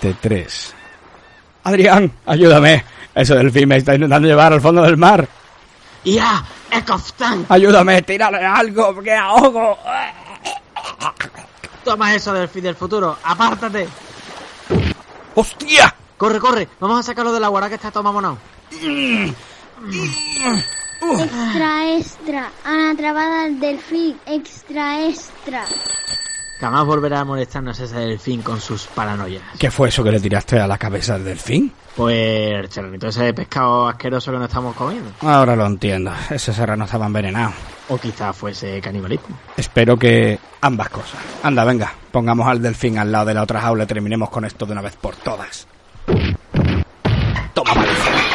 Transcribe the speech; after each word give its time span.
servidos. 0.00 0.16
Parte 0.20 0.28
3. 0.28 0.74
Adrián, 1.64 2.12
ayúdame. 2.26 2.84
Ese 3.14 3.34
delfín 3.34 3.68
me 3.68 3.76
está 3.76 3.94
intentando 3.94 4.28
llevar 4.28 4.52
al 4.52 4.60
fondo 4.60 4.82
del 4.82 4.96
mar. 4.96 5.26
¡Ya! 6.04 6.44
¡Ecoftan! 6.70 7.46
Ayúdame, 7.48 8.02
tírale 8.02 8.44
algo, 8.44 9.02
que 9.02 9.12
ahogo. 9.12 9.78
Toma 11.82 12.14
eso, 12.14 12.32
delfín 12.32 12.64
del 12.64 12.76
futuro. 12.76 13.16
¡Apártate! 13.24 13.88
¡Hostia! 15.34 15.94
¡Corre, 16.16 16.38
corre! 16.38 16.68
Vamos 16.78 17.00
a 17.00 17.02
sacarlo 17.02 17.32
del 17.32 17.44
agua 17.44 17.68
que 17.68 17.76
está 17.76 17.90
todo 17.90 18.02
mamonado. 18.02 18.38
Extra, 21.10 21.96
extra. 21.96 22.50
Han 22.64 22.90
atrapado 22.90 23.32
al 23.40 23.60
delfín. 23.60 24.18
Extra, 24.26 25.06
extra. 25.06 25.64
Jamás 26.60 26.86
volverá 26.86 27.20
a 27.20 27.24
molestarnos 27.24 27.78
ese 27.78 27.98
delfín 27.98 28.42
con 28.42 28.60
sus 28.60 28.86
paranoias. 28.86 29.42
¿Qué 29.58 29.70
fue 29.70 29.88
eso 29.88 30.02
que 30.02 30.10
le 30.10 30.20
tiraste 30.20 30.58
a 30.58 30.66
la 30.66 30.78
cabeza 30.78 31.14
del 31.14 31.24
delfín? 31.24 31.72
Pues 31.94 32.16
el 32.16 32.68
charanito 32.68 33.08
ese 33.08 33.32
pescado 33.34 33.88
asqueroso 33.88 34.32
que 34.32 34.38
nos 34.38 34.48
estamos 34.48 34.74
comiendo. 34.74 35.10
Ahora 35.20 35.54
lo 35.54 35.66
entiendo. 35.66 36.12
Ese 36.30 36.52
serrano 36.52 36.84
estaba 36.84 37.06
envenenado. 37.06 37.52
O 37.88 37.98
quizás 37.98 38.34
fuese 38.36 38.80
canibalismo. 38.80 39.38
Espero 39.56 39.98
que 39.98 40.38
ambas 40.60 40.88
cosas. 40.88 41.20
Anda, 41.42 41.64
venga, 41.64 41.92
pongamos 42.10 42.48
al 42.48 42.62
delfín 42.62 42.98
al 42.98 43.12
lado 43.12 43.26
de 43.26 43.34
la 43.34 43.42
otra 43.42 43.60
jaula 43.60 43.84
y 43.84 43.86
terminemos 43.86 44.30
con 44.30 44.44
esto 44.44 44.66
de 44.66 44.72
una 44.72 44.82
vez 44.82 44.96
por 44.96 45.14
todas. 45.16 45.66
Toma 47.54 47.74
paliza. 47.74 48.25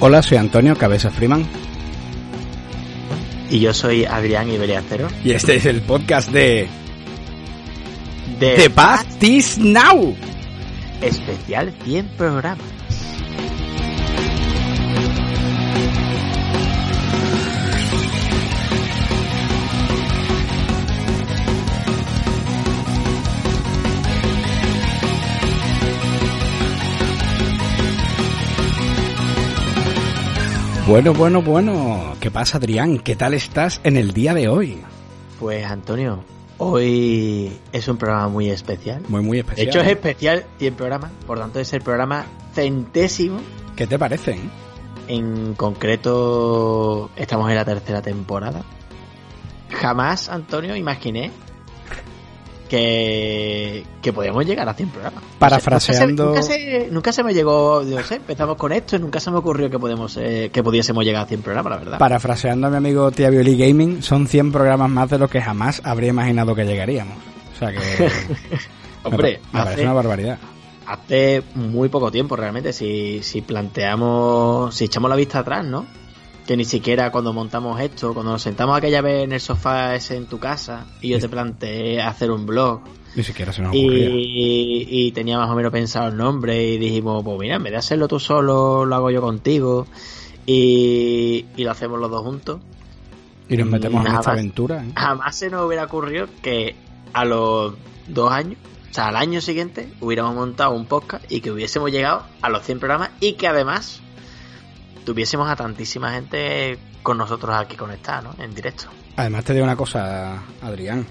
Hola, 0.00 0.22
soy 0.22 0.38
Antonio 0.38 0.76
Cabeza 0.76 1.10
Freeman 1.10 1.46
Y 3.50 3.60
yo 3.60 3.74
soy 3.74 4.04
Adrián 4.04 4.50
Iberiacero. 4.50 5.08
y 5.24 5.32
este 5.32 5.56
es 5.56 5.66
el 5.66 5.80
podcast 5.82 6.30
de 6.30 6.68
De 8.38 8.54
The 8.54 8.70
Past 8.70 9.22
is 9.22 9.58
Now. 9.58 10.14
Especial 11.00 11.72
100 11.84 12.06
programas. 12.16 12.58
Bueno, 30.88 31.12
bueno, 31.12 31.42
bueno. 31.42 32.14
¿Qué 32.18 32.30
pasa, 32.30 32.56
Adrián? 32.56 32.98
¿Qué 33.00 33.14
tal 33.14 33.34
estás 33.34 33.78
en 33.84 33.98
el 33.98 34.14
día 34.14 34.32
de 34.32 34.48
hoy? 34.48 34.80
Pues 35.38 35.66
Antonio, 35.66 36.24
hoy 36.56 37.52
es 37.72 37.88
un 37.88 37.98
programa 37.98 38.28
muy 38.28 38.48
especial. 38.48 39.02
Muy, 39.06 39.20
muy 39.20 39.36
De 39.36 39.40
especial. 39.42 39.68
hecho 39.68 39.80
es 39.82 39.88
especial 39.88 40.46
100 40.56 40.74
programas, 40.76 41.10
por 41.26 41.38
tanto 41.38 41.60
es 41.60 41.70
el 41.74 41.82
programa 41.82 42.24
centésimo. 42.54 43.38
¿Qué 43.76 43.86
te 43.86 43.98
parecen? 43.98 44.50
En 45.08 45.52
concreto 45.56 47.10
estamos 47.16 47.50
en 47.50 47.56
la 47.56 47.66
tercera 47.66 48.00
temporada. 48.00 48.62
Jamás, 49.68 50.30
Antonio, 50.30 50.74
imaginé 50.74 51.30
que, 52.68 53.84
que 54.00 54.12
podíamos 54.12 54.44
llegar 54.46 54.68
a 54.68 54.74
100 54.74 54.88
programas. 54.90 55.22
Parafraseando- 55.40 56.26
Nunca 56.26 56.42
se, 56.42 56.58
nunca 56.58 56.84
se, 56.86 56.90
nunca 56.92 57.12
se 57.12 57.22
me 57.24 57.34
llegó, 57.34 57.82
no 57.84 58.02
sé, 58.04 58.16
empezamos 58.16 58.56
con 58.56 58.72
esto 58.72 58.96
y 58.96 58.98
nunca 59.00 59.18
se 59.20 59.30
me 59.30 59.38
ocurrió 59.38 59.68
que, 59.70 59.78
podemos, 59.78 60.16
eh, 60.18 60.50
que 60.52 60.62
pudiésemos 60.62 61.04
llegar 61.04 61.22
a 61.24 61.26
100 61.26 61.42
programas, 61.42 61.72
la 61.72 61.78
verdad. 61.78 61.98
Parafraseando 61.98 62.66
a 62.66 62.70
mi 62.70 62.76
amigo 62.76 63.10
Tia 63.10 63.30
Violi 63.30 63.56
Gaming, 63.56 64.02
son 64.02 64.26
100 64.26 64.52
programas 64.52 64.90
más 64.90 65.10
de 65.10 65.18
los 65.18 65.30
que 65.30 65.40
jamás 65.40 65.80
habría 65.84 66.10
imaginado 66.10 66.54
que 66.54 66.64
llegaríamos. 66.64 67.16
O 67.54 67.58
sea 67.58 67.72
que. 67.72 67.78
Hombre, 69.04 69.40
me, 69.52 69.60
parece 69.64 69.82
una 69.82 69.92
barbaridad. 69.92 70.38
hace 70.86 71.42
muy 71.54 71.88
poco 71.88 72.10
tiempo 72.10 72.36
realmente, 72.36 72.72
si, 72.72 73.22
si 73.22 73.40
planteamos, 73.42 74.74
si 74.74 74.84
echamos 74.84 75.08
la 75.08 75.16
vista 75.16 75.38
atrás, 75.40 75.64
¿no? 75.64 75.86
Que 76.48 76.56
ni 76.56 76.64
siquiera 76.64 77.12
cuando 77.12 77.34
montamos 77.34 77.78
esto, 77.78 78.14
cuando 78.14 78.32
nos 78.32 78.40
sentamos 78.40 78.74
aquella 78.74 79.02
vez 79.02 79.24
en 79.24 79.32
el 79.32 79.40
sofá 79.40 79.94
ese 79.94 80.16
en 80.16 80.24
tu 80.24 80.38
casa 80.38 80.86
y 81.02 81.10
yo 81.10 81.18
te 81.18 81.28
planteé 81.28 82.00
hacer 82.00 82.30
un 82.30 82.46
blog 82.46 82.80
Ni 83.14 83.22
siquiera 83.22 83.52
se 83.52 83.60
nos 83.60 83.74
y, 83.74 84.86
y 84.88 85.12
tenía 85.12 85.36
más 85.36 85.50
o 85.50 85.54
menos 85.54 85.70
pensado 85.70 86.08
el 86.08 86.16
nombre 86.16 86.64
y 86.64 86.78
dijimos, 86.78 87.22
pues 87.22 87.38
mira, 87.38 87.56
en 87.56 87.64
vez 87.64 87.72
de 87.72 87.76
hacerlo 87.76 88.08
tú 88.08 88.18
solo, 88.18 88.86
lo 88.86 88.96
hago 88.96 89.10
yo 89.10 89.20
contigo 89.20 89.86
y, 90.46 91.44
y 91.54 91.64
lo 91.64 91.70
hacemos 91.70 92.00
los 92.00 92.10
dos 92.10 92.22
juntos. 92.22 92.60
Y 93.46 93.58
nos 93.58 93.66
metemos 93.66 94.06
en 94.06 94.14
esta 94.14 94.30
aventura. 94.30 94.82
¿eh? 94.82 94.92
Jamás 94.96 95.36
se 95.36 95.50
nos 95.50 95.66
hubiera 95.66 95.84
ocurrido 95.84 96.28
que 96.40 96.74
a 97.12 97.26
los 97.26 97.74
dos 98.06 98.32
años, 98.32 98.56
o 98.90 98.94
sea, 98.94 99.08
al 99.08 99.16
año 99.16 99.42
siguiente, 99.42 99.92
hubiéramos 100.00 100.34
montado 100.34 100.70
un 100.70 100.86
podcast 100.86 101.30
y 101.30 101.42
que 101.42 101.50
hubiésemos 101.50 101.90
llegado 101.92 102.22
a 102.40 102.48
los 102.48 102.64
100 102.64 102.78
programas 102.78 103.10
y 103.20 103.34
que 103.34 103.48
además 103.48 104.00
tuviésemos 105.08 105.48
a 105.48 105.56
tantísima 105.56 106.12
gente 106.12 106.78
con 107.02 107.16
nosotros 107.16 107.56
aquí 107.56 107.76
conectada, 107.76 108.20
¿no? 108.20 108.44
En 108.44 108.54
directo. 108.54 108.88
Además, 109.16 109.42
te 109.42 109.54
digo 109.54 109.64
una 109.64 109.74
cosa, 109.74 110.42
Adrián. 110.60 111.06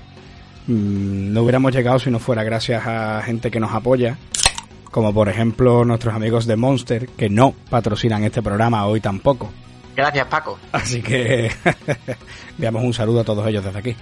Mm, 0.68 1.34
No 1.34 1.42
hubiéramos 1.42 1.74
llegado 1.74 1.98
si 1.98 2.12
no 2.12 2.20
fuera 2.20 2.44
gracias 2.44 2.86
a 2.86 3.24
gente 3.24 3.50
que 3.50 3.60
nos 3.60 3.74
apoya. 3.74 4.16
Como 4.92 5.12
por 5.16 5.30
ejemplo 5.30 5.84
nuestros 5.84 6.14
amigos 6.14 6.46
de 6.46 6.56
Monster, 6.58 7.08
que 7.10 7.28
no 7.28 7.56
patrocinan 7.72 8.24
este 8.24 8.44
programa 8.44 8.86
hoy 8.86 9.02
tampoco. 9.02 9.52
Gracias, 9.96 10.28
Paco. 10.28 10.60
Así 10.72 11.02
que 11.02 11.50
enviamos 12.52 12.84
un 12.84 12.94
saludo 12.94 13.22
a 13.22 13.24
todos 13.24 13.48
ellos 13.48 13.66
desde 13.66 13.80
aquí. 13.80 13.96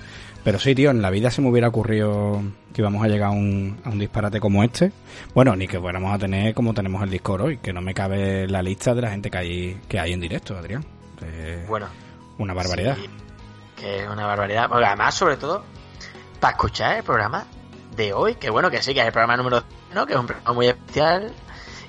Pero 0.45 0.59
sí, 0.59 0.75
tío, 0.75 0.91
en 0.91 1.01
la 1.01 1.09
vida 1.09 1.31
se 1.31 1.41
me 1.41 1.49
hubiera 1.49 1.67
ocurrido 1.67 2.39
que 2.71 2.81
íbamos 2.81 3.03
a 3.03 3.07
llegar 3.07 3.29
a 3.29 3.31
un, 3.31 3.81
a 3.83 3.89
un 3.89 3.97
disparate 3.97 4.39
como 4.39 4.63
este. 4.63 4.91
Bueno, 5.33 5.55
ni 5.55 5.67
que 5.67 5.79
fuéramos 5.79 6.13
a 6.13 6.19
tener 6.19 6.53
como 6.53 6.71
tenemos 6.75 7.01
el 7.01 7.09
Discord 7.09 7.41
hoy, 7.41 7.57
que 7.57 7.73
no 7.73 7.81
me 7.81 7.95
cabe 7.95 8.47
la 8.47 8.61
lista 8.61 8.93
de 8.93 9.01
la 9.01 9.09
gente 9.09 9.31
que 9.31 9.37
hay, 9.39 9.81
que 9.89 9.99
hay 9.99 10.13
en 10.13 10.19
directo, 10.21 10.55
Adrián. 10.55 10.85
Bueno, 11.67 11.87
una 12.37 12.53
barbaridad. 12.53 12.95
sí, 12.95 13.09
que 13.75 14.03
es 14.03 14.07
una 14.07 14.27
barbaridad. 14.27 14.69
Porque 14.69 14.85
además, 14.85 15.15
sobre 15.15 15.37
todo, 15.37 15.63
para 16.39 16.51
escuchar 16.51 16.97
el 16.97 17.03
programa 17.03 17.47
de 17.95 18.13
hoy, 18.13 18.35
que 18.35 18.51
bueno, 18.51 18.69
que 18.69 18.83
sí, 18.83 18.93
que 18.93 18.99
es 18.99 19.07
el 19.07 19.11
programa 19.11 19.37
número 19.37 19.61
100, 19.61 19.95
¿no? 19.95 20.05
que 20.05 20.13
es 20.13 20.19
un 20.19 20.27
programa 20.27 20.53
muy 20.53 20.67
especial 20.67 21.33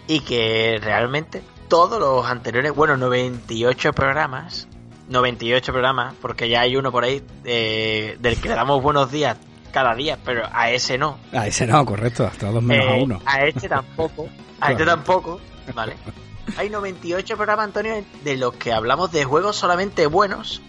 y 0.06 0.20
que 0.20 0.80
realmente 0.82 1.42
todos 1.68 2.00
los 2.00 2.24
anteriores, 2.24 2.74
bueno, 2.74 2.96
98 2.96 3.92
programas, 3.92 4.66
98 5.08 5.72
programas, 5.72 6.14
porque 6.20 6.48
ya 6.48 6.62
hay 6.62 6.76
uno 6.76 6.90
por 6.90 7.04
ahí 7.04 7.22
eh, 7.44 8.16
del 8.20 8.40
que 8.40 8.48
le 8.48 8.54
damos 8.54 8.82
buenos 8.82 9.10
días 9.10 9.36
cada 9.72 9.94
día, 9.94 10.18
pero 10.24 10.42
a 10.52 10.70
ese 10.70 10.98
no. 10.98 11.18
A 11.32 11.46
ese 11.46 11.66
no, 11.66 11.84
correcto, 11.84 12.24
hasta 12.26 12.50
dos 12.50 12.62
menos 12.62 12.86
a 12.86 12.96
Eh, 12.96 13.02
uno. 13.02 13.20
A 13.26 13.44
este 13.44 13.68
tampoco. 13.68 14.28
A 14.60 14.72
este 14.72 14.84
tampoco. 14.84 15.40
Vale. 15.74 15.94
Hay 16.56 16.70
98 16.70 17.36
programas, 17.36 17.66
Antonio, 17.66 18.04
de 18.24 18.36
los 18.36 18.54
que 18.54 18.72
hablamos 18.72 19.10
de 19.12 19.24
juegos 19.24 19.56
solamente 19.56 20.06
buenos. 20.06 20.62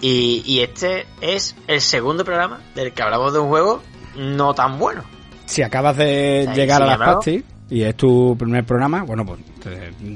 Y, 0.00 0.42
y 0.44 0.60
este 0.60 1.06
es 1.22 1.56
el 1.66 1.80
segundo 1.80 2.24
programa 2.24 2.60
del 2.74 2.92
que 2.92 3.02
hablamos 3.02 3.32
de 3.32 3.38
un 3.38 3.48
juego 3.48 3.82
no 4.16 4.54
tan 4.54 4.78
bueno. 4.78 5.02
Si 5.46 5.62
acabas 5.62 5.96
de 5.96 6.40
O 6.42 6.44
sea, 6.44 6.54
llegar 6.54 6.78
si 6.78 6.82
a 6.82 6.86
las 6.86 6.98
pastis 6.98 7.44
y 7.70 7.82
es 7.82 7.96
tu 7.96 8.36
primer 8.38 8.64
programa, 8.64 9.02
bueno, 9.04 9.24
pues 9.24 9.40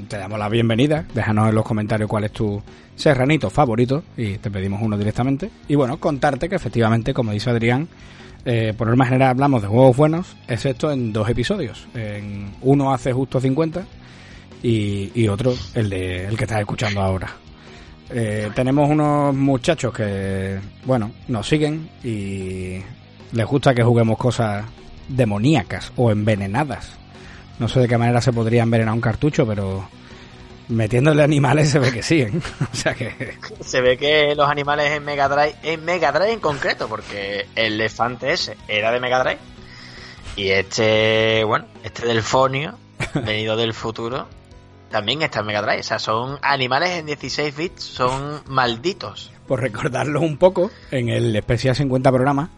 te, 0.07 0.17
damos 0.17 0.39
la 0.39 0.49
bienvenida. 0.49 1.05
Déjanos 1.13 1.49
en 1.49 1.55
los 1.55 1.65
comentarios 1.65 2.09
cuál 2.09 2.25
es 2.25 2.31
tu 2.31 2.61
serranito 2.95 3.49
favorito 3.49 4.03
y 4.15 4.37
te 4.37 4.49
pedimos 4.49 4.81
uno 4.81 4.97
directamente. 4.97 5.49
Y 5.67 5.75
bueno, 5.75 5.97
contarte 5.97 6.47
que 6.47 6.55
efectivamente, 6.55 7.13
como 7.13 7.31
dice 7.31 7.49
Adrián, 7.49 7.87
eh, 8.45 8.73
por 8.77 8.87
norma 8.87 9.05
general 9.05 9.29
hablamos 9.29 9.61
de 9.61 9.67
juegos 9.67 9.97
buenos, 9.97 10.35
excepto 10.47 10.91
en 10.91 11.11
dos 11.13 11.29
episodios. 11.29 11.87
En 11.93 12.51
uno 12.61 12.93
hace 12.93 13.13
justo 13.13 13.39
50 13.39 13.83
y, 14.63 15.11
y 15.13 15.27
otro 15.27 15.53
el 15.73 15.89
de 15.89 16.25
el 16.25 16.37
que 16.37 16.45
estás 16.45 16.59
escuchando 16.59 17.01
ahora. 17.01 17.29
Eh, 18.13 18.49
tenemos 18.53 18.89
unos 18.89 19.33
muchachos 19.33 19.93
que, 19.93 20.59
bueno, 20.85 21.11
nos 21.29 21.47
siguen 21.47 21.89
y 22.03 22.81
les 23.31 23.45
gusta 23.45 23.73
que 23.73 23.83
juguemos 23.83 24.17
cosas 24.17 24.65
demoníacas 25.07 25.93
o 25.95 26.11
envenenadas. 26.11 27.00
No 27.61 27.67
sé 27.67 27.79
de 27.79 27.87
qué 27.87 27.95
manera 27.95 28.19
se 28.21 28.33
podría 28.33 28.63
envenenar 28.63 28.91
un 28.91 29.01
cartucho, 29.01 29.45
pero 29.45 29.87
metiéndole 30.69 31.21
animales 31.21 31.69
se 31.69 31.77
ve 31.77 31.91
que 31.91 32.01
sí. 32.01 32.21
¿eh? 32.21 32.31
o 32.73 32.75
sea 32.75 32.95
que 32.95 33.37
Se 33.59 33.81
ve 33.81 33.99
que 33.99 34.33
los 34.33 34.49
animales 34.49 34.91
en 34.91 35.05
Mega 35.05 35.29
Drive, 35.29 35.53
en 35.61 35.85
Mega 35.85 36.11
Drive 36.11 36.31
en 36.31 36.39
concreto, 36.39 36.87
porque 36.87 37.45
el 37.55 37.73
elefante 37.73 38.33
ese 38.33 38.57
era 38.67 38.91
de 38.91 38.99
Mega 38.99 39.19
Drive. 39.19 39.37
Y 40.37 40.49
este, 40.49 41.43
bueno, 41.43 41.65
este 41.83 42.07
delfonio, 42.07 42.79
venido 43.13 43.55
del 43.55 43.75
futuro, 43.75 44.27
también 44.89 45.21
está 45.21 45.41
en 45.41 45.45
Mega 45.45 45.61
Drive. 45.61 45.81
O 45.81 45.83
sea, 45.83 45.99
son 45.99 46.39
animales 46.41 46.89
en 46.89 47.05
16 47.05 47.55
bits, 47.55 47.83
son 47.83 48.41
malditos. 48.47 49.31
por 49.47 49.61
recordarlo 49.61 50.19
un 50.19 50.37
poco, 50.37 50.71
en 50.89 51.09
el 51.09 51.35
especial 51.35 51.75
50 51.75 52.11
programa 52.11 52.49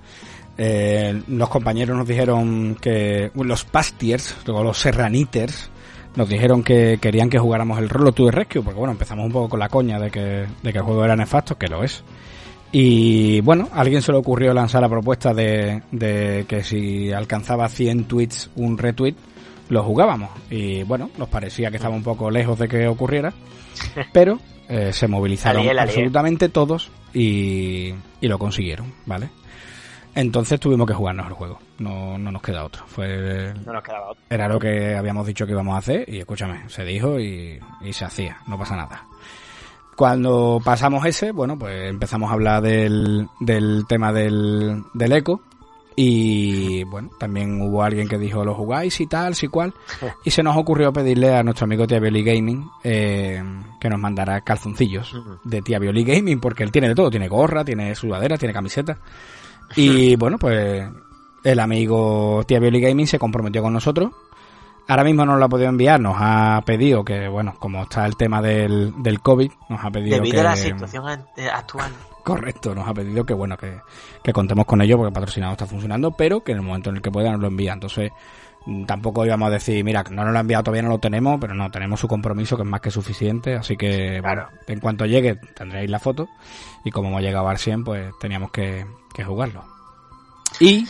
eh, 0.57 1.21
los 1.27 1.49
compañeros 1.49 1.97
nos 1.97 2.07
dijeron 2.07 2.75
que 2.79 3.31
los 3.35 3.65
pastiers, 3.65 4.35
luego 4.45 4.63
los 4.63 4.77
serraniters, 4.77 5.69
nos 6.15 6.29
dijeron 6.29 6.63
que 6.63 6.99
querían 7.01 7.29
que 7.29 7.39
jugáramos 7.39 7.79
el 7.79 7.89
Rolo 7.89 8.11
to 8.11 8.25
the 8.25 8.31
Rescue, 8.31 8.61
porque 8.61 8.77
bueno, 8.77 8.91
empezamos 8.91 9.25
un 9.25 9.31
poco 9.31 9.49
con 9.49 9.59
la 9.59 9.69
coña 9.69 9.99
de 9.99 10.11
que, 10.11 10.45
de 10.61 10.71
que 10.71 10.77
el 10.77 10.83
juego 10.83 11.03
era 11.03 11.15
nefasto, 11.15 11.57
que 11.57 11.67
lo 11.67 11.83
es. 11.83 12.03
Y 12.71 13.41
bueno, 13.41 13.69
a 13.73 13.81
alguien 13.81 14.01
se 14.01 14.11
le 14.11 14.17
ocurrió 14.17 14.53
lanzar 14.53 14.81
la 14.81 14.89
propuesta 14.89 15.33
de, 15.33 15.83
de 15.91 16.45
que 16.47 16.63
si 16.63 17.11
alcanzaba 17.11 17.69
100 17.69 18.05
tweets 18.05 18.49
un 18.55 18.77
retweet, 18.77 19.15
lo 19.69 19.83
jugábamos. 19.83 20.29
Y 20.49 20.83
bueno, 20.83 21.09
nos 21.17 21.29
parecía 21.29 21.69
que 21.69 21.77
estaba 21.77 21.95
un 21.95 22.03
poco 22.03 22.29
lejos 22.31 22.57
de 22.59 22.67
que 22.67 22.87
ocurriera, 22.87 23.33
pero 24.13 24.39
eh, 24.69 24.91
se 24.93 25.07
movilizaron 25.07 25.57
La 25.57 25.63
lié, 25.63 25.73
la 25.73 25.85
lié. 25.85 25.91
absolutamente 25.91 26.49
todos 26.49 26.91
y, 27.13 27.93
y 28.21 28.27
lo 28.27 28.39
consiguieron, 28.39 28.93
¿vale? 29.05 29.29
Entonces 30.15 30.59
tuvimos 30.59 30.87
que 30.87 30.93
jugarnos 30.93 31.27
el 31.27 31.33
juego, 31.33 31.59
no, 31.79 32.17
no 32.17 32.31
nos 32.31 32.41
queda 32.41 32.63
otro. 32.63 32.83
Fue 32.85 33.53
No 33.65 33.73
nos 33.73 33.83
quedaba 33.83 34.11
otro. 34.11 34.23
era 34.29 34.47
lo 34.47 34.59
que 34.59 34.95
habíamos 34.95 35.25
dicho 35.25 35.45
que 35.45 35.53
íbamos 35.53 35.75
a 35.75 35.79
hacer 35.79 36.07
y 36.07 36.19
escúchame, 36.19 36.69
se 36.69 36.83
dijo 36.85 37.19
y, 37.19 37.59
y 37.81 37.93
se 37.93 38.05
hacía, 38.05 38.37
no 38.47 38.57
pasa 38.57 38.75
nada. 38.75 39.05
Cuando 39.95 40.59
pasamos 40.63 41.05
ese, 41.05 41.31
bueno, 41.31 41.57
pues 41.57 41.89
empezamos 41.89 42.29
a 42.29 42.33
hablar 42.33 42.61
del, 42.61 43.27
del 43.39 43.85
tema 43.87 44.11
del, 44.11 44.83
del 44.93 45.11
eco 45.11 45.41
y 45.95 46.83
bueno, 46.85 47.09
también 47.19 47.61
hubo 47.61 47.83
alguien 47.83 48.07
que 48.07 48.17
dijo 48.17 48.43
lo 48.43 48.55
jugáis 48.55 48.99
y 48.99 49.07
tal, 49.07 49.35
si 49.35 49.47
cual 49.47 49.73
y 50.25 50.31
se 50.31 50.41
nos 50.41 50.57
ocurrió 50.57 50.91
pedirle 50.91 51.35
a 51.35 51.43
nuestro 51.43 51.65
amigo 51.65 51.85
Tia 51.85 51.99
Violi 51.99 52.23
Gaming 52.23 52.67
eh, 52.83 53.43
que 53.79 53.89
nos 53.89 53.99
mandara 53.99 54.41
calzoncillos 54.41 55.15
de 55.43 55.61
Tia 55.61 55.77
Violi 55.79 56.03
Gaming 56.03 56.39
porque 56.39 56.63
él 56.63 56.71
tiene 56.71 56.89
de 56.89 56.95
todo, 56.95 57.11
tiene 57.11 57.27
gorra, 57.27 57.63
tiene 57.63 57.93
sudadera, 57.95 58.37
tiene 58.37 58.53
camiseta 58.53 58.97
y 59.75 60.15
bueno, 60.17 60.37
pues 60.37 60.89
el 61.43 61.59
amigo 61.59 62.43
Tia 62.47 62.59
Violi 62.59 62.79
Gaming 62.79 63.07
se 63.07 63.19
comprometió 63.19 63.61
con 63.61 63.73
nosotros. 63.73 64.11
Ahora 64.87 65.03
mismo 65.05 65.25
no 65.25 65.37
lo 65.37 65.45
ha 65.45 65.49
podido 65.49 65.69
enviar, 65.69 65.99
nos 65.99 66.15
ha 66.19 66.61
pedido 66.65 67.05
que, 67.05 67.27
bueno, 67.29 67.53
como 67.57 67.83
está 67.83 68.05
el 68.05 68.17
tema 68.17 68.41
del, 68.41 68.93
del 69.01 69.21
COVID, 69.21 69.49
nos 69.69 69.83
ha 69.83 69.89
pedido 69.89 70.17
Debido 70.17 70.35
que... 70.35 70.39
a 70.41 70.43
la 70.43 70.55
situación 70.57 71.25
eh, 71.37 71.47
actual. 71.47 71.91
Correcto, 72.23 72.73
nos 72.75 72.87
ha 72.87 72.93
pedido 72.93 73.25
que, 73.25 73.33
bueno, 73.33 73.57
que, 73.57 73.79
que 74.21 74.33
contemos 74.33 74.65
con 74.65 74.81
ello 74.81 74.97
porque 74.97 75.09
el 75.09 75.13
patrocinado 75.13 75.53
está 75.53 75.65
funcionando, 75.65 76.11
pero 76.11 76.41
que 76.41 76.51
en 76.53 76.59
el 76.59 76.63
momento 76.63 76.89
en 76.89 76.97
el 76.97 77.01
que 77.01 77.11
pueda 77.11 77.31
nos 77.31 77.39
lo 77.39 77.47
envía. 77.47 77.73
Entonces, 77.73 78.11
mm, 78.65 78.83
tampoco 78.85 79.25
íbamos 79.25 79.47
a 79.47 79.51
decir, 79.51 79.83
mira, 79.85 80.03
no 80.09 80.23
nos 80.23 80.31
lo 80.33 80.37
ha 80.37 80.41
enviado, 80.41 80.63
todavía 80.63 80.83
no 80.83 80.89
lo 80.89 80.99
tenemos, 80.99 81.37
pero 81.39 81.53
no, 81.53 81.69
tenemos 81.71 81.99
su 81.99 82.07
compromiso 82.09 82.57
que 82.57 82.63
es 82.63 82.69
más 82.69 82.81
que 82.81 82.91
suficiente, 82.91 83.55
así 83.55 83.75
que, 83.77 84.19
Claro. 84.21 84.47
bueno, 84.49 84.61
en 84.67 84.79
cuanto 84.79 85.05
llegue 85.05 85.35
tendréis 85.35 85.89
la 85.89 85.99
foto 85.99 86.27
y 86.83 86.91
como 86.91 87.09
hemos 87.09 87.21
llegado 87.21 87.47
al 87.47 87.57
100, 87.57 87.83
pues 87.83 88.13
teníamos 88.19 88.51
que, 88.51 88.85
que 89.13 89.23
jugarlo. 89.23 89.63
Y 90.59 90.85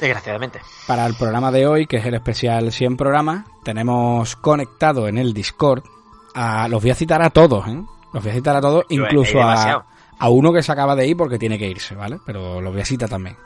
Desgraciadamente. 0.00 0.60
para 0.86 1.06
el 1.06 1.14
programa 1.14 1.50
de 1.50 1.66
hoy, 1.66 1.86
que 1.86 1.98
es 1.98 2.06
el 2.06 2.14
especial 2.14 2.72
100 2.72 2.96
programas, 2.96 3.44
tenemos 3.62 4.36
conectado 4.36 5.08
en 5.08 5.18
el 5.18 5.32
Discord 5.34 5.82
a... 6.34 6.68
Los 6.68 6.82
voy 6.82 6.90
a 6.90 6.94
citar 6.94 7.22
a 7.22 7.30
todos, 7.30 7.66
¿eh? 7.68 7.82
Los 8.12 8.22
voy 8.22 8.32
a 8.32 8.34
citar 8.34 8.56
a 8.56 8.60
todos, 8.60 8.84
Yo, 8.88 9.02
incluso 9.02 9.40
a, 9.42 9.84
a 10.18 10.28
uno 10.28 10.52
que 10.52 10.62
se 10.62 10.72
acaba 10.72 10.94
de 10.96 11.06
ir 11.06 11.16
porque 11.16 11.38
tiene 11.38 11.58
que 11.58 11.68
irse, 11.68 11.94
¿vale? 11.94 12.18
Pero 12.24 12.60
los 12.60 12.72
voy 12.72 12.82
a 12.82 12.86
citar 12.86 13.08
también. 13.08 13.36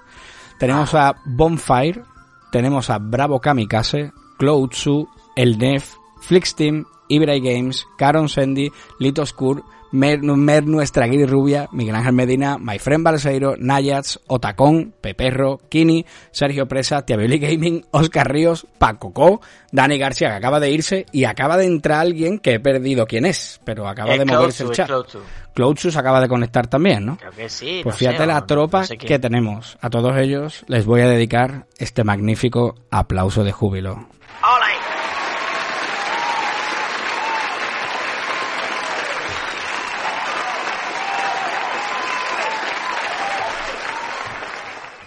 Tenemos 0.58 0.94
Ah. 0.94 1.08
a 1.10 1.16
Bonfire, 1.24 2.02
tenemos 2.50 2.90
a 2.90 2.98
Bravo 2.98 3.40
Kamikaze, 3.40 4.12
Cloudsu, 4.38 5.08
El 5.36 5.58
Nef, 5.58 5.94
Flixteam, 6.20 6.84
Ibray 7.08 7.40
Games, 7.40 7.86
Caron 7.96 8.28
Sandy, 8.28 8.70
Lito 8.98 9.24
Skur, 9.24 9.62
Mer, 9.92 10.22
Mer 10.22 10.66
Nuestra 10.66 11.06
Guiri 11.06 11.26
Rubia, 11.26 11.68
Miguel 11.72 11.94
Ángel 11.96 12.12
Medina, 12.12 12.58
My 12.58 12.78
Friend 12.78 13.04
Balseiro, 13.04 13.54
Nayats, 13.58 14.20
Otacón, 14.26 14.92
Peperro, 15.00 15.60
Kini, 15.68 16.04
Sergio 16.30 16.66
Presa, 16.66 17.04
Tiabeli 17.06 17.38
Gaming, 17.38 17.84
Oscar 17.90 18.30
Ríos, 18.30 18.66
Paco 18.78 19.12
Co, 19.12 19.40
Dani 19.72 19.98
García 19.98 20.28
que 20.30 20.36
acaba 20.36 20.60
de 20.60 20.70
irse 20.70 21.06
y 21.12 21.24
acaba 21.24 21.56
de 21.56 21.66
entrar 21.66 22.00
alguien 22.00 22.38
que 22.38 22.54
he 22.54 22.60
perdido 22.60 23.06
quién 23.06 23.24
es, 23.26 23.60
pero 23.64 23.88
acaba 23.88 24.12
Es 24.14 24.18
de 24.18 24.24
moverse 24.24 24.64
Cloud 24.64 24.70
el 24.70 24.76
chat. 24.76 24.86
Cloud 24.86 25.04
to. 25.06 25.22
Cloudsu 25.54 25.90
se 25.90 25.98
acaba 25.98 26.20
de 26.20 26.28
conectar 26.28 26.66
también, 26.68 27.04
¿no? 27.04 27.16
Creo 27.16 27.32
que 27.32 27.48
sí. 27.48 27.80
Pues 27.82 27.94
no 27.94 27.98
fíjate 27.98 28.18
sé, 28.18 28.26
la 28.26 28.40
no- 28.40 28.46
tropa 28.46 28.80
no 28.80 28.86
sé 28.86 28.96
quién. 28.96 29.08
que 29.08 29.18
tenemos. 29.18 29.76
A 29.80 29.90
todos 29.90 30.16
ellos 30.16 30.64
les 30.68 30.86
voy 30.86 31.00
a 31.00 31.08
dedicar 31.08 31.66
este 31.78 32.04
magnífico 32.04 32.76
aplauso 32.90 33.42
de 33.42 33.50
júbilo. 33.52 34.06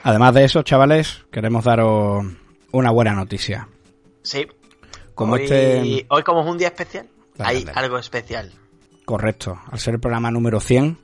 Además 0.03 0.33
de 0.33 0.43
eso, 0.45 0.63
chavales, 0.63 1.23
queremos 1.31 1.63
daros 1.63 2.25
una 2.71 2.91
buena 2.91 3.13
noticia. 3.13 3.67
Sí. 4.23 4.47
Como 5.13 5.33
hoy, 5.33 5.43
este- 5.43 6.05
hoy 6.09 6.23
como 6.23 6.41
es 6.41 6.47
un 6.47 6.57
día 6.57 6.69
especial, 6.69 7.07
Dale, 7.35 7.49
hay 7.59 7.63
dale. 7.63 7.79
algo 7.79 7.97
especial. 7.99 8.51
Correcto. 9.05 9.59
Al 9.71 9.79
ser 9.79 9.95
el 9.95 9.99
programa 9.99 10.31
número 10.31 10.59
100, 10.59 10.97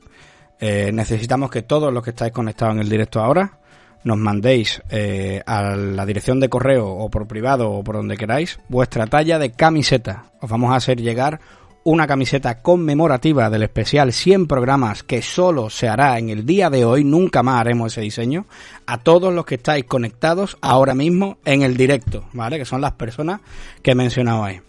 eh, 0.60 0.92
necesitamos 0.94 1.52
que 1.52 1.62
todos 1.62 1.94
los 1.94 2.04
que 2.04 2.12
estáis 2.12 2.32
conectados 2.32 2.76
en 2.76 2.82
el 2.82 2.90
directo 2.90 3.20
ahora 3.20 3.60
nos 4.04 4.18
mandéis 4.18 4.82
eh, 4.90 5.42
a 5.46 5.62
la 5.76 6.06
dirección 6.06 6.40
de 6.40 6.50
correo 6.50 6.88
o 6.88 7.10
por 7.10 7.28
privado 7.28 7.72
o 7.72 7.84
por 7.84 7.96
donde 7.98 8.16
queráis 8.16 8.60
vuestra 8.70 9.06
talla 9.08 9.38
de 9.38 9.52
camiseta. 9.52 10.26
Os 10.42 10.50
vamos 10.50 10.72
a 10.72 10.76
hacer 10.78 11.02
llegar 11.02 11.40
una 11.88 12.06
camiseta 12.06 12.62
conmemorativa 12.62 13.50
del 13.50 13.64
especial 13.64 14.12
100 14.12 14.46
programas 14.48 15.04
que 15.04 15.22
solo 15.22 15.70
se 15.70 15.88
hará 15.88 16.20
en 16.20 16.30
el 16.30 16.46
día 16.46 16.70
de 16.70 16.84
hoy, 16.84 17.06
nunca 17.06 17.44
más 17.44 17.62
haremos 17.62 17.94
ese 17.94 18.02
diseño, 18.02 18.46
a 18.86 18.98
todos 18.98 19.34
los 19.34 19.46
que 19.46 19.56
estáis 19.56 19.86
conectados 19.86 20.58
ahora 20.60 20.94
mismo 20.94 21.38
en 21.46 21.62
el 21.62 21.78
directo, 21.78 22.26
¿vale? 22.34 22.58
Que 22.58 22.66
son 22.66 22.82
las 22.82 22.92
personas 22.92 23.40
que 23.82 23.92
he 23.92 23.96
mencionado 23.96 24.44
ahí. 24.44 24.60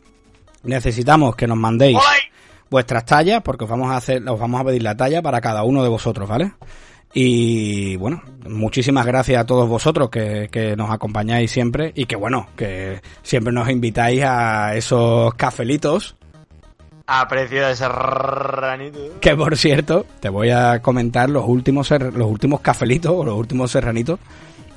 Necesitamos 0.63 1.35
que 1.35 1.49
nos 1.49 1.59
mandéis 1.59 1.99
vuestras 2.71 3.05
tallas, 3.05 3.43
porque 3.43 3.65
os 3.65 3.71
vamos 3.71 3.91
a 3.91 3.97
hacer, 3.97 4.23
os 4.29 4.39
vamos 4.39 4.61
a 4.61 4.65
pedir 4.67 4.85
la 4.85 4.97
talla 4.97 5.21
para 5.21 5.41
cada 5.41 5.65
uno 5.65 5.83
de 5.83 5.89
vosotros, 5.89 6.29
¿vale? 6.29 6.53
Y 7.15 7.97
bueno, 7.97 8.23
muchísimas 8.49 9.05
gracias 9.05 9.43
a 9.43 9.45
todos 9.45 9.69
vosotros 9.69 10.09
que, 10.09 10.49
que 10.53 10.77
nos 10.77 10.93
acompañáis 10.93 11.51
siempre 11.51 11.91
y 11.97 12.05
que 12.05 12.15
bueno, 12.15 12.47
que 12.55 13.03
siempre 13.25 13.53
nos 13.53 13.69
invitáis 13.69 14.23
a 14.23 14.77
esos 14.77 15.35
cafelitos. 15.35 16.15
Aprecio 17.11 17.67
de 17.67 17.73
ese 17.73 17.89
ranito. 17.89 18.99
Que 19.21 19.35
por 19.35 19.57
cierto, 19.57 20.05
te 20.21 20.29
voy 20.29 20.51
a 20.51 20.81
comentar 20.83 21.31
los 21.31 21.45
últimos 21.47 21.91
los 21.91 22.31
últimos 22.31 22.61
cafelitos 22.61 23.13
o 23.15 23.25
los 23.25 23.35
últimos 23.35 23.71
serranitos 23.71 24.21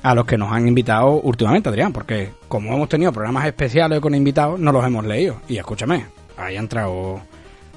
a 0.02 0.14
los 0.14 0.24
que 0.24 0.38
nos 0.38 0.50
han 0.50 0.66
invitado 0.66 1.10
últimamente, 1.12 1.68
Adrián, 1.68 1.92
porque 1.92 2.32
como 2.48 2.72
hemos 2.74 2.88
tenido 2.88 3.12
programas 3.12 3.46
especiales 3.46 4.00
con 4.00 4.14
invitados, 4.14 4.58
no 4.58 4.72
los 4.72 4.84
hemos 4.84 5.04
leído. 5.04 5.36
Y 5.46 5.58
escúchame, 5.58 6.06
ahí 6.38 6.56
ha 6.56 6.60
entrado, 6.60 7.20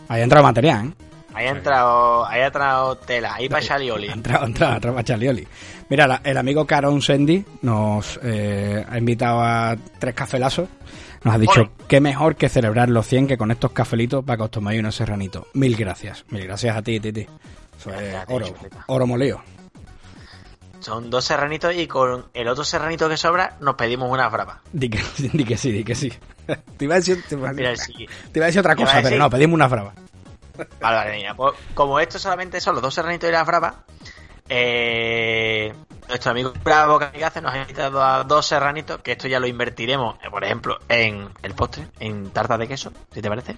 ahí 0.08 0.22
ha 0.22 0.24
entrado 0.24 0.44
material, 0.46 0.88
¿eh? 0.88 0.92
Ahí 1.34 1.48
ha 1.48 1.50
entrado, 1.52 2.26
ahí 2.26 2.40
ha 2.42 2.46
entrado 2.48 2.96
tela, 2.96 3.36
ahí 3.36 3.50
para 3.50 3.62
Shalioli. 3.66 4.08
Ha 4.08 4.14
entrado, 4.14 4.44
ha 4.46 4.48
entrado, 4.48 4.72
ha 4.72 4.76
entrado 4.78 5.02
Chalioli. 5.02 5.46
Mira, 5.90 6.08
la- 6.08 6.22
el 6.24 6.38
amigo 6.38 6.66
Caron 6.66 7.02
Sendy 7.02 7.44
nos 7.62 8.18
eh, 8.24 8.86
ha 8.90 8.98
invitado 8.98 9.42
a 9.42 9.76
tres 10.00 10.16
cafelazos. 10.16 10.70
Nos 11.26 11.36
ha 11.36 11.38
dicho 11.38 11.62
Ole. 11.62 11.72
qué 11.88 12.00
mejor 12.00 12.36
que 12.38 12.48
celebrar 12.48 12.88
los 12.90 13.06
100 13.08 13.28
que 13.28 13.38
con 13.38 13.52
estos 13.52 13.72
cafelitos 13.72 14.24
para 14.24 14.38
que 14.38 14.44
os 14.44 14.52
toméis 14.52 14.80
unos 14.80 14.96
serranitos. 14.96 15.48
Mil 15.54 15.76
gracias. 15.76 16.24
Mil 16.30 16.46
gracias 16.46 16.78
a 16.78 16.82
ti, 16.82 17.00
Titi. 17.02 17.28
Eso 17.78 17.94
es 17.94 18.16
oro, 18.30 18.48
oro 18.88 19.08
molido. 19.08 19.42
Son 20.80 21.10
dos 21.10 21.26
serranitos 21.26 21.74
y 21.76 21.88
con 21.88 22.26
el 22.34 22.48
otro 22.48 22.64
serranito 22.64 23.10
que 23.10 23.18
sobra 23.18 23.58
nos 23.60 23.76
pedimos 23.76 24.10
una 24.12 24.30
brava. 24.30 24.62
Di 24.72 24.88
que, 24.90 25.00
di 25.34 25.44
que 25.44 25.58
sí, 25.58 25.72
di 25.72 25.84
que 25.84 25.96
sí. 25.96 26.14
te, 26.78 26.86
iba 26.86 26.94
a 26.96 26.98
decir, 27.00 27.24
te, 27.28 27.36
iba 27.36 27.50
a 27.50 27.54
Mira, 27.54 27.72
decir- 27.72 27.96
sí. 27.98 28.06
te 28.32 28.40
iba 28.40 28.46
a 28.46 28.48
decir 28.48 28.60
otra 28.60 28.76
cosa, 28.76 29.00
pero 29.02 29.18
no, 29.18 29.30
pedimos 29.30 29.56
una 29.56 29.68
brava. 29.68 29.94
Vale, 30.80 30.96
vale, 30.98 31.16
mira. 31.18 31.34
Pues, 31.34 31.54
como 31.74 32.00
esto 32.00 32.20
solamente 32.20 32.62
son 32.62 32.76
los 32.76 32.84
dos 32.84 32.94
serranitos 32.94 33.28
y 33.28 33.32
la 33.32 33.44
brava, 33.44 33.84
eh, 34.50 35.74
nuestro 36.08 36.32
amigo 36.32 36.54
Bravo 36.64 37.00
Kamikaze 37.00 37.42
nos 37.42 37.54
ha 37.54 37.62
invitado 37.62 38.04
a 38.04 38.24
dos 38.24 38.46
serranitos, 38.46 39.02
que 39.02 39.14
esto 39.14 39.28
ya 39.28 39.40
lo 39.40 39.48
invertiremos, 39.48 40.16
eh, 40.24 40.30
por 40.30 40.44
ejemplo, 40.44 40.78
en 40.90 41.28
el 41.44 41.54
postre, 41.54 41.88
en 42.00 42.30
tarta 42.30 42.58
de 42.58 42.68
queso, 42.68 42.92
si 43.14 43.22
te 43.22 43.30
parece. 43.30 43.56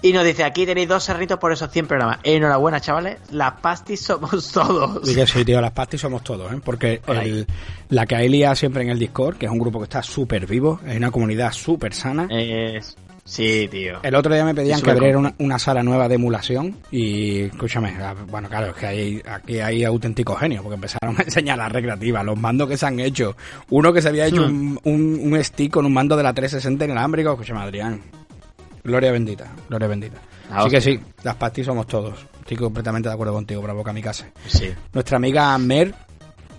Y 0.00 0.12
nos 0.12 0.24
dice, 0.24 0.44
aquí 0.44 0.64
tenéis 0.64 0.88
dos 0.88 1.02
serranitos 1.02 1.40
por 1.40 1.50
esos 1.52 1.70
100 1.72 1.88
programas. 1.88 2.18
Enhorabuena, 2.22 2.80
chavales, 2.80 3.18
las 3.32 3.54
pastis 3.60 4.00
somos 4.02 4.52
todos. 4.52 5.00
Que 5.12 5.26
sí, 5.26 5.44
tío, 5.44 5.60
las 5.60 5.72
pastis 5.72 6.00
somos 6.00 6.22
todos, 6.22 6.52
¿eh? 6.52 6.60
Porque 6.64 7.02
Por 7.04 7.16
el- 7.16 7.46
la 7.88 8.06
que 8.06 8.14
hay 8.14 8.28
lía 8.28 8.54
siempre 8.54 8.82
en 8.82 8.90
el 8.90 8.98
Discord, 9.00 9.36
que 9.38 9.46
es 9.46 9.52
un 9.52 9.58
grupo 9.58 9.78
que 9.80 9.84
está 9.84 10.02
súper 10.02 10.46
vivo, 10.46 10.78
es 10.86 10.96
una 10.96 11.10
comunidad 11.10 11.50
súper 11.52 11.94
sana. 11.94 12.28
Es- 12.30 12.96
Sí, 13.28 13.68
tío. 13.70 13.98
El 14.02 14.14
otro 14.14 14.32
día 14.32 14.42
me 14.42 14.54
pedían 14.54 14.80
que 14.80 14.90
abriera 14.90 15.18
una, 15.18 15.34
una 15.38 15.58
sala 15.58 15.82
nueva 15.82 16.08
de 16.08 16.14
emulación 16.14 16.76
y 16.90 17.42
escúchame, 17.42 17.94
ah, 18.00 18.14
bueno, 18.26 18.48
claro, 18.48 18.68
es 18.68 18.74
que 18.74 18.86
hay, 18.86 19.22
aquí 19.28 19.60
hay 19.60 19.84
auténticos 19.84 20.40
genios 20.40 20.62
porque 20.62 20.76
empezaron 20.76 21.14
a 21.18 21.22
enseñar 21.24 21.58
las 21.58 21.70
recreativas, 21.70 22.24
los 22.24 22.38
mandos 22.38 22.70
que 22.70 22.78
se 22.78 22.86
han 22.86 22.98
hecho. 23.00 23.36
Uno 23.68 23.92
que 23.92 24.00
se 24.00 24.08
había 24.08 24.26
hecho 24.26 24.46
un, 24.46 24.80
un, 24.82 25.20
un 25.22 25.44
stick 25.44 25.70
con 25.72 25.84
un 25.84 25.92
mando 25.92 26.16
de 26.16 26.22
la 26.22 26.32
360 26.32 26.86
inalámbrico, 26.86 27.32
escúchame, 27.32 27.60
Adrián. 27.60 28.00
Gloria 28.82 29.12
bendita, 29.12 29.52
gloria 29.68 29.88
bendita. 29.88 30.16
Ah, 30.50 30.60
Así 30.60 30.70
que 30.70 30.80
sí, 30.80 30.98
las 31.22 31.36
pastis 31.36 31.66
somos 31.66 31.86
todos. 31.86 32.26
Estoy 32.40 32.56
completamente 32.56 33.10
de 33.10 33.14
acuerdo 33.14 33.34
contigo, 33.34 33.60
bravo 33.60 33.84
Kamikaze. 33.84 34.32
Sí. 34.46 34.70
Nuestra 34.94 35.18
amiga 35.18 35.58
Mer 35.58 35.94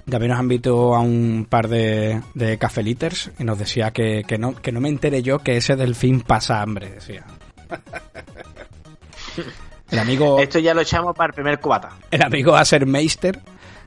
También 0.10 0.32
nos 0.32 0.42
invitó 0.42 0.96
a 0.96 1.00
un 1.00 1.46
par 1.50 1.68
de, 1.68 2.22
de 2.34 2.58
cafeliters 2.58 3.32
y 3.40 3.44
nos 3.44 3.58
decía 3.60 3.92
que, 3.92 4.24
que, 4.28 4.38
no, 4.38 4.54
que 4.56 4.72
no 4.72 4.80
me 4.82 4.90
entere 4.90 5.22
yo 5.22 5.40
que 5.40 5.58
ese 5.58 5.76
delfín 5.76 6.22
pasa 6.22 6.62
hambre, 6.62 6.90
decía. 6.90 7.26
El 9.92 10.00
amigo, 10.00 10.40
Esto 10.40 10.60
ya 10.60 10.74
lo 10.74 10.82
echamos 10.82 11.16
para 11.16 11.28
el 11.30 11.34
primer 11.34 11.60
cubata. 11.60 11.90
el 12.12 12.22
amigo 12.22 12.56
Asermeister 12.56 13.40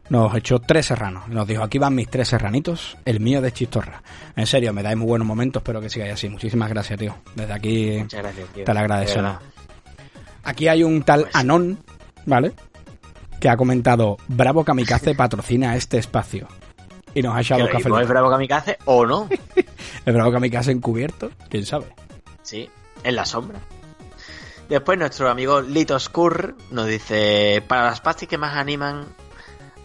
nos 0.09 0.35
echó 0.35 0.59
tres 0.59 0.87
serranos. 0.87 1.29
Nos 1.29 1.47
dijo, 1.47 1.63
aquí 1.63 1.79
van 1.79 1.95
mis 1.95 2.09
tres 2.09 2.29
serranitos, 2.29 2.97
el 3.05 3.21
mío 3.21 3.41
de 3.41 3.53
Chistorra. 3.53 4.03
En 4.37 4.47
serio, 4.47 4.73
me 4.73 4.83
dais 4.83 4.97
muy 4.97 5.07
buenos 5.07 5.27
momentos, 5.27 5.61
espero 5.63 5.81
que 5.81 5.89
sigáis 5.89 6.15
así. 6.15 6.29
Muchísimas 6.29 6.69
gracias, 6.69 6.99
tío. 6.99 7.15
Desde 7.37 7.53
aquí 7.53 7.99
gracias, 8.11 8.49
tío. 8.53 8.65
te 8.65 8.73
lo 8.73 8.75
De 8.75 8.81
agradecemos. 8.81 9.37
Aquí 10.45 10.67
hay 10.69 10.83
un 10.83 11.03
tal 11.05 11.23
Pues- 11.23 11.37
Anon, 11.37 11.79
¿vale? 12.27 12.53
Que 13.43 13.49
ha 13.49 13.57
comentado, 13.57 14.19
Bravo 14.29 14.63
Kamikaze 14.65 15.17
patrocina 15.17 15.75
este 15.75 15.99
espacio. 15.99 16.47
Y 17.13 17.23
nos 17.23 17.35
ha 17.35 17.41
echado 17.41 17.67
café. 17.67 17.79
mismo 17.79 17.99
es 17.99 18.07
Bravo 18.07 18.31
Kamikaze 18.31 18.79
o 18.85 19.05
no. 19.05 19.29
El 20.07 20.15
Bravo 20.15 20.31
Kamikaze 20.31 20.71
encubierto, 20.71 21.33
quién 21.51 21.67
sabe. 21.67 21.87
Sí, 22.43 22.71
en 23.03 23.17
la 23.17 23.25
sombra. 23.25 23.59
Después 24.69 24.97
nuestro 24.97 25.29
amigo 25.29 25.61
Litoscur 25.61 26.55
nos 26.71 26.87
dice, 26.87 27.65
para 27.67 27.87
las 27.87 28.01
pastis 28.01 28.29
que 28.29 28.39
más 28.39 28.55
animan 28.55 29.07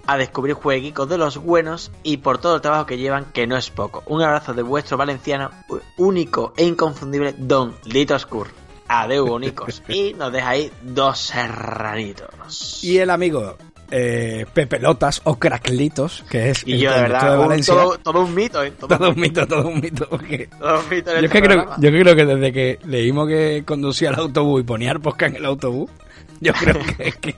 a 0.05 0.17
descubrir 0.17 0.53
jueguicos 0.53 1.09
de 1.09 1.17
los 1.17 1.37
buenos 1.37 1.91
y 2.03 2.17
por 2.17 2.37
todo 2.37 2.57
el 2.57 2.61
trabajo 2.61 2.85
que 2.85 2.99
llevan, 2.99 3.25
que 3.25 3.47
no 3.47 3.57
es 3.57 3.71
poco. 3.71 4.03
Un 4.05 4.21
abrazo 4.21 4.53
de 4.53 4.61
vuestro 4.61 4.97
valenciano 4.97 5.49
único 5.97 6.53
e 6.57 6.63
inconfundible 6.63 7.33
Don 7.35 7.75
Litoscur. 7.85 8.49
Adeu, 8.87 9.25
bonicos. 9.27 9.81
y 9.89 10.13
nos 10.13 10.31
deja 10.31 10.49
ahí 10.49 10.71
dos 10.81 11.19
serranitos. 11.19 12.83
Y 12.83 12.97
el 12.97 13.09
amigo 13.09 13.57
eh, 13.91 14.45
Pepelotas 14.53 15.21
o 15.23 15.37
Craclitos, 15.39 16.23
que 16.29 16.49
es 16.49 16.65
Y 16.67 16.73
el 16.73 16.79
yo, 16.81 16.91
de 16.93 17.01
verdad, 17.01 17.31
de 17.31 17.37
Valencia. 17.37 17.73
todo, 17.73 17.97
todo 17.99 18.21
un 18.25 18.35
mito, 18.35 18.63
¿eh? 18.63 18.71
Todo, 18.71 18.97
Todo 18.97 19.09
un 19.11 19.19
mito, 19.19 19.47
todo 19.47 19.67
un 19.67 19.79
mito. 19.79 20.07
porque 20.09 20.47
todo 20.59 20.79
un 20.81 20.89
mito 20.89 21.11
en 21.11 21.19
Yo, 21.21 21.25
este 21.25 21.41
que 21.41 21.47
creo, 21.47 21.57
programa. 21.57 21.75
yo 21.81 21.91
que 21.91 21.99
creo 22.01 22.15
que 22.15 22.25
desde 22.25 22.51
que 22.53 22.79
leímos 22.85 23.27
que 23.27 23.63
conducía 23.65 24.09
el 24.09 24.15
autobús 24.15 24.61
y 24.61 24.63
ponía 24.63 24.91
el 24.91 24.99
podcast 24.99 25.31
en 25.31 25.37
el 25.37 25.45
autobús, 25.45 25.89
yo 26.41 26.53
creo 26.53 26.75
que, 26.97 27.11
que- 27.13 27.35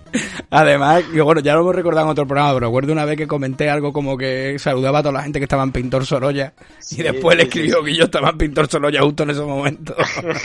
además, 0.50 1.03
yo, 1.13 1.25
bueno, 1.25 1.41
ya 1.41 1.53
lo 1.53 1.62
hemos 1.62 1.75
recordado 1.75 2.06
en 2.08 2.12
otro 2.12 2.27
programa, 2.27 2.53
pero 2.53 2.68
recuerdo 2.68 2.91
una 2.94 3.06
vez 3.06 3.18
que 3.18 3.27
comenté 3.27 3.70
algo 3.70 3.94
como 3.94 4.18
que 4.18 4.58
saludaba 4.60 5.00
a 5.00 5.01
toda 5.03 5.13
la 5.13 5.24
gente 5.24 5.39
que 5.39 5.46
estaba 5.46 5.63
en 5.63 5.72
Pintor 5.72 6.06
Sorolla 6.06 6.53
y 6.91 7.01
después 7.03 7.38
le 7.38 7.44
escribió 7.44 7.84
que 7.84 7.96
yo 7.96 8.06
estaba 8.06 8.29
en 8.29 8.38
Pintor 8.38 8.68
Sorolla 8.70 9.01
justo 9.01 9.24
en 9.24 9.29
ese 9.32 9.41
momento. 9.41 9.96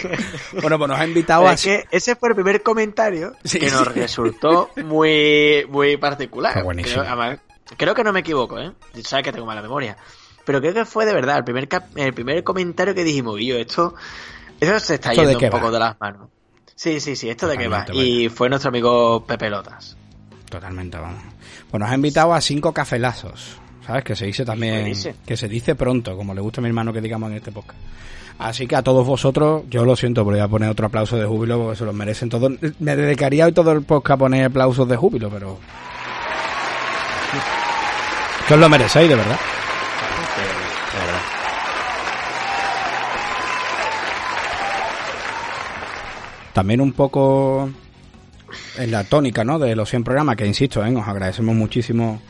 bueno, 0.61 0.79
pues 0.79 0.89
nos 0.89 0.99
ha 0.99 1.07
invitado 1.07 1.43
Pero 1.43 1.51
a... 1.51 1.55
es 1.55 1.63
que 1.63 1.85
ese 1.91 2.17
fue 2.17 2.31
el 2.31 2.35
primer 2.35 2.63
comentario 2.63 3.33
Sí, 3.45 3.59
que 3.59 3.71
nos 3.71 3.89
sí. 3.89 4.01
resultó 4.01 4.71
muy, 4.85 5.67
muy 5.69 5.97
particular. 5.97 6.63
Buenísimo. 6.63 7.03
Creo, 7.03 7.13
además, 7.13 7.39
creo 7.77 7.95
que 7.95 8.05
no 8.05 8.13
me 8.13 8.21
equivoco, 8.21 8.59
¿eh? 8.61 8.73
Sabes 9.03 9.25
que 9.25 9.33
tengo 9.33 9.47
mala 9.47 9.63
memoria. 9.63 9.97
Pero 10.45 10.61
creo 10.61 10.75
que 10.75 10.85
fue 10.85 11.07
de 11.07 11.15
verdad 11.15 11.39
el 11.39 11.45
primer, 11.45 11.69
cap- 11.69 11.97
el 11.97 12.13
primer 12.13 12.45
comentario 12.45 12.95
que 12.95 13.03
dijimos, 13.03 13.41
yo, 13.41 13.57
esto, 13.57 13.95
esto 14.61 14.79
se 14.81 14.95
está 14.95 15.11
¿Esto 15.13 15.23
de 15.23 15.29
yendo 15.35 15.47
un 15.47 15.51
poco 15.51 15.67
va? 15.67 15.73
de 15.73 15.79
las 15.79 16.01
manos. 16.01 16.29
Sí, 16.75 17.01
sí, 17.01 17.17
sí, 17.17 17.31
esto 17.31 17.47
de 17.47 17.57
qué 17.57 17.69
va. 17.69 17.87
Y 17.93 18.29
fue 18.29 18.49
nuestro 18.49 18.69
amigo 18.69 19.25
Pepe 19.27 19.49
Lotas. 19.49 19.97
Totalmente, 20.51 20.99
vamos. 20.99 21.23
Pues 21.71 21.81
nos 21.81 21.91
ha 21.91 21.95
invitado 21.95 22.35
a 22.35 22.41
cinco 22.41 22.73
cafelazos. 22.73 23.59
¿Sabes? 23.87 24.05
Que 24.05 24.17
se 24.17 24.27
dice 24.27 24.45
también. 24.45 24.83
¿Qué 24.83 24.85
dice? 24.85 25.15
Que 25.27 25.37
se 25.37 25.49
dice 25.49 25.75
pronto, 25.75 26.17
como 26.17 26.35
le 26.35 26.41
gusta 26.41 26.61
a 26.61 26.63
mi 26.63 26.69
hermano 26.69 26.93
que 26.93 27.01
digamos 27.01 27.31
en 27.31 27.37
este 27.37 27.53
podcast. 27.53 27.79
Así 28.39 28.67
que 28.67 28.75
a 28.77 28.83
todos 28.83 29.07
vosotros, 29.07 29.63
yo 29.71 29.85
lo 29.85 29.95
siento, 29.95 30.25
pero 30.25 30.37
voy 30.37 30.45
a 30.45 30.49
poner 30.49 30.69
otro 30.69 30.87
aplauso 30.87 31.17
de 31.17 31.25
júbilo 31.25 31.59
porque 31.59 31.77
se 31.77 31.85
los 31.85 31.95
merecen 31.95 32.29
todos. 32.29 32.53
Me 32.81 32.97
dedicaría 32.97 33.47
hoy 33.47 33.53
todo 33.53 33.71
el 33.73 33.83
podcast 33.83 34.17
a 34.17 34.17
poner 34.17 34.47
aplausos 34.47 34.89
de 34.89 34.97
júbilo, 34.97 35.31
pero. 35.31 35.59
Que 38.49 38.53
os 38.55 38.61
lo 38.61 38.69
merecéis, 38.69 39.09
de 39.09 39.15
verdad. 39.15 39.39
De 40.93 40.99
verdad. 40.99 41.21
También 46.55 46.81
un 46.81 46.93
poco 46.93 47.69
en 48.79 48.91
la 48.91 49.03
tónica, 49.05 49.43
¿no? 49.45 49.59
De 49.59 49.75
los 49.75 49.91
100 49.91 50.05
programas, 50.05 50.37
que 50.37 50.47
insisto, 50.47 50.85
¿eh? 50.87 50.97
os 50.97 51.07
agradecemos 51.07 51.55
muchísimo 51.55 52.21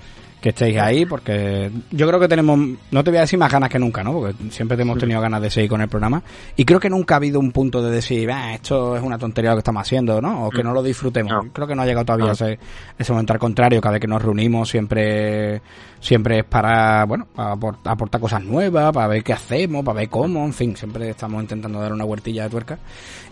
que 0.45 0.51
estéis 0.51 0.77
ahí, 0.79 1.07
porque 1.07 1.71
yo 1.91 2.07
creo 2.07 2.21
que 2.21 2.29
tenemos, 2.29 2.59
no 2.91 3.03
te 3.03 3.11
voy 3.11 3.17
a 3.17 3.23
decir 3.23 3.39
más 3.39 3.51
ganas 3.51 3.71
que 3.71 3.79
nunca, 3.79 4.05
¿no? 4.05 4.13
Porque 4.13 4.35
siempre 4.51 4.77
te 4.77 4.83
hemos 4.83 4.99
tenido 4.99 5.19
ganas 5.19 5.41
de 5.41 5.49
seguir 5.49 5.71
con 5.71 5.81
el 5.81 5.89
programa. 5.89 6.23
Y 6.55 6.67
creo 6.67 6.79
que 6.79 6.91
nunca 6.91 7.15
ha 7.15 7.17
habido 7.17 7.41
un 7.41 7.51
punto 7.51 7.81
de 7.83 7.91
decir, 7.91 8.31
"Ah, 8.31 8.53
esto 8.53 8.95
es 8.95 9.03
una 9.03 9.17
tontería 9.17 9.53
lo 9.53 9.57
que 9.57 9.61
estamos 9.61 9.81
haciendo, 9.81 10.21
¿no? 10.21 10.45
O 10.45 10.51
que 10.51 10.63
no 10.63 10.75
lo 10.75 10.83
disfrutemos. 10.83 11.33
No. 11.33 11.51
Creo 11.51 11.67
que 11.67 11.75
no 11.75 11.81
ha 11.81 11.87
llegado 11.87 12.05
todavía 12.05 12.27
No. 12.27 12.33
ese, 12.33 12.59
ese 12.99 13.13
momento. 13.13 13.33
Al 13.33 13.39
contrario, 13.39 13.81
cada 13.81 13.93
vez 13.95 14.01
que 14.03 14.07
nos 14.07 14.21
reunimos 14.21 14.69
siempre, 14.69 15.63
siempre 15.99 16.41
es 16.41 16.45
para, 16.45 17.07
bueno, 17.07 17.27
para 17.35 17.55
apor- 17.55 17.79
aportar 17.83 18.21
cosas 18.21 18.45
nuevas, 18.45 18.93
para 18.93 19.07
ver 19.09 19.25
qué 19.25 19.33
hacemos, 19.33 19.83
para 19.83 20.01
ver 20.01 20.11
cómo, 20.11 20.45
en 20.45 20.53
fin, 20.53 20.77
siempre 20.77 21.09
estamos 21.09 21.41
intentando 21.41 21.81
dar 21.81 21.95
una 21.95 22.05
huertilla 22.05 22.43
de 22.43 22.51
tuerca. 22.51 22.79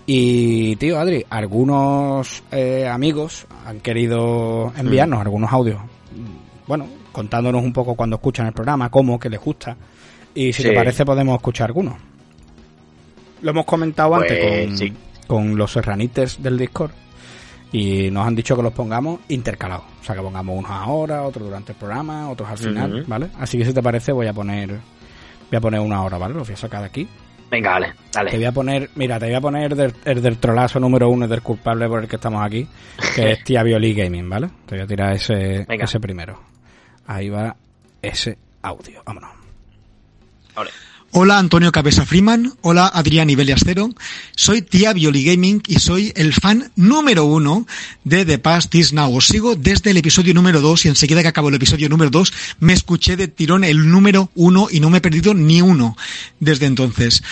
Y, 0.06 0.76
tío, 0.76 0.98
Adri, 0.98 1.26
algunos 1.28 2.42
eh, 2.50 2.88
amigos 2.88 3.46
han 3.66 3.80
querido 3.80 4.72
enviarnos 4.78 5.20
algunos 5.20 5.52
audios, 5.52 5.78
mm, 5.78 6.66
bueno, 6.66 6.86
contándonos 7.12 7.62
un 7.62 7.72
poco 7.72 7.94
cuando 7.94 8.16
escuchan 8.16 8.46
el 8.46 8.52
programa, 8.52 8.88
cómo, 8.90 9.18
que 9.20 9.28
les 9.30 9.40
gusta. 9.40 9.76
Y 10.34 10.52
si 10.52 10.62
Sí. 10.62 10.68
te 10.70 10.74
parece, 10.74 11.04
podemos 11.04 11.36
escuchar 11.36 11.66
algunos. 11.68 11.94
Lo 13.42 13.50
hemos 13.50 13.64
comentado 13.66 14.10
Pues, 14.16 14.30
antes 14.30 14.66
con, 14.68 14.76
sí. 14.78 14.92
con 15.26 15.56
los 15.56 15.72
serranites 15.72 16.42
del 16.42 16.58
Discord. 16.58 16.90
Y 17.72 18.10
nos 18.10 18.26
han 18.26 18.34
dicho 18.34 18.54
que 18.54 18.62
los 18.62 18.72
pongamos 18.72 19.20
intercalados. 19.28 19.84
O 20.00 20.04
sea, 20.04 20.14
que 20.14 20.20
pongamos 20.20 20.58
unos 20.58 20.70
ahora, 20.70 21.22
otros 21.22 21.46
durante 21.46 21.72
el 21.72 21.78
programa, 21.78 22.28
otros 22.30 22.48
al 22.50 22.58
final. 22.58 23.04
¿vale? 23.06 23.28
Así 23.38 23.56
que 23.56 23.64
si 23.64 23.72
te 23.72 23.82
parece, 23.82 24.12
voy 24.12 24.26
a 24.26 24.32
poner 24.32 24.68
voy 24.70 25.56
a 25.56 25.60
poner 25.60 25.80
una 25.80 26.02
hora, 26.02 26.16
¿vale? 26.18 26.34
Lo 26.34 26.44
voy 26.44 26.52
a 26.52 26.56
sacar 26.56 26.80
de 26.80 26.86
aquí. 26.86 27.08
Venga, 27.50 27.72
vale, 27.72 27.92
Te 28.10 28.20
voy 28.22 28.30
dale. 28.30 28.46
a 28.46 28.52
poner, 28.52 28.90
mira, 28.94 29.18
te 29.18 29.26
voy 29.26 29.34
a 29.34 29.40
poner 29.42 29.76
del- 29.76 29.94
el 30.06 30.22
del 30.22 30.38
trolazo 30.38 30.80
número 30.80 31.10
uno, 31.10 31.24
el 31.24 31.30
del 31.30 31.42
culpable 31.42 31.86
por 31.88 32.02
el 32.02 32.08
que 32.08 32.16
estamos 32.16 32.42
aquí, 32.42 32.66
que 33.14 33.32
es 33.32 33.44
Tía 33.44 33.62
Violi 33.62 33.92
Gaming, 33.92 34.28
¿vale? 34.30 34.48
Te 34.64 34.76
voy 34.76 34.84
a 34.84 34.86
tirar 34.86 35.12
ese, 35.14 35.66
Venga. 35.68 35.84
ese 35.84 36.00
primero. 36.00 36.40
Ahí 37.06 37.28
va 37.28 37.56
ese 38.00 38.38
audio, 38.62 39.02
vámonos. 39.04 39.30
Vale. 40.54 40.70
Hola 41.14 41.38
Antonio 41.38 41.72
Cabeza 41.72 42.06
Freeman, 42.06 42.54
hola 42.62 42.86
Adrián 42.86 43.28
Ibelias 43.28 43.60
Cero, 43.66 43.90
soy 44.34 44.62
tía 44.62 44.94
Violi 44.94 45.22
Gaming 45.22 45.62
y 45.66 45.78
soy 45.78 46.10
el 46.16 46.32
fan 46.32 46.72
número 46.74 47.26
uno 47.26 47.66
de 48.02 48.24
The 48.24 48.38
Past 48.38 48.74
Is 48.74 48.94
Now. 48.94 49.14
Os 49.14 49.26
sigo 49.26 49.54
desde 49.54 49.90
el 49.90 49.98
episodio 49.98 50.32
número 50.32 50.62
2 50.62 50.86
y 50.86 50.88
enseguida 50.88 51.20
que 51.20 51.28
acabó 51.28 51.50
el 51.50 51.56
episodio 51.56 51.90
número 51.90 52.08
2 52.08 52.32
me 52.60 52.72
escuché 52.72 53.18
de 53.18 53.28
tirón 53.28 53.62
el 53.62 53.90
número 53.90 54.30
uno 54.34 54.68
y 54.70 54.80
no 54.80 54.88
me 54.88 54.98
he 54.98 55.00
perdido 55.02 55.34
ni 55.34 55.60
uno 55.60 55.98
desde 56.40 56.64
entonces. 56.64 57.22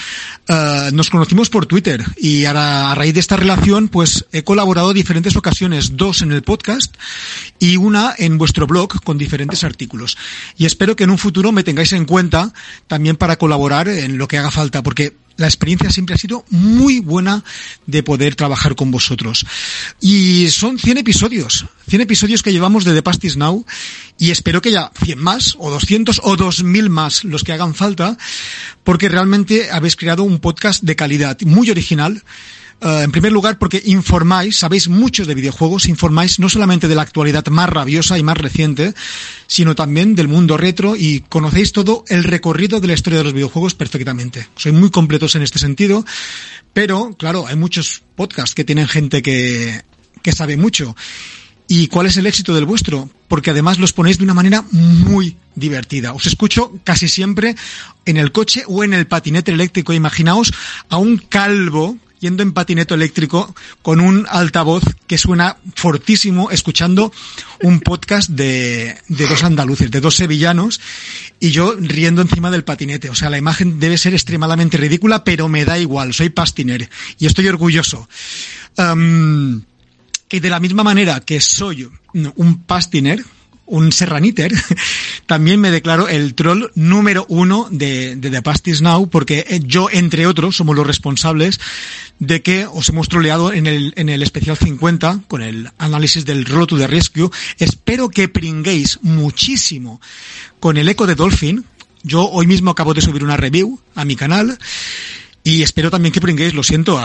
Eh, 0.46 0.90
nos 0.92 1.08
conocimos 1.08 1.48
por 1.48 1.64
Twitter 1.64 2.04
y 2.18 2.44
a, 2.44 2.90
a 2.90 2.94
raíz 2.94 3.14
de 3.14 3.20
esta 3.20 3.36
relación 3.36 3.88
pues 3.88 4.26
he 4.30 4.44
colaborado 4.44 4.92
diferentes 4.92 5.36
ocasiones, 5.36 5.96
dos 5.96 6.20
en 6.20 6.32
el 6.32 6.42
podcast 6.42 6.94
y 7.58 7.78
una 7.78 8.14
en 8.18 8.36
vuestro 8.36 8.66
blog 8.66 9.02
con 9.04 9.16
diferentes 9.16 9.64
artículos. 9.64 10.18
Y 10.58 10.66
espero 10.66 10.96
que 10.96 11.04
en 11.04 11.10
un 11.10 11.18
futuro 11.18 11.50
me 11.50 11.64
tengáis 11.64 11.94
en 11.94 12.04
cuenta 12.04 12.52
también 12.86 13.16
para 13.16 13.36
colaborar 13.36 13.69
en 13.70 14.18
lo 14.18 14.26
que 14.28 14.38
haga 14.38 14.50
falta, 14.50 14.82
porque 14.82 15.14
la 15.36 15.46
experiencia 15.46 15.90
siempre 15.90 16.14
ha 16.14 16.18
sido 16.18 16.44
muy 16.50 17.00
buena 17.00 17.42
de 17.86 18.02
poder 18.02 18.36
trabajar 18.36 18.76
con 18.76 18.90
vosotros. 18.90 19.46
Y 20.00 20.48
son 20.50 20.78
100 20.78 20.98
episodios, 20.98 21.64
100 21.88 22.02
episodios 22.02 22.42
que 22.42 22.52
llevamos 22.52 22.84
de 22.84 22.92
The 22.92 23.02
Past 23.02 23.24
Is 23.24 23.36
Now 23.36 23.64
y 24.18 24.32
espero 24.32 24.60
que 24.60 24.68
haya 24.68 24.90
100 25.02 25.18
más 25.18 25.56
o 25.58 25.70
200 25.70 26.20
o 26.24 26.36
2000 26.36 26.90
más 26.90 27.24
los 27.24 27.42
que 27.42 27.52
hagan 27.52 27.74
falta, 27.74 28.18
porque 28.84 29.08
realmente 29.08 29.70
habéis 29.70 29.96
creado 29.96 30.24
un 30.24 30.40
podcast 30.40 30.82
de 30.82 30.96
calidad, 30.96 31.38
muy 31.42 31.70
original, 31.70 32.22
Uh, 32.82 33.02
en 33.02 33.12
primer 33.12 33.30
lugar, 33.30 33.58
porque 33.58 33.82
informáis, 33.84 34.56
sabéis 34.56 34.88
mucho 34.88 35.26
de 35.26 35.34
videojuegos, 35.34 35.86
informáis 35.86 36.38
no 36.38 36.48
solamente 36.48 36.88
de 36.88 36.94
la 36.94 37.02
actualidad 37.02 37.46
más 37.48 37.68
rabiosa 37.68 38.16
y 38.16 38.22
más 38.22 38.38
reciente, 38.38 38.94
sino 39.46 39.74
también 39.74 40.14
del 40.14 40.28
mundo 40.28 40.56
retro 40.56 40.96
y 40.96 41.20
conocéis 41.28 41.72
todo 41.72 42.04
el 42.08 42.24
recorrido 42.24 42.80
de 42.80 42.86
la 42.86 42.94
historia 42.94 43.18
de 43.18 43.24
los 43.24 43.34
videojuegos 43.34 43.74
perfectamente. 43.74 44.48
Sois 44.56 44.74
muy 44.74 44.88
completos 44.88 45.34
en 45.34 45.42
este 45.42 45.58
sentido, 45.58 46.06
pero 46.72 47.14
claro, 47.18 47.46
hay 47.46 47.56
muchos 47.56 48.02
podcasts 48.16 48.54
que 48.54 48.64
tienen 48.64 48.88
gente 48.88 49.20
que, 49.20 49.82
que 50.22 50.32
sabe 50.32 50.56
mucho. 50.56 50.96
¿Y 51.68 51.88
cuál 51.88 52.06
es 52.06 52.16
el 52.16 52.26
éxito 52.26 52.54
del 52.54 52.64
vuestro? 52.64 53.10
Porque 53.28 53.50
además 53.50 53.78
los 53.78 53.92
ponéis 53.92 54.16
de 54.16 54.24
una 54.24 54.34
manera 54.34 54.64
muy 54.72 55.36
divertida. 55.54 56.14
Os 56.14 56.26
escucho 56.26 56.72
casi 56.82 57.08
siempre 57.08 57.54
en 58.06 58.16
el 58.16 58.32
coche 58.32 58.64
o 58.66 58.82
en 58.82 58.94
el 58.94 59.06
patinete 59.06 59.52
eléctrico. 59.52 59.92
Imaginaos 59.92 60.52
a 60.88 60.96
un 60.96 61.18
calvo 61.18 61.98
yendo 62.20 62.42
en 62.42 62.52
patinete 62.52 62.94
eléctrico 62.94 63.54
con 63.82 64.00
un 64.00 64.26
altavoz 64.30 64.82
que 65.06 65.18
suena 65.18 65.56
fortísimo 65.74 66.50
escuchando 66.50 67.12
un 67.62 67.80
podcast 67.80 68.30
de, 68.30 68.98
de 69.08 69.26
dos 69.26 69.42
andaluces, 69.42 69.90
de 69.90 70.00
dos 70.00 70.16
sevillanos 70.16 70.80
y 71.40 71.50
yo 71.50 71.74
riendo 71.78 72.22
encima 72.22 72.50
del 72.50 72.64
patinete. 72.64 73.10
O 73.10 73.14
sea, 73.14 73.30
la 73.30 73.38
imagen 73.38 73.80
debe 73.80 73.98
ser 73.98 74.14
extremadamente 74.14 74.76
ridícula, 74.76 75.24
pero 75.24 75.48
me 75.48 75.64
da 75.64 75.78
igual, 75.78 76.14
soy 76.14 76.28
pastiner 76.30 76.88
y 77.18 77.26
estoy 77.26 77.48
orgulloso. 77.48 78.08
Um, 78.76 79.62
y 80.30 80.38
de 80.38 80.50
la 80.50 80.60
misma 80.60 80.84
manera 80.84 81.20
que 81.20 81.40
soy 81.40 81.88
un 82.12 82.62
pastiner, 82.62 83.24
un 83.70 83.92
serraniter, 83.92 84.52
también 85.26 85.60
me 85.60 85.70
declaro 85.70 86.08
el 86.08 86.34
troll 86.34 86.70
número 86.74 87.24
uno 87.28 87.68
de, 87.70 88.16
de 88.16 88.30
The 88.30 88.42
Past 88.42 88.68
is 88.68 88.82
Now, 88.82 89.08
porque 89.08 89.62
yo, 89.64 89.88
entre 89.90 90.26
otros, 90.26 90.56
somos 90.56 90.76
los 90.76 90.86
responsables 90.86 91.60
de 92.18 92.42
que 92.42 92.66
os 92.66 92.88
hemos 92.90 93.08
troleado 93.08 93.52
en 93.52 93.66
el, 93.66 93.94
en 93.96 94.08
el 94.08 94.22
especial 94.22 94.56
50 94.56 95.22
con 95.28 95.42
el 95.42 95.70
análisis 95.78 96.24
del 96.24 96.44
Road 96.44 96.66
to 96.66 96.78
the 96.78 96.86
Rescue. 96.86 97.30
Espero 97.58 98.10
que 98.10 98.28
pringuéis 98.28 98.98
muchísimo 99.02 100.00
con 100.58 100.76
el 100.76 100.88
eco 100.88 101.06
de 101.06 101.14
Dolphin. 101.14 101.64
Yo 102.02 102.28
hoy 102.28 102.46
mismo 102.46 102.70
acabo 102.70 102.92
de 102.94 103.00
subir 103.00 103.24
una 103.24 103.36
review 103.36 103.80
a 103.94 104.04
mi 104.04 104.16
canal 104.16 104.58
y 105.50 105.62
espero 105.62 105.90
también 105.90 106.12
que 106.12 106.20
pringuéis, 106.20 106.54
lo 106.54 106.62
siento, 106.62 107.00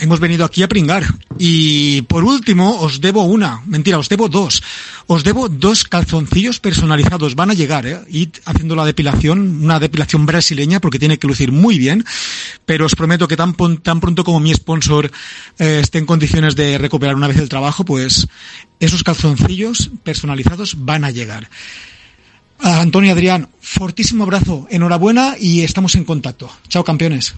hemos 0.00 0.20
venido 0.20 0.44
aquí 0.44 0.62
a 0.62 0.68
pringar. 0.68 1.04
Y 1.38 2.02
por 2.02 2.24
último, 2.24 2.78
os 2.80 3.00
debo 3.00 3.22
una, 3.24 3.62
mentira, 3.64 3.98
os 3.98 4.10
debo 4.10 4.28
dos. 4.28 4.62
Os 5.06 5.24
debo 5.24 5.48
dos 5.48 5.84
calzoncillos 5.84 6.60
personalizados, 6.60 7.34
van 7.34 7.50
a 7.50 7.54
llegar, 7.54 7.86
¿eh? 7.86 8.00
Y 8.10 8.28
haciendo 8.44 8.76
la 8.76 8.84
depilación, 8.84 9.64
una 9.64 9.80
depilación 9.80 10.26
brasileña, 10.26 10.78
porque 10.78 10.98
tiene 10.98 11.18
que 11.18 11.26
lucir 11.26 11.52
muy 11.52 11.78
bien. 11.78 12.04
Pero 12.66 12.84
os 12.84 12.94
prometo 12.94 13.28
que 13.28 13.36
tan, 13.36 13.54
pronto 13.54 14.24
como 14.24 14.40
mi 14.40 14.52
sponsor 14.52 15.10
eh, 15.58 15.80
esté 15.82 15.96
en 15.96 16.04
condiciones 16.04 16.54
de 16.54 16.76
recuperar 16.76 17.14
una 17.14 17.28
vez 17.28 17.38
el 17.38 17.48
trabajo, 17.48 17.82
pues 17.86 18.26
esos 18.78 19.02
calzoncillos 19.02 19.90
personalizados 20.04 20.84
van 20.84 21.04
a 21.04 21.10
llegar. 21.10 21.48
Antonio 22.58 23.12
Adrián, 23.12 23.48
fortísimo 23.60 24.24
abrazo, 24.24 24.66
enhorabuena 24.70 25.36
y 25.40 25.62
estamos 25.62 25.94
en 25.94 26.04
contacto. 26.04 26.50
Chao, 26.68 26.84
campeones. 26.84 27.34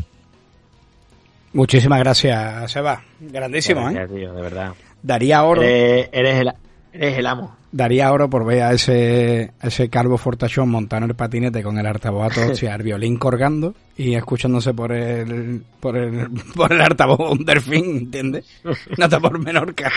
Muchísimas 1.52 1.99
gracias, 2.00 2.71
Seba. 2.71 3.02
Grandísimo, 3.21 3.88
¿eh? 3.88 3.95
Gracias, 3.95 4.17
tío, 4.17 4.33
de 4.33 4.43
verdad. 4.43 4.73
Daría 5.02 5.45
oro, 5.45 5.62
Eres, 5.62 6.09
eres 6.12 6.40
el, 6.40 6.52
eres 6.93 7.19
el 7.19 7.26
amo. 7.26 7.57
daría 7.73 8.12
oro 8.12 8.28
por 8.28 8.45
ver 8.45 8.62
a 8.62 8.73
ese, 8.73 9.52
a 9.61 9.69
ese 9.69 9.88
calvo 9.88 10.19
fortachón 10.19 10.69
montando 10.69 11.07
el 11.07 11.14
patinete 11.14 11.62
con 11.62 11.78
el 11.78 11.87
altavoz 11.87 12.31
a 12.31 12.35
todo 12.35 12.52
hostia, 12.52 12.75
el 12.75 12.83
violín 12.83 13.17
colgando 13.17 13.75
y 13.97 14.14
escuchándose 14.14 14.75
por 14.75 14.93
el, 14.93 15.62
por 15.81 15.97
el, 15.97 16.28
por 16.57 16.73
el 16.73 16.81
altavoz 16.81 17.33
un 17.33 17.45
delfín, 17.45 17.97
¿entiendes? 17.99 18.45
No 18.64 19.05
está 19.05 19.21
por 19.21 19.38
Menorca. 19.38 19.90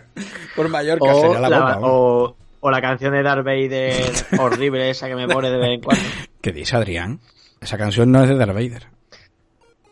por 0.56 0.68
Mallorca 0.68 1.04
O 1.14 1.20
sería 1.20 1.40
la, 1.40 1.48
la, 1.48 1.78
o, 1.80 2.36
o 2.60 2.70
la 2.70 2.80
canción 2.80 3.12
de 3.12 3.22
Darth 3.22 3.44
Vader 3.44 4.10
horrible 4.40 4.90
esa 4.90 5.06
que 5.08 5.14
me 5.14 5.28
pone 5.28 5.50
de 5.50 5.58
vez 5.58 5.70
en 5.74 5.80
cuando. 5.80 6.02
¿Qué 6.40 6.52
dice 6.52 6.74
Adrián? 6.76 7.20
Esa 7.60 7.76
canción 7.78 8.10
no 8.10 8.22
es 8.22 8.28
de 8.28 8.36
Darth 8.36 8.54
Vader. 8.54 8.86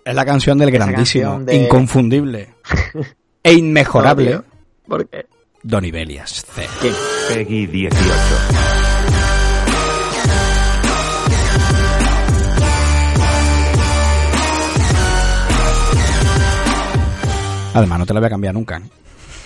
Es 0.06 0.14
la 0.14 0.24
canción 0.24 0.56
del 0.56 0.70
grandísimo, 0.70 1.24
canción 1.32 1.46
de- 1.46 1.56
inconfundible 1.56 2.54
e 3.42 3.52
inmejorable 3.54 4.34
No, 4.36 4.44
¿Por 4.86 5.08
qué? 5.08 5.26
Don 5.64 5.84
Ibelias 5.84 6.44
C. 6.54 6.64
¿Quién? 6.80 6.94
Peggy 7.28 7.66
18. 7.66 7.96
Además, 17.74 17.98
no 17.98 18.06
te 18.06 18.14
la 18.14 18.20
voy 18.20 18.26
a 18.26 18.30
cambiar 18.30 18.54
nunca. 18.54 18.78
¿eh? 18.78 18.82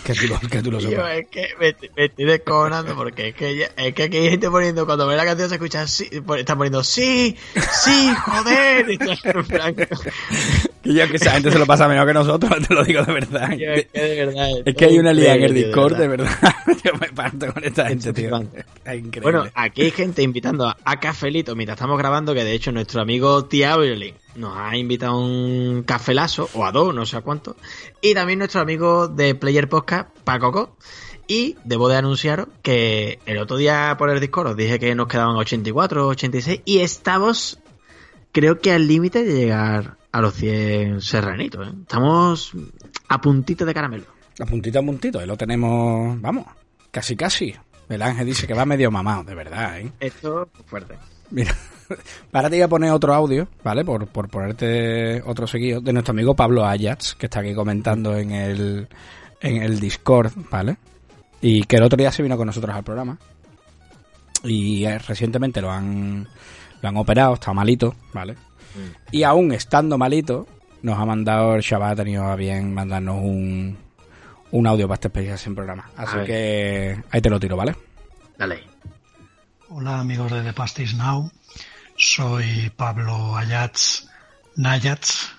Que 0.04 0.14
tú 0.14 0.26
lo, 0.28 0.40
que 0.40 0.62
tú 0.62 0.70
lo 0.72 0.80
sepas. 0.80 1.18
es 1.18 1.28
que 1.28 1.48
me, 1.60 1.76
me 1.96 2.04
estoy 2.06 2.24
descojonando 2.24 2.94
porque 2.94 3.28
es 3.28 3.34
que, 3.34 3.56
ya- 3.56 3.70
es 3.76 3.94
que 3.94 4.04
aquí 4.04 4.16
hay 4.16 4.30
gente 4.30 4.48
poniendo, 4.50 4.86
cuando 4.86 5.06
ve 5.06 5.14
la 5.16 5.24
canción 5.24 5.48
se 5.48 5.56
escucha 5.56 5.86
sí, 5.86 6.08
pon- 6.24 6.38
están 6.38 6.56
poniendo 6.56 6.82
sí, 6.82 7.36
sí, 7.84 8.12
joder. 8.24 8.90
y 8.90 8.98
Que 10.82 10.94
yo 10.94 11.08
que 11.08 11.16
esa 11.16 11.32
gente 11.32 11.50
se 11.52 11.58
lo 11.58 11.66
pasa 11.66 11.86
mejor 11.88 12.06
que 12.06 12.14
nosotros, 12.14 12.50
te 12.66 12.72
lo 12.74 12.82
digo 12.84 13.02
de 13.04 13.12
verdad. 13.12 13.52
es 13.52 13.86
que 13.92 14.00
de 14.00 14.24
verdad. 14.24 14.48
Es 14.64 14.74
que 14.74 14.84
hay 14.86 14.98
una 14.98 15.12
liga 15.12 15.34
en 15.34 15.42
el 15.42 15.50
increíble, 15.50 15.60
tío, 15.60 15.66
Discord, 15.68 15.96
de 15.98 16.08
verdad. 16.08 16.54
Yo 16.84 16.92
me 16.98 17.08
parto 17.08 17.52
con 17.52 17.62
esta 17.64 17.86
gente, 17.88 18.12
tío. 18.14 18.28
increíble. 18.86 19.20
Bueno, 19.20 19.44
aquí 19.54 19.82
hay 19.82 19.90
gente 19.90 20.22
invitando 20.22 20.66
a, 20.66 20.76
a 20.82 20.98
cafelito 20.98 21.54
mientras 21.54 21.76
estamos 21.76 21.98
grabando, 21.98 22.32
que 22.34 22.44
de 22.44 22.52
hecho 22.54 22.72
nuestro 22.72 23.02
amigo 23.02 23.44
Tiabrili 23.44 24.14
nos 24.34 24.56
ha 24.56 24.76
invitado 24.76 25.12
a 25.12 25.18
un 25.18 25.82
cafelazo, 25.84 26.48
o 26.54 26.64
a 26.64 26.72
dos, 26.72 26.94
no 26.94 27.06
sé 27.06 27.16
a 27.16 27.20
cuánto. 27.20 27.56
Y 28.00 28.14
también 28.14 28.38
nuestro 28.38 28.60
amigo 28.60 29.08
de 29.08 29.34
Player 29.34 29.68
Podcast, 29.68 30.08
Pacoco. 30.24 30.76
Y 31.26 31.56
debo 31.64 31.88
de 31.88 31.96
anunciaros 31.96 32.48
que 32.60 33.20
el 33.24 33.38
otro 33.38 33.56
día 33.56 33.94
por 33.96 34.10
el 34.10 34.18
Discord 34.18 34.48
os 34.48 34.56
dije 34.56 34.80
que 34.80 34.94
nos 34.96 35.06
quedaban 35.06 35.36
84, 35.36 36.08
86 36.08 36.62
y 36.64 36.80
estamos, 36.80 37.60
creo 38.32 38.58
que 38.58 38.72
al 38.72 38.88
límite 38.88 39.22
de 39.22 39.34
llegar 39.34 39.96
a 40.10 40.20
los 40.20 40.34
100 40.34 41.00
serranitos. 41.00 41.68
¿eh? 41.68 41.72
Estamos 41.82 42.52
a 43.08 43.20
puntito 43.20 43.64
de 43.64 43.74
caramelo. 43.74 44.06
a 44.40 44.46
puntito 44.46 44.80
a 44.80 44.82
puntito, 44.82 45.20
ahí 45.20 45.26
lo 45.26 45.36
tenemos, 45.36 46.20
vamos, 46.20 46.46
casi 46.90 47.14
casi. 47.14 47.54
El 47.88 48.02
ángel 48.02 48.26
dice 48.26 48.46
que 48.46 48.54
va 48.54 48.64
medio 48.64 48.90
mamado, 48.90 49.24
de 49.24 49.34
verdad, 49.34 49.80
¿eh? 49.80 49.92
Esto 50.00 50.48
es 50.58 50.66
fuerte. 50.66 50.96
Mira, 51.30 51.56
para 52.30 52.48
te 52.48 52.56
voy 52.56 52.62
a 52.62 52.68
poner 52.68 52.90
otro 52.90 53.14
audio, 53.14 53.48
¿vale? 53.62 53.84
Por, 53.84 54.06
por 54.06 54.28
ponerte 54.28 55.22
otro 55.22 55.46
seguido, 55.46 55.80
de 55.80 55.92
nuestro 55.92 56.12
amigo 56.12 56.34
Pablo 56.34 56.64
Ayats, 56.66 57.14
que 57.14 57.26
está 57.26 57.40
aquí 57.40 57.54
comentando 57.54 58.16
en 58.16 58.32
el, 58.32 58.88
en 59.40 59.62
el 59.62 59.80
Discord, 59.80 60.32
¿vale? 60.50 60.76
Y 61.40 61.64
que 61.64 61.76
el 61.76 61.82
otro 61.82 61.96
día 61.96 62.12
se 62.12 62.22
vino 62.22 62.36
con 62.36 62.46
nosotros 62.46 62.74
al 62.74 62.84
programa. 62.84 63.18
Y 64.44 64.84
eh, 64.84 64.98
recientemente 64.98 65.60
lo 65.60 65.70
han, 65.70 66.26
lo 66.80 66.88
han 66.88 66.96
operado, 66.96 67.34
está 67.34 67.52
malito, 67.52 67.94
¿vale? 68.12 68.36
Y 69.10 69.24
aún 69.24 69.52
estando 69.52 69.98
malito, 69.98 70.46
nos 70.82 70.98
ha 70.98 71.04
mandado, 71.04 71.54
el 71.54 71.62
chaval 71.62 71.92
ha 71.92 71.96
tenido 71.96 72.24
a 72.24 72.36
bien 72.36 72.72
mandarnos 72.72 73.16
un, 73.16 73.76
un 74.52 74.66
audio 74.66 74.86
para 74.86 74.94
este 74.94 75.08
especial 75.08 75.38
sin 75.38 75.54
programa. 75.54 75.90
Así 75.96 76.18
que 76.24 77.02
ahí 77.10 77.20
te 77.20 77.30
lo 77.30 77.40
tiro, 77.40 77.56
¿vale? 77.56 77.74
Dale. 78.38 78.60
Hola 79.68 80.00
amigos 80.00 80.32
de 80.32 80.42
The 80.42 80.52
Past 80.52 80.80
is 80.80 80.94
Now, 80.94 81.30
soy 82.00 82.72
Pablo 82.76 83.36
Ayats 83.36 84.08
Nayats, 84.56 85.32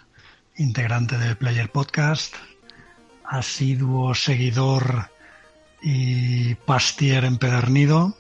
integrante 0.56 1.18
de 1.18 1.36
Player 1.36 1.72
Podcast, 1.72 2.36
asiduo 3.26 4.14
seguidor 4.14 5.10
y 5.82 6.54
pastier 6.54 7.26
empedernido. 7.26 8.16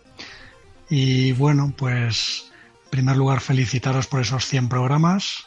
Y 0.89 1.33
bueno, 1.33 1.71
pues 1.77 2.51
en 2.85 2.89
primer 2.89 3.15
lugar 3.15 3.41
felicitaros 3.41 4.07
por 4.07 4.21
esos 4.21 4.47
100 4.47 4.69
programas, 4.69 5.45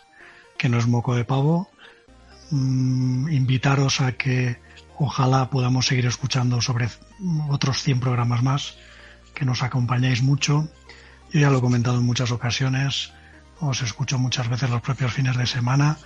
que 0.57 0.69
no 0.69 0.79
es 0.79 0.87
moco 0.87 1.17
de 1.17 1.25
pavo. 1.25 1.69
Mm, 2.51 3.29
invitaros 3.33 4.01
a 4.01 4.13
que 4.13 4.61
ojalá 4.99 5.51
podamos 5.51 5.87
seguir 5.87 6.07
escuchando 6.07 6.61
sobre 6.61 6.89
otros 7.51 7.83
100 7.83 7.99
programas 7.99 8.45
más 8.45 8.77
que 9.35 9.45
nos 9.45 9.65
acompañáis 9.65 10.23
mucho. 10.23 10.69
Yo 11.35 11.41
ya 11.41 11.51
lo 11.51 11.59
he 11.59 11.61
comentado 11.61 11.99
en 11.99 12.05
muchas 12.05 12.31
ocasiones, 12.31 13.13
os 13.59 13.83
escucho 13.83 14.21
muchas 14.21 14.49
veces 14.49 14.71
los 14.71 14.81
propios 14.81 15.13
fines 15.13 15.37
de 15.37 15.49
semana 15.49 15.99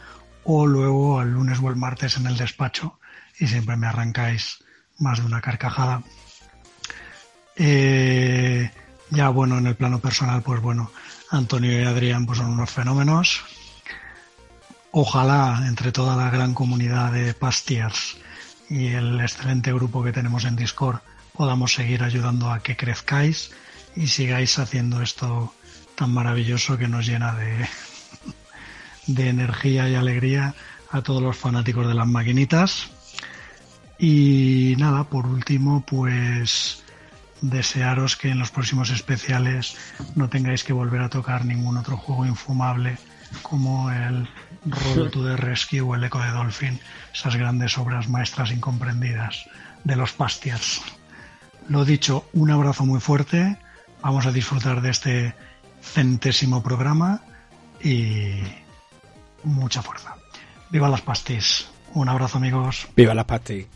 o 0.43 0.67
luego 0.67 1.21
el 1.21 1.33
lunes 1.33 1.59
o 1.63 1.69
el 1.69 1.77
martes 1.77 2.17
en 2.17 2.27
el 2.27 2.39
despacho 2.39 2.99
y 3.39 3.47
siempre 3.47 3.77
me 3.77 3.87
arrancáis 3.87 4.65
más 4.97 5.19
de 5.19 5.27
una 5.27 5.43
carcajada. 5.43 6.03
Eh, 7.57 8.71
ya 9.11 9.29
bueno, 9.29 9.59
en 9.59 9.67
el 9.67 9.77
plano 9.77 9.99
personal, 9.99 10.41
pues 10.41 10.63
bueno, 10.63 10.91
Antonio 11.31 11.79
y 11.79 11.85
Adrián 11.85 12.25
pues 12.25 12.39
son 12.39 12.49
unos 12.49 12.71
fenómenos. 12.71 13.43
Ojalá 14.93 15.63
entre 15.67 15.93
toda 15.93 16.17
la 16.17 16.31
gran 16.31 16.55
comunidad 16.55 17.13
de 17.13 17.35
Pastiers 17.35 18.17
y 18.71 18.87
el 18.87 19.21
excelente 19.21 19.75
grupo 19.75 20.03
que 20.03 20.13
tenemos 20.13 20.47
en 20.47 20.57
Discord 20.57 21.01
podamos 21.35 21.75
seguir 21.75 22.03
ayudando 22.03 22.51
a 22.51 22.61
que 22.61 22.79
crezcáis 22.79 23.51
y 23.99 24.07
sigáis 24.07 24.59
haciendo 24.61 25.03
esto 25.03 25.53
tan 25.97 26.11
maravilloso 26.15 26.79
que 26.79 26.87
nos 26.87 27.05
llena 27.05 27.35
de, 27.35 27.69
de 29.09 29.29
energía 29.29 29.89
y 29.89 29.97
alegría 29.97 30.55
a 30.91 31.03
todos 31.03 31.21
los 31.21 31.37
fanáticos 31.37 31.89
de 31.89 31.95
las 31.95 32.07
maquinitas. 32.07 32.91
Y 33.99 34.77
nada, 34.79 35.03
por 35.05 35.27
último, 35.27 35.85
pues 35.85 36.85
desearos 37.41 38.17
que 38.17 38.31
en 38.31 38.39
los 38.39 38.53
próximos 38.53 38.91
especiales 38.91 39.77
no 40.15 40.29
tengáis 40.29 40.63
que 40.63 40.73
volver 40.73 41.03
a 41.03 41.09
tocar 41.09 41.45
ningún 41.45 41.77
otro 41.77 41.97
juego 41.97 42.25
infumable 42.25 42.99
como 43.43 43.91
el 43.91 44.29
Road 44.65 45.11
to 45.11 45.25
the 45.25 45.37
Rescue 45.37 45.81
o 45.81 45.97
el 45.97 46.05
Eco 46.05 46.21
de 46.21 46.31
Dolphin, 46.31 46.81
esas 47.13 47.35
grandes 47.35 47.77
obras 47.77 48.09
maestras 48.09 48.53
incomprendidas 48.53 49.45
de 49.83 49.97
los 49.97 50.13
Pastiers. 50.13 50.83
Lo 51.69 51.85
dicho, 51.85 52.29
un 52.33 52.53
abrazo 52.53 52.87
muy 52.87 53.01
fuerte. 53.01 53.59
Vamos 54.03 54.27
a 54.27 54.33
disfrutar 54.33 54.81
de 54.81 54.91
este 54.91 55.35
centésimo 55.81 56.63
programa 56.63 57.23
y 57.83 58.41
mucha 59.45 59.83
fuerza. 59.83 60.15
Viva 60.71 60.89
las 60.89 61.03
pastis. 61.03 61.69
Un 61.95 62.09
abrazo 62.09 62.39
amigos. 62.39 62.89
Viva 62.97 63.15
las 63.15 63.25
pastis. 63.25 63.67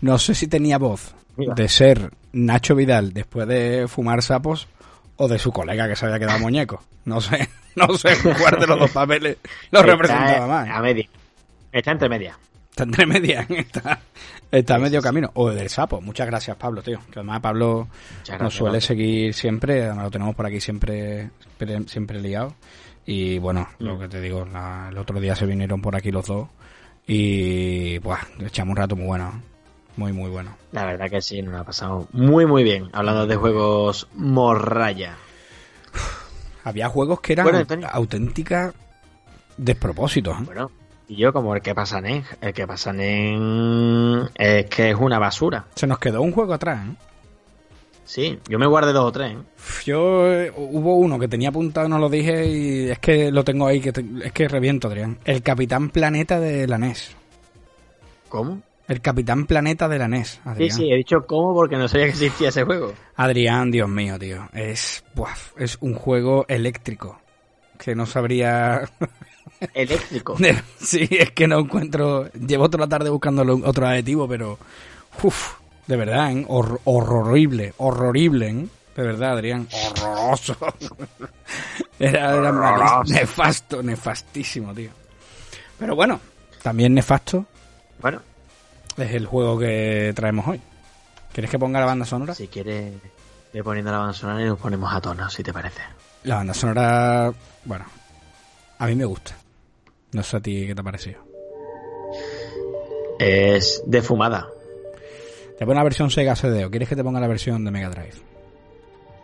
No 0.00 0.18
sé 0.18 0.34
si 0.34 0.46
tenía 0.48 0.78
voz 0.78 1.14
Viva. 1.36 1.54
de 1.54 1.68
ser 1.68 2.12
Nacho 2.32 2.74
Vidal 2.74 3.12
después 3.12 3.46
de 3.46 3.86
fumar 3.88 4.22
sapos 4.22 4.68
o 5.16 5.28
de 5.28 5.38
su 5.38 5.52
colega 5.52 5.88
que 5.88 5.96
se 5.96 6.06
había 6.06 6.18
quedado 6.18 6.38
muñeco. 6.38 6.82
No 7.04 7.20
sé, 7.20 7.48
no 7.76 7.96
sé 7.96 8.16
cuál 8.38 8.60
de 8.60 8.66
los 8.66 8.78
dos 8.78 8.90
papeles 8.90 9.38
lo 9.70 9.82
representaba 9.82 10.46
más. 10.46 10.68
A 10.68 10.80
media. 10.80 11.08
Está 11.72 11.92
entre 11.92 12.08
media. 12.08 12.38
Está 12.76 12.84
entre 12.84 13.06
medias, 13.06 13.46
está, 13.50 14.00
está 14.50 14.78
medio 14.78 15.00
camino. 15.00 15.30
O 15.32 15.48
del 15.50 15.70
sapo. 15.70 16.02
Muchas 16.02 16.26
gracias, 16.26 16.58
Pablo, 16.58 16.82
tío. 16.82 16.98
Que 17.10 17.20
además 17.20 17.40
Pablo 17.40 17.88
nos 18.38 18.52
suele 18.52 18.72
Pablo. 18.72 18.80
seguir 18.82 19.32
siempre, 19.32 19.84
además 19.84 20.04
lo 20.04 20.10
tenemos 20.10 20.34
por 20.34 20.44
aquí 20.44 20.60
siempre, 20.60 21.30
siempre, 21.56 21.88
siempre 21.88 22.20
liado. 22.20 22.52
Y 23.06 23.38
bueno, 23.38 23.66
Mm. 23.78 23.84
lo 23.86 23.98
que 23.98 24.08
te 24.08 24.20
digo, 24.20 24.44
la- 24.44 24.88
el 24.90 24.98
otro 24.98 25.18
día 25.20 25.34
se 25.34 25.46
vinieron 25.46 25.80
por 25.80 25.96
aquí 25.96 26.10
los 26.10 26.26
dos 26.26 26.48
y 27.06 27.96
buah, 28.00 28.18
echamos 28.40 28.72
un 28.72 28.76
rato 28.76 28.94
muy 28.94 29.06
bueno. 29.06 29.40
Muy, 29.96 30.12
muy 30.12 30.28
bueno. 30.28 30.54
La 30.72 30.84
verdad 30.84 31.08
que 31.08 31.22
sí, 31.22 31.40
nos 31.40 31.54
ha 31.58 31.64
pasado 31.64 32.06
muy, 32.12 32.44
muy 32.44 32.62
bien. 32.62 32.90
Hablando 32.92 33.26
de 33.26 33.36
juegos 33.36 34.06
morraya. 34.14 35.16
Había 36.62 36.90
juegos 36.90 37.20
que 37.22 37.32
eran 37.32 37.46
Bueno, 37.46 37.88
auténticas 37.90 38.74
despropósitos. 39.56 40.36
¿eh? 40.40 40.44
Bueno, 40.44 40.70
y 41.08 41.16
yo 41.16 41.32
como 41.32 41.54
el 41.54 41.62
que 41.62 41.74
pasa 41.74 41.98
en 41.98 42.24
el 42.40 42.52
que 42.54 42.66
pasa 42.66 42.90
en 42.90 44.28
es 44.34 44.66
que 44.66 44.90
es 44.90 44.96
una 44.96 45.18
basura. 45.18 45.64
Se 45.74 45.86
nos 45.86 45.98
quedó 45.98 46.22
un 46.22 46.32
juego 46.32 46.52
atrás. 46.54 46.86
¿eh? 46.88 46.94
Sí, 48.04 48.38
yo 48.48 48.58
me 48.58 48.66
guardé 48.66 48.92
dos 48.92 49.04
o 49.06 49.12
tres. 49.12 49.32
¿eh? 49.32 49.38
Yo 49.84 50.32
eh, 50.32 50.52
hubo 50.56 50.96
uno 50.96 51.18
que 51.18 51.26
tenía 51.28 51.48
apuntado, 51.48 51.88
no 51.88 51.98
lo 51.98 52.08
dije 52.08 52.46
y 52.46 52.90
es 52.90 52.98
que 53.00 53.32
lo 53.32 53.42
tengo 53.44 53.66
ahí, 53.66 53.80
que 53.80 53.92
te- 53.92 54.04
es 54.24 54.32
que 54.32 54.46
reviento, 54.48 54.86
Adrián. 54.88 55.18
El 55.24 55.42
Capitán 55.42 55.90
Planeta 55.90 56.38
de 56.38 56.66
la 56.68 56.78
NES. 56.78 57.16
¿Cómo? 58.28 58.62
El 58.88 59.00
Capitán 59.00 59.46
Planeta 59.46 59.88
de 59.88 59.98
la 59.98 60.06
NES, 60.06 60.28
Sí, 60.34 60.40
Adrián. 60.44 60.70
sí, 60.76 60.92
he 60.92 60.96
dicho 60.96 61.26
cómo 61.26 61.52
porque 61.52 61.76
no 61.76 61.88
sabía 61.88 62.04
que 62.06 62.10
existía 62.12 62.50
ese 62.50 62.62
juego. 62.62 62.92
Adrián, 63.16 63.72
Dios 63.72 63.88
mío, 63.88 64.16
tío. 64.20 64.48
Es, 64.52 65.02
buah, 65.16 65.34
es 65.56 65.76
un 65.80 65.94
juego 65.94 66.44
eléctrico. 66.48 67.20
Que 67.78 67.96
no 67.96 68.06
sabría... 68.06 68.82
Eléctrico. 69.74 70.36
sí, 70.80 71.08
es 71.10 71.30
que 71.32 71.46
no 71.48 71.60
encuentro... 71.60 72.30
Llevo 72.32 72.68
toda 72.68 72.84
la 72.84 72.88
tarde 72.88 73.10
buscando 73.10 73.42
otro 73.64 73.86
adjetivo, 73.86 74.28
pero... 74.28 74.58
Uf, 75.22 75.54
de 75.86 75.96
verdad, 75.96 76.30
¿eh? 76.32 76.44
Hor- 76.48 76.80
horrible, 76.84 77.72
horrible, 77.78 78.48
¿eh? 78.50 78.66
De 78.96 79.02
verdad, 79.02 79.32
Adrián. 79.32 79.68
Horroroso. 79.72 80.56
era 81.98 82.34
era 82.34 83.02
nefasto, 83.06 83.82
nefastísimo, 83.82 84.72
tío. 84.74 84.90
Pero 85.78 85.94
bueno, 85.94 86.18
también 86.62 86.94
nefasto 86.94 87.44
Bueno, 88.00 88.22
es 88.96 89.10
el 89.12 89.26
juego 89.26 89.58
que 89.58 90.12
traemos 90.16 90.46
hoy. 90.48 90.60
¿Quieres 91.32 91.50
que 91.50 91.58
ponga 91.58 91.80
la 91.80 91.86
banda 91.86 92.06
sonora? 92.06 92.34
si 92.34 92.48
quieres, 92.48 92.94
voy 93.52 93.62
poniendo 93.62 93.92
la 93.92 93.98
banda 93.98 94.14
sonora 94.14 94.40
y 94.42 94.46
nos 94.46 94.58
ponemos 94.58 94.92
a 94.92 95.00
tono, 95.02 95.28
si 95.28 95.42
te 95.42 95.52
parece. 95.52 95.82
La 96.24 96.36
banda 96.36 96.54
sonora, 96.54 97.32
bueno, 97.66 97.84
a 98.78 98.86
mí 98.86 98.94
me 98.94 99.04
gusta. 99.04 99.36
No 100.12 100.22
sé 100.22 100.36
a 100.36 100.40
ti 100.40 100.66
qué 100.66 100.74
te 100.74 100.80
ha 100.80 100.84
parecido. 100.84 101.20
Es 103.18 103.82
de 103.86 104.02
fumada. 104.02 104.48
Te 105.58 105.64
pongo 105.64 105.74
la 105.74 105.84
versión 105.84 106.10
Sega 106.10 106.36
CD 106.36 106.64
o 106.64 106.70
quieres 106.70 106.88
que 106.88 106.96
te 106.96 107.02
ponga 107.04 107.20
la 107.20 107.28
versión 107.28 107.64
de 107.64 107.70
Mega 107.70 107.88
Drive. 107.88 108.14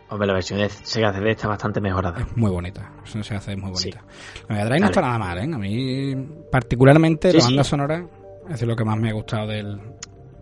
Hombre, 0.08 0.26
la 0.26 0.34
versión 0.34 0.58
de 0.60 0.68
Sega 0.68 1.12
CD 1.12 1.30
está 1.32 1.48
bastante 1.48 1.80
mejorada. 1.80 2.20
Es 2.20 2.36
muy 2.36 2.50
bonita. 2.50 2.82
La 2.94 3.00
versión 3.02 3.24
Sega 3.24 3.40
CD 3.40 3.52
es 3.56 3.58
muy 3.62 3.70
bonita. 3.70 4.02
Sí. 4.34 4.40
La 4.48 4.54
Mega 4.54 4.64
Drive 4.66 4.80
no 4.80 4.86
está 4.86 5.00
nada 5.02 5.18
mal, 5.18 5.38
¿eh? 5.38 5.42
A 5.42 5.58
mí, 5.58 6.14
particularmente, 6.50 7.30
Sí, 7.30 7.36
la 7.36 7.42
sí. 7.42 7.46
banda 7.48 7.64
sonora 7.64 8.06
es 8.50 8.60
de 8.60 8.66
lo 8.66 8.74
que 8.76 8.84
más 8.84 8.98
me 8.98 9.10
ha 9.10 9.12
gustado 9.12 9.46
del, 9.48 9.78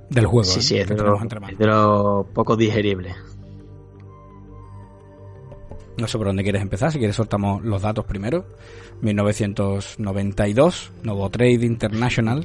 del 0.09 0.27
juego. 0.27 0.45
Sí, 0.45 0.61
¿eh? 0.61 0.63
sí, 0.63 0.79
es 0.79 0.87
que 0.87 0.95
de, 0.95 1.03
lo, 1.03 1.17
es 1.23 1.59
de 1.59 1.67
lo 1.67 2.27
poco 2.33 2.57
digerible. 2.57 3.15
No 6.01 6.09
sé 6.09 6.17
por 6.17 6.27
dónde 6.29 6.43
quieres 6.43 6.63
empezar. 6.63 6.91
Si 6.91 6.99
quieres, 6.99 7.15
soltamos 7.17 7.63
los 7.63 7.83
datos 7.83 8.07
primero. 8.07 8.47
1992, 9.03 10.93
Novo 11.03 11.29
Trade 11.31 11.67
International, 11.67 12.45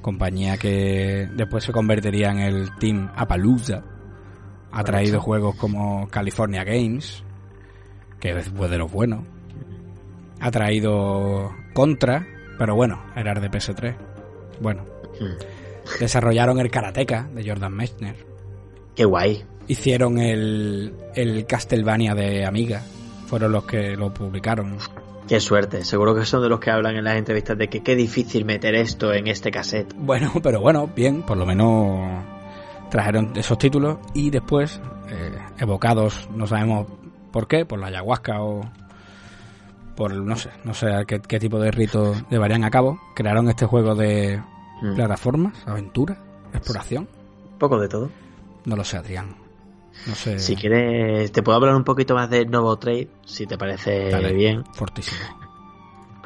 compañía 0.00 0.56
que 0.56 1.28
después 1.36 1.64
se 1.64 1.72
convertiría 1.72 2.30
en 2.30 2.38
el 2.38 2.74
Team 2.78 3.10
Appaloosa. 3.14 3.82
Ha 4.70 4.84
traído 4.84 5.20
juegos 5.20 5.54
como 5.56 6.08
California 6.08 6.64
Games, 6.64 7.22
que 8.20 8.34
fue 8.40 8.68
de 8.68 8.78
los 8.78 8.90
buenos. 8.90 9.20
Ha 10.40 10.50
traído 10.50 11.52
Contra, 11.74 12.26
pero 12.58 12.74
bueno, 12.74 13.02
era 13.14 13.34
de 13.34 13.50
PS3. 13.50 13.94
Bueno, 14.60 14.84
Hmm. 15.20 15.36
desarrollaron 16.00 16.58
el 16.58 16.70
Karateka 16.70 17.28
de 17.34 17.46
Jordan 17.46 17.74
Mechner. 17.74 18.16
Qué 18.94 19.04
guay. 19.04 19.44
Hicieron 19.68 20.18
el, 20.18 20.92
el 21.14 21.46
Castlevania 21.46 22.14
de 22.14 22.44
Amiga. 22.44 22.82
Fueron 23.26 23.52
los 23.52 23.64
que 23.64 23.96
lo 23.96 24.12
publicaron. 24.12 24.76
Qué 25.28 25.40
suerte. 25.40 25.84
Seguro 25.84 26.14
que 26.14 26.24
son 26.26 26.42
de 26.42 26.48
los 26.48 26.60
que 26.60 26.70
hablan 26.70 26.96
en 26.96 27.04
las 27.04 27.16
entrevistas 27.16 27.56
de 27.56 27.68
que 27.68 27.82
qué 27.82 27.94
difícil 27.96 28.44
meter 28.44 28.74
esto 28.74 29.12
en 29.12 29.28
este 29.28 29.50
cassette. 29.50 29.94
Bueno, 29.96 30.32
pero 30.42 30.60
bueno, 30.60 30.88
bien, 30.94 31.22
por 31.22 31.36
lo 31.36 31.46
menos 31.46 32.22
trajeron 32.90 33.32
esos 33.36 33.56
títulos 33.56 33.98
y 34.12 34.28
después, 34.30 34.80
eh, 35.08 35.38
evocados, 35.58 36.28
no 36.34 36.46
sabemos 36.46 36.86
por 37.30 37.48
qué, 37.48 37.64
por 37.64 37.78
la 37.78 37.86
ayahuasca 37.86 38.42
o 38.42 38.60
por, 39.96 40.12
no 40.12 40.36
sé, 40.36 40.50
no 40.64 40.74
sé 40.74 40.88
qué, 41.06 41.20
qué 41.20 41.38
tipo 41.38 41.58
de 41.58 41.70
rito 41.70 42.14
llevarían 42.30 42.64
a 42.64 42.70
cabo, 42.70 42.98
crearon 43.14 43.48
este 43.48 43.64
juego 43.66 43.94
de 43.94 44.42
Mm. 44.82 44.96
plataformas, 44.96 45.54
aventura, 45.64 46.16
exploración. 46.52 47.06
Poco 47.58 47.78
de 47.78 47.88
todo. 47.88 48.10
No 48.64 48.74
lo 48.74 48.82
sé, 48.82 48.96
Adrián. 48.96 49.36
No 50.06 50.14
sé. 50.14 50.38
Si 50.38 50.56
quieres, 50.56 51.30
te 51.32 51.42
puedo 51.42 51.56
hablar 51.56 51.74
un 51.74 51.84
poquito 51.84 52.14
más 52.14 52.28
de 52.30 52.46
Novo 52.46 52.76
Trade, 52.78 53.08
si 53.24 53.46
te 53.46 53.56
parece 53.56 54.10
Dale, 54.10 54.32
bien. 54.32 54.64
Fortísimo. 54.74 55.20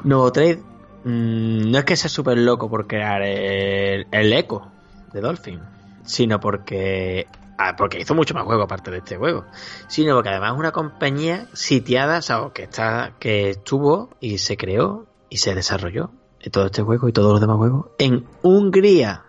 Novo 0.03 0.31
Trade 0.31 0.63
mm, 1.03 1.71
no 1.71 1.77
es 1.77 1.85
que 1.85 1.95
sea 1.95 2.09
súper 2.09 2.37
loco 2.37 2.69
por 2.69 2.87
crear 2.87 3.21
el, 3.21 4.07
el 4.11 4.33
eco 4.33 4.71
de 5.13 5.21
Dolphin, 5.21 5.61
sino 6.03 6.39
porque 6.39 7.27
ah, 7.57 7.75
porque 7.75 7.99
hizo 7.99 8.15
mucho 8.15 8.33
más 8.33 8.45
juego 8.45 8.63
aparte 8.63 8.91
de 8.91 8.99
este 8.99 9.17
juego, 9.17 9.45
sino 9.87 10.15
porque 10.15 10.29
además 10.29 10.53
es 10.53 10.59
una 10.59 10.71
compañía 10.71 11.47
sitiada, 11.53 12.19
o 12.19 12.21
sea, 12.21 12.49
que 12.53 12.63
está 12.63 13.13
que 13.19 13.49
estuvo 13.49 14.09
y 14.19 14.37
se 14.37 14.57
creó 14.57 15.07
y 15.29 15.37
se 15.37 15.55
desarrolló 15.55 16.11
en 16.39 16.51
todo 16.51 16.65
este 16.67 16.81
juego 16.81 17.07
y 17.09 17.13
todos 17.13 17.31
los 17.31 17.41
demás 17.41 17.57
juegos 17.57 17.87
en 17.97 18.25
Hungría. 18.41 19.25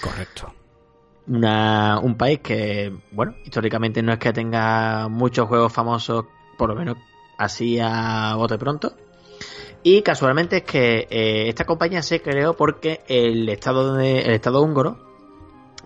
Correcto. 0.00 0.52
Una, 1.28 1.98
un 2.00 2.16
país 2.16 2.38
que, 2.40 2.92
bueno, 3.10 3.34
históricamente 3.44 4.00
no 4.02 4.12
es 4.12 4.18
que 4.18 4.32
tenga 4.32 5.08
muchos 5.08 5.48
juegos 5.48 5.72
famosos, 5.72 6.26
por 6.56 6.68
lo 6.68 6.76
menos 6.76 6.96
así 7.36 7.78
a 7.82 8.34
bote 8.36 8.58
pronto. 8.58 8.94
Y 9.82 10.02
casualmente 10.02 10.58
es 10.58 10.62
que 10.62 11.06
eh, 11.10 11.48
esta 11.48 11.64
compañía 11.64 12.02
se 12.02 12.20
creó 12.22 12.54
porque 12.54 13.00
el 13.08 13.48
Estado, 13.48 13.94
de- 13.94 14.20
el 14.20 14.32
estado 14.32 14.62
húngaro 14.62 14.98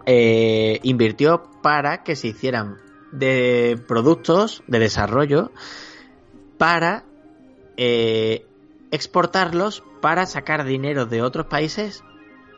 eh, 0.06 0.80
invirtió 0.82 1.42
para 1.62 2.02
que 2.02 2.16
se 2.16 2.28
hicieran 2.28 2.76
de 3.12 3.78
productos 3.88 4.62
de 4.66 4.78
desarrollo 4.78 5.50
para 6.58 7.04
eh, 7.76 8.46
exportarlos 8.90 9.82
para 10.00 10.26
sacar 10.26 10.64
dinero 10.64 11.06
de 11.06 11.22
otros 11.22 11.46
países 11.46 12.02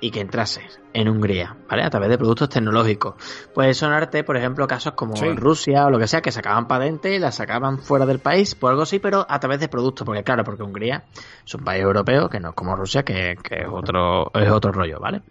y 0.02 0.10
que 0.10 0.20
entrase 0.20 0.62
en 0.94 1.08
Hungría, 1.08 1.56
¿vale? 1.70 1.84
A 1.84 1.88
través 1.88 2.08
de 2.08 2.18
productos 2.18 2.48
tecnológicos. 2.48 3.14
Puede 3.54 3.72
sonarte, 3.72 4.24
por 4.24 4.36
ejemplo, 4.36 4.66
casos 4.66 4.94
como 4.94 5.14
Sí. 5.14 5.26
en 5.26 5.36
Rusia 5.36 5.86
o 5.86 5.90
lo 5.90 5.98
que 6.00 6.08
sea, 6.08 6.20
que 6.20 6.32
sacaban 6.32 6.66
patentes 6.66 7.14
y 7.16 7.20
las 7.20 7.36
sacaban 7.36 7.78
fuera 7.78 8.04
del 8.04 8.18
país, 8.18 8.56
por 8.56 8.70
algo 8.72 8.82
así, 8.82 8.98
pero 8.98 9.24
a 9.28 9.38
través 9.38 9.60
de 9.60 9.68
productos, 9.68 10.04
porque 10.04 10.24
claro, 10.24 10.42
porque 10.42 10.64
Hungría 10.64 11.04
es 11.46 11.54
un 11.54 11.62
país 11.62 11.82
europeo 11.84 12.28
que 12.28 12.40
no 12.40 12.48
es 12.48 12.54
como 12.56 12.74
Rusia, 12.74 13.04
que, 13.04 13.36
que 13.40 13.60
es 13.60 13.68
otro 13.70 14.32
es 14.34 14.50
otro 14.50 14.72
rollo, 14.72 14.98
¿vale? 14.98 15.22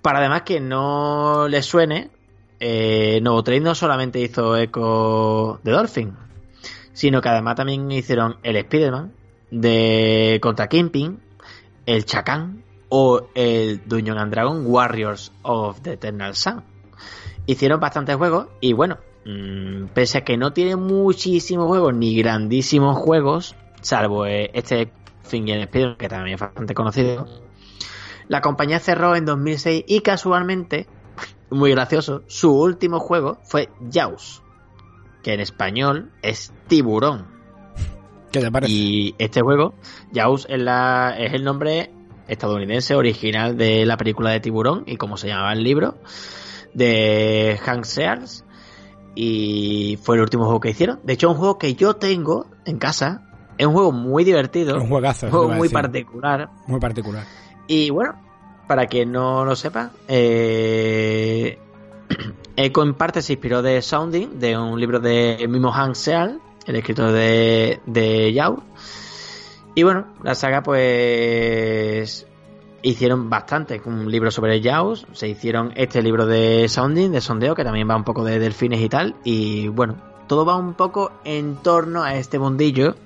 Para 0.00 0.20
además 0.20 0.42
que 0.42 0.60
no 0.60 1.48
le 1.48 1.60
suene, 1.60 2.10
eh, 2.60 3.18
Novotrade 3.20 3.60
no 3.60 3.74
solamente 3.74 4.20
hizo 4.20 4.56
eco 4.56 5.58
de 5.64 5.72
Dolphin, 5.72 6.16
sino 6.92 7.20
que 7.20 7.30
además 7.30 7.56
también 7.56 7.90
hicieron 7.90 8.36
el 8.44 8.54
Spider-Man 8.54 9.12
de 9.50 10.38
Contra 10.40 10.68
Kingpin, 10.68 11.18
el 11.84 12.04
Chacan 12.04 12.62
o 12.88 13.28
el 13.34 13.86
Dungeon 13.86 14.18
and 14.18 14.32
Dragon 14.32 14.62
Warriors 14.66 15.32
of 15.42 15.80
the 15.82 15.94
Eternal 15.94 16.34
Sun. 16.34 16.62
Hicieron 17.46 17.80
bastantes 17.80 18.16
juegos 18.16 18.48
y 18.60 18.72
bueno, 18.72 18.98
mm, 19.24 19.86
pese 19.94 20.18
a 20.18 20.24
que 20.24 20.36
no 20.36 20.52
tiene 20.52 20.76
muchísimos 20.76 21.66
juegos 21.66 21.94
ni 21.94 22.16
grandísimos 22.16 22.96
juegos, 22.96 23.56
salvo 23.80 24.26
eh, 24.26 24.50
este 24.54 24.90
Fin 25.22 25.46
y 25.46 25.52
el 25.52 25.60
Spider-Man, 25.62 25.96
que 25.96 26.08
también 26.08 26.34
es 26.34 26.40
bastante 26.40 26.74
conocido, 26.74 27.26
la 28.28 28.40
compañía 28.40 28.78
cerró 28.80 29.14
en 29.14 29.24
2006 29.24 29.84
y 29.86 30.00
casualmente, 30.00 30.86
muy 31.50 31.70
gracioso, 31.70 32.22
su 32.26 32.52
último 32.52 32.98
juego 32.98 33.38
fue 33.44 33.68
Jaws, 33.92 34.42
que 35.22 35.34
en 35.34 35.40
español 35.40 36.12
es 36.22 36.52
tiburón. 36.66 37.26
¿Qué 38.32 38.40
te 38.40 38.50
parece? 38.50 38.72
Y 38.72 39.14
este 39.18 39.40
juego, 39.40 39.74
Jaws 40.14 40.46
es, 40.48 40.60
la, 40.60 41.14
es 41.18 41.32
el 41.32 41.44
nombre 41.44 41.90
estadounidense 42.28 42.94
original 42.94 43.56
de 43.56 43.84
la 43.86 43.96
película 43.96 44.30
de 44.30 44.40
tiburón 44.40 44.84
y 44.86 44.96
como 44.96 45.16
se 45.16 45.28
llamaba 45.28 45.52
el 45.52 45.62
libro 45.62 45.96
de 46.74 47.58
Hank 47.62 47.84
Sears. 47.84 48.44
Y 49.14 49.98
fue 50.02 50.16
el 50.16 50.22
último 50.22 50.44
juego 50.44 50.60
que 50.60 50.70
hicieron. 50.70 51.00
De 51.02 51.14
hecho, 51.14 51.30
un 51.30 51.36
juego 51.36 51.58
que 51.58 51.74
yo 51.74 51.94
tengo 51.94 52.46
en 52.64 52.78
casa. 52.78 53.22
Es 53.56 53.66
un 53.66 53.72
juego 53.72 53.90
muy 53.90 54.22
divertido. 54.22 54.76
un 54.80 54.88
juegazo. 54.88 55.26
un 55.26 55.32
juego 55.32 55.48
muy 55.48 55.68
particular. 55.68 56.48
Muy 56.68 56.78
particular. 56.78 57.24
Y 57.66 57.90
bueno, 57.90 58.14
para 58.68 58.86
quien 58.86 59.10
no 59.10 59.44
lo 59.44 59.56
sepa, 59.56 59.90
eh, 60.06 61.58
Echo 62.56 62.82
en 62.82 62.94
parte 62.94 63.22
se 63.22 63.34
inspiró 63.34 63.62
de 63.62 63.80
Sounding, 63.82 64.38
de 64.38 64.58
un 64.58 64.80
libro 64.80 64.98
de 64.98 65.46
Mimo 65.48 65.72
Han 65.72 65.94
Seal, 65.94 66.40
el 66.66 66.76
escritor 66.76 67.12
de, 67.12 67.80
de 67.86 68.32
Yao. 68.32 68.64
Y 69.78 69.84
bueno, 69.84 70.08
la 70.24 70.34
saga 70.34 70.60
pues 70.60 72.26
hicieron 72.82 73.30
bastante, 73.30 73.80
un 73.84 74.10
libro 74.10 74.32
sobre 74.32 74.60
Yaos, 74.60 75.06
se 75.12 75.28
hicieron 75.28 75.72
este 75.76 76.02
libro 76.02 76.26
de 76.26 76.68
Sounding, 76.68 77.12
de 77.12 77.20
sondeo, 77.20 77.54
que 77.54 77.62
también 77.62 77.88
va 77.88 77.94
un 77.94 78.02
poco 78.02 78.24
de 78.24 78.40
delfines 78.40 78.80
y 78.80 78.88
tal, 78.88 79.14
y 79.22 79.68
bueno, 79.68 79.94
todo 80.26 80.44
va 80.44 80.56
un 80.56 80.74
poco 80.74 81.12
en 81.22 81.58
torno 81.62 82.02
a 82.02 82.16
este 82.16 82.40
mundillo, 82.40 82.96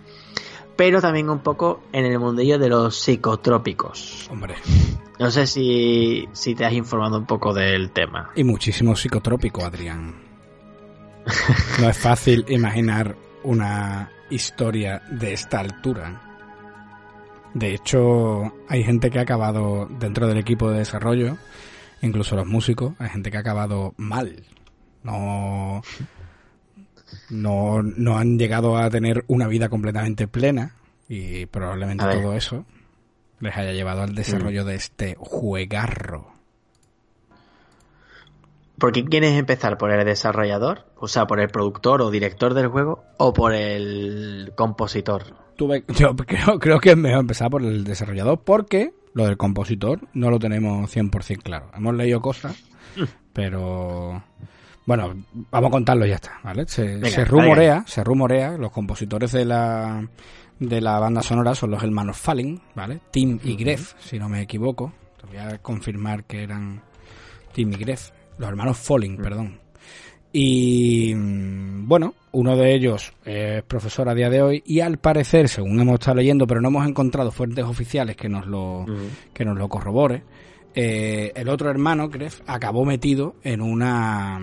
pero 0.75 1.03
también 1.03 1.29
un 1.29 1.41
poco 1.41 1.83
en 1.93 2.07
el 2.07 2.19
mundillo 2.19 2.59
de 2.59 2.71
los 2.71 2.97
psicotrópicos. 2.97 4.31
Hombre. 4.31 4.55
No 5.19 5.31
sé 5.31 5.47
si, 5.47 6.27
si 6.33 6.55
te 6.55 6.65
has 6.65 6.73
informado 6.73 7.19
un 7.19 7.27
poco 7.27 7.53
del 7.53 7.91
tema. 7.91 8.31
Y 8.35 8.45
muchísimo 8.45 8.97
psicotrópico, 8.97 9.63
Adrián. 9.63 10.15
No 11.83 11.91
es 11.91 11.99
fácil 11.99 12.47
imaginar 12.49 13.15
una 13.43 14.11
historia 14.31 15.03
de 15.11 15.35
esta 15.35 15.61
altura. 15.61 16.32
De 17.55 17.75
hecho, 17.75 18.53
hay 18.69 18.83
gente 18.83 19.11
que 19.11 19.19
ha 19.19 19.23
acabado 19.23 19.87
dentro 19.99 20.27
del 20.27 20.39
equipo 20.39 20.71
de 20.71 20.79
desarrollo, 20.79 21.37
incluso 22.01 22.35
los 22.37 22.47
músicos, 22.47 22.95
hay 22.99 23.11
gente 23.11 23.31
que 23.31 23.37
ha 23.37 23.41
acabado 23.41 23.95
mal. 23.97 24.45
No, 25.03 25.83
no, 27.31 27.83
no 27.83 28.19
han 28.19 28.39
llegado 28.39 28.77
a 28.77 28.89
tener 28.89 29.25
una 29.27 29.49
vida 29.49 29.69
completamente 29.69 30.29
plena 30.29 30.77
y 31.09 31.47
probablemente 31.47 32.05
todo 32.05 32.35
eso 32.35 32.65
les 33.41 33.57
haya 33.57 33.73
llevado 33.73 34.03
al 34.03 34.15
desarrollo 34.15 34.65
de 34.65 34.77
este 34.77 35.17
juegarro. 35.19 36.33
¿Por 38.79 38.93
qué 38.93 39.05
quieres 39.05 39.39
empezar? 39.39 39.79
¿Por 39.79 39.91
el 39.91 40.05
desarrollador? 40.05 40.87
O 40.97 41.09
sea, 41.09 41.27
por 41.27 41.41
el 41.41 41.49
productor 41.49 42.03
o 42.03 42.11
director 42.11 42.55
del 42.55 42.69
juego 42.69 43.05
o 43.19 43.33
por 43.33 43.53
el 43.53 44.53
compositor. 44.57 45.42
Tuve, 45.57 45.85
yo 45.97 46.17
creo, 46.17 46.59
creo 46.59 46.81
que 46.81 46.91
es 46.91 46.97
mejor 46.97 47.21
empezar 47.21 47.51
por 47.51 47.63
el 47.63 47.85
desarrollador 47.85 48.41
porque 48.43 48.93
lo 49.15 49.27
del 49.27 49.37
compositor 49.37 50.01
no 50.15 50.31
lo 50.31 50.39
tenemos 50.39 50.95
100% 50.95 51.43
claro. 51.43 51.71
Hemos 51.75 51.95
leído 51.95 52.21
cosas, 52.21 52.57
pero 53.33 54.23
bueno, 54.87 55.15
vamos 55.51 55.69
a 55.69 55.71
contarlo 55.71 56.07
y 56.07 56.11
ya 56.11 56.17
está, 56.17 56.41
¿vale? 56.43 56.67
Se, 56.67 56.83
Venga, 56.83 57.11
se 57.11 57.25
rumorea, 57.25 57.85
se 57.87 58.03
rumorea, 58.03 58.57
los 58.57 58.73
compositores 58.73 59.33
de 59.33 59.45
la 59.45 60.09
de 60.59 60.81
la 60.81 60.99
banda 60.99 61.23
sonora 61.23 61.55
son 61.55 61.71
los 61.73 61.83
hermanos 61.83 62.17
Falling, 62.17 62.61
¿vale? 62.75 63.01
Tim 63.11 63.39
y 63.43 63.57
Gref, 63.57 63.95
si 63.99 64.19
no 64.19 64.29
me 64.29 64.43
equivoco. 64.43 64.93
Te 65.21 65.27
voy 65.27 65.37
a 65.37 65.59
confirmar 65.59 66.25
que 66.25 66.43
eran 66.43 66.83
Tim 67.53 67.73
y 67.73 67.77
Gref. 67.77 68.11
Los 68.39 68.49
hermanos 68.49 68.79
Falling, 68.79 69.17
perdón. 69.17 69.62
Y 70.33 71.15
mm, 71.15 71.87
bueno, 71.87 72.15
uno 72.33 72.57
de 72.57 72.75
ellos 72.75 73.13
es 73.25 73.63
profesor 73.65 74.09
a 74.09 74.15
día 74.15 74.31
de 74.31 74.43
hoy 74.43 74.63
y 74.65 74.81
al 74.81 74.99
parecer, 74.99 75.49
según 75.49 75.79
hemos 75.81 75.95
estado 75.95 76.17
leyendo, 76.17 76.47
pero 76.47 76.61
no 76.61 76.69
hemos 76.69 76.87
encontrado 76.89 77.31
fuentes 77.31 77.65
oficiales 77.65 78.17
que 78.17 78.29
nos 78.29 78.47
lo, 78.47 78.87
que 79.35 79.45
nos 79.45 79.59
lo 79.59 79.69
corrobore, 79.69 80.23
eh, 80.75 81.33
el 81.35 81.49
otro 81.49 81.71
hermano, 81.71 82.09
Gref, 82.09 82.41
acabó 82.47 82.85
metido 82.85 83.35
en 83.43 83.61
una 83.61 84.41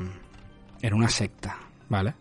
en 0.81 0.93
una 0.93 1.09
secta, 1.09 1.57
¿vale? 1.89 2.13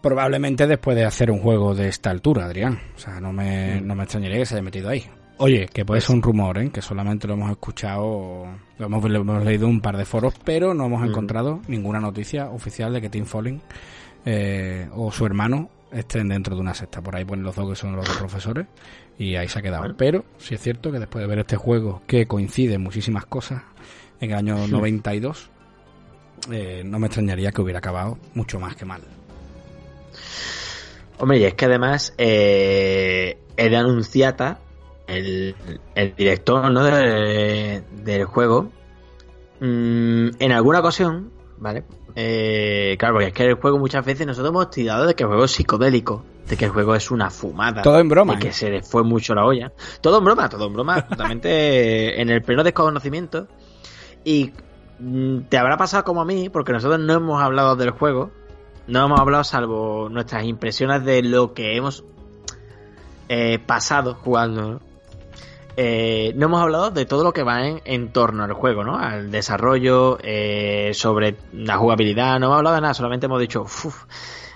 Probablemente 0.00 0.66
después 0.66 0.96
de 0.96 1.04
hacer 1.04 1.30
un 1.30 1.38
juego 1.38 1.74
de 1.74 1.88
esta 1.88 2.10
altura, 2.10 2.46
Adrián. 2.46 2.80
O 2.96 2.98
sea, 2.98 3.20
no 3.20 3.32
me, 3.32 3.80
no 3.80 3.94
me 3.94 4.02
extrañaría 4.02 4.38
que 4.38 4.46
se 4.46 4.54
haya 4.54 4.62
metido 4.62 4.88
ahí. 4.88 5.04
Oye, 5.44 5.66
que 5.66 5.84
puede 5.84 6.00
ser 6.00 6.14
un 6.14 6.22
rumor, 6.22 6.56
¿eh? 6.58 6.70
que 6.70 6.80
solamente 6.80 7.26
lo 7.26 7.34
hemos 7.34 7.50
escuchado, 7.50 8.46
lo 8.78 8.86
hemos, 8.86 9.10
lo 9.10 9.20
hemos 9.22 9.44
leído 9.44 9.66
un 9.66 9.80
par 9.80 9.96
de 9.96 10.04
foros, 10.04 10.34
pero 10.44 10.72
no 10.72 10.86
hemos 10.86 11.04
encontrado 11.04 11.60
ninguna 11.66 11.98
noticia 11.98 12.48
oficial 12.50 12.92
de 12.92 13.00
que 13.00 13.08
Tim 13.08 13.24
Falling 13.24 13.60
eh, 14.24 14.88
o 14.94 15.10
su 15.10 15.26
hermano 15.26 15.68
estén 15.90 16.28
dentro 16.28 16.54
de 16.54 16.60
una 16.60 16.74
secta. 16.74 17.02
Por 17.02 17.16
ahí 17.16 17.24
ponen 17.24 17.44
los 17.44 17.56
dos 17.56 17.70
que 17.70 17.74
son 17.74 17.96
los 17.96 18.06
dos 18.06 18.18
profesores 18.18 18.68
y 19.18 19.34
ahí 19.34 19.48
se 19.48 19.58
ha 19.58 19.62
quedado. 19.62 19.96
Pero 19.96 20.24
sí 20.38 20.54
es 20.54 20.60
cierto 20.60 20.92
que 20.92 21.00
después 21.00 21.24
de 21.24 21.26
ver 21.26 21.40
este 21.40 21.56
juego, 21.56 22.02
que 22.06 22.26
coincide 22.26 22.74
en 22.74 22.82
muchísimas 22.82 23.26
cosas, 23.26 23.62
en 24.20 24.30
el 24.30 24.36
año 24.36 24.68
92, 24.68 25.50
eh, 26.52 26.82
no 26.84 27.00
me 27.00 27.08
extrañaría 27.08 27.50
que 27.50 27.62
hubiera 27.62 27.80
acabado 27.80 28.16
mucho 28.34 28.60
más 28.60 28.76
que 28.76 28.84
mal. 28.84 29.02
Hombre, 31.18 31.38
y 31.38 31.44
es 31.46 31.54
que 31.54 31.64
además 31.64 32.14
eh, 32.16 33.38
el 33.56 33.74
anunciata, 33.74 34.60
el, 35.06 35.54
el 35.94 36.14
director 36.14 36.70
¿no? 36.70 36.84
de- 36.84 37.82
del 38.02 38.24
juego, 38.24 38.70
mm, 39.60 40.28
en 40.38 40.52
alguna 40.52 40.80
ocasión, 40.80 41.30
¿vale? 41.58 41.84
Eh, 42.14 42.96
claro, 42.98 43.14
porque 43.14 43.28
es 43.28 43.32
que 43.32 43.44
el 43.46 43.54
juego 43.54 43.78
muchas 43.78 44.04
veces 44.04 44.26
nosotros 44.26 44.50
hemos 44.50 44.70
tirado 44.70 45.06
de 45.06 45.14
que 45.14 45.22
el 45.22 45.28
juego 45.28 45.44
es 45.44 45.50
psicodélico, 45.52 46.24
de 46.46 46.56
que 46.56 46.66
el 46.66 46.70
juego 46.70 46.94
es 46.94 47.10
una 47.10 47.30
fumada. 47.30 47.80
Todo 47.82 47.98
en 48.00 48.08
broma, 48.08 48.34
De 48.34 48.40
que 48.40 48.48
¿eh? 48.48 48.52
se 48.52 48.68
le 48.70 48.82
fue 48.82 49.02
mucho 49.02 49.34
la 49.34 49.46
olla. 49.46 49.72
Todo 50.02 50.18
en 50.18 50.24
broma, 50.24 50.48
todo 50.48 50.66
en 50.66 50.72
broma, 50.74 51.00
totalmente 51.08 52.20
en 52.20 52.28
el 52.28 52.42
pleno 52.42 52.64
desconocimiento. 52.64 53.48
Y 54.24 54.52
mm, 54.98 55.42
te 55.48 55.56
habrá 55.56 55.76
pasado 55.78 56.04
como 56.04 56.20
a 56.20 56.24
mí, 56.26 56.48
porque 56.50 56.72
nosotros 56.72 57.00
no 57.00 57.14
hemos 57.14 57.42
hablado 57.42 57.76
del 57.76 57.90
juego. 57.92 58.30
No 58.88 59.06
hemos 59.06 59.18
hablado 59.20 59.44
salvo 59.44 60.08
nuestras 60.10 60.44
impresiones 60.44 61.04
de 61.04 61.22
lo 61.22 61.54
que 61.54 61.76
hemos 61.76 62.04
eh, 63.30 63.58
pasado 63.64 64.14
jugando. 64.16 64.62
¿no? 64.72 64.80
Eh, 65.76 66.32
no 66.36 66.46
hemos 66.46 66.60
hablado 66.62 66.90
de 66.90 67.06
todo 67.06 67.24
lo 67.24 67.32
que 67.32 67.42
va 67.42 67.66
en, 67.66 67.80
en 67.84 68.12
torno 68.12 68.44
al 68.44 68.52
juego, 68.52 68.84
¿no? 68.84 68.98
Al 68.98 69.30
desarrollo, 69.30 70.18
eh, 70.22 70.90
sobre 70.94 71.36
la 71.52 71.76
jugabilidad. 71.78 72.38
No 72.38 72.46
hemos 72.46 72.58
hablado 72.58 72.76
de 72.76 72.82
nada, 72.82 72.94
solamente 72.94 73.26
hemos 73.26 73.40
dicho, 73.40 73.62
"Uf, 73.62 74.04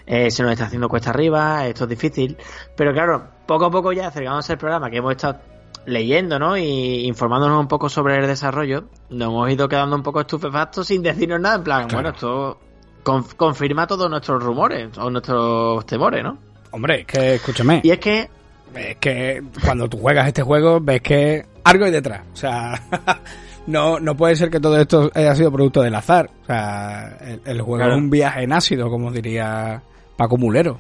eh, 0.07 0.31
se 0.31 0.43
nos 0.43 0.53
está 0.53 0.67
haciendo 0.67 0.89
cuesta 0.89 1.11
arriba, 1.11 1.67
esto 1.67 1.85
es 1.85 1.91
difícil. 1.91 2.37
Pero 2.77 2.93
claro, 2.93 3.27
poco 3.47 3.65
a 3.67 3.71
poco 3.71 3.93
ya 3.93 4.09
acercándose 4.09 4.53
al 4.53 4.59
programa 4.59 4.91
que 4.91 4.99
hemos 4.99 5.13
estado 5.13 5.41
leyendo, 5.87 6.39
¿no? 6.39 6.57
Y 6.57 7.07
informándonos 7.07 7.59
un 7.61 7.69
poco 7.69 7.89
sobre 7.89 8.17
el 8.17 8.27
desarrollo, 8.27 8.85
nos 9.11 9.29
hemos 9.29 9.51
ido 9.51 9.69
quedando 9.69 9.97
un 9.97 10.03
poco 10.03 10.21
estupefactos 10.21 10.87
sin 10.89 11.03
decirnos 11.03 11.41
nada. 11.41 11.57
En 11.57 11.65
plan, 11.65 11.89
Claro. 11.89 11.95
bueno, 11.95 12.09
esto 12.11 12.59
conf- 13.05 13.35
confirma 13.37 13.87
todos 13.87 14.11
nuestros 14.11 14.43
rumores 14.43 14.97
o 14.99 15.09
nuestros 15.11 15.87
temores, 15.87 16.23
¿no? 16.25 16.39
Hombre, 16.73 17.01
es 17.01 17.07
que 17.07 17.35
escúchame. 17.37 17.81
Y 17.85 17.91
es 17.91 17.99
que 18.01 18.29
Es 18.77 18.97
que 18.97 19.43
cuando 19.65 19.89
tú 19.89 19.99
juegas 19.99 20.27
este 20.29 20.43
juego 20.43 20.81
ves 20.81 21.01
que 21.03 21.47
algo 21.65 21.85
hay 21.85 21.91
detrás. 21.91 22.23
O 22.33 22.37
sea, 22.37 22.81
no, 23.67 23.99
no 24.01 24.17
puede 24.17 24.37
ser 24.37 24.51
que 24.51 24.61
todo 24.61 24.81
esto 24.81 25.11
haya 25.15 25.35
sido 25.35 25.51
producto 25.53 25.83
del 25.83 25.95
azar. 25.95 26.31
O 26.43 26.47
sea, 26.47 27.17
el, 27.21 27.41
el 27.45 27.61
juego 27.63 27.79
Claro. 27.79 27.93
es 27.95 27.99
un 27.99 28.11
viaje 28.11 28.43
en 28.45 28.53
ácido, 28.53 28.91
como 28.91 29.11
diría 29.11 29.83
Paco 30.17 30.37
Mulero. 30.37 30.79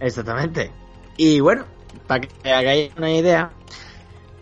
Exactamente. 0.00 0.70
Y 1.16 1.40
bueno, 1.40 1.64
para 2.06 2.20
que 2.20 2.50
hagáis 2.52 2.92
una 2.98 3.10
idea, 3.10 3.50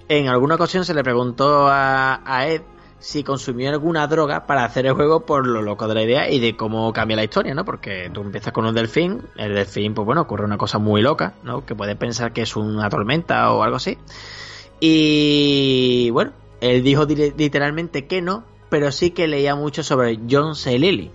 en 0.09 0.29
alguna 0.29 0.57
ocasión 0.57 0.85
se 0.85 0.95
le 0.95 1.03
preguntó 1.03 1.69
a, 1.69 2.21
a 2.25 2.49
Ed 2.49 2.63
si 3.05 3.23
consumió 3.23 3.69
alguna 3.69 4.07
droga 4.07 4.47
para 4.47 4.65
hacer 4.65 4.87
el 4.87 4.95
juego 4.95 5.27
por 5.27 5.47
lo 5.47 5.61
loco 5.61 5.87
de 5.87 5.95
la 5.95 6.03
idea 6.03 6.31
y 6.31 6.41
de 6.41 6.57
cómo 6.57 6.91
cambia 6.95 7.19
la 7.19 7.25
historia, 7.25 7.53
¿no? 7.55 7.63
Porque 7.63 8.11
tú 8.11 8.23
empiezas 8.23 8.51
con 8.55 8.65
un 8.65 8.75
delfín, 8.75 9.21
el 9.37 9.55
delfín, 9.55 9.93
pues 9.93 10.07
bueno, 10.07 10.23
ocurre 10.23 10.47
una 10.47 10.57
cosa 10.57 10.79
muy 10.79 11.03
loca, 11.03 11.35
¿no? 11.43 11.67
Que 11.67 11.75
puedes 11.75 11.97
pensar 11.97 12.33
que 12.33 12.41
es 12.41 12.57
una 12.57 12.89
tormenta 12.89 13.53
o 13.53 13.63
algo 13.63 13.77
así. 13.77 13.99
Y 14.81 16.09
bueno, 16.13 16.33
él 16.63 16.83
dijo 16.83 17.05
di- 17.05 17.33
literalmente 17.37 18.07
que 18.07 18.23
no, 18.23 18.45
pero 18.71 18.91
sí 18.91 19.11
que 19.11 19.29
leía 19.29 19.55
mucho 19.55 19.83
sobre 19.83 20.19
John 20.29 20.55
C. 20.55 20.79
Lilly. 20.79 21.11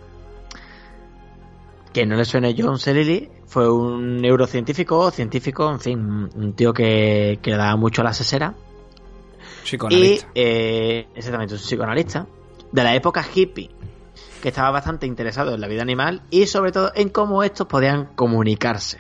Que 1.92 2.06
no 2.06 2.18
le 2.18 2.26
suene 2.26 2.56
John 2.56 2.78
C. 2.78 2.94
Lilly, 2.94 3.30
fue 3.48 3.68
un 3.68 4.22
neurocientífico, 4.22 5.10
científico, 5.10 5.72
en 5.72 5.80
fin, 5.80 6.30
un 6.36 6.54
tío 6.54 6.72
que, 6.72 7.40
que 7.42 7.50
le 7.50 7.58
daba 7.58 7.76
mucho 7.78 8.02
a 8.04 8.06
la 8.06 8.14
sesera. 9.78 9.92
Y, 9.92 10.18
Psicoanalista. 10.18 10.28
eh, 10.36 11.08
exactamente, 11.16 11.54
un 11.54 11.60
psicoanalista 11.60 12.28
de 12.72 12.84
la 12.84 12.96
época 12.96 13.26
hippie, 13.34 13.70
que 14.42 14.50
estaba 14.50 14.72
bastante 14.72 15.06
interesado 15.06 15.54
en 15.54 15.62
la 15.62 15.68
vida 15.68 15.82
animal 15.82 16.22
y 16.30 16.46
sobre 16.46 16.72
todo 16.72 16.92
en 16.96 17.10
cómo 17.10 17.44
estos 17.44 17.68
podían 17.68 18.06
comunicarse. 18.16 19.00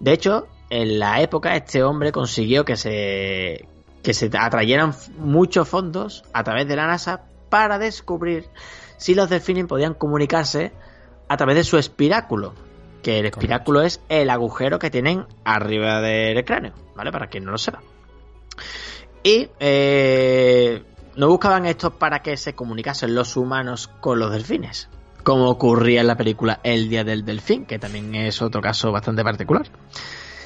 De 0.00 0.12
hecho, 0.12 0.48
en 0.70 0.98
la 0.98 1.20
época 1.20 1.54
este 1.54 1.82
hombre 1.82 2.12
consiguió 2.12 2.64
que 2.64 2.76
se, 2.76 3.68
que 4.02 4.14
se 4.14 4.30
atrayeran 4.38 4.94
muchos 5.18 5.68
fondos 5.68 6.24
a 6.32 6.44
través 6.44 6.66
de 6.68 6.76
la 6.76 6.86
NASA 6.86 7.24
para 7.48 7.78
descubrir 7.78 8.48
si 8.96 9.14
los 9.14 9.28
delfines 9.28 9.66
podían 9.66 9.94
comunicarse 9.94 10.72
a 11.28 11.36
través 11.36 11.56
de 11.56 11.64
su 11.64 11.78
espiráculo. 11.78 12.54
Que 13.02 13.20
el 13.20 13.26
espiráculo 13.26 13.82
es 13.82 14.00
el 14.08 14.28
agujero 14.28 14.78
que 14.78 14.90
tienen 14.90 15.26
arriba 15.44 16.00
del 16.00 16.44
cráneo, 16.44 16.72
¿vale? 16.96 17.12
Para 17.12 17.28
quien 17.28 17.44
no 17.44 17.52
lo 17.52 17.58
sepa. 17.58 17.80
Y 19.22 19.48
eh, 19.58 20.82
no 21.16 21.28
buscaban 21.28 21.66
esto 21.66 21.90
para 21.90 22.22
que 22.22 22.36
se 22.36 22.54
comunicasen 22.54 23.14
los 23.14 23.36
humanos 23.36 23.88
con 24.00 24.18
los 24.18 24.30
delfines, 24.32 24.88
como 25.22 25.48
ocurría 25.48 26.00
en 26.00 26.06
la 26.06 26.16
película 26.16 26.60
El 26.62 26.88
Día 26.88 27.04
del 27.04 27.24
Delfín, 27.24 27.66
que 27.66 27.78
también 27.78 28.14
es 28.14 28.40
otro 28.40 28.60
caso 28.60 28.92
bastante 28.92 29.24
particular, 29.24 29.66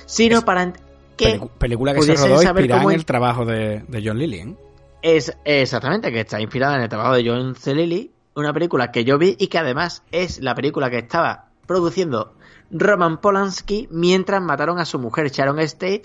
sino 0.06 0.38
Es 0.38 0.44
para 0.44 0.72
que 1.16 1.40
película 1.58 1.94
que 1.94 2.02
se 2.02 2.14
rodó 2.14 2.42
inspirada 2.42 2.82
en 2.84 2.90
el 2.90 3.04
trabajo 3.04 3.44
de, 3.44 3.84
de 3.86 4.02
John 4.04 4.18
Lilly. 4.18 4.38
¿eh? 4.38 4.56
Es 5.02 5.36
exactamente, 5.44 6.12
que 6.12 6.20
está 6.20 6.40
inspirada 6.40 6.76
en 6.76 6.82
el 6.82 6.88
trabajo 6.88 7.14
de 7.14 7.28
John 7.28 7.54
C. 7.56 7.74
Lilly, 7.74 8.12
una 8.34 8.52
película 8.52 8.90
que 8.90 9.04
yo 9.04 9.18
vi 9.18 9.36
y 9.38 9.48
que 9.48 9.58
además 9.58 10.02
es 10.10 10.40
la 10.40 10.54
película 10.54 10.90
que 10.90 10.98
estaba 10.98 11.50
produciendo 11.66 12.34
Roman 12.70 13.20
Polanski 13.20 13.88
mientras 13.90 14.40
mataron 14.40 14.78
a 14.78 14.84
su 14.84 14.98
mujer 14.98 15.30
Sharon 15.30 15.56
Tate, 15.56 16.02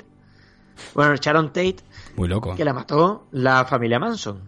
bueno, 0.94 1.16
Sharon 1.16 1.48
Tate, 1.48 1.78
Muy 2.18 2.28
loco. 2.28 2.56
que 2.56 2.66
la 2.66 2.74
mató 2.74 3.28
la 3.32 3.64
familia 3.66 4.00
Manson. 4.00 4.42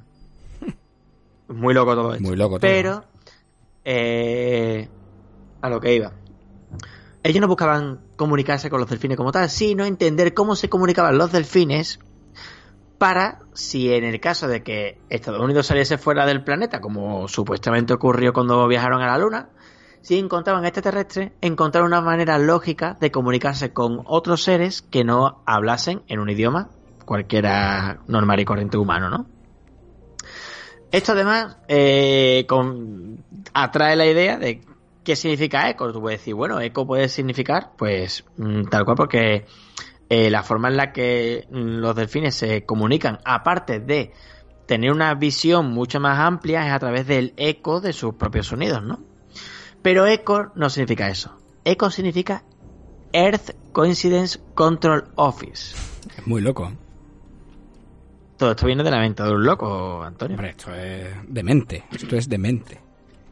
Muy 1.48 1.74
loco 1.76 1.94
todo 1.96 2.14
esto. 2.14 2.28
Muy 2.28 2.36
loco 2.36 2.60
todo. 2.60 2.62
Pero, 2.62 3.06
eh, 3.86 4.90
a 5.62 5.70
lo 5.70 5.80
que 5.80 5.96
iba. 5.96 6.12
Ellos 7.22 7.42
no 7.42 7.48
buscaban 7.48 8.02
comunicarse 8.16 8.72
con 8.72 8.80
los 8.80 8.90
delfines 8.90 9.18
como 9.18 9.32
tal, 9.32 9.50
sino 9.50 9.86
entender 9.86 10.34
cómo 10.34 10.56
se 10.56 10.68
comunicaban 10.68 11.18
los 11.18 11.32
delfines 11.32 12.00
para, 12.98 13.42
si 13.54 13.94
en 13.94 14.04
el 14.04 14.20
caso 14.20 14.48
de 14.48 14.64
que 14.64 15.00
Estados 15.10 15.40
Unidos 15.40 15.68
saliese 15.68 16.00
fuera 16.00 16.26
del 16.26 16.44
planeta, 16.44 16.82
como 16.82 17.28
supuestamente 17.28 17.94
ocurrió 17.94 18.34
cuando 18.34 18.68
viajaron 18.68 19.04
a 19.04 19.08
la 19.08 19.18
Luna, 19.20 19.50
si 20.02 20.18
encontraban 20.18 20.66
extraterrestres, 20.66 21.34
encontrar 21.42 21.84
una 21.84 22.02
manera 22.02 22.40
lógica 22.40 22.98
de 23.00 23.12
comunicarse 23.12 23.74
con 23.74 24.02
otros 24.06 24.42
seres 24.42 24.82
que 24.82 25.04
no 25.04 25.44
hablasen 25.46 26.02
en 26.08 26.20
un 26.20 26.30
idioma 26.30 26.70
cualquiera 27.10 28.02
normal 28.06 28.39
y 28.39 28.45
corriente 28.45 28.78
humano, 28.78 29.10
¿no? 29.10 29.26
Esto 30.91 31.13
además 31.13 31.58
eh, 31.67 32.45
atrae 33.52 33.95
la 33.95 34.06
idea 34.06 34.38
de 34.38 34.62
qué 35.04 35.15
significa 35.15 35.67
eco. 35.72 35.91
Tú 35.91 36.02
puedes 36.02 36.19
decir, 36.19 36.36
bueno, 36.36 36.62
eco 36.62 36.86
puede 36.86 37.10
significar, 37.10 37.72
pues, 37.76 38.26
mm, 38.38 38.65
tal 38.65 38.86
cual, 38.86 38.95
porque 38.95 39.48
eh, 40.08 40.30
la 40.30 40.43
forma 40.43 40.67
en 40.67 40.78
la 40.78 40.91
que 40.93 41.48
mm, 41.50 41.80
los 41.80 41.95
delfines 41.95 42.36
se 42.36 42.63
comunican, 42.63 43.17
aparte 43.26 43.80
de 43.80 44.13
tener 44.67 44.91
una 44.91 45.15
visión 45.15 45.72
mucho 45.72 46.00
más 46.00 46.19
amplia, 46.19 46.67
es 46.67 46.74
a 46.74 46.78
través 46.78 47.08
del 47.08 47.34
eco 47.38 47.82
de 47.82 47.91
sus 47.91 48.13
propios 48.13 48.45
sonidos, 48.45 48.84
¿no? 48.84 49.00
Pero 49.82 50.06
eco 50.06 50.52
no 50.54 50.69
significa 50.69 51.10
eso. 51.10 51.36
Eco 51.65 51.89
significa 51.89 52.43
Earth 53.13 53.56
Coincidence 53.72 54.39
Control 54.54 55.06
Office. 55.15 55.76
Es 56.15 56.28
muy 56.28 56.41
loco. 56.41 56.72
Todo 58.39 58.52
esto 58.52 58.67
viene 58.67 58.86
de 58.86 58.91
la 58.91 58.99
mente 58.99 59.21
de 59.21 59.34
un 59.34 59.43
loco, 59.43 60.02
Antonio. 60.02 60.38
Hombre, 60.38 60.52
esto 60.52 60.73
es 60.73 61.08
demente. 61.28 61.84
Esto 61.91 62.15
es 62.15 62.30
demente. 62.30 62.80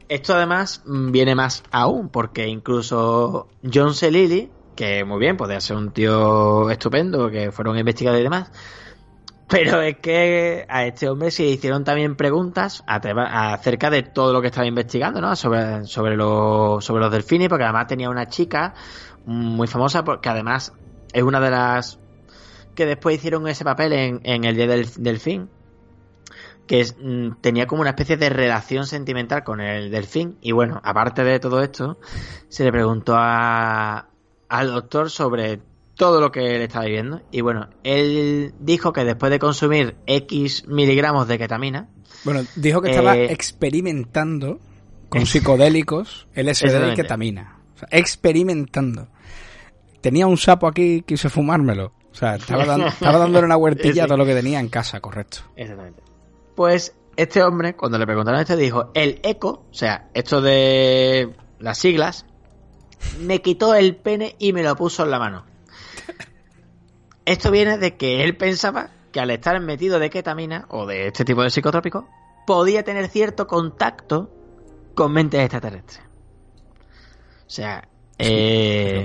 Esto 0.09 0.35
además 0.35 0.83
mm, 0.85 1.11
viene 1.11 1.33
más 1.33 1.63
aún, 1.71 2.09
porque 2.09 2.45
incluso 2.45 3.47
John 3.73 3.93
C. 3.93 4.11
Lilly, 4.11 4.51
que 4.75 5.05
muy 5.05 5.19
bien, 5.19 5.37
podría 5.37 5.61
ser 5.61 5.77
un 5.77 5.91
tío 5.91 6.69
estupendo, 6.69 7.31
que 7.31 7.53
fueron 7.53 7.77
investigadores 7.77 8.19
y 8.19 8.23
demás, 8.23 8.51
pero 9.47 9.79
es 9.81 9.95
que 9.99 10.65
a 10.67 10.85
este 10.85 11.07
hombre 11.07 11.31
se 11.31 11.43
le 11.43 11.51
hicieron 11.51 11.85
también 11.85 12.17
preguntas 12.17 12.83
acerca 12.85 13.89
de 13.89 14.03
todo 14.03 14.33
lo 14.33 14.41
que 14.41 14.47
estaba 14.47 14.67
investigando, 14.67 15.21
¿no? 15.21 15.37
Sobre, 15.37 15.85
sobre, 15.85 16.17
los, 16.17 16.83
sobre 16.83 17.03
los 17.03 17.13
delfines, 17.13 17.47
porque 17.47 17.63
además 17.63 17.87
tenía 17.87 18.09
una 18.09 18.27
chica 18.27 18.73
muy 19.25 19.67
famosa, 19.67 20.03
porque 20.03 20.27
además 20.27 20.73
es 21.13 21.23
una 21.23 21.39
de 21.39 21.49
las 21.49 21.97
que 22.77 22.85
después 22.85 23.17
hicieron 23.17 23.47
ese 23.47 23.65
papel 23.65 23.91
en, 23.91 24.21
en 24.23 24.45
el 24.45 24.55
Día 24.55 24.67
del 24.67 24.87
Delfín, 24.99 25.49
que 26.67 26.79
es, 26.81 26.95
mm, 27.01 27.41
tenía 27.41 27.65
como 27.65 27.81
una 27.81 27.89
especie 27.89 28.17
de 28.17 28.29
relación 28.29 28.85
sentimental 28.85 29.43
con 29.43 29.59
el 29.61 29.89
delfín. 29.89 30.37
Y 30.41 30.51
bueno, 30.51 30.79
aparte 30.83 31.23
de 31.23 31.39
todo 31.39 31.61
esto, 31.63 31.97
se 32.49 32.63
le 32.63 32.71
preguntó 32.71 33.15
a, 33.17 34.09
al 34.47 34.67
doctor 34.67 35.09
sobre 35.09 35.59
todo 35.95 36.21
lo 36.21 36.31
que 36.31 36.55
él 36.55 36.61
estaba 36.61 36.85
viviendo. 36.85 37.21
Y 37.31 37.41
bueno, 37.41 37.69
él 37.83 38.53
dijo 38.59 38.93
que 38.93 39.03
después 39.03 39.31
de 39.31 39.39
consumir 39.39 39.95
X 40.05 40.67
miligramos 40.67 41.27
de 41.27 41.39
ketamina, 41.39 41.89
Bueno, 42.23 42.41
dijo 42.55 42.81
que 42.81 42.91
estaba 42.91 43.17
Eh, 43.17 43.31
experimentando 43.31 44.59
con 45.09 45.25
psicodélicos, 45.25 46.27
LSD 46.35 46.91
y 46.91 46.95
ketamina. 46.95 47.59
O 47.75 47.79
sea, 47.79 47.87
experimentando. 47.91 49.07
Tenía 50.01 50.27
un 50.27 50.37
sapo 50.37 50.67
aquí, 50.67 51.01
quise 51.07 51.29
fumármelo. 51.29 51.93
O 52.17 52.19
sea, 52.19 52.35
estaba, 52.35 52.65
dando, 52.65 52.87
estaba 52.87 53.19
dándole 53.19 53.45
una 53.45 53.57
huertilla 53.57 54.05
a 54.05 54.07
todo 54.07 54.17
lo 54.17 54.25
que 54.25 54.33
tenía 54.33 54.59
en 54.59 54.69
casa, 54.69 54.99
correcto. 54.99 55.41
Exactamente. 55.55 56.01
Pues 56.55 56.95
este 57.15 57.43
hombre, 57.43 57.75
cuando 57.75 57.99
le 57.99 58.07
preguntaron 58.07 58.41
esto, 58.41 58.57
dijo, 58.57 58.89
el 58.95 59.19
eco, 59.21 59.67
o 59.69 59.73
sea, 59.73 60.09
esto 60.15 60.41
de 60.41 61.35
las 61.59 61.77
siglas, 61.77 62.25
me 63.19 63.43
quitó 63.43 63.75
el 63.75 63.95
pene 63.95 64.35
y 64.39 64.51
me 64.51 64.63
lo 64.63 64.75
puso 64.75 65.03
en 65.03 65.11
la 65.11 65.19
mano. 65.19 65.45
Esto 67.25 67.51
viene 67.51 67.77
de 67.77 67.97
que 67.97 68.23
él 68.23 68.35
pensaba 68.35 68.89
que 69.11 69.19
al 69.19 69.29
estar 69.29 69.59
metido 69.59 69.99
de 69.99 70.09
ketamina 70.09 70.65
o 70.69 70.87
de 70.87 71.05
este 71.05 71.23
tipo 71.23 71.43
de 71.43 71.51
psicotrópico, 71.51 72.09
podía 72.47 72.81
tener 72.81 73.09
cierto 73.09 73.45
contacto 73.45 74.31
con 74.95 75.11
mentes 75.11 75.41
extraterrestres. 75.41 76.01
O 77.45 77.49
sea, 77.49 77.87
eh, 78.17 79.03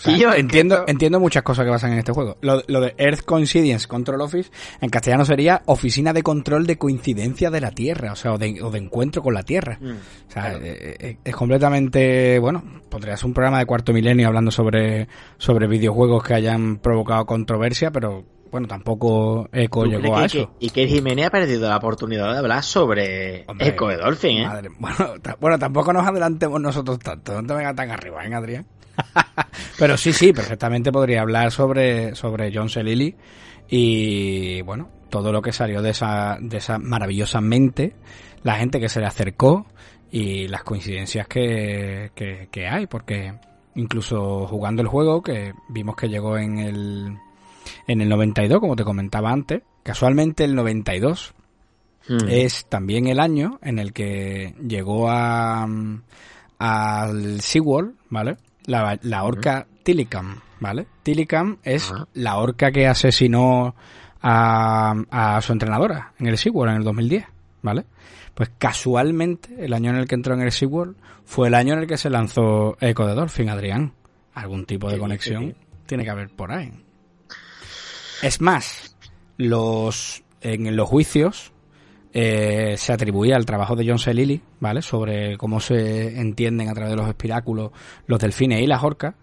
sea, 0.00 0.16
y 0.16 0.20
yo 0.20 0.28
entiendo, 0.32 0.76
entiendo- 0.76 0.84
entiendo 0.88 1.20
muchas 1.20 1.42
cosas 1.42 1.64
que 1.64 1.70
pasan 1.70 1.92
en 1.92 1.98
este 1.98 2.12
juego. 2.12 2.36
Lo, 2.40 2.62
lo 2.66 2.80
de 2.80 2.94
Earth 2.98 3.22
Coincidence 3.24 3.86
Control 3.86 4.20
Office, 4.20 4.50
en 4.80 4.90
castellano 4.90 5.24
sería 5.24 5.62
Oficina 5.66 6.12
de 6.12 6.22
Control 6.22 6.66
de 6.66 6.76
Coincidencia 6.78 7.50
de 7.50 7.60
la 7.60 7.70
Tierra, 7.70 8.12
o 8.12 8.16
sea, 8.16 8.32
o 8.32 8.38
de, 8.38 8.62
o 8.62 8.70
de 8.70 8.78
encuentro 8.78 9.22
con 9.22 9.34
la 9.34 9.42
Tierra. 9.42 9.78
Mm, 9.80 9.90
O 9.90 10.30
sea, 10.32 10.42
claro. 10.50 10.58
eh, 10.64 10.96
eh, 11.00 11.16
es 11.24 11.36
completamente, 11.36 12.38
bueno, 12.38 12.62
podría 12.88 13.16
ser 13.16 13.26
un 13.26 13.34
programa 13.34 13.58
de 13.58 13.66
cuarto 13.66 13.92
milenio 13.92 14.26
hablando 14.28 14.50
sobre, 14.50 15.08
sobre 15.38 15.66
videojuegos 15.66 16.22
que 16.24 16.34
hayan 16.34 16.78
provocado 16.78 17.26
controversia, 17.26 17.90
pero 17.90 18.24
bueno, 18.50 18.66
tampoco 18.66 19.48
Eco 19.52 19.84
¿Tú 19.84 19.90
llegó 19.90 20.16
a 20.16 20.20
que- 20.22 20.40
eso. 20.40 20.50
y 20.58 20.70
que 20.70 20.88
Jiménez 20.88 21.26
ha 21.26 21.30
perdido 21.30 21.68
la 21.68 21.76
oportunidad 21.76 22.32
de 22.32 22.38
hablar 22.40 22.64
sobre 22.64 23.44
Hombre, 23.46 23.68
Eco 23.68 23.86
de 23.88 23.96
Dolphin, 23.96 24.38
¿eh? 24.38 24.46
Madre- 24.46 24.70
bueno, 24.80 24.96
ta- 25.22 25.36
bueno, 25.40 25.58
tampoco 25.58 25.92
nos 25.92 26.04
adelantemos 26.06 26.60
nosotros 26.60 26.98
tanto, 26.98 27.40
no 27.40 27.46
te 27.46 27.54
vengas 27.54 27.76
tan 27.76 27.90
arriba, 27.92 28.26
¿eh, 28.26 28.34
Adrián? 28.34 28.66
Pero 29.78 29.96
sí, 29.96 30.12
sí, 30.12 30.32
perfectamente 30.32 30.92
podría 30.92 31.22
hablar 31.22 31.50
sobre, 31.50 32.14
sobre 32.14 32.52
John 32.54 32.68
C. 32.68 32.82
Lilly 32.82 33.14
y, 33.68 34.62
bueno, 34.62 34.88
todo 35.08 35.32
lo 35.32 35.42
que 35.42 35.52
salió 35.52 35.82
de 35.82 35.90
esa, 35.90 36.38
de 36.40 36.58
esa 36.58 36.78
maravillosa 36.78 37.40
mente, 37.40 37.94
la 38.42 38.56
gente 38.56 38.80
que 38.80 38.88
se 38.88 39.00
le 39.00 39.06
acercó 39.06 39.66
y 40.10 40.48
las 40.48 40.64
coincidencias 40.64 41.28
que, 41.28 42.10
que, 42.14 42.48
que 42.50 42.66
hay, 42.66 42.86
porque 42.86 43.34
incluso 43.76 44.46
jugando 44.46 44.82
el 44.82 44.88
juego, 44.88 45.22
que 45.22 45.54
vimos 45.68 45.96
que 45.96 46.08
llegó 46.08 46.36
en 46.36 46.58
el, 46.58 47.18
en 47.86 48.00
el 48.00 48.08
92, 48.08 48.60
como 48.60 48.76
te 48.76 48.84
comentaba 48.84 49.30
antes, 49.30 49.62
casualmente 49.82 50.44
el 50.44 50.54
92 50.54 51.34
Mm. 52.08 52.28
es 52.28 52.66
también 52.66 53.06
el 53.06 53.20
año 53.20 53.58
en 53.62 53.78
el 53.78 53.92
que 53.92 54.54
llegó 54.66 55.08
a 55.10 55.66
mm, 55.66 56.02
al 56.58 57.40
SeaWorld, 57.40 57.94
¿vale? 58.08 58.36
La, 58.70 58.98
la 59.02 59.24
orca 59.24 59.66
¿vale? 60.60 60.86
Tilicam 61.02 61.58
es 61.64 61.92
la 62.14 62.36
orca 62.38 62.70
que 62.70 62.86
asesinó 62.86 63.74
a, 64.22 64.94
a 65.10 65.40
su 65.42 65.52
entrenadora 65.52 66.12
en 66.18 66.26
el 66.28 66.38
SeaWorld 66.38 66.70
en 66.72 66.76
el 66.78 66.84
2010, 66.84 67.24
¿vale? 67.62 67.84
Pues 68.34 68.50
casualmente 68.58 69.64
el 69.64 69.72
año 69.72 69.90
en 69.90 69.96
el 69.96 70.06
que 70.06 70.14
entró 70.14 70.34
en 70.34 70.42
el 70.42 70.52
SeaWorld 70.52 70.96
fue 71.24 71.48
el 71.48 71.54
año 71.54 71.74
en 71.74 71.80
el 71.80 71.86
que 71.86 71.96
se 71.96 72.10
lanzó 72.10 72.76
Echo 72.80 73.06
de 73.06 73.14
Dolphin, 73.14 73.50
Adrián. 73.50 73.92
Algún 74.34 74.64
tipo 74.64 74.88
de 74.88 74.94
Sí, 74.94 75.00
conexión 75.00 75.42
sí, 75.48 75.54
tiene 75.86 76.04
que 76.04 76.10
haber 76.10 76.28
por 76.30 76.52
ahí. 76.52 76.72
Es 78.22 78.40
más, 78.40 78.96
los 79.36 80.22
en 80.42 80.76
los 80.76 80.88
juicios 80.88 81.52
eh, 82.12 82.74
se 82.76 82.92
atribuía 82.92 83.36
al 83.36 83.46
trabajo 83.46 83.76
de 83.76 83.86
John 83.86 83.98
C. 83.98 84.12
Lilly, 84.12 84.40
¿vale? 84.58 84.82
Sobre 84.82 85.36
cómo 85.36 85.60
se 85.60 86.20
entienden 86.20 86.68
a 86.68 86.74
través 86.74 86.90
de 86.90 86.96
los 86.96 87.08
espiráculos 87.08 87.70
los 88.06 88.18
delfines 88.18 88.60
y 88.60 88.66
las 88.66 88.82
orcas 88.82 89.14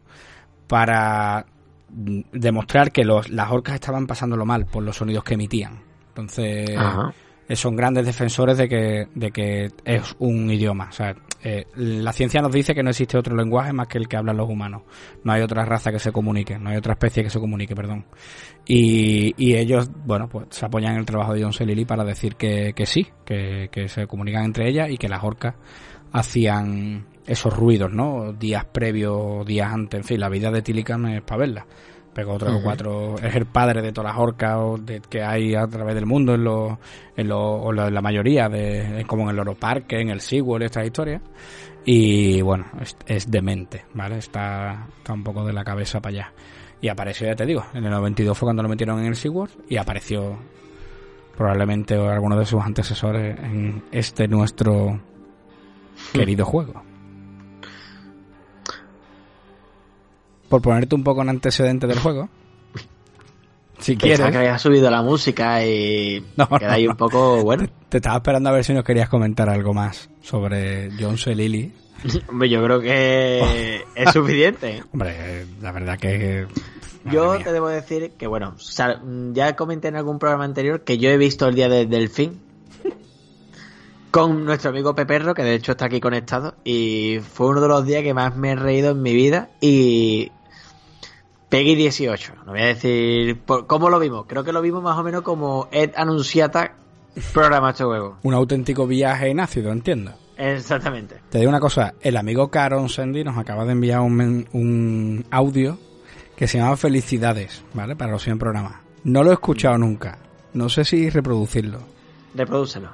para 0.67 1.45
mm, 1.89 2.21
demostrar 2.31 2.91
que 2.91 3.03
los, 3.03 3.29
las 3.29 3.51
orcas 3.51 3.75
estaban 3.75 4.07
pasándolo 4.07 4.45
mal 4.45 4.65
por 4.65 4.83
los 4.83 4.95
sonidos 4.95 5.23
que 5.23 5.33
emitían. 5.33 5.79
Entonces, 6.09 6.77
Ajá. 6.77 7.13
eh, 7.47 7.55
son 7.55 7.75
grandes 7.75 8.05
defensores 8.05 8.57
de 8.57 8.69
que, 8.69 9.07
de 9.13 9.31
que 9.31 9.71
es 9.83 10.15
un 10.19 10.49
idioma. 10.49 10.87
O 10.89 10.93
sea, 10.93 11.15
eh, 11.43 11.65
la 11.75 12.13
ciencia 12.13 12.41
nos 12.41 12.51
dice 12.51 12.73
que 12.73 12.83
no 12.83 12.89
existe 12.89 13.17
otro 13.17 13.35
lenguaje 13.35 13.73
más 13.73 13.87
que 13.87 13.97
el 13.97 14.07
que 14.07 14.17
hablan 14.17 14.37
los 14.37 14.49
humanos. 14.49 14.83
No 15.23 15.33
hay 15.33 15.41
otra 15.41 15.65
raza 15.65 15.91
que 15.91 15.99
se 15.99 16.11
comunique, 16.11 16.57
no 16.57 16.69
hay 16.69 16.77
otra 16.77 16.93
especie 16.93 17.23
que 17.23 17.29
se 17.29 17.39
comunique, 17.39 17.75
perdón. 17.75 18.05
Y, 18.65 19.33
y 19.37 19.55
ellos, 19.55 19.89
bueno, 20.05 20.27
pues 20.27 20.47
se 20.49 20.65
apoyan 20.65 20.93
en 20.93 20.99
el 20.99 21.05
trabajo 21.05 21.33
de 21.33 21.43
John 21.43 21.53
C. 21.53 21.65
Para 21.85 22.03
decir 22.03 22.35
que, 22.35 22.73
sí, 22.85 23.07
que, 23.25 23.69
que 23.71 23.87
se 23.87 24.07
comunican 24.07 24.45
entre 24.45 24.69
ellas 24.69 24.89
y 24.89 24.97
que 24.97 25.07
las 25.07 25.23
orcas 25.23 25.55
hacían 26.11 27.05
esos 27.25 27.55
ruidos, 27.55 27.91
¿no? 27.91 28.33
Días 28.33 28.65
previos, 28.65 29.45
días 29.45 29.71
antes, 29.71 29.99
en 29.99 30.03
fin, 30.05 30.19
la 30.19 30.29
vida 30.29 30.49
de 30.49 30.61
Tilican 30.61 31.05
es 31.07 31.21
para 31.21 31.39
verla. 31.39 31.67
Pegó 32.17 32.35
tres 32.39 32.51
o 32.51 32.63
cuatro, 32.63 33.15
es 33.19 33.35
el 33.35 33.45
padre 33.45 33.79
de 33.83 33.91
todas 33.91 34.11
las 34.11 34.19
orcas 34.19 34.57
de- 34.83 35.01
que 35.07 35.21
hay 35.21 35.53
a 35.53 35.67
través 35.67 35.93
del 35.93 36.07
mundo 36.07 36.33
en, 36.33 36.43
los 36.45 36.75
en, 37.15 37.27
los 37.27 37.37
o 37.39 37.71
la, 37.71 37.91
la 37.91 38.01
mayoría, 38.01 38.49
de, 38.49 39.05
como 39.05 39.21
en 39.25 39.29
el 39.29 39.35
Loro 39.35 39.53
Parque, 39.53 40.01
en 40.01 40.09
el 40.09 40.19
SeaWorld, 40.19 40.65
estas 40.65 40.87
historias. 40.87 41.21
Y 41.85 42.41
bueno, 42.41 42.65
es, 42.81 42.97
es 43.05 43.29
demente, 43.29 43.85
¿vale? 43.93 44.17
Está, 44.17 44.87
está 44.97 45.13
un 45.13 45.23
poco 45.23 45.45
de 45.45 45.53
la 45.53 45.63
cabeza 45.63 46.01
para 46.01 46.15
allá. 46.15 46.33
Y 46.81 46.87
apareció, 46.87 47.27
ya 47.27 47.35
te 47.35 47.45
digo, 47.45 47.63
en 47.75 47.85
el 47.85 47.91
92 47.91 48.35
fue 48.35 48.47
cuando 48.47 48.63
lo 48.63 48.69
metieron 48.69 48.99
en 48.99 49.05
el 49.05 49.15
SeaWorld 49.15 49.53
y 49.69 49.77
apareció 49.77 50.39
probablemente 51.37 51.93
alguno 51.95 52.35
de 52.39 52.47
sus 52.47 52.63
antecesores 52.63 53.37
en 53.39 53.83
este 53.91 54.27
nuestro 54.27 54.99
querido 56.13 56.45
juego. 56.45 56.81
Por 60.49 60.61
ponerte 60.61 60.95
un 60.95 61.03
poco 61.03 61.21
en 61.21 61.29
antecedente 61.29 61.87
del 61.87 61.99
juego, 61.99 62.29
si 63.79 63.95
quieres. 63.95 64.19
Pensaba 64.19 64.31
que 64.31 64.37
había 64.47 64.57
subido 64.57 64.89
la 64.89 65.01
música 65.01 65.63
y 65.65 66.23
No, 66.35 66.47
no. 66.49 66.89
un 66.89 66.97
poco 66.97 67.43
bueno. 67.43 67.67
Te 67.89 67.97
estaba 67.97 68.17
esperando 68.17 68.49
a 68.49 68.53
ver 68.53 68.63
si 68.63 68.73
nos 68.73 68.83
querías 68.83 69.09
comentar 69.09 69.49
algo 69.49 69.73
más 69.73 70.09
sobre 70.21 70.89
John 70.99 71.17
C. 71.17 71.35
Lilly. 71.35 71.73
Hombre, 72.29 72.49
yo 72.49 72.63
creo 72.63 72.79
que 72.79 73.83
es 73.95 74.11
suficiente. 74.11 74.83
Hombre, 74.93 75.45
la 75.61 75.71
verdad 75.71 75.97
que... 75.97 76.47
Yo 77.05 77.35
mía. 77.35 77.43
te 77.45 77.53
debo 77.53 77.69
decir 77.69 78.11
que, 78.17 78.27
bueno, 78.27 78.55
ya 79.33 79.55
comenté 79.55 79.87
en 79.87 79.95
algún 79.95 80.19
programa 80.19 80.43
anterior 80.43 80.81
que 80.81 80.97
yo 80.97 81.09
he 81.09 81.17
visto 81.17 81.47
el 81.47 81.55
día 81.55 81.69
del 81.69 81.89
delfín 81.89 82.41
con 84.11 84.43
nuestro 84.43 84.71
amigo 84.71 84.93
Peperro, 84.93 85.33
que 85.33 85.43
de 85.43 85.53
hecho 85.53 85.71
está 85.73 85.85
aquí 85.85 86.01
conectado, 86.01 86.55
y 86.65 87.19
fue 87.21 87.47
uno 87.47 87.61
de 87.61 87.67
los 87.69 87.85
días 87.85 88.03
que 88.03 88.13
más 88.13 88.35
me 88.35 88.51
he 88.51 88.55
reído 88.55 88.91
en 88.91 89.01
mi 89.01 89.13
vida. 89.13 89.49
Y 89.61 90.31
Peggy 91.49 91.75
18, 91.75 92.33
no 92.45 92.51
voy 92.51 92.61
a 92.61 92.65
decir 92.65 93.39
por- 93.39 93.67
cómo 93.67 93.89
lo 93.89 93.99
vimos, 93.99 94.25
creo 94.27 94.43
que 94.43 94.51
lo 94.51 94.61
vimos 94.61 94.83
más 94.83 94.97
o 94.97 95.03
menos 95.03 95.21
como 95.21 95.69
Ed 95.71 95.91
Anunciata 95.95 96.73
programa 97.33 97.69
este 97.71 97.83
juego. 97.85 98.17
Un 98.23 98.33
auténtico 98.33 98.85
viaje 98.85 99.29
en 99.29 99.39
ácido, 99.39 99.71
entiendo. 99.71 100.13
Exactamente. 100.37 101.19
Te 101.29 101.39
digo 101.39 101.49
una 101.49 101.59
cosa, 101.59 101.95
el 102.01 102.15
amigo 102.17 102.49
Caron 102.49 102.89
Sandy 102.89 103.23
nos 103.23 103.37
acaba 103.37 103.65
de 103.65 103.71
enviar 103.71 104.01
un, 104.01 104.47
un 104.53 105.25
audio 105.31 105.79
que 106.35 106.47
se 106.47 106.59
llama 106.59 106.77
Felicidades, 106.77 107.63
¿vale? 107.73 107.95
Para 107.95 108.11
los 108.11 108.23
100 108.23 108.37
programas. 108.37 108.75
No 109.03 109.23
lo 109.23 109.31
he 109.31 109.33
escuchado 109.33 109.77
nunca. 109.79 110.19
No 110.53 110.69
sé 110.69 110.85
si 110.85 111.09
reproducirlo. 111.09 111.79
Reprodúcelo. 112.35 112.89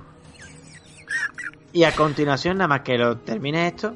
Y 1.74 1.84
a 1.84 1.91
continuación, 1.93 2.58
nada 2.60 2.68
más 2.68 2.82
que 2.82 2.97
lo 2.97 3.18
termine 3.18 3.68
esto, 3.68 3.93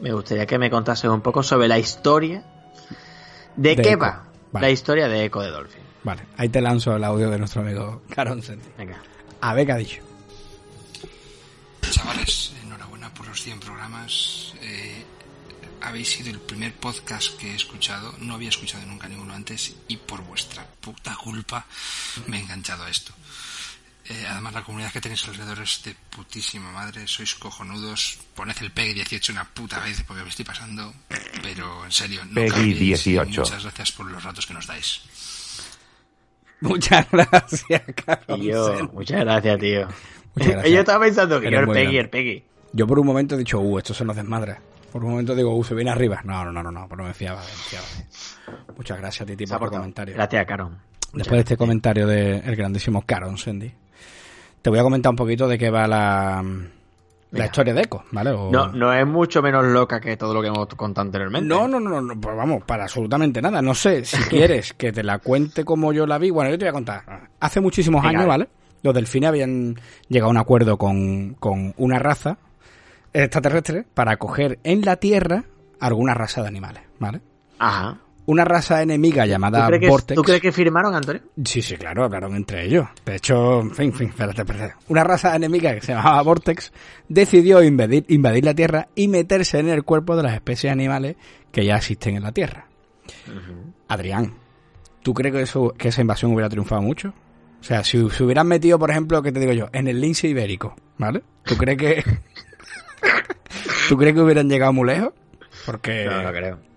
me 0.00 0.12
gustaría 0.12 0.46
que 0.46 0.56
me 0.58 0.70
contases 0.70 1.10
un 1.10 1.20
poco 1.20 1.42
sobre 1.42 1.68
la 1.68 1.78
historia 1.78 2.44
de, 3.58 3.76
De 3.76 3.82
qué 3.82 3.88
Echo. 3.90 3.98
va 3.98 4.24
Vale. 4.52 4.66
la 4.66 4.70
historia 4.70 5.08
de 5.08 5.24
Echo 5.26 5.40
de 5.40 5.50
Dolphin. 5.50 5.82
Vale, 6.04 6.22
ahí 6.36 6.48
te 6.48 6.60
lanzo 6.60 6.96
el 6.96 7.04
audio 7.04 7.28
de 7.30 7.38
nuestro 7.38 7.60
amigo 7.60 8.02
Caron. 8.14 8.42
Venga. 8.78 9.02
A 9.42 9.52
ver 9.54 9.66
qué 9.66 9.72
ha 9.72 9.76
dicho. 9.76 10.02
Chavales, 11.90 12.52
enhorabuena 12.62 13.12
por 13.14 13.26
los 13.26 13.42
100 13.42 13.60
programas. 13.60 14.54
Eh, 14.62 15.04
habéis 15.80 16.08
sido 16.10 16.30
el 16.30 16.40
primer 16.40 16.74
podcast 16.74 17.36
que 17.38 17.52
he 17.52 17.54
escuchado. 17.54 18.14
No 18.20 18.34
había 18.34 18.48
escuchado 18.50 18.84
nunca 18.86 19.08
ninguno 19.08 19.34
antes 19.34 19.74
y 19.88 19.96
por 19.96 20.22
vuestra 20.22 20.66
puta 20.80 21.16
culpa 21.16 21.66
me 22.26 22.38
he 22.38 22.40
enganchado 22.42 22.84
a 22.84 22.90
esto. 22.90 23.12
Eh, 24.10 24.24
además, 24.26 24.54
la 24.54 24.62
comunidad 24.62 24.90
que 24.90 25.00
tenéis 25.02 25.26
alrededor 25.28 25.60
es 25.60 25.82
de 25.84 25.94
putísima 26.16 26.72
madre. 26.72 27.06
Sois 27.06 27.34
cojonudos. 27.34 28.18
Poned 28.34 28.56
el 28.60 28.70
PEG 28.70 28.94
18 28.94 29.32
una 29.32 29.44
puta 29.44 29.80
vez 29.80 30.02
porque 30.06 30.22
me 30.22 30.30
estoy 30.30 30.46
pasando. 30.46 30.94
Pero 31.42 31.84
en 31.84 31.92
serio, 31.92 32.24
no 32.24 32.34
PEGI 32.34 32.50
cambiéis. 32.50 32.78
18. 32.78 33.40
Muchas 33.42 33.62
gracias 33.62 33.92
por 33.92 34.10
los 34.10 34.22
ratos 34.24 34.46
que 34.46 34.54
nos 34.54 34.66
dais. 34.66 35.02
Muchas 36.60 37.06
gracias, 37.10 37.64
yo, 38.40 38.66
Sandy. 38.68 38.92
muchas 38.92 39.20
gracias, 39.20 39.58
tío. 39.60 39.88
Muchas 40.34 40.52
gracias. 40.52 40.72
Yo 40.72 40.80
estaba 40.80 41.04
pensando 41.04 41.40
que 41.40 41.50
yo 41.50 41.58
el 41.60 41.66
Peggy, 41.66 41.82
grande. 41.82 41.98
el 42.00 42.08
Peggy. 42.10 42.44
Yo 42.72 42.86
por 42.86 42.98
un 42.98 43.06
momento 43.06 43.34
he 43.34 43.38
dicho, 43.38 43.60
uh, 43.60 43.78
esto 43.78 43.94
se 43.94 44.04
nos 44.04 44.16
desmadra. 44.16 44.60
Por 44.90 45.04
un 45.04 45.10
momento 45.10 45.34
digo, 45.34 45.54
uh, 45.54 45.62
se 45.62 45.74
viene 45.74 45.90
arriba. 45.90 46.20
No, 46.24 46.44
no, 46.44 46.52
no, 46.52 46.62
no, 46.62 46.72
no, 46.72 46.88
pero 46.88 47.04
me 47.04 47.14
fiaba, 47.14 47.40
me 47.40 47.46
fiaba. 47.46 47.86
Muchas 48.76 48.98
gracias, 48.98 49.26
Titi, 49.26 49.46
por 49.46 49.56
tu 49.56 49.60
portado. 49.60 49.82
comentario. 49.82 50.14
Gracias, 50.14 50.46
Caron. 50.46 50.78
Después 51.12 51.36
de 51.36 51.40
este 51.40 51.56
comentario 51.56 52.06
del 52.06 52.56
grandísimo 52.56 53.02
Caron 53.02 53.38
Sandy, 53.38 53.72
te 54.62 54.70
voy 54.70 54.78
a 54.78 54.82
comentar 54.82 55.10
un 55.10 55.16
poquito 55.16 55.46
de 55.48 55.58
qué 55.58 55.70
va 55.70 55.86
la, 55.86 56.42
la 57.30 57.44
historia 57.44 57.74
de 57.74 57.82
Echo, 57.82 58.02
¿vale? 58.12 58.30
O- 58.30 58.50
No, 58.50 58.68
no 58.72 58.92
es 58.92 59.06
mucho 59.06 59.42
menos 59.42 59.64
loca 59.66 60.00
que 60.00 60.16
todo 60.16 60.34
lo 60.34 60.40
que 60.42 60.48
hemos 60.48 60.66
contado 60.74 61.06
anteriormente. 61.06 61.48
no, 61.48 61.68
no, 61.68 61.78
no, 61.80 62.00
no, 62.00 62.20
pues 62.20 62.36
vamos, 62.36 62.62
para 62.64 62.84
absolutamente 62.84 63.40
nada. 63.42 63.60
No 63.62 63.74
sé, 63.74 64.04
si 64.04 64.16
quieres 64.30 64.72
que 64.74 64.92
te 64.92 65.02
la 65.02 65.18
cuente 65.18 65.64
como 65.64 65.92
yo 65.92 66.06
la 66.06 66.18
vi, 66.18 66.30
bueno, 66.30 66.50
yo 66.50 66.58
te 66.58 66.64
voy 66.64 66.70
a 66.70 66.72
contar. 66.72 67.28
Hace 67.40 67.60
muchísimos 67.60 68.02
Venga, 68.02 68.20
años, 68.20 68.28
vale. 68.28 68.44
¿vale? 68.44 68.58
Los 68.82 68.94
delfines 68.94 69.28
habían 69.28 69.74
llegado 70.08 70.28
a 70.28 70.30
un 70.30 70.36
acuerdo 70.38 70.76
con, 70.78 71.34
con 71.34 71.74
una 71.78 71.98
raza 71.98 72.38
extraterrestre 73.12 73.84
para 73.94 74.16
coger 74.16 74.58
en 74.64 74.82
la 74.82 74.96
Tierra 74.96 75.44
alguna 75.80 76.14
raza 76.14 76.42
de 76.42 76.48
animales, 76.48 76.82
¿vale? 76.98 77.20
Ajá. 77.58 77.98
Una 78.28 78.44
raza 78.44 78.82
enemiga 78.82 79.24
¿Tú 79.24 79.30
llamada 79.30 79.70
que, 79.70 79.88
Vortex. 79.88 80.14
¿Tú 80.14 80.22
crees 80.22 80.42
que 80.42 80.52
firmaron, 80.52 80.94
Antonio? 80.94 81.22
Sí, 81.46 81.62
sí, 81.62 81.78
claro, 81.78 82.04
hablaron 82.04 82.36
entre 82.36 82.66
ellos. 82.66 82.86
De 83.06 83.16
hecho, 83.16 83.60
en 83.60 83.74
fin, 83.74 83.90
fin, 83.90 84.08
espérate, 84.08 84.42
espérate. 84.42 84.74
Una 84.88 85.02
raza 85.02 85.34
enemiga 85.34 85.74
que 85.74 85.80
se 85.80 85.94
llamaba 85.94 86.20
Vortex 86.20 86.70
decidió 87.08 87.62
invadir, 87.62 88.04
invadir 88.08 88.44
la 88.44 88.52
Tierra 88.52 88.88
y 88.94 89.08
meterse 89.08 89.60
en 89.60 89.70
el 89.70 89.82
cuerpo 89.82 90.14
de 90.14 90.24
las 90.24 90.34
especies 90.34 90.70
animales 90.70 91.16
que 91.50 91.64
ya 91.64 91.76
existen 91.76 92.16
en 92.16 92.22
la 92.22 92.32
Tierra. 92.32 92.66
Adrián, 93.88 94.34
¿tú 95.02 95.14
crees 95.14 95.34
que, 95.34 95.40
eso, 95.40 95.72
que 95.78 95.88
esa 95.88 96.02
invasión 96.02 96.30
hubiera 96.34 96.50
triunfado 96.50 96.82
mucho? 96.82 97.14
O 97.62 97.64
sea, 97.64 97.82
si 97.82 98.10
se 98.10 98.24
hubieran 98.24 98.46
metido, 98.46 98.78
por 98.78 98.90
ejemplo, 98.90 99.22
¿qué 99.22 99.32
te 99.32 99.40
digo 99.40 99.54
yo? 99.54 99.68
En 99.72 99.88
el 99.88 100.02
lince 100.02 100.28
ibérico, 100.28 100.76
¿vale? 100.98 101.22
¿Tú 101.44 101.56
crees 101.56 101.78
que... 101.78 102.04
¿Tú 103.88 103.96
crees 103.96 104.14
que 104.14 104.20
hubieran 104.20 104.50
llegado 104.50 104.74
muy 104.74 104.86
lejos? 104.86 105.14
Porque... 105.64 106.04
No, 106.04 106.22
no 106.22 106.30
creo. 106.30 106.67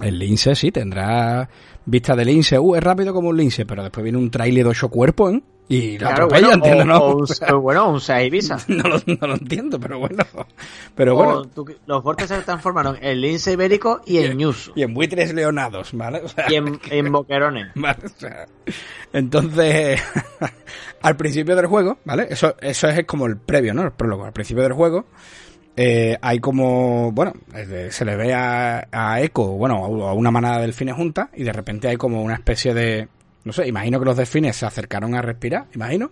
El 0.00 0.18
lince 0.18 0.54
sí 0.54 0.70
tendrá 0.70 1.48
vista 1.84 2.14
de 2.14 2.24
lince. 2.24 2.58
Uh, 2.58 2.76
es 2.76 2.82
rápido 2.82 3.12
como 3.12 3.28
un 3.30 3.36
lince, 3.36 3.66
pero 3.66 3.82
después 3.82 4.02
viene 4.04 4.18
un 4.18 4.30
trailer 4.30 4.64
de 4.64 4.70
ocho 4.70 4.88
cuerpos, 4.88 5.34
¿eh? 5.34 5.42
Y 5.70 5.98
lo 5.98 6.06
Claro, 6.08 6.28
bueno, 6.28 6.56
¿no? 6.86 6.98
o 7.04 7.24
o 7.24 7.60
bueno, 7.60 7.90
un 7.90 8.00
6 8.00 8.26
Ibiza. 8.28 8.56
no, 8.68 8.84
lo, 8.88 8.98
no 9.06 9.26
lo 9.26 9.34
entiendo, 9.34 9.78
pero 9.78 9.98
bueno. 9.98 10.24
Pero 10.94 11.12
O 11.12 11.16
bueno. 11.16 11.44
tú- 11.44 11.66
los 11.86 12.02
vortes 12.02 12.28
se 12.28 12.38
transformaron 12.40 12.96
en 13.02 13.20
lince 13.20 13.52
ibérico 13.52 14.00
y 14.06 14.16
en 14.18 14.38
ñuso. 14.38 14.72
Y 14.76 14.82
en 14.82 14.94
buitres 14.94 15.34
leonados, 15.34 15.90
¿vale? 15.92 16.20
O 16.22 16.28
sea, 16.28 16.46
Y 16.50 16.54
en, 16.54 16.80
en 16.90 17.12
boquerones. 17.12 17.66
¿vale? 17.74 17.98
O 18.02 18.08
sea, 18.18 18.46
entonces, 19.12 20.00
al 21.02 21.16
principio 21.16 21.54
del 21.54 21.66
juego, 21.66 21.98
¿vale? 22.04 22.28
Eso, 22.30 22.54
eso 22.62 22.88
es 22.88 23.04
como 23.04 23.26
el 23.26 23.36
previo, 23.36 23.74
¿no? 23.74 23.82
El 23.82 23.92
prólogo. 23.92 24.24
Al 24.24 24.32
principio 24.32 24.62
del 24.62 24.72
juego 24.72 25.04
eh, 25.80 26.18
hay 26.20 26.40
como, 26.40 27.12
bueno, 27.12 27.34
eh, 27.54 27.86
se 27.92 28.04
le 28.04 28.16
ve 28.16 28.34
a, 28.34 28.88
a 28.90 29.20
Echo, 29.20 29.44
bueno, 29.44 29.76
a 30.08 30.12
una 30.12 30.32
manada 30.32 30.56
de 30.56 30.62
delfines 30.62 30.96
juntas 30.96 31.28
y 31.36 31.44
de 31.44 31.52
repente 31.52 31.86
hay 31.86 31.96
como 31.96 32.20
una 32.20 32.34
especie 32.34 32.74
de, 32.74 33.06
no 33.44 33.52
sé, 33.52 33.68
imagino 33.68 34.00
que 34.00 34.04
los 34.04 34.16
delfines 34.16 34.56
se 34.56 34.66
acercaron 34.66 35.14
a 35.14 35.22
respirar, 35.22 35.66
imagino. 35.76 36.10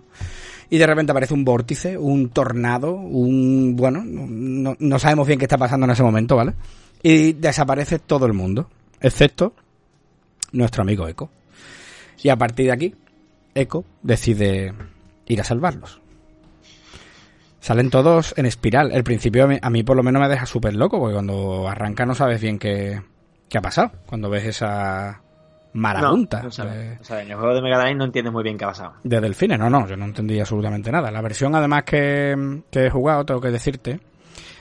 Y 0.70 0.78
de 0.78 0.86
repente 0.86 1.10
aparece 1.10 1.34
un 1.34 1.44
vórtice, 1.44 1.98
un 1.98 2.28
tornado, 2.30 2.92
un... 2.94 3.74
Bueno, 3.74 4.04
no, 4.06 4.76
no 4.78 4.98
sabemos 5.00 5.26
bien 5.26 5.40
qué 5.40 5.46
está 5.46 5.58
pasando 5.58 5.84
en 5.86 5.90
ese 5.90 6.04
momento, 6.04 6.36
¿vale? 6.36 6.54
Y 7.02 7.32
desaparece 7.32 7.98
todo 7.98 8.26
el 8.26 8.34
mundo, 8.34 8.70
excepto 9.00 9.52
nuestro 10.52 10.82
amigo 10.82 11.08
Echo. 11.08 11.28
Y 12.22 12.28
a 12.28 12.36
partir 12.36 12.66
de 12.66 12.72
aquí, 12.72 12.94
Echo 13.52 13.84
decide 14.00 14.72
ir 15.26 15.40
a 15.40 15.44
salvarlos. 15.44 16.00
Salen 17.60 17.90
todos 17.90 18.34
en 18.36 18.46
espiral. 18.46 18.92
El 18.92 19.02
principio 19.04 19.44
a 19.44 19.46
mí, 19.48 19.58
a 19.60 19.70
mí 19.70 19.82
por 19.82 19.96
lo 19.96 20.02
menos 20.02 20.22
me 20.22 20.28
deja 20.28 20.46
súper 20.46 20.74
loco, 20.74 20.98
porque 20.98 21.14
cuando 21.14 21.68
arranca 21.68 22.06
no 22.06 22.14
sabes 22.14 22.40
bien 22.40 22.58
qué, 22.58 23.02
qué 23.48 23.58
ha 23.58 23.62
pasado. 23.62 23.92
Cuando 24.06 24.30
ves 24.30 24.44
esa 24.44 25.20
marabunta 25.72 26.40
No, 26.42 26.48
o 26.48 26.50
sea, 26.50 26.64
de, 26.66 26.96
o 27.00 27.04
sea, 27.04 27.20
en 27.22 27.30
el 27.30 27.36
juego 27.36 27.54
de 27.54 27.60
Mega 27.60 27.78
Drive 27.78 27.96
no 27.96 28.04
entiendes 28.04 28.32
muy 28.32 28.42
bien 28.42 28.56
qué 28.56 28.64
ha 28.64 28.68
pasado. 28.68 28.94
de 29.02 29.20
delfines. 29.20 29.58
No, 29.58 29.68
no, 29.68 29.86
yo 29.86 29.96
no 29.96 30.04
entendí 30.06 30.38
absolutamente 30.40 30.90
nada. 30.92 31.10
La 31.10 31.20
versión 31.20 31.54
además 31.54 31.82
que, 31.84 32.62
que 32.70 32.86
he 32.86 32.90
jugado, 32.90 33.24
tengo 33.26 33.40
que 33.40 33.50
decirte, 33.50 34.00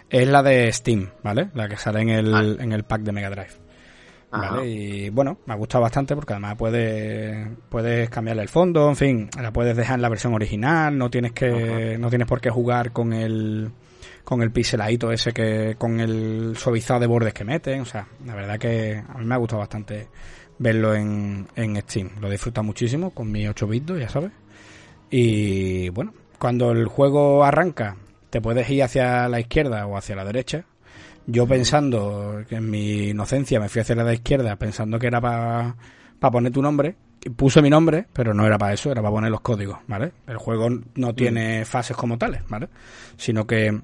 es 0.09 0.27
la 0.27 0.41
de 0.43 0.71
Steam, 0.73 1.09
¿vale? 1.23 1.49
La 1.53 1.67
que 1.69 1.77
sale 1.77 2.01
en 2.01 2.09
el, 2.09 2.33
Ah. 2.33 2.43
en 2.63 2.71
el 2.71 2.83
pack 2.83 3.01
de 3.01 3.11
Mega 3.11 3.29
Drive. 3.29 3.51
¿Vale? 4.37 4.67
Y 4.67 5.09
bueno, 5.09 5.37
me 5.45 5.53
ha 5.53 5.57
gustado 5.57 5.83
bastante 5.83 6.15
porque 6.15 6.33
además 6.33 6.55
puedes, 6.57 7.47
puedes 7.69 8.09
cambiarle 8.09 8.43
el 8.43 8.49
fondo, 8.49 8.89
en 8.89 8.95
fin, 8.95 9.29
la 9.41 9.51
puedes 9.51 9.75
dejar 9.75 9.95
en 9.95 10.01
la 10.01 10.09
versión 10.09 10.33
original, 10.33 10.97
no 10.97 11.09
tienes 11.09 11.31
que, 11.31 11.97
no 11.99 12.09
tienes 12.09 12.27
por 12.27 12.41
qué 12.41 12.49
jugar 12.49 12.91
con 12.91 13.13
el, 13.13 13.71
con 14.23 14.41
el 14.41 14.51
pixeladito 14.51 15.11
ese 15.11 15.31
que, 15.31 15.75
con 15.77 15.99
el 15.99 16.55
suavizado 16.57 16.99
de 16.99 17.07
bordes 17.07 17.33
que 17.33 17.43
meten, 17.43 17.81
o 17.81 17.85
sea, 17.85 18.07
la 18.25 18.35
verdad 18.35 18.57
que 18.57 19.03
a 19.07 19.17
mí 19.17 19.25
me 19.25 19.35
ha 19.35 19.37
gustado 19.37 19.59
bastante 19.59 20.07
verlo 20.57 20.95
en, 20.95 21.47
en 21.55 21.75
Steam, 21.81 22.11
lo 22.19 22.27
he 22.27 22.31
disfrutado 22.31 22.63
muchísimo 22.63 23.11
con 23.11 23.31
mis 23.31 23.47
8 23.47 23.67
bits, 23.67 23.99
ya 23.99 24.09
sabes. 24.09 24.31
Y 25.09 25.89
bueno, 25.89 26.13
cuando 26.39 26.71
el 26.71 26.87
juego 26.87 27.43
arranca, 27.43 27.97
te 28.29 28.41
puedes 28.41 28.69
ir 28.69 28.83
hacia 28.83 29.29
la 29.29 29.39
izquierda 29.39 29.85
o 29.87 29.97
hacia 29.97 30.15
la 30.15 30.25
derecha. 30.25 30.65
Yo 31.27 31.47
pensando 31.47 32.43
que 32.47 32.55
en 32.55 32.69
mi 32.69 33.09
inocencia 33.09 33.59
me 33.59 33.69
fui 33.69 33.81
hacia 33.81 33.95
la 33.95 34.13
izquierda 34.13 34.55
pensando 34.57 34.99
que 34.99 35.07
era 35.07 35.19
para 35.21 35.75
poner 36.31 36.51
tu 36.51 36.61
nombre. 36.61 36.95
Puse 37.35 37.61
mi 37.63 37.71
nombre, 37.71 38.05
pero 38.13 38.35
no 38.35 38.45
era 38.45 38.57
para 38.59 38.73
eso, 38.73 38.91
era 38.91 39.01
para 39.01 39.11
poner 39.15 39.31
los 39.31 39.41
códigos, 39.41 39.79
¿vale? 39.87 40.11
El 40.27 40.37
juego 40.37 40.69
no 40.93 41.15
tiene 41.15 41.65
fases 41.65 41.97
como 41.97 42.19
tales, 42.19 42.41
¿vale? 42.49 42.69
Sino 43.17 43.47
que 43.47 43.79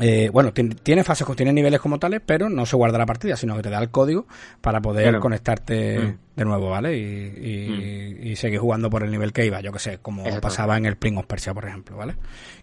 eh, 0.00 0.28
bueno, 0.32 0.52
tiene, 0.52 0.74
tiene 0.76 1.02
fases, 1.02 1.26
tiene 1.34 1.52
niveles 1.52 1.80
como 1.80 1.98
tales, 1.98 2.20
pero 2.24 2.48
no 2.50 2.66
se 2.66 2.76
guarda 2.76 2.98
la 2.98 3.06
partida, 3.06 3.36
sino 3.36 3.56
que 3.56 3.62
te 3.62 3.70
da 3.70 3.80
el 3.80 3.88
código 3.90 4.26
para 4.60 4.80
poder 4.80 5.04
Claro. 5.04 5.20
conectarte 5.20 5.98
Mm. 5.98 6.18
de 6.36 6.44
nuevo, 6.44 6.70
¿vale? 6.70 6.96
Y, 6.96 7.02
y- 7.02 8.30
y 8.30 8.36
seguir 8.36 8.60
jugando 8.60 8.90
por 8.90 9.02
el 9.02 9.10
nivel 9.10 9.32
que 9.32 9.44
iba, 9.46 9.60
yo 9.60 9.72
que 9.72 9.78
sé, 9.80 9.98
como 9.98 10.22
Exacto. 10.24 10.42
pasaba 10.42 10.76
en 10.76 10.86
el 10.86 10.96
Prince 10.96 11.18
of 11.20 11.26
Persia, 11.26 11.52
por 11.54 11.64
ejemplo, 11.66 11.96
¿vale? 11.96 12.14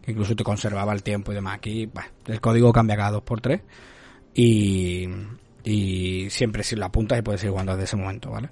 Que 0.02 0.12
incluso 0.12 0.34
te 0.36 0.44
conservaba 0.46 0.94
el 0.94 1.04
tiempo 1.04 1.32
y 1.32 1.36
demás. 1.36 1.56
Aquí, 1.56 1.90
bah, 1.94 2.08
el 2.28 2.40
código 2.40 2.72
cambia 2.72 2.96
cada 2.96 3.12
dos 3.12 3.24
por 3.24 3.42
tres 3.42 3.62
y, 4.36 5.10
y 5.64 6.30
siempre 6.30 6.62
si 6.62 6.76
lo 6.76 6.86
apuntas 6.86 7.18
y 7.18 7.22
puedes 7.24 7.42
seguir 7.42 7.52
jugando 7.52 7.72
desde 7.72 7.86
ese 7.86 7.96
momento, 7.96 8.30
¿vale? 8.30 8.50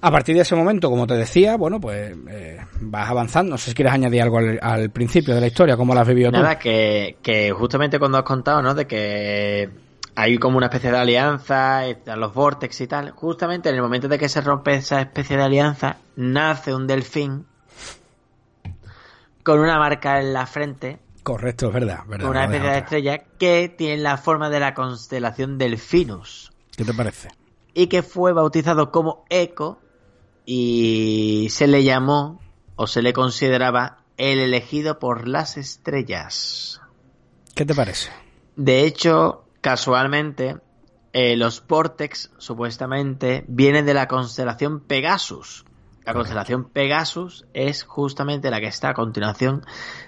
A 0.00 0.10
partir 0.10 0.34
de 0.34 0.42
ese 0.42 0.56
momento, 0.56 0.88
como 0.88 1.06
te 1.06 1.14
decía, 1.14 1.56
bueno, 1.56 1.78
pues 1.78 2.16
eh, 2.30 2.58
vas 2.80 3.10
avanzando. 3.10 3.50
No 3.50 3.58
sé 3.58 3.70
si 3.70 3.74
quieres 3.76 3.92
añadir 3.92 4.22
algo 4.22 4.38
al, 4.38 4.58
al 4.62 4.90
principio 4.90 5.34
de 5.34 5.42
la 5.42 5.46
historia, 5.46 5.76
cómo 5.76 5.94
la 5.94 6.00
has 6.00 6.08
vivido 6.08 6.30
tú. 6.30 6.38
Nada, 6.38 6.58
que, 6.58 7.18
que 7.22 7.52
justamente 7.52 7.98
cuando 7.98 8.16
has 8.16 8.24
contado, 8.24 8.62
¿no? 8.62 8.74
De 8.74 8.86
que 8.86 9.68
hay 10.14 10.38
como 10.38 10.56
una 10.56 10.66
especie 10.66 10.90
de 10.90 10.96
alianza, 10.96 11.82
los 12.16 12.32
vortex 12.32 12.80
y 12.80 12.86
tal. 12.86 13.10
Justamente 13.10 13.68
en 13.68 13.74
el 13.74 13.82
momento 13.82 14.08
de 14.08 14.18
que 14.18 14.28
se 14.28 14.40
rompe 14.40 14.74
esa 14.74 15.00
especie 15.02 15.36
de 15.36 15.42
alianza, 15.42 15.98
nace 16.16 16.74
un 16.74 16.86
delfín 16.86 17.44
con 19.42 19.60
una 19.60 19.78
marca 19.78 20.18
en 20.18 20.32
la 20.32 20.46
frente, 20.46 20.98
Correcto, 21.28 21.66
es 21.66 21.74
verdad. 21.74 22.04
verdad 22.06 22.30
una 22.30 22.44
especie 22.44 22.70
de 22.70 22.78
estrella 22.78 23.18
que 23.38 23.68
tiene 23.68 23.98
la 23.98 24.16
forma 24.16 24.48
de 24.48 24.60
la 24.60 24.72
constelación 24.72 25.58
Delfinus 25.58 26.52
¿Qué 26.74 26.86
te 26.86 26.94
parece? 26.94 27.28
y 27.74 27.88
que 27.88 28.02
fue 28.02 28.32
bautizado 28.32 28.90
como 28.90 29.26
Eco 29.28 29.78
y 30.46 31.48
se 31.50 31.66
le 31.66 31.84
llamó 31.84 32.40
o 32.76 32.86
se 32.86 33.02
le 33.02 33.12
consideraba 33.12 34.04
el 34.16 34.38
elegido 34.38 34.98
por 34.98 35.28
las 35.28 35.58
estrellas. 35.58 36.80
¿Qué 37.54 37.66
te 37.66 37.74
parece? 37.74 38.10
De 38.56 38.86
hecho, 38.86 39.44
casualmente, 39.60 40.56
eh, 41.12 41.36
los 41.36 41.62
Vortex 41.66 42.30
supuestamente 42.38 43.44
vienen 43.48 43.84
de 43.84 43.92
la 43.92 44.08
constelación 44.08 44.80
Pegasus. 44.80 45.66
La 46.08 46.14
constelación 46.14 46.64
Pegasus 46.70 47.44
es 47.52 47.84
justamente 47.84 48.50
la 48.50 48.60
que 48.60 48.66
está 48.68 48.88
a 48.88 48.94
continuación 48.94 49.62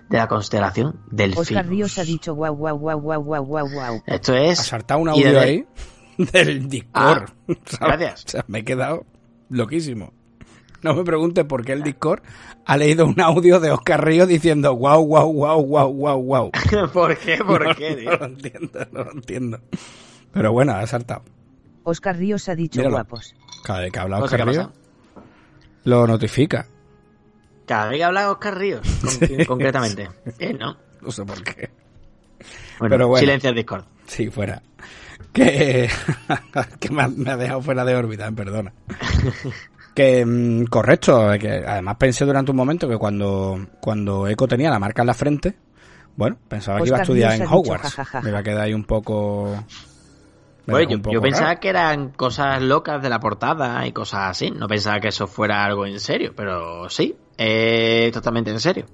de 0.09 0.17
la 0.17 0.29
constelación 0.29 1.01
Delfinus. 1.11 1.49
Oscar 1.51 1.67
Ríos 1.69 1.99
ha 1.99 2.05
dicho 2.05 2.35
guau 2.35 2.55
guau 2.55 2.79
guau 2.79 2.99
guau 3.01 3.23
guau 3.23 3.45
guau 3.45 3.69
guau. 3.71 4.03
Esto 4.07 4.35
es... 4.35 4.61
Has 4.61 4.67
saltado 4.69 5.01
un 5.01 5.11
audio 5.11 5.31
de- 5.33 5.39
ahí 5.39 5.67
del 6.33 6.71
Discord. 6.71 7.31
Ah, 7.81 7.97
gracias. 7.99 8.25
O 8.27 8.29
sea, 8.31 8.45
me 8.49 8.61
he 8.61 8.65
quedado 8.65 9.05
loquísimo. 9.51 10.15
No 10.83 10.95
me 10.95 11.05
preguntes 11.05 11.45
por 11.45 11.67
qué 11.67 11.73
el 11.73 11.83
Discord 11.83 12.23
ha 12.65 12.79
leído 12.79 13.05
un 13.05 13.21
audio 13.21 13.61
de 13.61 13.71
Oscar 13.71 14.03
Ríos 14.03 14.27
diciendo 14.27 14.73
guau, 14.73 15.03
guau, 15.05 15.31
guau, 15.31 15.61
guau, 15.61 15.89
guau, 15.93 16.19
guau. 16.23 16.51
¿Por 16.95 17.19
qué? 17.19 17.37
¿Por 17.45 17.67
No, 17.69 17.75
qué, 17.75 17.91
No 17.91 17.97
tío? 17.99 18.17
lo 18.17 18.25
entiendo, 18.25 18.81
no 18.91 19.05
lo 19.05 19.13
entiendo. 19.13 19.61
Pero 20.33 20.53
bueno, 20.53 20.73
ha 20.73 20.87
saltado. 20.87 21.25
Oscar 21.85 22.17
Ríos 22.17 22.49
ha 22.49 22.55
dicho 22.55 22.81
Míralo. 22.81 22.97
guapos. 22.97 23.35
Cada 23.65 23.81
vez 23.81 23.93
que 23.93 23.99
habla 23.99 24.19
No 24.19 24.25
Oscar 24.25 24.41
ha 24.41 24.45
Ríos. 24.47 24.69
Lo 25.85 26.07
notifica. 26.07 26.67
Cada 27.67 27.89
vez 27.89 27.99
que 27.99 28.05
habla 28.05 28.31
Oscar 28.31 28.59
Ríos, 28.59 28.81
con- 29.01 29.11
Sí. 29.29 29.45
concretamente. 29.47 30.09
Eh, 30.39 30.53
no. 30.59 30.77
No 31.01 31.11
sé 31.11 31.25
por 31.25 31.43
qué. 31.43 31.71
Bueno, 32.79 32.95
Pero 32.95 33.09
bueno. 33.09 33.21
silencio 33.21 33.51
al 33.51 33.55
Discord. 33.57 33.85
Sí, 34.07 34.29
fuera. 34.31 34.61
Que, 35.33 35.89
que 36.81 36.91
me, 36.91 37.03
ha, 37.03 37.09
me 37.09 37.31
ha 37.31 37.37
dejado 37.37 37.63
fuera 37.63 37.85
de 37.85 37.95
órbita, 37.95 38.31
perdona. 38.33 38.73
Que 39.95 40.25
mm, 40.25 40.67
correcto, 40.67 41.31
que 41.41 41.65
además 41.67 41.97
pensé 41.99 42.25
durante 42.25 42.53
un 42.53 42.57
momento 42.57 42.89
que 42.89 42.97
cuando, 42.97 43.67
cuando 43.81 44.29
Echo 44.29 44.47
tenía 44.47 44.71
la 44.71 44.79
marca 44.79 45.03
en 45.03 45.07
la 45.09 45.15
frente, 45.15 45.57
bueno, 46.17 46.39
pensaba 46.49 46.81
que 46.81 46.87
iba 46.89 46.99
a 46.99 47.03
estudiar 47.03 47.31
Ríos 47.33 47.41
en 47.41 47.47
dicho 47.47 47.57
Hogwarts. 47.59 47.97
Me 48.23 48.31
iba 48.31 48.39
a 48.39 48.43
quedar 48.43 48.61
ahí 48.63 48.73
un 48.73 48.85
poco. 48.85 49.65
Oye, 50.75 51.01
yo, 51.11 51.21
pensaba 51.21 51.49
raro. 51.49 51.61
que 51.61 51.69
eran 51.69 52.11
cosas 52.11 52.63
locas 52.63 53.03
de 53.03 53.09
la 53.09 53.21
portada 53.21 53.87
y 53.87 53.93
cosas 53.93 54.31
así. 54.31 54.51
No 54.51 54.67
pensaba 54.69 55.01
que 55.01 55.09
eso 55.09 55.27
fuera 55.27 55.65
algo 55.65 55.87
en 55.87 56.01
serio, 56.01 56.33
pero 56.37 56.89
sí, 56.91 57.17
eh, 57.39 58.11
totalmente 58.13 58.51
en 58.51 58.61
serio. 58.61 58.87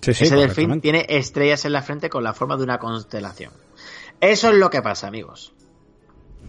Sí, 0.00 0.12
sí, 0.14 0.24
Ese 0.24 0.36
delfín 0.36 0.80
tiene 0.80 1.06
estrellas 1.08 1.64
en 1.64 1.72
la 1.72 1.82
frente 1.82 2.08
con 2.10 2.22
la 2.22 2.32
forma 2.34 2.56
de 2.56 2.62
una 2.64 2.78
constelación. 2.78 3.52
Eso 4.20 4.50
es 4.50 4.56
lo 4.56 4.70
que 4.70 4.82
pasa, 4.82 5.08
amigos. 5.08 5.52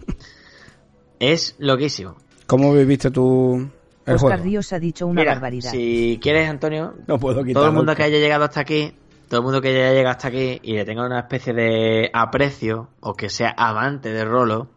Es 1.20 1.56
loquísimo. 1.58 2.16
¿Cómo 2.46 2.72
viviste 2.72 3.10
tú 3.10 3.68
el 4.06 4.14
Oscar 4.14 4.30
juego? 4.30 4.44
Ríos 4.44 4.72
ha 4.72 4.78
dicho 4.78 5.06
una 5.06 5.20
Mira, 5.22 5.32
barbaridad. 5.34 5.70
si 5.70 6.18
quieres, 6.22 6.48
Antonio, 6.48 6.94
No 7.06 7.18
puedo 7.18 7.42
quitar 7.42 7.54
todo 7.60 7.66
el 7.70 7.72
mundo 7.74 7.94
que 7.94 8.04
haya 8.04 8.18
llegado 8.18 8.44
hasta 8.44 8.60
aquí, 8.60 8.94
todo 9.28 9.40
el 9.40 9.44
mundo 9.44 9.60
que 9.60 9.68
haya 9.68 9.92
llegado 9.92 10.16
hasta 10.16 10.28
aquí 10.28 10.60
y 10.62 10.72
le 10.74 10.84
tenga 10.84 11.04
una 11.04 11.20
especie 11.20 11.52
de 11.52 12.10
aprecio 12.12 12.88
o 13.00 13.14
que 13.14 13.28
sea 13.28 13.54
amante 13.56 14.10
de 14.12 14.24
Rolo, 14.24 14.70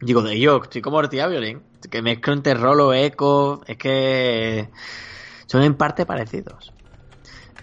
digo 0.00 0.22
de 0.22 0.38
yo, 0.38 0.60
estoy 0.62 0.82
como 0.82 0.98
Ortía 0.98 1.26
Violín, 1.26 1.62
que 1.90 2.02
mezclo 2.02 2.32
entre 2.32 2.54
Rolo, 2.54 2.94
Eco, 2.94 3.62
es 3.66 3.76
que 3.76 4.70
son 5.46 5.62
en 5.62 5.74
parte 5.74 6.06
parecidos. 6.06 6.72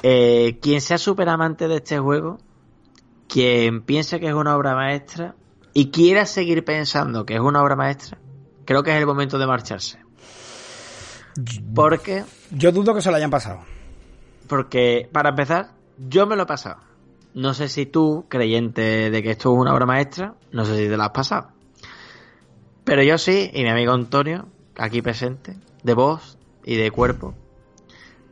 Eh, 0.03 0.59
quien 0.61 0.81
sea 0.81 0.97
súper 0.97 1.29
amante 1.29 1.67
de 1.67 1.77
este 1.77 1.99
juego, 1.99 2.39
quien 3.27 3.81
piense 3.81 4.19
que 4.19 4.27
es 4.27 4.33
una 4.33 4.55
obra 4.55 4.75
maestra 4.75 5.35
y 5.73 5.91
quiera 5.91 6.25
seguir 6.25 6.65
pensando 6.65 7.25
que 7.25 7.35
es 7.35 7.39
una 7.39 7.63
obra 7.63 7.75
maestra, 7.75 8.17
creo 8.65 8.83
que 8.83 8.91
es 8.91 8.97
el 8.97 9.05
momento 9.05 9.37
de 9.37 9.47
marcharse. 9.47 9.99
Porque 11.73 12.25
Yo 12.51 12.71
dudo 12.71 12.93
que 12.93 13.01
se 13.01 13.09
lo 13.09 13.17
hayan 13.17 13.29
pasado. 13.29 13.61
porque, 14.47 15.07
para 15.13 15.29
empezar, 15.29 15.78
yo 16.07 16.25
me 16.25 16.35
lo 16.35 16.43
he 16.43 16.45
pasado. 16.45 16.77
No 17.33 17.53
sé 17.53 17.67
si 17.67 17.85
tú, 17.85 18.25
creyente 18.27 19.11
de 19.11 19.23
que 19.23 19.31
esto 19.31 19.53
es 19.53 19.59
una 19.59 19.73
obra 19.73 19.85
maestra, 19.85 20.35
no 20.51 20.65
sé 20.65 20.77
si 20.77 20.89
te 20.89 20.97
la 20.97 21.05
has 21.05 21.11
pasado. 21.11 21.49
Pero 22.83 23.03
yo 23.03 23.17
sí, 23.17 23.51
y 23.53 23.63
mi 23.63 23.69
amigo 23.69 23.93
Antonio, 23.93 24.47
aquí 24.77 25.01
presente, 25.01 25.55
de 25.83 25.93
voz 25.93 26.37
y 26.63 26.75
de 26.75 26.89
cuerpo, 26.91 27.35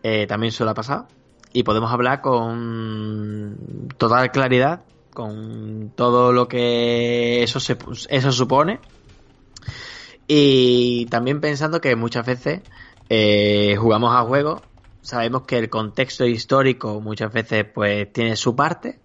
eh, 0.04 0.26
también 0.28 0.52
se 0.52 0.64
lo 0.64 0.72
ha 0.72 0.74
pasado. 0.74 1.08
Y 1.54 1.64
podemos 1.64 1.92
hablar 1.92 2.22
con 2.22 3.90
total 3.98 4.32
claridad, 4.32 4.84
con 5.14 5.92
todo 5.96 6.32
lo 6.32 6.48
que 6.48 7.44
eso, 7.44 7.60
se, 7.60 7.78
eso 8.10 8.32
supone. 8.32 8.80
Y 10.28 11.06
también 11.06 11.40
pensando 11.40 11.80
que 11.80 11.96
muchas 11.96 12.26
veces 12.26 12.62
eh, 13.10 13.76
jugamos 13.78 14.14
a 14.16 14.24
juegos, 14.24 14.62
sabemos 15.08 15.44
que 15.44 15.58
el 15.58 15.70
contexto 15.70 16.26
histórico 16.26 17.00
muchas 17.00 17.32
veces 17.32 17.66
pues 17.74 18.12
tiene 18.12 18.36
su 18.36 18.58
parte, 18.58 19.00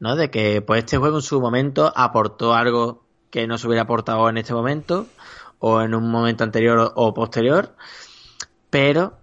¿no? 0.00 0.16
De 0.16 0.30
que 0.30 0.62
pues 0.62 0.78
este 0.78 0.96
juego 0.96 1.16
en 1.16 1.22
su 1.22 1.38
momento 1.38 1.92
aportó 1.94 2.54
algo 2.54 3.04
que 3.28 3.46
no 3.46 3.58
se 3.58 3.66
hubiera 3.66 3.82
aportado 3.82 4.30
en 4.30 4.38
este 4.38 4.54
momento 4.54 5.06
o 5.58 5.82
en 5.82 5.94
un 5.94 6.10
momento 6.10 6.44
anterior 6.44 6.92
o 6.94 7.12
posterior, 7.12 7.74
pero 8.70 9.18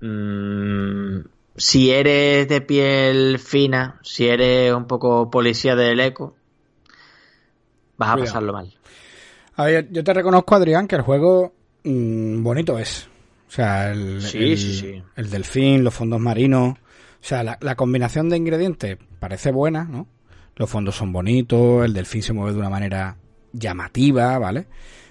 mm, 0.00 1.20
si 1.54 1.92
eres 1.92 2.48
de 2.48 2.60
piel 2.60 3.38
fina, 3.38 4.00
si 4.02 4.26
eres 4.26 4.74
un 4.74 4.88
poco 4.88 5.30
policía 5.30 5.76
del 5.76 6.00
eco, 6.00 6.34
vas 7.96 8.10
a 8.10 8.16
pasarlo 8.16 8.52
mal. 8.54 8.74
A 9.54 9.66
ver, 9.66 9.88
yo 9.92 10.02
te 10.02 10.14
reconozco, 10.14 10.56
Adrián, 10.56 10.88
que 10.88 10.96
el 10.96 11.02
juego 11.02 11.52
mm, 11.84 12.42
bonito 12.42 12.76
es. 12.76 13.11
O 13.52 13.54
sea, 13.54 13.92
el, 13.92 14.22
Sí, 14.22 14.38
el- 14.38 14.58
sí, 14.58 14.74
sí. 14.78 15.02
el 15.14 15.28
delfín, 15.28 15.84
los 15.84 15.92
fondos 15.92 16.18
marinos. 16.20 16.78
O 16.78 16.78
sea, 17.24 17.42
la, 17.44 17.58
la 17.60 17.74
combinación 17.74 18.30
de 18.30 18.38
ingredientes 18.38 18.96
parece 19.20 19.52
buena, 19.52 19.84
¿no? 19.84 20.08
Los 20.56 20.70
fondos 20.70 20.96
son 20.96 21.12
bonitos, 21.12 21.84
el 21.84 21.92
delfín 21.92 22.22
se 22.22 22.32
mueve 22.32 22.52
de 22.52 22.58
una 22.60 22.70
manera 22.70 23.16
llamativa, 23.52 24.38
¿vale? 24.38 24.66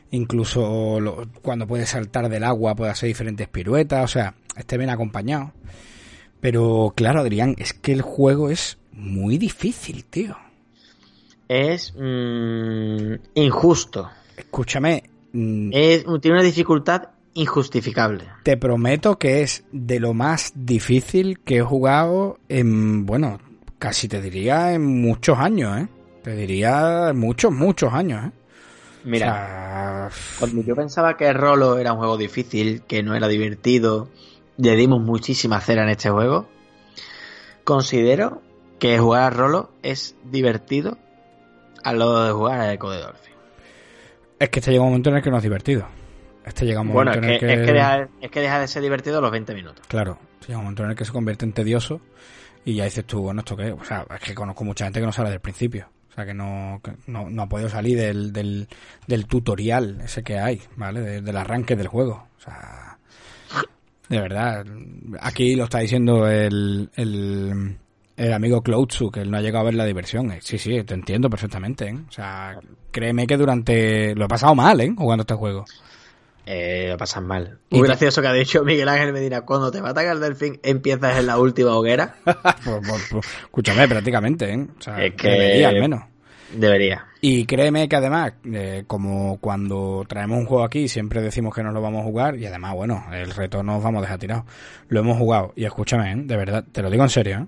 Incluso 0.09 0.99
lo- 0.99 1.27
cuando 1.43 1.67
puede 1.67 1.85
saltar 1.85 2.29
del 2.29 2.43
agua 2.43 2.73
puede 2.75 2.89
hacer 2.89 3.07
diferentes 3.07 3.47
piruetas, 3.47 4.03
o 4.03 4.07
sea, 4.07 4.33
esté 4.57 4.77
bien 4.79 4.89
acompañado. 4.89 5.51
Pero 6.39 6.93
claro, 6.95 7.19
Adrián, 7.19 7.53
es 7.59 7.73
que 7.73 7.91
el 7.93 8.01
juego 8.01 8.49
es 8.49 8.79
muy 8.91 9.37
difícil, 9.37 10.03
tío. 10.05 10.35
Es 11.47 11.93
mm, 11.95 13.13
injusto. 13.35 14.09
Escúchame, 14.35 15.03
mm, 15.33 15.69
Es, 15.73 16.05
tiene 16.21 16.37
una 16.37 16.43
dificultad 16.43 17.09
injustificable. 17.33 18.25
te 18.43 18.57
prometo 18.57 19.17
que 19.17 19.41
es 19.41 19.63
de 19.71 19.99
lo 19.99 20.13
más 20.13 20.53
difícil 20.55 21.39
que 21.39 21.57
he 21.57 21.61
jugado 21.61 22.39
en, 22.49 23.05
bueno, 23.05 23.39
casi 23.79 24.07
te 24.07 24.21
diría 24.21 24.73
en 24.73 25.01
muchos 25.01 25.37
años, 25.39 25.79
¿eh? 25.79 25.87
Te 26.23 26.35
diría 26.35 27.13
muchos, 27.15 27.51
muchos 27.51 27.93
años, 27.93 28.25
¿eh? 28.27 28.31
Mira, 29.03 29.27
O 29.27 29.31
sea, 29.31 30.09
cuando 30.37 30.61
yo 30.61 30.75
pensaba 30.75 31.17
que 31.17 31.33
Rolo 31.33 31.79
era 31.79 31.93
un 31.93 31.97
juego 31.97 32.17
difícil, 32.17 32.83
que 32.83 33.01
no 33.01 33.15
era 33.15 33.27
divertido, 33.27 34.09
le 34.57 34.75
dimos 34.75 35.01
muchísima 35.01 35.59
cera 35.59 35.81
en 35.81 35.89
este 35.89 36.11
juego, 36.11 36.47
considero 37.63 38.43
que 38.77 38.99
jugar 38.99 39.23
a 39.23 39.29
Rolo 39.31 39.71
es 39.81 40.15
divertido 40.25 40.99
a 41.83 41.93
lo 41.93 42.23
de 42.23 42.31
jugar 42.31 42.59
a 42.59 42.73
Echo 42.73 42.91
de 42.91 42.99
Dolphin. 42.99 43.33
es 44.37 44.49
que 44.49 44.59
este 44.59 44.71
llega 44.71 44.83
un 44.83 44.89
momento 44.89 45.09
en 45.09 45.15
el 45.15 45.23
que 45.23 45.31
no 45.31 45.37
es 45.37 45.43
divertido. 45.43 45.87
Este 46.45 46.65
llega 46.65 46.81
un 46.81 46.91
Bueno, 46.91 47.11
momento 47.11 47.33
es 47.33 47.39
que, 47.39 47.45
en 47.45 47.51
el 47.51 47.55
que... 47.57 47.61
es, 47.61 47.67
que 47.67 47.73
deja, 47.73 48.09
es 48.21 48.31
que 48.31 48.39
deja 48.41 48.59
de 48.59 48.67
ser 48.67 48.81
divertido 48.81 49.19
a 49.19 49.21
los 49.21 49.31
20 49.31 49.53
minutos. 49.53 49.85
Claro, 49.87 50.17
Llega 50.47 50.57
un 50.57 50.63
momento 50.63 50.83
en 50.83 50.89
el 50.91 50.95
que 50.95 51.05
se 51.05 51.11
convierte 51.11 51.45
en 51.45 51.53
tedioso 51.53 52.01
y 52.65 52.73
ya 52.75 52.85
dices 52.85 53.05
tú, 53.05 53.21
bueno, 53.21 53.41
¿esto 53.41 53.55
qué? 53.55 53.71
O 53.71 53.83
sea, 53.83 54.05
es 54.15 54.19
que 54.21 54.33
conozco 54.33 54.63
mucha 54.63 54.85
gente 54.85 54.99
que 54.99 55.05
no 55.05 55.11
sale 55.11 55.29
del 55.29 55.39
principio. 55.39 55.87
O 56.09 56.13
sea, 56.13 56.25
que 56.25 56.33
no, 56.33 56.81
que 56.83 56.91
no, 57.07 57.29
no 57.29 57.43
ha 57.43 57.47
podido 57.47 57.69
salir 57.69 57.97
del, 57.97 58.33
del, 58.33 58.67
del 59.07 59.27
tutorial 59.27 60.01
ese 60.03 60.23
que 60.23 60.39
hay, 60.39 60.61
¿vale? 60.75 60.99
De- 61.01 61.21
del 61.21 61.37
arranque 61.37 61.75
del 61.75 61.87
juego. 61.87 62.27
O 62.37 62.41
sea, 62.41 62.97
de 64.09 64.19
verdad. 64.19 64.65
Aquí 65.21 65.55
lo 65.55 65.63
está 65.65 65.79
diciendo 65.79 66.27
el, 66.27 66.89
el, 66.95 67.77
el 68.17 68.33
amigo 68.33 68.61
Cloutsu, 68.61 69.09
que 69.09 69.21
él 69.21 69.31
no 69.31 69.37
ha 69.37 69.41
llegado 69.41 69.61
a 69.61 69.65
ver 69.65 69.75
la 69.75 69.85
diversión. 69.85 70.31
Eh, 70.31 70.39
Sí, 70.41 70.57
sí, 70.57 70.83
te 70.83 70.95
entiendo 70.95 71.29
perfectamente, 71.29 71.87
¿eh? 71.87 71.95
O 72.09 72.11
sea, 72.11 72.59
créeme 72.91 73.25
que 73.25 73.37
durante... 73.37 74.13
Lo 74.15 74.25
he 74.25 74.27
pasado 74.27 74.53
mal, 74.53 74.81
¿eh? 74.81 74.93
Jugando 74.97 75.21
este 75.21 75.35
juego. 75.35 75.63
Eh, 76.45 76.87
lo 76.89 76.97
pasan 76.97 77.25
mal. 77.27 77.59
Muy 77.69 77.81
gracioso 77.87 78.21
que 78.21 78.27
ha 78.27 78.33
dicho 78.33 78.63
Miguel 78.63 78.89
Ángel 78.89 79.13
Medina. 79.13 79.41
Cuando 79.41 79.71
te 79.71 79.79
va 79.79 79.89
a 79.89 79.91
atacar 79.91 80.15
el 80.15 80.21
delfín, 80.21 80.59
empiezas 80.63 81.17
en 81.19 81.27
la 81.27 81.37
última 81.37 81.75
hoguera. 81.75 82.15
Pues, 82.25 82.79
pues, 82.87 83.07
pues, 83.11 83.25
escúchame, 83.43 83.87
prácticamente, 83.87 84.51
¿eh? 84.51 84.67
O 84.77 84.81
sea, 84.81 85.03
Es 85.03 85.13
que- 85.15 85.29
debería 85.29 85.69
al 85.69 85.79
menos. 85.79 86.03
Debería. 86.53 87.05
Y 87.21 87.45
créeme 87.45 87.87
que 87.87 87.95
además, 87.95 88.33
eh, 88.51 88.83
como 88.87 89.37
cuando 89.39 90.03
traemos 90.07 90.39
un 90.39 90.45
juego 90.45 90.63
aquí, 90.65 90.87
siempre 90.89 91.21
decimos 91.21 91.53
que 91.55 91.63
no 91.63 91.71
lo 91.71 91.81
vamos 91.81 92.01
a 92.01 92.03
jugar, 92.03 92.35
y 92.37 92.45
además, 92.45 92.73
bueno, 92.73 93.05
el 93.13 93.31
reto 93.31 93.63
nos 93.63 93.81
vamos 93.81 93.99
a 93.99 94.01
dejar 94.01 94.17
tirado. 94.19 94.45
Lo 94.89 94.99
hemos 94.99 95.17
jugado, 95.17 95.53
y 95.55 95.63
escúchame, 95.63 96.11
¿eh? 96.11 96.15
de 96.17 96.35
verdad, 96.35 96.65
te 96.69 96.81
lo 96.81 96.89
digo 96.89 97.03
en 97.03 97.09
serio, 97.09 97.47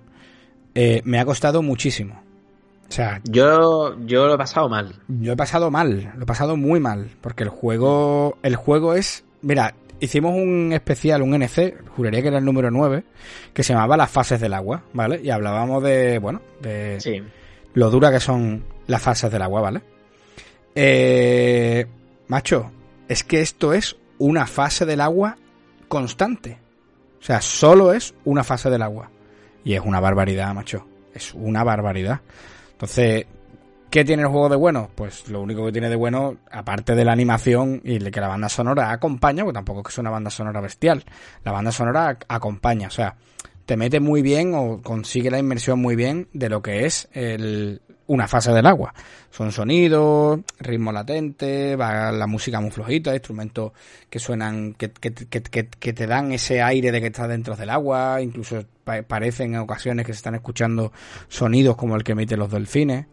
me 1.03 1.19
ha 1.19 1.25
costado 1.25 1.61
muchísimo. 1.61 2.23
O 2.89 2.91
sea, 2.95 3.21
Yo, 3.23 3.97
yo 4.05 4.27
lo 4.27 4.35
he 4.35 4.37
pasado 4.37 4.69
mal. 4.69 4.95
yo 5.07 5.33
he 5.33 5.35
pasado 5.35 5.71
mal, 5.71 6.11
lo 6.15 6.23
he 6.23 6.25
pasado 6.25 6.55
muy 6.57 6.79
mal, 6.79 7.09
porque 7.21 7.43
el 7.43 7.49
juego, 7.49 8.37
el 8.43 8.55
juego 8.55 8.93
es, 8.93 9.23
mira, 9.41 9.73
hicimos 9.99 10.33
un 10.35 10.71
especial, 10.73 11.21
un 11.23 11.33
NC, 11.33 11.75
juraría 11.95 12.21
que 12.21 12.27
era 12.27 12.37
el 12.37 12.45
número 12.45 12.69
9, 12.69 13.03
que 13.53 13.63
se 13.63 13.73
llamaba 13.73 13.97
las 13.97 14.11
fases 14.11 14.39
del 14.39 14.53
agua, 14.53 14.83
¿vale? 14.93 15.19
Y 15.23 15.29
hablábamos 15.31 15.81
de, 15.81 16.19
bueno, 16.19 16.41
de 16.61 16.99
Sí. 16.99 17.23
lo 17.73 17.89
dura 17.89 18.11
que 18.11 18.19
son 18.19 18.63
las 18.85 19.01
fases 19.01 19.31
del 19.31 19.41
agua, 19.41 19.61
¿vale? 19.61 19.81
Eh, 20.75 21.85
macho, 22.27 22.71
es 23.07 23.23
que 23.23 23.41
esto 23.41 23.73
es 23.73 23.95
una 24.17 24.45
fase 24.47 24.85
del 24.85 25.01
agua 25.01 25.37
constante. 25.87 26.57
O 27.19 27.23
sea, 27.25 27.41
solo 27.41 27.93
es 27.93 28.13
una 28.25 28.43
fase 28.43 28.69
del 28.69 28.81
agua. 28.81 29.09
Y 29.63 29.73
es 29.75 29.81
una 29.81 29.99
barbaridad, 29.99 30.53
macho. 30.53 30.85
Es 31.13 31.33
una 31.33 31.63
barbaridad. 31.63 32.21
Entonces, 32.83 33.25
¿qué 33.89 34.03
tiene 34.03 34.23
el 34.23 34.27
juego 34.27 34.49
de 34.49 34.57
bueno? 34.57 34.89
Pues 34.93 35.29
lo 35.29 35.41
único 35.41 35.65
que 35.65 35.71
tiene 35.71 35.87
de 35.89 35.95
bueno, 35.95 36.35
aparte 36.51 36.95
de 36.95 37.05
la 37.05 37.13
animación 37.13 37.79
y 37.85 37.97
de 37.99 38.11
que 38.11 38.19
la 38.19 38.27
banda 38.27 38.49
sonora 38.49 38.91
acompaña, 38.91 39.45
porque 39.45 39.55
tampoco 39.55 39.79
es 39.79 39.85
que 39.87 39.93
sea 39.93 40.01
una 40.01 40.09
banda 40.11 40.29
sonora 40.29 40.59
bestial. 40.59 41.01
La 41.45 41.53
banda 41.53 41.71
sonora 41.71 42.09
ac- 42.11 42.25
acompaña, 42.27 42.87
o 42.87 42.91
sea, 42.91 43.15
te 43.65 43.77
mete 43.77 44.01
muy 44.01 44.21
bien 44.21 44.53
o 44.53 44.81
consigue 44.81 45.31
la 45.31 45.39
inmersión 45.39 45.79
muy 45.79 45.95
bien 45.95 46.27
de 46.33 46.49
lo 46.49 46.61
que 46.61 46.85
es 46.85 47.07
el, 47.13 47.81
una 48.07 48.27
fase 48.27 48.51
del 48.51 48.65
agua. 48.65 48.93
Son 49.31 49.51
sonidos, 49.51 50.39
ritmo 50.59 50.91
latente, 50.91 51.75
va 51.75 52.11
la 52.11 52.27
música 52.27 52.59
muy 52.59 52.69
flojita, 52.71 53.13
instrumentos 53.13 53.71
que 54.09 54.19
suenan, 54.19 54.73
que, 54.73 54.91
que, 54.91 55.13
que, 55.13 55.41
que- 55.41 55.93
te 55.93 56.07
dan 56.07 56.31
ese 56.33 56.61
aire 56.61 56.91
de 56.91 56.99
que 57.01 57.07
estás 57.07 57.29
dentro 57.29 57.55
del 57.55 57.69
agua, 57.69 58.21
incluso 58.21 58.63
pa- 58.83 59.01
parecen 59.03 59.53
en 59.55 59.61
ocasiones 59.61 60.05
que 60.05 60.13
se 60.13 60.17
están 60.17 60.35
escuchando 60.35 60.91
sonidos 61.27 61.75
como 61.77 61.95
el 61.95 62.03
que 62.03 62.11
emiten 62.11 62.39
los 62.39 62.51
delfines. 62.51 63.05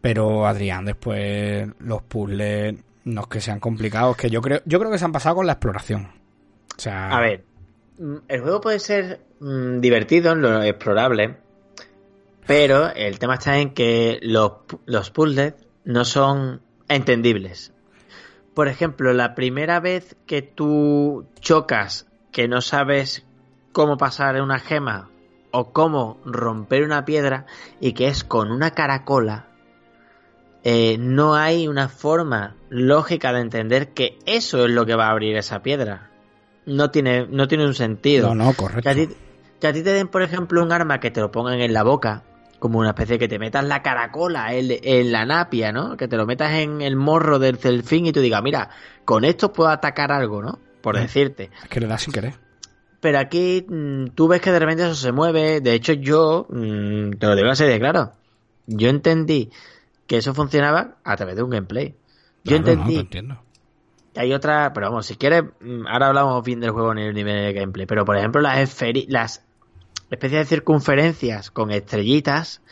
Pero 0.00 0.46
Adrián, 0.46 0.84
después 0.84 1.68
los 1.78 2.02
puzzles 2.02 2.74
no 3.04 3.20
es 3.22 3.26
que 3.28 3.40
sean 3.40 3.60
complicados, 3.60 4.16
que 4.16 4.28
yo 4.30 4.40
creo, 4.42 4.60
yo 4.64 4.78
creo 4.78 4.90
que 4.90 4.98
se 4.98 5.04
han 5.04 5.12
pasado 5.12 5.36
con 5.36 5.46
la 5.46 5.52
exploración. 5.52 6.08
O 6.76 6.80
sea, 6.80 7.10
A 7.10 7.20
ver, 7.20 7.44
mm, 7.98 8.16
el 8.28 8.40
juego 8.40 8.60
puede 8.60 8.78
ser 8.80 9.20
mm, 9.40 9.80
divertido 9.80 10.32
en 10.32 10.42
lo 10.42 10.62
explorable, 10.62 11.36
pero 12.46 12.92
el 12.94 13.18
tema 13.18 13.34
está 13.34 13.58
en 13.58 13.74
que 13.74 14.18
los, 14.22 14.52
los 14.86 15.10
puzzles 15.10 15.54
no 15.84 16.04
son 16.04 16.60
entendibles. 16.88 17.72
Por 18.54 18.68
ejemplo, 18.68 19.12
la 19.12 19.34
primera 19.34 19.80
vez 19.80 20.16
que 20.26 20.42
tú 20.42 21.26
chocas 21.40 22.06
que 22.30 22.48
no 22.48 22.60
sabes 22.60 23.24
cómo 23.72 23.96
pasar 23.96 24.40
una 24.40 24.58
gema 24.58 25.10
o 25.50 25.72
cómo 25.72 26.18
romper 26.24 26.84
una 26.84 27.04
piedra 27.04 27.46
y 27.80 27.92
que 27.92 28.08
es 28.08 28.24
con 28.24 28.50
una 28.50 28.72
caracola, 28.72 29.48
eh, 30.62 30.96
no 30.98 31.34
hay 31.34 31.68
una 31.68 31.88
forma 31.88 32.56
lógica 32.70 33.32
de 33.32 33.40
entender 33.40 33.92
que 33.92 34.18
eso 34.26 34.64
es 34.64 34.70
lo 34.70 34.86
que 34.86 34.94
va 34.94 35.06
a 35.06 35.10
abrir 35.10 35.36
esa 35.36 35.62
piedra. 35.62 36.10
No 36.66 36.90
tiene, 36.90 37.26
no 37.26 37.46
tiene 37.48 37.66
un 37.66 37.74
sentido. 37.74 38.34
no, 38.34 38.46
no, 38.46 38.52
correcto. 38.54 38.82
Que 38.82 38.88
a, 38.88 38.94
ti, 38.94 39.14
que 39.60 39.66
a 39.66 39.72
ti 39.72 39.82
te 39.82 39.92
den, 39.92 40.08
por 40.08 40.22
ejemplo, 40.22 40.62
un 40.62 40.72
arma 40.72 41.00
que 41.00 41.10
te 41.10 41.20
lo 41.20 41.30
pongan 41.30 41.60
en 41.60 41.72
la 41.72 41.82
boca, 41.82 42.22
como 42.64 42.78
una 42.78 42.88
especie 42.88 43.16
de 43.16 43.18
que 43.18 43.28
te 43.28 43.38
metas 43.38 43.62
la 43.62 43.82
caracola 43.82 44.54
en, 44.54 44.68
en 44.70 45.12
la 45.12 45.26
napia, 45.26 45.70
¿no? 45.70 45.98
Que 45.98 46.08
te 46.08 46.16
lo 46.16 46.24
metas 46.24 46.50
en 46.54 46.80
el 46.80 46.96
morro 46.96 47.38
del 47.38 47.58
delfín 47.58 48.06
y 48.06 48.12
tú 48.12 48.20
digas, 48.22 48.42
mira, 48.42 48.70
con 49.04 49.26
esto 49.26 49.52
puedo 49.52 49.68
atacar 49.68 50.10
algo, 50.10 50.40
¿no? 50.42 50.58
Por 50.80 50.94
Mm. 50.94 51.00
decirte. 51.00 51.50
Es 51.62 51.68
que 51.68 51.80
le 51.80 51.86
das 51.88 52.00
sin 52.04 52.14
querer. 52.14 52.36
Pero 53.00 53.18
aquí 53.18 53.66
mm, 53.68 54.06
tú 54.14 54.28
ves 54.28 54.40
que 54.40 54.50
de 54.50 54.58
repente 54.60 54.82
eso 54.82 54.94
se 54.94 55.12
mueve. 55.12 55.60
De 55.60 55.74
hecho, 55.74 55.92
yo, 55.92 56.46
mm, 56.48 57.10
te 57.18 57.26
lo 57.26 57.36
digo 57.36 57.50
así 57.50 57.64
de 57.64 57.78
claro, 57.78 58.12
yo 58.66 58.88
entendí 58.88 59.50
que 60.06 60.16
eso 60.16 60.32
funcionaba 60.32 60.96
a 61.04 61.16
través 61.16 61.36
de 61.36 61.42
un 61.42 61.50
gameplay. 61.50 61.88
Yo 62.44 62.56
Claro, 62.56 62.62
no, 62.62 62.70
entendí 62.70 62.94
te 62.94 63.00
entiendo. 63.00 63.42
hay 64.16 64.32
otra, 64.32 64.72
pero 64.72 64.86
vamos, 64.88 65.04
si 65.04 65.16
quieres, 65.16 65.44
ahora 65.86 66.06
hablamos 66.06 66.42
bien 66.42 66.60
del 66.60 66.70
juego 66.70 66.92
en 66.92 66.98
el 66.98 67.14
nivel 67.14 67.44
de 67.44 67.52
gameplay, 67.52 67.84
pero 67.84 68.06
por 68.06 68.16
ejemplo 68.16 68.40
las, 68.40 68.74
las 69.08 69.43
especies 70.14 70.40
de 70.40 70.56
circunferencias 70.56 71.50
con 71.50 71.70
estrellitas 71.70 72.62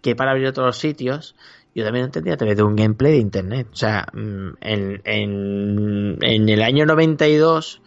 que 0.00 0.14
para 0.14 0.32
abrir 0.32 0.48
otros 0.48 0.78
sitios, 0.78 1.36
yo 1.74 1.84
también 1.84 2.06
entendí 2.06 2.30
a 2.30 2.36
través 2.36 2.56
de 2.56 2.62
un 2.62 2.76
gameplay 2.76 3.12
de 3.12 3.18
internet. 3.18 3.68
O 3.72 3.76
sea, 3.76 4.06
mm, 4.12 4.48
en, 4.60 5.02
en, 5.04 6.18
en 6.20 6.48
el 6.48 6.62
año 6.62 6.84
92 6.86 7.80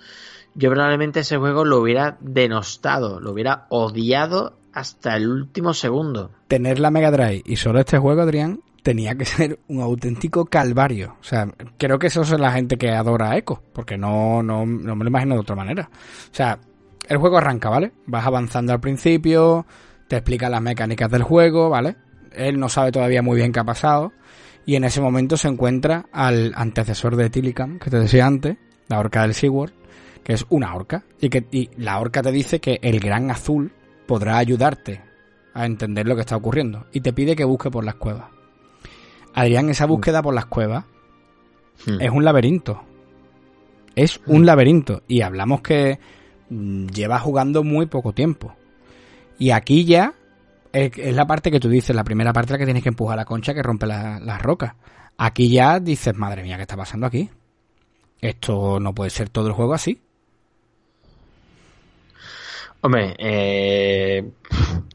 yo 0.55 0.71
probablemente 0.71 1.19
ese 1.19 1.37
juego 1.37 1.65
lo 1.65 1.81
hubiera 1.81 2.17
denostado, 2.21 3.19
lo 3.19 3.31
hubiera 3.31 3.65
odiado 3.69 4.57
hasta 4.73 5.15
el 5.17 5.29
último 5.29 5.73
segundo. 5.73 6.31
Tener 6.47 6.79
la 6.79 6.91
Mega 6.91 7.11
Drive 7.11 7.43
y 7.45 7.57
solo 7.57 7.79
este 7.79 7.97
juego, 7.97 8.21
Adrián, 8.21 8.61
tenía 8.81 9.15
que 9.15 9.25
ser 9.25 9.59
un 9.67 9.81
auténtico 9.81 10.45
calvario. 10.45 11.17
O 11.19 11.23
sea, 11.23 11.47
creo 11.77 11.99
que 11.99 12.07
eso 12.07 12.21
es 12.21 12.31
la 12.39 12.53
gente 12.53 12.77
que 12.77 12.89
adora 12.89 13.31
a 13.31 13.37
Echo, 13.37 13.61
porque 13.73 13.97
no, 13.97 14.41
no, 14.41 14.65
no 14.65 14.95
me 14.95 15.03
lo 15.03 15.09
imagino 15.09 15.35
de 15.35 15.41
otra 15.41 15.55
manera. 15.55 15.89
O 15.91 16.33
sea, 16.35 16.57
el 17.07 17.17
juego 17.17 17.37
arranca, 17.37 17.69
¿vale? 17.69 17.91
Vas 18.05 18.25
avanzando 18.25 18.73
al 18.73 18.79
principio, 18.79 19.65
te 20.07 20.17
explica 20.17 20.49
las 20.49 20.61
mecánicas 20.61 21.09
del 21.09 21.23
juego, 21.23 21.69
¿vale? 21.69 21.95
Él 22.31 22.59
no 22.59 22.69
sabe 22.69 22.91
todavía 22.91 23.21
muy 23.21 23.37
bien 23.37 23.51
qué 23.51 23.59
ha 23.59 23.63
pasado. 23.63 24.11
Y 24.65 24.75
en 24.75 24.83
ese 24.83 24.99
momento 24.99 25.37
se 25.37 25.47
encuentra 25.47 26.05
al 26.11 26.53
antecesor 26.55 27.15
de 27.15 27.29
Tilicam, 27.29 27.79
que 27.79 27.89
te 27.89 27.99
decía 27.99 28.25
antes, 28.25 28.57
la 28.87 28.99
orca 28.99 29.21
del 29.21 29.33
SeaWorld, 29.33 29.73
que 30.23 30.33
es 30.33 30.45
una 30.49 30.75
orca. 30.75 31.03
Y 31.21 31.29
que 31.29 31.45
y 31.51 31.69
la 31.77 31.99
orca 31.99 32.21
te 32.21 32.31
dice 32.31 32.59
que 32.59 32.79
el 32.81 32.99
gran 32.99 33.29
azul 33.29 33.71
podrá 34.07 34.37
ayudarte 34.37 35.01
a 35.53 35.65
entender 35.65 36.07
lo 36.07 36.15
que 36.15 36.21
está 36.21 36.35
ocurriendo. 36.35 36.87
Y 36.91 37.01
te 37.01 37.13
pide 37.13 37.35
que 37.35 37.43
busque 37.43 37.69
por 37.69 37.85
las 37.85 37.95
cuevas. 37.95 38.25
Adrián, 39.33 39.69
esa 39.69 39.85
búsqueda 39.85 40.23
por 40.23 40.33
las 40.33 40.45
cuevas 40.47 40.85
Hmm. 41.85 42.01
es 42.01 42.09
un 42.09 42.23
laberinto. 42.23 42.83
Es 43.95 44.19
un 44.25 44.45
laberinto. 44.45 45.03
Y 45.07 45.21
hablamos 45.21 45.61
que 45.61 45.93
mm, 45.93 45.97
lleva 46.49 47.19
jugando 47.19 47.63
muy 47.63 47.85
poco 47.87 48.13
tiempo. 48.13 48.55
Y 49.37 49.51
aquí 49.51 49.85
ya 49.85 50.13
es, 50.71 50.91
es 50.97 51.15
la 51.15 51.25
parte 51.27 51.51
que 51.51 51.59
tú 51.59 51.69
dices, 51.69 51.95
la 51.95 52.03
primera 52.03 52.33
parte 52.33 52.53
la 52.53 52.59
que 52.59 52.65
tienes 52.65 52.83
que 52.83 52.89
empujar 52.89 53.17
la 53.17 53.25
concha 53.25 53.53
que 53.53 53.63
rompe 53.63 53.85
la- 53.87 54.19
las 54.19 54.41
rocas. 54.41 54.73
Aquí 55.17 55.49
ya 55.49 55.79
dices, 55.79 56.15
madre 56.15 56.43
mía, 56.43 56.55
¿qué 56.57 56.63
está 56.63 56.75
pasando 56.77 57.07
aquí? 57.07 57.29
Esto 58.21 58.79
no 58.79 58.93
puede 58.93 59.09
ser 59.09 59.29
todo 59.29 59.47
el 59.47 59.53
juego 59.53 59.73
así. 59.73 59.99
Hombre, 62.81 63.15
eh, 63.17 64.29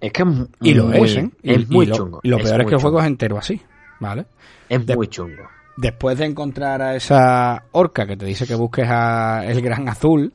es 0.01 0.13
que 0.13 0.23
es 0.23 0.29
mu- 0.29 0.47
Y 0.61 0.75
lo 0.75 0.85
muy- 0.87 1.09
es, 1.09 1.17
¿eh? 1.17 1.31
Y- 1.43 1.51
Es 1.55 1.69
muy 1.69 1.87
y 1.87 1.89
lo, 1.89 1.97
chungo. 1.97 2.21
y 2.23 2.29
lo 2.29 2.37
peor 2.39 2.49
es 2.49 2.57
muy 2.59 2.67
que 2.67 2.75
el 2.77 2.81
juego 2.81 3.01
es 3.01 3.07
entero 3.07 3.39
así, 3.39 3.61
¿vale? 3.99 4.27
Es 4.69 4.87
de- 4.87 4.95
muy 4.97 5.09
chungo. 5.09 5.43
Después 5.77 6.19
de 6.19 6.27
encontrar 6.27 6.83
a 6.83 6.95
esa 6.95 7.65
orca 7.73 8.07
que 8.07 8.17
te 8.17 8.27
dice 8.27 8.47
que 8.47 8.55
busques 8.55 8.87
a 8.89 9.45
el 9.47 9.61
gran 9.63 9.89
azul, 9.89 10.33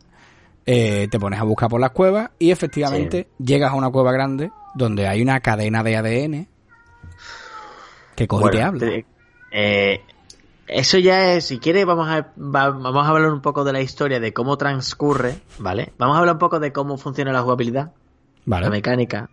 eh, 0.65 1.07
te 1.09 1.19
pones 1.19 1.39
a 1.39 1.43
buscar 1.43 1.69
por 1.69 1.79
las 1.79 1.91
cuevas 1.91 2.31
y 2.39 2.51
efectivamente 2.51 3.27
llegas 3.37 3.71
a 3.71 3.75
una 3.75 3.89
cueva 3.89 4.11
grande 4.11 4.51
donde 4.73 5.07
hay 5.07 5.21
una 5.21 5.39
cadena 5.39 5.83
de 5.83 5.95
ADN 5.97 6.47
que 8.15 8.27
coge 8.27 8.47
y 8.47 8.51
te 8.51 8.61
habla. 8.63 8.79
te- 8.79 9.05
eh, 9.51 10.01
eso 10.67 10.97
ya 10.97 11.33
es, 11.33 11.45
si 11.45 11.59
quieres, 11.59 11.85
vamos 11.85 12.07
a, 12.09 12.31
va- 12.39 12.71
vamos 12.71 13.05
a 13.05 13.09
hablar 13.09 13.31
un 13.31 13.41
poco 13.41 13.63
de 13.63 13.71
la 13.73 13.81
historia, 13.81 14.19
de 14.19 14.33
cómo 14.33 14.57
transcurre, 14.57 15.39
¿vale? 15.59 15.93
Vamos 15.99 16.15
a 16.15 16.19
hablar 16.19 16.35
un 16.35 16.39
poco 16.39 16.59
de 16.59 16.71
cómo 16.73 16.97
funciona 16.97 17.31
la 17.31 17.41
jugabilidad, 17.43 17.91
la 18.65 18.71
mecánica. 18.71 19.29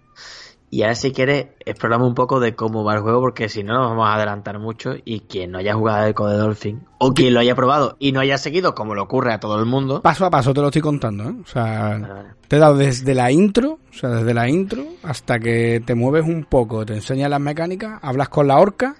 Y 0.75 0.85
ahora 0.85 0.95
si 0.95 1.13
quieres, 1.13 1.49
exploramos 1.67 2.09
un 2.09 2.15
poco 2.15 2.41
de 2.41 2.55
cómo 2.55 2.83
va 2.83 2.95
el 2.95 3.01
juego, 3.03 3.21
porque 3.21 3.51
si 3.51 3.63
no 3.63 3.75
nos 3.75 3.91
vamos 3.91 4.09
a 4.09 4.15
adelantar 4.15 4.59
mucho 4.59 4.95
y 5.05 5.21
quien 5.21 5.51
no 5.51 5.59
haya 5.59 5.75
jugado 5.75 6.07
el 6.07 6.15
Code 6.15 6.39
Dolphin, 6.39 6.81
o 6.97 7.13
quien 7.13 7.35
lo 7.35 7.41
haya 7.41 7.55
probado 7.55 7.97
y 7.99 8.13
no 8.13 8.21
haya 8.21 8.39
seguido, 8.39 8.75
como 8.75 8.95
le 8.95 9.03
ocurre 9.03 9.35
a 9.35 9.39
todo 9.39 9.59
el 9.61 9.67
mundo, 9.67 10.01
Paso 10.01 10.25
a 10.25 10.31
paso 10.31 10.55
te 10.55 10.63
lo 10.63 10.69
estoy 10.69 10.81
contando, 10.81 11.25
¿eh? 11.25 11.35
O 11.45 11.47
sea, 11.47 11.65
Vale, 11.91 12.09
vale. 12.09 12.29
te 12.49 12.57
he 12.57 12.59
dado 12.59 12.77
desde 12.79 13.15
la 13.15 13.31
intro, 13.31 13.81
o 13.91 13.93
sea, 13.93 14.09
desde 14.09 14.33
la 14.33 14.49
intro 14.49 14.83
hasta 15.03 15.39
que 15.39 15.83
te 15.85 15.95
mueves 15.95 16.25
un 16.27 16.45
poco, 16.45 16.87
te 16.87 16.95
enseñas 16.95 17.29
las 17.29 17.41
mecánicas, 17.41 17.99
hablas 18.03 18.31
con 18.31 18.49
la 18.49 18.59
orca 18.59 18.95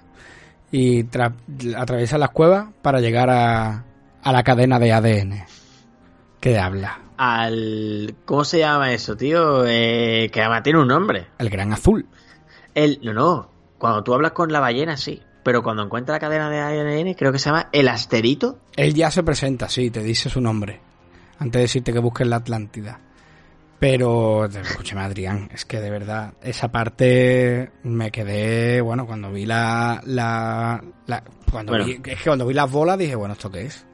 y 0.71 1.05
tra- 1.05 1.33
atraviesas 1.75 2.19
las 2.19 2.29
cuevas 2.29 2.67
para 2.83 2.99
llegar 2.99 3.31
a, 3.31 3.83
a 4.21 4.31
la 4.31 4.43
cadena 4.43 4.77
de 4.77 4.93
ADN. 4.93 5.43
¿Qué 6.39 6.59
habla? 6.59 6.99
Al... 7.43 8.15
¿Cómo 8.25 8.43
se 8.43 8.59
llama 8.59 8.91
eso, 8.93 9.15
tío? 9.15 9.65
Eh, 9.65 10.29
que 10.31 10.41
además 10.41 10.63
tiene 10.63 10.79
un 10.79 10.87
nombre. 10.87 11.27
El 11.37 11.49
gran 11.49 11.71
azul. 11.73 12.05
El... 12.73 12.99
No, 13.03 13.13
no. 13.13 13.49
Cuando 13.77 14.03
tú 14.03 14.13
hablas 14.13 14.31
con 14.31 14.51
la 14.51 14.59
ballena, 14.59 14.97
sí. 14.97 15.21
Pero 15.43 15.61
cuando 15.61 15.83
encuentra 15.83 16.15
la 16.15 16.19
cadena 16.19 16.49
de 16.49 16.59
ADN, 16.59 17.13
creo 17.15 17.31
que 17.31 17.39
se 17.39 17.49
llama 17.49 17.67
el 17.73 17.87
asterito. 17.89 18.59
Él 18.77 18.93
ya 18.93 19.11
se 19.11 19.23
presenta, 19.23 19.67
sí, 19.67 19.89
te 19.91 20.01
dice 20.01 20.29
su 20.29 20.39
nombre. 20.39 20.79
Antes 21.39 21.53
de 21.59 21.61
decirte 21.63 21.91
que 21.93 21.99
busques 21.99 22.25
la 22.27 22.37
Atlántida. 22.37 22.99
Pero, 23.79 24.45
escúchame, 24.45 25.01
Adrián, 25.01 25.49
es 25.53 25.65
que 25.65 25.81
de 25.81 25.89
verdad, 25.89 26.35
esa 26.41 26.71
parte 26.71 27.69
me 27.83 28.11
quedé, 28.11 28.79
bueno, 28.79 29.05
cuando 29.05 29.29
vi 29.31 29.45
la. 29.45 30.01
la, 30.05 30.81
la- 31.05 31.23
cuando 31.51 31.73
Bueno. 31.73 31.85
vi, 31.85 31.93
es 32.05 32.17
que 32.19 32.23
cuando 32.23 32.45
vi 32.47 32.53
las 32.53 32.71
bolas 32.71 32.97
dije, 32.97 33.15
bueno, 33.15 33.33
¿esto 33.33 33.51
qué 33.51 33.63
es? 33.65 33.85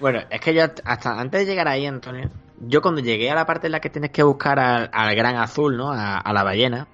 Bueno, 0.00 0.20
es 0.28 0.40
que 0.40 0.52
yo 0.52 0.64
hasta 0.84 1.20
antes 1.20 1.40
de 1.40 1.46
llegar 1.46 1.68
ahí, 1.68 1.86
Antonio, 1.86 2.28
yo 2.60 2.80
cuando 2.82 3.00
llegué 3.00 3.30
a 3.30 3.34
la 3.34 3.46
parte 3.46 3.66
en 3.66 3.72
la 3.72 3.80
que 3.80 3.90
tienes 3.90 4.10
que 4.10 4.22
buscar 4.22 4.58
al, 4.58 4.90
al 4.92 5.14
gran 5.14 5.36
azul, 5.36 5.76
¿no? 5.76 5.92
A, 5.92 6.18
a 6.18 6.32
la 6.32 6.42
ballena, 6.42 6.88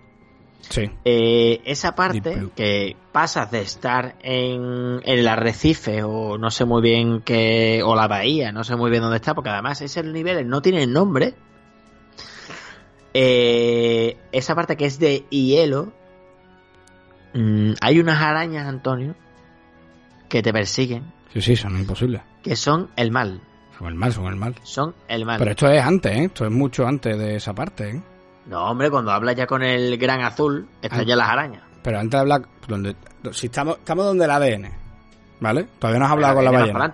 Sí. 0.61 0.89
eh, 1.05 1.61
esa 1.65 1.95
parte 1.97 2.49
que 2.55 2.97
pasas 3.11 3.51
de 3.51 3.61
estar 3.63 4.15
en, 4.23 5.01
en 5.05 5.19
el 5.19 5.27
arrecife 5.29 6.03
o 6.05 6.39
no 6.39 6.51
sé 6.53 6.65
muy 6.65 6.81
bien 6.83 7.21
qué, 7.23 7.83
o 7.85 7.95
la 7.97 8.07
bahía, 8.07 8.53
no 8.53 8.63
sé 8.65 8.77
muy 8.77 8.91
bien 8.91 9.03
dónde 9.03 9.17
está, 9.17 9.35
porque 9.35 9.51
además 9.51 9.81
ese 9.83 10.03
nivel 10.05 10.49
no 10.49 10.63
tiene 10.63 10.87
nombre. 10.87 11.35
Eh, 13.15 14.17
esa 14.33 14.55
parte 14.55 14.77
que 14.77 14.87
es 14.87 14.99
de 14.99 15.27
hielo, 15.31 15.93
mm, 17.35 17.73
hay 17.81 17.99
unas 18.01 18.23
arañas, 18.23 18.67
Antonio, 18.67 19.15
que 20.29 20.43
te 20.43 20.53
persiguen, 20.53 21.13
Sí, 21.33 21.43
sí, 21.43 21.57
son 21.57 21.79
imposibles. 21.79 22.23
que 22.43 22.57
son 22.57 22.91
el 22.97 23.11
mal. 23.11 23.41
Son 23.79 23.89
el 23.89 23.95
mal, 23.95 24.13
son 24.13 24.27
el 24.27 24.37
mal. 24.37 24.55
Son 24.63 24.95
el 25.09 25.25
mal. 25.25 25.39
Pero 25.39 25.51
esto 25.51 25.69
es 25.69 25.83
antes, 25.83 26.13
¿eh? 26.13 26.25
Esto 26.25 26.45
es 26.45 26.51
mucho 26.51 26.87
antes 26.87 27.19
de 27.19 27.37
esa 27.37 27.53
parte, 27.55 27.91
¿eh? 27.91 28.03
No, 28.47 28.71
hombre, 28.71 28.91
cuando 28.91 29.11
hablas 29.13 29.37
ya 29.37 29.47
con 29.47 29.63
el 29.63 29.97
gran 29.99 30.21
azul, 30.23 30.69
están 30.83 31.01
Ah. 31.01 31.05
ya 31.05 31.17
las 31.17 31.29
arañas. 31.29 31.63
Pero 31.83 31.99
antes 31.99 32.13
de 32.13 32.19
hablar, 32.21 32.43
donde, 32.69 32.97
si 33.33 33.47
estamos, 33.47 33.79
estamos 33.79 34.05
donde 34.05 34.25
el 34.25 34.31
ADN, 34.31 34.71
¿vale? 35.41 35.67
Todavía 35.79 35.99
no 36.01 36.07
has 36.07 36.13
hablado 36.13 36.35
con 36.37 36.45
la 36.45 36.51
ballena. 36.51 36.93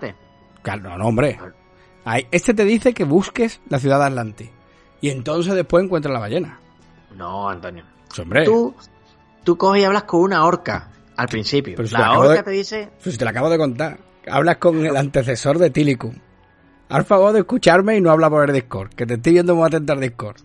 Claro, 0.61 0.81
no, 0.89 0.97
no, 0.97 1.07
hombre. 1.07 1.39
Ahí, 2.05 2.27
este 2.31 2.53
te 2.53 2.65
dice 2.65 2.93
que 2.93 3.03
busques 3.03 3.61
la 3.69 3.79
ciudad 3.79 3.99
de 3.99 4.05
Atlantis. 4.05 4.49
Y 5.01 5.09
entonces 5.09 5.53
después 5.53 5.83
encuentras 5.83 6.13
la 6.13 6.19
ballena. 6.19 6.59
No, 7.15 7.49
Antonio. 7.49 7.83
Hombre. 8.21 8.45
Tú, 8.45 8.75
tú 9.43 9.57
coges 9.57 9.81
y 9.81 9.85
hablas 9.85 10.03
con 10.03 10.21
una 10.21 10.45
orca 10.45 10.89
al 11.17 11.27
principio. 11.27 11.73
Pero 11.75 11.87
si 11.87 11.93
la 11.95 12.17
orca 12.17 12.33
de- 12.35 12.43
te 12.43 12.51
dice, 12.51 12.89
Pues 13.01 13.13
si 13.13 13.17
te 13.17 13.25
lo 13.25 13.31
acabo 13.31 13.49
de 13.49 13.57
contar. 13.57 13.99
Hablas 14.29 14.57
con 14.57 14.85
el 14.85 14.95
antecesor 14.95 15.57
de 15.57 15.69
Tilicum. 15.69 16.13
Haz 16.89 17.05
favor 17.05 17.33
de 17.33 17.41
escucharme 17.41 17.95
y 17.97 18.01
no 18.01 18.09
habla 18.09 18.31
por 18.31 18.49
el 18.49 18.55
Discord, 18.55 18.89
que 18.89 19.05
te 19.05 19.13
estoy 19.13 19.33
viendo 19.33 19.55
muy 19.55 19.67
atento 19.67 19.93
al 19.93 20.01
Discord. 20.01 20.37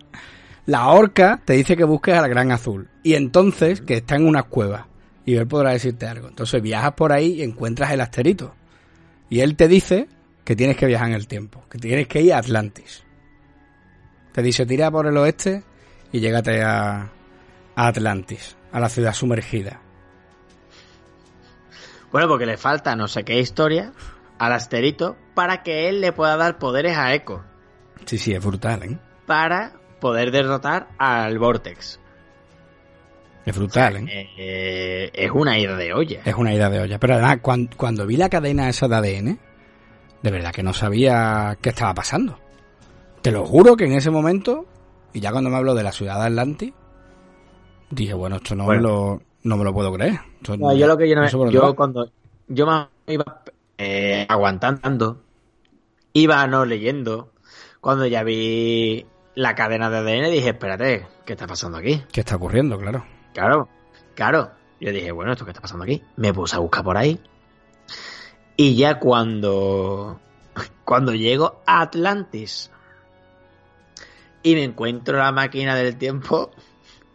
La 0.67 0.89
orca 0.89 1.41
te 1.43 1.53
dice 1.53 1.75
que 1.75 1.83
busques 1.83 2.15
al 2.15 2.29
gran 2.29 2.51
azul. 2.51 2.87
Y 3.01 3.15
entonces 3.15 3.81
que 3.81 3.97
está 3.97 4.15
en 4.15 4.27
unas 4.27 4.45
cuevas. 4.45 4.85
Y 5.25 5.35
él 5.35 5.47
podrá 5.47 5.71
decirte 5.71 6.05
algo. 6.05 6.27
Entonces 6.27 6.61
viajas 6.61 6.93
por 6.93 7.11
ahí 7.11 7.33
y 7.33 7.43
encuentras 7.43 7.91
el 7.91 8.01
asterito. 8.01 8.53
Y 9.27 9.39
él 9.39 9.55
te 9.55 9.67
dice 9.67 10.07
que 10.43 10.55
tienes 10.55 10.77
que 10.77 10.85
viajar 10.85 11.09
en 11.09 11.15
el 11.15 11.27
tiempo. 11.27 11.63
Que 11.67 11.79
tienes 11.79 12.07
que 12.07 12.21
ir 12.21 12.33
a 12.33 12.37
Atlantis. 12.37 13.03
Te 14.31 14.43
dice 14.43 14.67
tira 14.67 14.91
por 14.91 15.07
el 15.07 15.17
oeste 15.17 15.63
y 16.11 16.19
llégate 16.19 16.61
a, 16.61 17.09
a 17.75 17.87
Atlantis. 17.87 18.55
A 18.71 18.79
la 18.79 18.89
ciudad 18.89 19.13
sumergida. 19.13 19.81
bueno, 22.11 22.27
porque 22.27 22.45
le 22.45 22.57
falta 22.57 22.95
no 22.95 23.07
sé 23.07 23.23
qué 23.23 23.39
historia 23.39 23.93
al 24.39 24.53
asterito 24.53 25.15
para 25.33 25.63
que 25.63 25.89
él 25.89 26.01
le 26.01 26.11
pueda 26.11 26.37
dar 26.37 26.57
poderes 26.57 26.97
a 26.97 27.13
Echo. 27.13 27.43
Sí, 28.05 28.17
sí, 28.17 28.33
es 28.33 28.43
brutal, 28.43 28.83
¿eh? 28.83 28.97
Para 29.25 29.73
poder 29.99 30.31
derrotar 30.31 30.87
al 30.97 31.37
Vortex. 31.39 31.99
Es 33.45 33.55
brutal, 33.55 33.97
¿eh? 34.07 34.29
Eh, 34.37 35.11
es 35.13 35.31
una 35.31 35.57
ida 35.59 35.77
de 35.77 35.93
olla. 35.93 36.21
Es 36.25 36.35
una 36.35 36.53
idea 36.53 36.69
de 36.69 36.79
olla. 36.79 36.99
Pero 36.99 37.13
además, 37.13 37.37
cuan- 37.41 37.69
cuando, 37.77 38.05
vi 38.07 38.17
la 38.17 38.29
cadena 38.29 38.67
esa 38.69 38.87
de 38.87 38.95
ADN, 38.95 39.39
de 40.23 40.31
verdad 40.31 40.51
que 40.51 40.63
no 40.63 40.73
sabía 40.73 41.57
qué 41.61 41.69
estaba 41.69 41.93
pasando. 41.93 42.39
Te 43.21 43.31
lo 43.31 43.45
juro 43.45 43.75
que 43.75 43.85
en 43.85 43.93
ese 43.93 44.09
momento, 44.09 44.65
y 45.13 45.19
ya 45.19 45.31
cuando 45.31 45.49
me 45.49 45.57
habló 45.57 45.75
de 45.75 45.83
la 45.83 45.91
ciudad 45.91 46.19
de 46.19 46.25
Atlantis, 46.25 46.73
dije, 47.91 48.13
bueno, 48.13 48.37
esto 48.37 48.55
no, 48.55 48.65
Bueno. 48.65 48.81
Me, 48.81 48.87
lo, 48.87 49.21
no 49.43 49.57
me 49.57 49.63
lo 49.63 49.73
puedo 49.73 49.93
creer. 49.93 50.19
Esto 50.41 50.57
No, 50.57 50.73
yo 50.75 50.87
lo 50.87 50.97
que 50.97 51.07
yo 51.07 51.15
no 51.15 51.49
yo 51.51 51.75
cuando 51.75 52.09
yo 52.47 52.65
más 52.65 52.87
iba 53.07 53.23
eh, 53.77 54.25
aguantando, 54.29 55.21
iba 56.13 56.45
no 56.47 56.65
leyendo, 56.65 57.33
cuando 57.81 58.05
ya 58.07 58.23
vi 58.23 59.05
la 59.35 59.55
cadena 59.55 59.89
de 59.89 59.97
ADN 59.97 60.31
dije, 60.31 60.49
espérate, 60.49 61.07
¿qué 61.25 61.33
está 61.33 61.45
pasando 61.47 61.77
aquí? 61.77 62.01
¿Qué 62.11 62.21
está 62.21 62.35
ocurriendo? 62.37 62.77
Claro. 62.79 63.05
Claro, 63.33 63.69
claro. 64.15 64.51
Yo 64.79 64.91
dije, 64.91 65.11
bueno, 65.11 65.31
¿esto 65.33 65.45
qué 65.45 65.51
está 65.51 65.61
pasando 65.61 65.83
aquí? 65.83 66.01
Me 66.15 66.33
puse 66.33 66.55
a 66.55 66.59
buscar 66.59 66.83
por 66.83 66.97
ahí. 66.97 67.19
Y 68.57 68.75
ya 68.75 68.99
cuando 68.99 70.19
cuando 70.85 71.13
llego 71.13 71.61
a 71.65 71.81
Atlantis 71.81 72.71
y 74.43 74.53
me 74.55 74.63
encuentro 74.63 75.17
la 75.17 75.31
máquina 75.31 75.75
del 75.75 75.97
tiempo, 75.97 76.51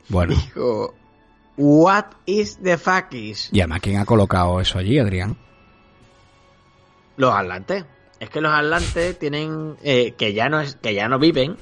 Bueno, 0.09 0.35
digo, 0.35 0.95
what 1.57 2.07
is 2.27 2.59
the 2.63 2.77
fuck 2.77 3.13
is? 3.15 3.49
y 3.53 3.61
además, 3.61 3.81
¿quién 3.81 3.99
ha 3.99 4.05
colocado 4.05 4.61
eso 4.61 4.79
allí, 4.79 4.99
Adrián? 4.99 5.37
Los 7.21 7.35
atlantes. 7.35 7.85
Es 8.19 8.31
que 8.31 8.41
los 8.41 8.51
atlantes 8.53 9.19
tienen. 9.19 9.77
eh, 9.83 10.13
que 10.13 10.33
ya 10.33 10.49
no 10.49 10.61
es, 10.61 10.77
que 10.77 10.95
ya 10.95 11.07
no 11.09 11.19
viven. 11.19 11.57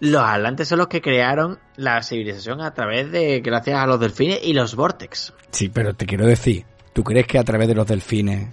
Los 0.00 0.22
atlantes 0.22 0.68
son 0.68 0.78
los 0.78 0.88
que 0.88 1.00
crearon 1.00 1.58
la 1.76 2.02
civilización 2.02 2.60
a 2.60 2.74
través 2.74 3.10
de. 3.10 3.40
gracias 3.40 3.80
a 3.80 3.86
los 3.86 3.98
delfines 3.98 4.40
y 4.42 4.52
los 4.52 4.74
vortex. 4.76 5.32
Sí, 5.50 5.70
pero 5.70 5.94
te 5.94 6.04
quiero 6.04 6.26
decir, 6.26 6.66
¿tú 6.92 7.02
crees 7.02 7.26
que 7.26 7.38
a 7.38 7.44
través 7.44 7.66
de 7.66 7.74
los 7.74 7.86
delfines 7.86 8.52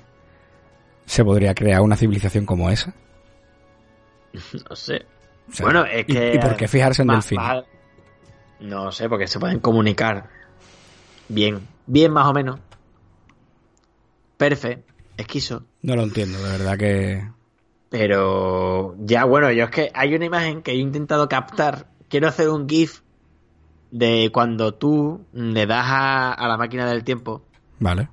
se 1.05 1.24
podría 1.26 1.53
crear 1.53 1.82
una 1.82 1.97
civilización 1.97 2.45
como 2.45 2.70
esa? 2.70 2.93
No 4.70 4.76
sé. 4.76 5.05
O 5.49 5.53
sea, 5.53 5.66
bueno, 5.66 5.86
es 5.86 6.05
¿y- 6.07 6.13
que. 6.13 6.34
¿Y, 6.36 6.39
por 6.39 6.55
qué 6.55 6.68
fijarse 6.68 7.01
en 7.01 7.09
delfines? 7.09 7.63
no 8.61 8.91
sé, 8.93 9.09
porque 9.09 9.28
se 9.28 9.38
pueden 9.39 9.59
comunicar. 9.59 10.30
Bien. 11.28 11.68
Bien, 11.86 12.11
más 12.11 12.26
o 12.28 12.34
menos. 12.34 12.59
Perfecto. 14.38 14.93
Esquizo. 15.18 15.63
No 15.82 15.95
lo 15.95 16.03
entiendo, 16.03 16.38
de 16.43 16.49
verdad 16.57 16.78
que... 16.78 17.28
Pero 17.89 18.95
ya 18.99 19.24
bueno, 19.26 19.51
yo 19.51 19.66
es 19.66 19.70
que 19.70 19.91
hay 19.93 20.13
una 20.16 20.26
imagen 20.26 20.61
que 20.61 20.72
he 20.72 20.76
intentado 20.76 21.30
captar. 21.30 21.88
Quiero 22.09 22.28
hacer 22.28 22.49
un 22.49 22.68
GIF 22.68 23.01
de 23.91 24.30
cuando 24.34 24.74
tú 24.74 25.26
le 25.32 25.66
das 25.66 25.86
a, 25.88 26.34
a 26.34 26.47
la 26.47 26.57
máquina 26.57 26.86
del 26.89 27.03
tiempo 27.05 27.43
Vale. 27.80 28.09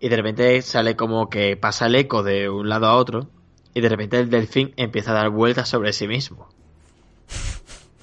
y 0.00 0.08
de 0.08 0.16
repente 0.16 0.60
sale 0.62 0.96
como 0.96 1.28
que 1.28 1.56
pasa 1.56 1.86
el 1.86 1.94
eco 1.94 2.22
de 2.24 2.48
un 2.48 2.68
lado 2.68 2.86
a 2.86 2.96
otro 2.96 3.28
y 3.74 3.80
de 3.80 3.88
repente 3.88 4.18
el 4.18 4.30
delfín 4.30 4.72
empieza 4.76 5.12
a 5.12 5.14
dar 5.14 5.30
vueltas 5.30 5.68
sobre 5.68 5.92
sí 5.92 6.08
mismo. 6.08 6.48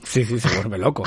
Sí, 0.04 0.24
sí, 0.26 0.40
se 0.40 0.56
vuelve 0.58 0.78
loco. 0.78 1.04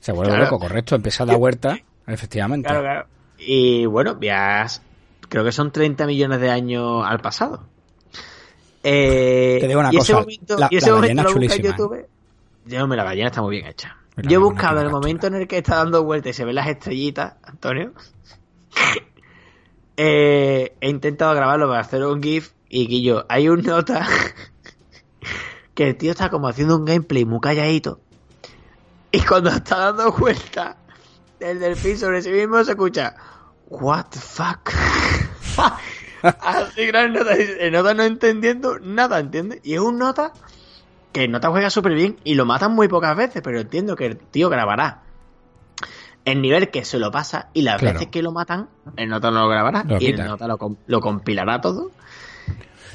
Se 0.00 0.12
vuelve 0.12 0.30
Claro. 0.32 0.44
loco, 0.44 0.58
correcto. 0.58 0.94
Empieza 0.96 1.22
a 1.22 1.26
dar 1.26 1.36
vuelta, 1.38 1.78
efectivamente. 2.06 2.66
Claro, 2.68 2.82
claro. 2.82 3.06
Y 3.38 3.84
bueno, 3.86 4.14
viajas, 4.16 4.82
creo 5.28 5.44
que 5.44 5.52
son 5.52 5.70
30 5.72 6.06
millones 6.06 6.40
de 6.40 6.50
años 6.50 7.02
al 7.06 7.20
pasado. 7.20 7.66
Eh, 8.82 9.58
Te 9.60 9.68
digo 9.68 9.80
una 9.80 9.92
y 9.92 9.96
ese 9.96 10.14
momento, 10.14 10.56
la- 10.58 10.68
y 10.70 10.76
ese 10.76 10.86
la 10.90 10.94
momento 10.96 11.22
lo 11.24 11.32
busca 11.34 11.54
en. 11.54 11.62
YouTube. 11.62 12.06
Yo, 12.66 12.82
hombre, 12.84 12.96
la 12.96 13.04
ballena 13.04 13.28
está 13.28 13.42
muy 13.42 13.56
bien 13.56 13.66
hecha. 13.66 13.96
Pero 14.14 14.28
Yo 14.28 14.38
he 14.38 14.42
buscado 14.42 14.80
el 14.80 14.90
momento 14.90 15.26
en 15.26 15.34
el 15.34 15.46
que 15.48 15.58
está 15.58 15.76
dando 15.76 16.04
vueltas 16.04 16.30
y 16.30 16.32
se 16.34 16.44
ven 16.44 16.54
las 16.54 16.68
estrellitas, 16.68 17.34
Antonio. 17.42 17.92
Eh, 19.98 20.76
he 20.82 20.90
intentado 20.90 21.34
grabarlo 21.34 21.68
para 21.68 21.80
hacer 21.80 22.04
un 22.04 22.22
GIF 22.22 22.50
y 22.68 22.86
Guillo, 22.86 23.24
hay 23.30 23.48
un 23.48 23.62
nota 23.62 24.06
que 25.74 25.88
el 25.88 25.96
tío 25.96 26.10
está 26.10 26.28
como 26.28 26.48
haciendo 26.48 26.76
un 26.76 26.84
gameplay 26.84 27.24
muy 27.24 27.40
calladito 27.40 27.98
y 29.10 29.22
cuando 29.22 29.48
está 29.48 29.78
dando 29.78 30.12
vueltas 30.12 30.76
el 31.40 31.60
delfín 31.60 31.96
sobre 31.96 32.20
sí 32.20 32.28
mismo 32.30 32.62
se 32.62 32.72
escucha 32.72 33.14
What 33.68 34.06
the 34.10 34.18
fuck? 34.20 34.70
Así 36.22 36.86
gran 36.86 37.12
nota, 37.12 37.34
el 37.34 37.72
nota 37.72 37.94
no 37.94 38.02
entendiendo 38.04 38.78
nada, 38.80 39.18
¿entiendes? 39.20 39.60
Y 39.62 39.74
es 39.74 39.80
un 39.80 39.98
nota 39.98 40.32
que 41.12 41.24
el 41.24 41.30
nota 41.30 41.50
juega 41.50 41.70
súper 41.70 41.94
bien 41.94 42.16
y 42.24 42.34
lo 42.34 42.44
matan 42.46 42.72
muy 42.72 42.88
pocas 42.88 43.16
veces, 43.16 43.42
pero 43.42 43.60
entiendo 43.60 43.96
que 43.96 44.06
el 44.06 44.16
tío 44.18 44.48
grabará 44.48 45.02
el 46.24 46.42
nivel 46.42 46.70
que 46.70 46.84
se 46.84 46.98
lo 46.98 47.10
pasa 47.12 47.50
y 47.54 47.62
las 47.62 47.78
Claro. 47.78 47.94
veces 47.94 48.08
que 48.10 48.22
lo 48.22 48.32
matan, 48.32 48.68
el 48.96 49.08
nota 49.08 49.30
no 49.30 49.40
lo 49.42 49.48
grabará 49.48 49.84
Lo 49.84 49.98
y 50.00 50.06
el 50.06 50.16
nota 50.24 50.48
lo, 50.48 50.58
lo 50.86 51.00
compilará 51.00 51.60
todo. 51.60 51.90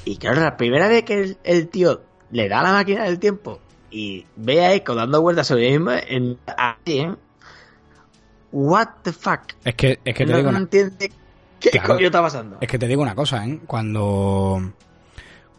Y 0.03 0.17
claro, 0.17 0.41
la 0.41 0.57
primera 0.57 0.87
vez 0.89 1.03
que 1.03 1.21
el, 1.21 1.37
el 1.43 1.69
tío 1.69 2.01
le 2.31 2.49
da 2.49 2.59
a 2.59 2.63
la 2.63 2.71
máquina 2.73 3.05
del 3.05 3.19
tiempo 3.19 3.59
y 3.89 4.25
ve 4.35 4.65
a 4.65 4.73
Echo 4.73 4.95
dando 4.95 5.21
vueltas 5.21 5.47
sobre 5.47 5.67
el 5.73 5.79
mismo, 5.79 5.91
en, 6.07 6.37
así, 6.57 6.99
¿eh? 6.99 7.15
What 8.51 8.87
the 9.03 9.13
fuck? 9.13 9.41
Es 9.63 9.75
que, 9.75 9.99
es 10.03 10.15
que 10.15 10.25
te 10.25 10.31
no, 10.31 10.37
digo 10.37 10.51
no 10.51 10.57
una, 10.57 10.59
entiende 10.65 11.11
qué 11.59 11.69
Claro. 11.71 11.95
coño 11.95 12.05
está 12.07 12.21
pasando. 12.21 12.57
es 12.59 12.67
que 12.67 12.77
te 12.79 12.87
digo 12.87 13.01
una 13.01 13.15
cosa, 13.15 13.45
¿eh? 13.45 13.59
Cuando 13.67 14.61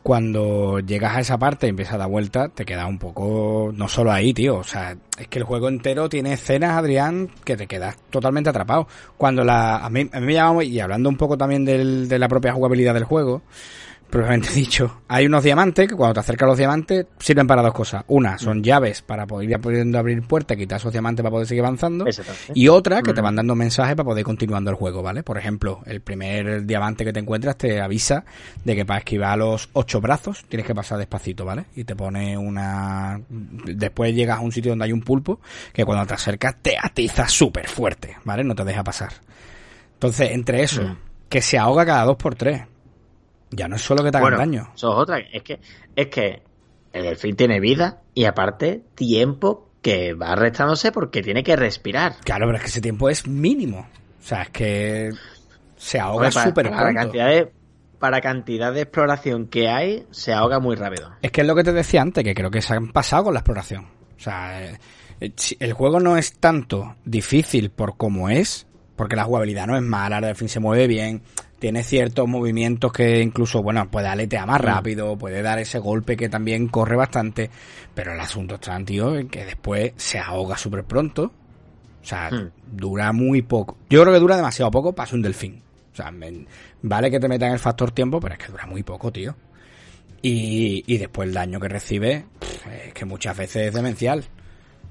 cuando 0.03 0.81
llegas 0.81 1.17
a 1.17 1.21
esa 1.21 1.39
parte 1.39 1.67
y 1.67 1.71
empiezas 1.71 1.95
a 1.95 1.99
dar 1.99 2.09
vueltas, 2.09 2.51
te 2.53 2.65
quedas 2.65 2.89
un 2.89 2.99
poco 2.99 3.71
no 3.73 3.87
solo 3.87 4.11
ahí, 4.11 4.35
tío, 4.35 4.57
o 4.57 4.65
sea, 4.65 4.97
es 5.17 5.29
que 5.29 5.39
el 5.39 5.45
juego 5.45 5.69
entero 5.69 6.09
tiene 6.09 6.33
escenas, 6.33 6.73
Adrián, 6.77 7.31
que 7.45 7.57
te 7.57 7.69
quedas 7.69 7.97
totalmente 8.11 8.51
atrapado. 8.51 8.89
Cuando 9.17 9.45
la 9.45 9.77
a 9.77 9.89
mí, 9.91 10.11
a 10.13 10.19
mí 10.19 10.27
me 10.27 10.35
llama 10.35 10.55
muy- 10.55 10.67
y 10.67 10.81
hablando 10.81 11.09
un 11.09 11.17
poco 11.17 11.39
también 11.39 11.65
del- 11.65 12.09
de 12.09 12.19
la 12.19 12.27
propia 12.29 12.53
jugabilidad 12.53 12.95
del 12.95 13.05
juego, 13.05 13.43
propiamente 14.13 14.51
dicho, 14.55 15.01
hay 15.09 15.27
unos 15.27 15.43
diamantes 15.43 15.89
que 15.89 15.97
cuando 15.97 16.15
te 16.15 16.21
acercas 16.21 16.47
a 16.47 16.51
los 16.51 16.59
diamantes 16.59 17.07
sirven 17.19 17.47
para 17.47 17.63
dos 17.63 17.73
cosas. 17.73 18.05
Una, 18.09 18.39
son 18.39 18.63
llaves 18.63 19.01
para 19.03 19.27
poder 19.27 19.51
ir 19.51 19.59
pudiendo 19.59 19.99
abrir 19.99 20.23
puertas, 20.23 20.57
quitar 20.57 20.77
esos 20.79 20.93
diamantes 20.93 21.23
para 21.23 21.31
poder 21.31 21.47
seguir 21.49 21.65
avanzando. 21.65 22.05
Y 22.55 22.69
otra 22.69 23.01
que 23.03 23.15
te 23.15 23.21
Mm. 23.21 23.25
van 23.25 23.37
dando 23.37 23.55
mensajes 23.55 23.97
para 23.97 24.05
poder 24.05 24.21
ir 24.21 24.27
continuando 24.27 24.71
el 24.71 24.77
juego, 24.77 25.03
¿vale? 25.03 25.23
Por 25.23 25.39
ejemplo, 25.39 25.81
el 25.87 26.03
primer 26.03 26.67
diamante 26.67 27.05
que 27.05 27.13
te 27.13 27.21
encuentras 27.21 27.57
te 27.57 27.81
avisa 27.81 28.25
de 28.65 28.77
que 28.77 28.85
para 28.85 28.99
esquivar 28.99 29.39
los 29.39 29.71
ocho 29.73 30.01
brazos 30.01 30.45
tienes 30.49 30.67
que 30.67 30.75
pasar 30.75 30.99
despacito, 30.99 31.45
¿vale? 31.47 31.65
Y 31.75 31.85
te 31.85 31.97
pone 31.97 32.37
una... 32.37 33.19
Después 33.31 34.15
llegas 34.15 34.39
a 34.39 34.41
un 34.43 34.53
sitio 34.53 34.73
donde 34.73 34.85
hay 34.85 34.93
un 34.93 35.01
pulpo 35.01 35.41
que 35.73 35.85
cuando 35.87 36.07
te 36.07 36.15
acercas 36.15 36.57
te 36.61 36.77
atiza 36.81 37.27
súper 37.29 37.67
fuerte, 37.67 38.17
¿vale? 38.25 38.45
No 38.45 38.55
te 38.55 38.65
deja 38.65 38.85
pasar. 38.85 39.13
Entonces, 39.95 40.33
entre 40.33 40.63
eso, 40.63 40.83
Mm. 40.83 40.97
que 41.29 41.41
se 41.41 41.57
ahoga 41.59 41.87
cada 41.87 42.05
dos 42.05 42.17
por 42.17 42.35
tres, 42.35 42.63
ya 43.53 43.69
no 43.69 43.77
es 43.77 43.83
solo 43.83 44.03
que 44.03 44.11
te 44.11 44.19
hagan 44.19 44.31
Bueno, 44.31 44.39
daño. 44.39 44.73
Eso 44.75 44.93
es 44.93 44.99
otra. 44.99 45.19
Es 45.19 45.43
que, 45.43 45.61
es 45.95 46.07
que 46.09 46.43
el 46.93 47.03
delfín 47.05 47.37
tiene 47.37 47.61
vida 47.61 48.03
y 48.15 48.25
aparte 48.25 48.83
tiempo 48.95 49.69
que 49.81 50.15
va 50.15 50.35
restándose 50.35 50.93
porque 50.93 51.23
tiene 51.23 51.43
que 51.43 51.57
respirar. 51.57 52.17
Claro, 52.25 52.47
pero 52.47 52.57
es 52.57 52.63
que 52.63 52.69
ese 52.69 52.81
tiempo 52.81 53.09
es 53.09 53.27
mínimo. 53.27 53.81
O 54.21 54.25
sea, 54.25 54.43
es 54.43 54.51
que 54.51 55.11
se 55.77 55.99
ahoga 55.99 56.31
para, 56.31 56.47
súper 56.47 56.71
para 56.71 56.83
pronto. 56.83 57.01
cantidad 57.01 57.29
de 57.29 57.53
para 57.99 58.21
cantidad 58.21 58.73
de 58.73 58.81
exploración 58.81 59.47
que 59.47 59.69
hay, 59.69 60.07
se 60.11 60.33
ahoga 60.33 60.59
muy 60.59 60.75
rápido. 60.75 61.13
Es 61.23 61.31
que 61.31 61.43
es 61.43 61.47
lo 61.47 61.55
que 61.55 61.63
te 61.63 61.73
decía 61.73 62.03
antes, 62.03 62.25
que 62.25 62.35
creo 62.35 62.51
que 62.51 62.61
se 62.61 62.75
han 62.75 62.89
pasado 62.89 63.25
con 63.25 63.35
la 63.35 63.41
exploración. 63.41 63.85
O 64.17 64.21
sea, 64.21 64.61
eh, 64.61 64.79
eh, 65.21 65.33
el 65.61 65.73
juego 65.73 66.01
no 66.01 66.17
es 66.17 66.33
tanto 66.33 66.97
difícil 67.05 67.71
por 67.71 67.97
como 67.97 68.29
es, 68.29 68.67
porque 68.97 69.15
la 69.15 69.23
jugabilidad 69.23 69.69
no 69.69 69.77
es 69.77 69.83
mala, 69.83 70.19
el 70.19 70.25
delfín 70.25 70.49
se 70.49 70.59
mueve 70.59 70.89
bien, 70.89 71.23
tiene 71.63 71.85
ciertos 71.85 72.27
movimientos 72.27 72.93
que 72.93 73.21
incluso, 73.21 73.63
bueno, 73.63 73.89
puede 73.89 74.09
aletear 74.09 74.49
más 74.49 74.61
Mm. 74.61 74.65
rápido, 74.65 75.17
puede 75.17 75.43
dar 75.43 75.61
ese 75.61 75.79
golpe 75.79 76.17
que 76.17 76.29
también 76.29 76.67
corre 76.67 76.97
bastante, 76.97 77.51
pero 77.95 78.13
el 78.15 78.19
asunto 78.19 78.57
está, 78.57 78.77
tío, 78.85 79.15
en 79.17 79.29
que 79.29 79.45
después 79.45 79.93
se 79.97 80.19
ahoga 80.19 80.59
súper 80.59 80.83
pronto. 80.83 81.31
O 82.03 82.05
sea, 82.05 82.31
Mm. 82.33 82.51
dura 82.77 83.13
muy 83.13 83.43
poco. 83.43 83.77
Yo 83.89 84.03
creo 84.03 84.13
que 84.13 84.19
dura 84.19 84.35
demasiado 84.35 84.73
poco 84.73 84.93
para 84.93 85.07
ser 85.07 85.15
un 85.19 85.23
delfín. 85.23 85.63
O 85.93 85.95
sea, 85.95 86.11
me- 86.11 86.47
vale 86.83 87.13
que 87.13 87.21
te 87.21 87.29
metan 87.29 87.53
el 87.53 87.61
factor 87.61 87.93
tiempo, 87.93 88.19
pero 88.19 88.35
es 88.35 88.41
que 88.45 88.51
dura 88.51 88.67
muy 88.67 88.83
poco, 88.83 89.13
tío. 89.13 89.37
Y, 90.21 90.83
y 90.87 90.99
después 90.99 91.29
el 91.29 91.35
daño 91.35 91.61
que 91.61 91.69
recibe, 91.69 92.25
pff, 92.41 92.67
es 92.89 92.93
que 92.95 93.05
muchas 93.05 93.37
veces 93.37 93.69
es 93.69 93.75
demencial. 93.75 94.25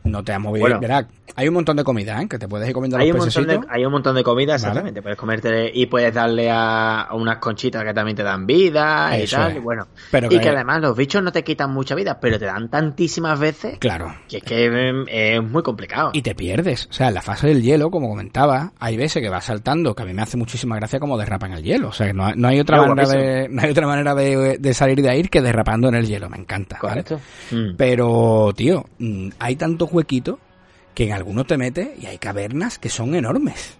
No 0.03 0.23
te 0.23 0.33
has 0.33 0.39
movido. 0.39 0.63
Bueno. 0.65 0.79
Verá, 0.79 1.07
hay 1.35 1.47
un 1.47 1.53
montón 1.53 1.77
de 1.77 1.83
comida, 1.83 2.21
¿eh? 2.21 2.27
Que 2.27 2.39
te 2.39 2.47
puedes 2.47 2.67
ir 2.67 2.73
comiendo 2.73 2.97
Hay 2.97 3.09
los 3.11 3.15
un, 3.35 3.43
montón 3.45 3.47
de, 3.61 3.67
hay 3.69 3.85
un 3.85 3.91
montón 3.91 4.15
de 4.15 4.23
comida, 4.23 4.53
Vale. 4.53 4.55
exactamente. 4.55 5.01
Puedes 5.01 5.17
comerte 5.17 5.71
y 5.73 5.85
puedes 5.85 6.13
darle 6.13 6.49
a, 6.49 7.01
a 7.01 7.13
unas 7.15 7.37
conchitas 7.37 7.83
que 7.83 7.93
también 7.93 8.17
te 8.17 8.23
dan 8.23 8.45
vida 8.47 9.17
y 9.17 9.27
tal. 9.27 9.51
es. 9.51 9.57
y 9.57 9.59
bueno, 9.59 9.87
Pero 10.09 10.27
y 10.27 10.29
que- 10.29 10.39
que 10.39 10.49
además 10.49 10.81
los 10.81 10.97
bichos 10.97 11.21
no 11.23 11.31
te 11.31 11.43
quitan 11.43 11.71
mucha 11.71 11.93
vida, 11.95 12.19
pero 12.19 12.39
te 12.39 12.45
dan 12.45 12.69
tantísimas 12.69 13.39
veces 13.39 13.77
Claro. 13.79 14.13
que 14.27 14.37
es 14.37 14.43
que 14.43 14.65
em, 14.65 15.05
es 15.07 15.43
muy 15.43 15.61
complicado. 15.63 16.09
Y 16.13 16.21
te 16.23 16.33
pierdes. 16.35 16.87
O 16.89 16.93
sea, 16.93 17.09
en 17.09 17.13
la 17.13 17.21
fase 17.21 17.47
del 17.47 17.61
hielo, 17.61 17.91
como 17.91 18.09
comentaba, 18.09 18.73
hay 18.79 18.97
veces 18.97 19.21
que 19.21 19.29
vas 19.29 19.45
saltando, 19.45 19.93
que 19.93 20.01
a 20.03 20.05
mí 20.05 20.13
me 20.13 20.23
hace 20.23 20.35
muchísima 20.37 20.75
gracia 20.77 20.99
como 20.99 21.17
derrapan 21.17 21.53
el 21.53 21.63
hielo. 21.63 21.89
O 21.89 21.93
sea, 21.93 22.11
no, 22.11 22.25
hay- 22.25 22.33
no 22.35 22.47
hay 22.47 22.59
otra 22.59 22.77
No, 22.77 22.87
manera 22.87 23.07
de, 23.07 23.47
no 23.51 23.61
hay 23.61 23.69
otra 23.69 23.85
manera 23.87 24.15
de, 24.15 24.57
de 24.57 24.73
salir 24.73 25.01
de 25.01 25.09
ahí 25.09 25.21
que 25.23 25.41
derrapando 25.41 25.89
en 25.89 25.95
el 25.95 26.07
hielo. 26.07 26.27
Me 26.29 26.37
encanta. 26.37 26.79
¿vale? 26.81 27.03
Mm. 27.51 27.75
Pero, 27.77 28.51
tío, 28.55 28.83
mm, 28.99 29.29
hay 29.39 29.55
tantos 29.55 29.90
huequitos 29.93 30.37
que 30.93 31.05
en 31.05 31.13
algunos 31.13 31.47
te 31.47 31.57
metes 31.57 31.89
y 32.01 32.05
hay 32.05 32.17
cavernas 32.17 32.77
que 32.79 32.89
son 32.89 33.15
enormes. 33.15 33.75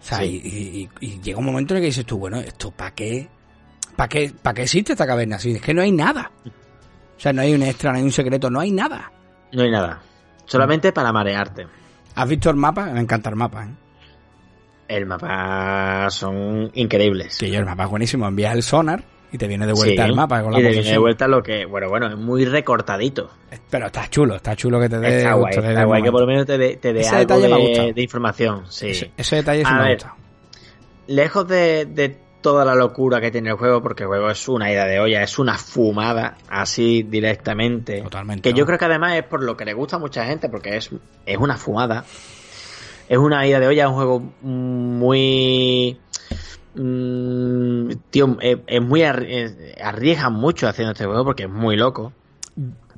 O 0.00 0.04
sea, 0.04 0.18
Sí. 0.18 0.40
y, 0.44 1.06
y- 1.06 1.06
y 1.14 1.20
llega 1.20 1.38
un 1.38 1.44
momento 1.44 1.74
en 1.74 1.78
el 1.78 1.82
que 1.82 1.86
dices 1.86 2.04
tú, 2.06 2.18
bueno, 2.18 2.38
¿esto 2.40 2.70
para 2.72 2.92
qué? 2.92 3.28
¿Para 3.96 4.08
qué, 4.08 4.32
¿Para 4.42 4.54
qué 4.54 4.62
existe 4.62 4.92
esta 4.92 5.06
caverna? 5.06 5.38
Si 5.38 5.52
es 5.52 5.62
que 5.62 5.72
no 5.74 5.82
hay 5.82 5.92
nada. 5.92 6.30
O 7.16 7.20
sea, 7.20 7.32
no 7.32 7.42
hay 7.42 7.54
un 7.54 7.62
extra, 7.62 7.92
no 7.92 7.98
hay 7.98 8.04
un 8.04 8.10
secreto, 8.10 8.50
no 8.50 8.58
hay 8.58 8.72
nada. 8.72 9.12
No 9.52 9.62
hay 9.62 9.70
nada. 9.70 10.02
Solamente 10.46 10.92
para 10.92 11.12
marearte. 11.12 11.66
¿Has 12.16 12.28
visto 12.28 12.50
el 12.50 12.56
mapa? 12.56 12.86
Me 12.86 13.00
encanta 13.00 13.30
el 13.30 13.36
mapa, 13.36 13.64
¿eh? 13.66 13.74
El 14.88 15.06
mapa 15.06 16.08
son 16.10 16.70
increíbles. 16.74 17.38
Que 17.38 17.50
yo, 17.50 17.60
el 17.60 17.64
mapa 17.64 17.84
es 17.84 17.90
buenísimo. 17.90 18.26
Envías 18.26 18.54
el 18.54 18.62
sonar 18.62 19.04
y 19.32 19.38
te 19.38 19.48
viene 19.48 19.66
de 19.66 19.72
vuelta 19.72 20.04
Sí. 20.04 20.08
el 20.10 20.14
mapa 20.14 20.42
con 20.42 20.52
la 20.52 20.58
y 20.60 20.62
te 20.62 20.68
viene 20.68 20.74
de 20.74 20.80
posición. 20.82 21.00
vuelta 21.02 21.26
lo 21.28 21.42
que, 21.42 21.64
bueno, 21.64 21.88
bueno, 21.88 22.06
es 22.08 22.16
muy 22.16 22.44
recortadito. 22.44 23.30
Pero 23.70 23.86
está 23.86 24.08
chulo, 24.08 24.36
está 24.36 24.54
chulo 24.54 24.78
que 24.78 24.88
te 24.88 24.98
dé 24.98 25.18
está 25.18 25.32
guay, 25.34 25.54
está 25.56 25.84
guay 25.84 26.02
que 26.02 26.10
por 26.12 26.20
lo 26.20 26.26
menos 26.26 26.46
te 26.46 26.58
dé, 26.58 26.76
te 26.76 26.92
dé 26.92 27.00
Ese 27.00 27.16
algo 27.16 27.38
de, 27.40 27.92
de 27.94 28.02
información. 28.02 28.64
Sí. 28.68 28.88
Ese, 28.90 29.10
ese 29.16 29.36
detalle 29.36 29.64
sí 29.64 29.70
A 29.70 29.76
me 29.78 29.82
ver, 29.84 29.94
gustado. 29.96 30.14
Lejos 31.08 31.48
de, 31.48 31.86
de 31.86 32.16
toda 32.42 32.64
la 32.64 32.74
locura 32.74 33.20
que 33.20 33.30
tiene 33.30 33.50
el 33.50 33.56
juego, 33.56 33.80
porque 33.82 34.02
el 34.02 34.08
juego 34.08 34.30
es 34.30 34.48
una 34.48 34.70
ida 34.70 34.84
de 34.84 35.00
olla, 35.00 35.22
es 35.22 35.38
una 35.38 35.56
fumada, 35.56 36.36
así 36.48 37.02
directamente. 37.04 38.02
Totalmente, 38.02 38.50
Que 38.50 38.56
yo 38.58 38.66
creo 38.66 38.78
que 38.78 38.84
además 38.84 39.16
es 39.16 39.22
por 39.24 39.42
lo 39.42 39.56
que 39.56 39.64
le 39.64 39.72
gusta 39.74 39.96
a 39.96 39.98
mucha 39.98 40.24
gente, 40.26 40.48
porque 40.48 40.76
es, 40.76 40.90
es 41.24 41.36
una 41.38 41.56
fumada. 41.56 42.04
Es 43.08 43.18
una 43.18 43.46
ida 43.46 43.60
de 43.60 43.66
olla, 43.68 43.84
es 43.84 43.88
un 43.90 43.94
juego 43.94 44.20
muy... 44.42 45.98
mm, 46.74 47.90
tío, 48.10 48.36
es, 48.40 48.58
es 48.66 48.82
muy... 48.82 49.02
eh, 49.02 49.74
arriesgan 49.82 50.32
mucho 50.34 50.68
haciendo 50.68 50.92
este 50.92 51.04
juego 51.04 51.24
porque 51.24 51.44
es 51.44 51.50
muy 51.50 51.76
loco. 51.76 52.12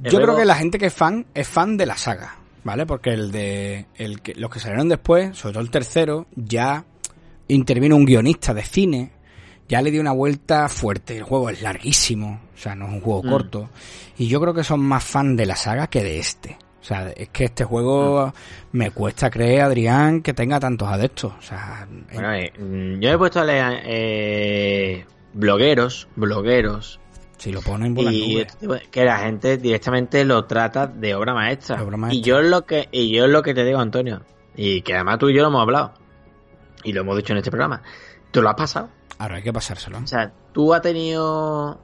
El 0.03 0.11
Yo 0.11 0.21
creo 0.21 0.37
que 0.37 0.45
la 0.45 0.57
gente 0.57 0.79
que 0.79 0.87
es 0.87 0.95
fan 0.95 1.27
es 1.35 1.47
fan 1.47 1.77
de 1.77 1.87
la 1.87 1.97
saga, 1.97 2.37
¿vale? 2.65 2.87
Porque 2.87 3.11
el 3.13 3.31
de 3.31 3.87
el 3.95 4.21
que, 4.21 4.35
los 4.35 4.51
que 4.51 4.59
salieron 4.61 4.89
después, 4.89 5.37
sobre 5.37 5.53
todo 5.55 5.63
el 5.63 5.71
tercero, 5.71 6.27
ya 6.35 6.85
intervino 7.49 7.95
un 7.95 8.05
guionista 8.05 8.53
de 8.55 8.63
cine, 8.63 9.13
ya 9.69 9.81
le 9.83 9.91
dio 9.93 10.01
una 10.01 10.13
vuelta 10.13 10.69
fuerte. 10.69 11.17
El 11.17 11.23
juego 11.23 11.51
es 11.51 11.63
larguísimo, 11.63 12.41
o 12.55 12.59
sea, 12.59 12.75
no 12.75 12.87
es 12.87 12.93
un 12.95 13.01
juego 13.01 13.23
Mm. 13.23 13.31
corto. 13.31 13.71
Y 14.19 14.27
yo 14.27 14.41
creo 14.41 14.55
que 14.55 14.65
son 14.65 14.81
más 14.81 15.05
fan 15.05 15.37
de 15.37 15.47
la 15.47 15.57
saga 15.57 15.87
que 15.87 16.03
de 16.03 16.19
este. 16.19 16.59
O 16.85 16.87
sea, 16.87 17.11
es 17.17 17.31
que 17.31 17.45
este 17.47 17.65
juego 17.65 18.35
me 18.73 18.91
cuesta 18.91 19.31
creer, 19.31 19.63
Adrián, 19.63 20.21
que 20.21 20.35
tenga 20.35 20.61
tantos 20.61 20.87
adeptos. 20.87 21.33
O 21.39 21.41
sea, 21.41 21.89
Bueno, 22.13 22.35
eh, 22.35 22.53
mm, 22.59 23.01
yo 23.01 23.11
he 23.11 23.17
puesto 23.17 23.41
a 23.41 23.45
leer 23.45 23.81
eh, 23.87 25.07
blogueros, 25.33 26.09
blogueros, 26.15 27.01
si 27.39 27.53
lo 27.53 27.63
ponen 27.63 27.95
por 27.95 28.05
las 28.05 28.13
y 28.13 28.35
nubes. 28.35 28.47
este 28.61 28.91
que 28.91 29.05
la 29.07 29.17
gente 29.17 29.57
directamente 29.57 30.27
lo 30.27 30.45
trata 30.45 30.87
de 30.87 31.15
obra 31.15 31.33
maestra. 31.33 31.83
Obra 31.83 31.97
maestra. 31.97 32.19
Y 32.19 32.23
yo 32.23 32.39
es 32.41 32.51
lo 32.51 32.67
que 32.67 32.87
y 32.93 33.11
yo 33.17 33.25
es 33.25 33.31
lo 33.31 33.43
que 33.43 33.55
te 33.55 33.65
digo, 33.65 33.79
Antonio, 33.81 34.21
y 34.55 34.83
que 34.83 34.93
además 34.95 35.19
tú 35.19 35.31
y 35.31 35.35
yo 35.35 35.41
lo 35.41 35.49
hemos 35.49 35.63
hablado 35.63 35.95
y 36.83 36.93
lo 36.93 37.01
hemos 37.01 37.17
dicho 37.17 37.33
en 37.33 37.39
este 37.39 37.51
programa. 37.51 37.81
Tú 38.31 38.43
lo 38.43 38.51
has 38.51 38.57
pasado. 38.57 38.91
Ahora 39.17 39.37
hay 39.37 39.43
que 39.43 39.55
pasárselo. 39.55 40.01
O 40.05 40.07
sea, 40.07 40.31
tú 40.53 40.75
has 40.75 40.83
tenido 40.83 41.81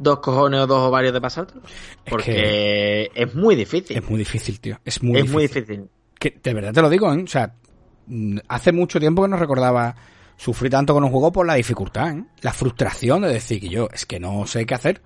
dos 0.00 0.18
cojones 0.20 0.60
o 0.60 0.66
dos 0.66 0.88
ovarios 0.88 1.12
de 1.12 1.20
pasártelo. 1.20 1.62
Es 1.64 2.10
Porque 2.10 3.10
es 3.14 3.34
muy 3.34 3.54
difícil. 3.54 3.96
Es 3.96 4.08
muy 4.08 4.18
difícil, 4.18 4.58
tío. 4.60 4.80
Es 4.84 5.02
muy 5.02 5.18
es 5.18 5.22
difícil. 5.24 5.34
muy 5.34 5.42
difícil. 5.46 5.88
que 6.18 6.40
de 6.42 6.54
verdad 6.54 6.72
te 6.72 6.82
lo 6.82 6.88
digo, 6.90 7.12
¿eh? 7.12 7.22
O 7.22 7.26
sea, 7.26 7.54
mm, 8.06 8.38
hace 8.48 8.72
mucho 8.72 8.98
tiempo 8.98 9.22
que 9.22 9.28
no 9.28 9.36
recordaba 9.36 9.94
sufrir 10.36 10.70
tanto 10.70 10.94
con 10.94 11.04
un 11.04 11.10
juego 11.10 11.30
por 11.30 11.46
la 11.46 11.54
dificultad, 11.54 12.16
¿eh? 12.16 12.24
La 12.40 12.52
frustración 12.52 13.22
de 13.22 13.28
decir 13.28 13.60
que 13.60 13.68
yo 13.68 13.88
es 13.92 14.06
que 14.06 14.18
no 14.18 14.46
sé 14.46 14.64
qué 14.64 14.74
hacer. 14.74 15.02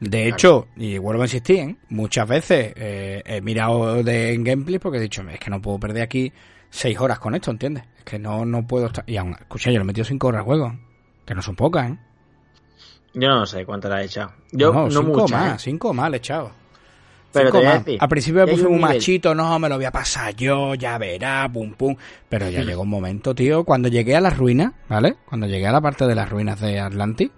De 0.00 0.28
hecho, 0.28 0.68
y 0.76 0.96
vuelvo 0.96 1.22
a 1.22 1.26
insistir, 1.26 1.58
¿eh? 1.58 1.76
muchas 1.90 2.26
veces 2.26 2.72
eh, 2.74 3.22
he 3.26 3.42
mirado 3.42 4.02
de 4.02 4.32
en 4.32 4.42
gameplay 4.42 4.78
porque 4.78 4.96
he 4.96 5.02
dicho, 5.02 5.22
es 5.28 5.38
que 5.38 5.50
no 5.50 5.60
puedo 5.60 5.78
perder 5.78 6.04
aquí 6.04 6.32
seis 6.70 6.98
horas 6.98 7.18
con 7.18 7.34
esto, 7.34 7.50
¿entiendes? 7.50 7.84
Es 7.98 8.04
que 8.04 8.18
no, 8.18 8.46
no 8.46 8.66
puedo 8.66 8.86
estar... 8.86 9.04
Y 9.06 9.18
aún, 9.18 9.36
escucha, 9.38 9.70
yo 9.70 9.76
le 9.76 9.82
he 9.82 9.86
metido 9.86 10.06
cinco 10.06 10.28
horas 10.28 10.38
al 10.38 10.44
juego, 10.46 10.74
que 11.26 11.34
no 11.34 11.42
son 11.42 11.54
pocas, 11.54 11.90
¿eh? 11.90 11.98
Yo 13.14 13.28
no 13.28 13.46
sé 13.46 13.64
cuánto 13.66 13.88
le 13.88 13.96
has 13.96 14.04
echado. 14.06 14.32
Yo 14.52 14.72
no, 14.72 14.90
cinco 14.90 15.02
mucho. 15.22 15.34
más, 15.34 15.62
cinco 15.62 15.92
más 15.94 16.10
le 16.10 16.16
he 16.16 16.18
echado. 16.18 16.52
Pero 17.32 17.46
Cinco 17.46 17.58
te 17.60 17.64
voy 17.64 17.96
a 17.96 17.98
más. 18.00 18.08
principio 18.08 18.44
me 18.44 18.52
puse 18.52 18.66
un 18.66 18.80
machito, 18.80 19.34
no, 19.36 19.56
me 19.60 19.68
lo 19.68 19.76
voy 19.76 19.84
a 19.84 19.92
pasar 19.92 20.34
yo, 20.34 20.74
ya 20.74 20.98
verá, 20.98 21.48
pum 21.52 21.72
pum. 21.74 21.94
Pero 22.28 22.48
ya 22.50 22.62
llegó 22.64 22.82
un 22.82 22.88
momento, 22.88 23.34
tío, 23.34 23.64
cuando 23.64 23.88
llegué 23.88 24.16
a 24.16 24.20
las 24.20 24.36
ruinas, 24.36 24.72
¿vale? 24.88 25.16
Cuando 25.28 25.46
llegué 25.46 25.66
a 25.66 25.72
la 25.72 25.80
parte 25.80 26.06
de 26.06 26.14
las 26.16 26.28
ruinas 26.28 26.60
de 26.60 26.80
Atlantis, 26.80 27.30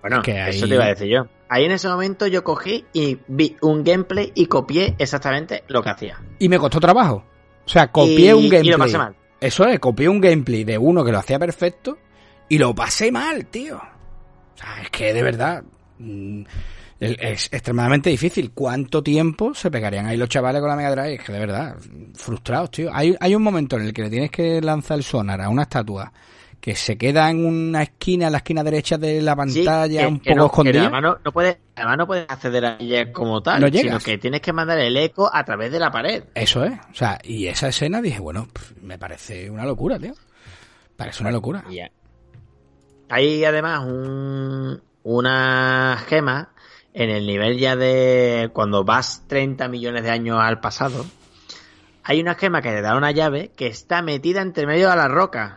Bueno, 0.00 0.20
que 0.22 0.40
ahí- 0.40 0.56
eso 0.56 0.66
te 0.66 0.74
iba 0.74 0.84
a 0.84 0.88
decir 0.88 1.06
yo. 1.08 1.26
Ahí 1.48 1.64
en 1.64 1.72
ese 1.72 1.88
momento 1.88 2.26
yo 2.28 2.42
cogí 2.44 2.84
y 2.92 3.18
vi 3.28 3.56
un 3.62 3.82
gameplay 3.84 4.32
y 4.34 4.46
copié 4.46 4.94
exactamente 4.98 5.62
lo 5.68 5.82
que 5.82 5.90
hacía. 5.90 6.20
y 6.38 6.48
me 6.48 6.58
costó 6.58 6.78
trabajo. 6.80 7.24
O 7.66 7.68
sea, 7.68 7.90
copié 7.92 8.30
Y- 8.30 8.32
un 8.32 8.40
y 8.44 8.48
lo 8.48 8.50
gameplay. 8.56 8.78
pasé 8.78 8.98
mal. 8.98 9.14
Eso 9.40 9.64
es, 9.66 9.78
copié 9.78 10.08
un 10.08 10.20
gameplay 10.20 10.64
de 10.64 10.76
uno 10.76 11.04
que 11.04 11.12
lo 11.12 11.18
hacía 11.18 11.38
perfecto 11.38 11.98
y 12.48 12.58
lo 12.58 12.74
pasé 12.74 13.10
mal, 13.12 13.46
tío. 13.46 13.80
Sea, 14.60 14.82
es 14.82 14.90
que 14.90 15.12
de 15.12 15.22
verdad 15.22 15.62
mm, 15.98 16.42
es 17.00 17.48
extremadamente 17.50 18.10
difícil. 18.10 18.52
¿Cuánto 18.52 19.02
tiempo 19.02 19.54
se 19.54 19.70
pegarían 19.70 20.06
ahí 20.06 20.16
los 20.16 20.28
chavales 20.28 20.60
con 20.60 20.68
la 20.68 20.76
Mega 20.76 20.90
Drive? 20.90 21.14
Es 21.14 21.24
que 21.24 21.32
de 21.32 21.38
verdad, 21.38 21.76
frustrados, 22.14 22.70
tío. 22.70 22.90
Hay, 22.92 23.16
hay 23.18 23.34
un 23.34 23.42
momento 23.42 23.76
en 23.76 23.82
el 23.82 23.92
que 23.92 24.02
le 24.02 24.10
tienes 24.10 24.30
que 24.30 24.60
lanzar 24.60 24.98
el 24.98 25.04
sonar 25.04 25.40
a 25.40 25.48
una 25.48 25.62
estatua 25.62 26.12
que 26.60 26.76
se 26.76 26.98
queda 26.98 27.30
en 27.30 27.46
una 27.46 27.82
esquina, 27.82 28.26
en 28.26 28.32
la 28.32 28.38
esquina 28.38 28.62
derecha 28.62 28.98
de 28.98 29.22
la 29.22 29.34
pantalla, 29.34 30.06
un 30.06 30.20
que 30.20 30.30
poco 30.32 30.40
no, 30.40 30.46
escondida. 30.46 30.80
además 30.82 31.02
no, 31.02 31.18
no 31.24 31.32
puedes, 31.32 31.56
además 31.74 31.96
no 31.96 32.06
puedes 32.06 32.26
acceder 32.28 32.66
a 32.66 32.76
ella 32.78 33.12
como 33.12 33.42
tal, 33.42 33.62
No 33.62 33.68
sino 33.70 33.98
que 33.98 34.18
tienes 34.18 34.42
que 34.42 34.52
mandar 34.52 34.78
el 34.78 34.94
eco 34.98 35.30
a 35.32 35.42
través 35.42 35.72
de 35.72 35.78
la 35.78 35.90
pared. 35.90 36.24
Eso 36.34 36.62
es. 36.64 36.72
O 36.92 36.94
sea, 36.94 37.18
y 37.24 37.46
esa 37.46 37.68
escena 37.68 38.02
dije, 38.02 38.20
bueno, 38.20 38.46
me 38.82 38.98
parece 38.98 39.48
una 39.48 39.64
locura, 39.64 39.98
tío. 39.98 40.12
Parece 40.96 41.22
una 41.22 41.32
locura. 41.32 41.64
Hay 43.10 43.44
además 43.44 43.84
un, 43.84 44.80
una 45.02 45.98
gema 46.06 46.50
en 46.94 47.10
el 47.10 47.26
nivel 47.26 47.58
ya 47.58 47.76
de 47.76 48.50
cuando 48.52 48.84
vas 48.84 49.24
30 49.28 49.68
millones 49.68 50.02
de 50.04 50.10
años 50.10 50.38
al 50.40 50.60
pasado. 50.60 51.04
Hay 52.04 52.20
una 52.20 52.34
gema 52.34 52.62
que 52.62 52.70
te 52.70 52.80
da 52.82 52.96
una 52.96 53.10
llave 53.10 53.50
que 53.56 53.66
está 53.66 54.00
metida 54.02 54.40
entre 54.40 54.66
medio 54.66 54.88
de 54.90 54.96
la 54.96 55.08
roca. 55.08 55.56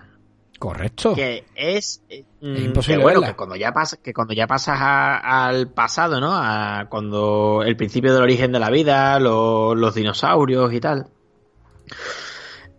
Correcto. 0.59 1.13
que 1.13 1.43
es, 1.55 2.01
mm, 2.41 2.55
imposible 2.55 2.97
que 2.99 3.03
bueno 3.03 3.19
verla. 3.19 3.27
que 3.27 3.35
cuando 3.35 3.55
ya 3.57 3.73
pasas 3.73 3.99
que 4.01 4.13
cuando 4.13 4.33
ya 4.33 4.47
pasas 4.47 4.77
a- 4.79 5.45
al 5.47 5.67
pasado 5.69 6.21
no 6.21 6.31
a 6.33 6.85
cuando 6.89 7.63
el 7.65 7.75
principio 7.75 8.13
del 8.13 8.23
origen 8.23 8.53
de 8.53 8.59
la 8.61 8.69
vida 8.69 9.19
lo- 9.19 9.75
los 9.75 9.93
dinosaurios 9.93 10.71
y 10.71 10.79
tal 10.79 11.07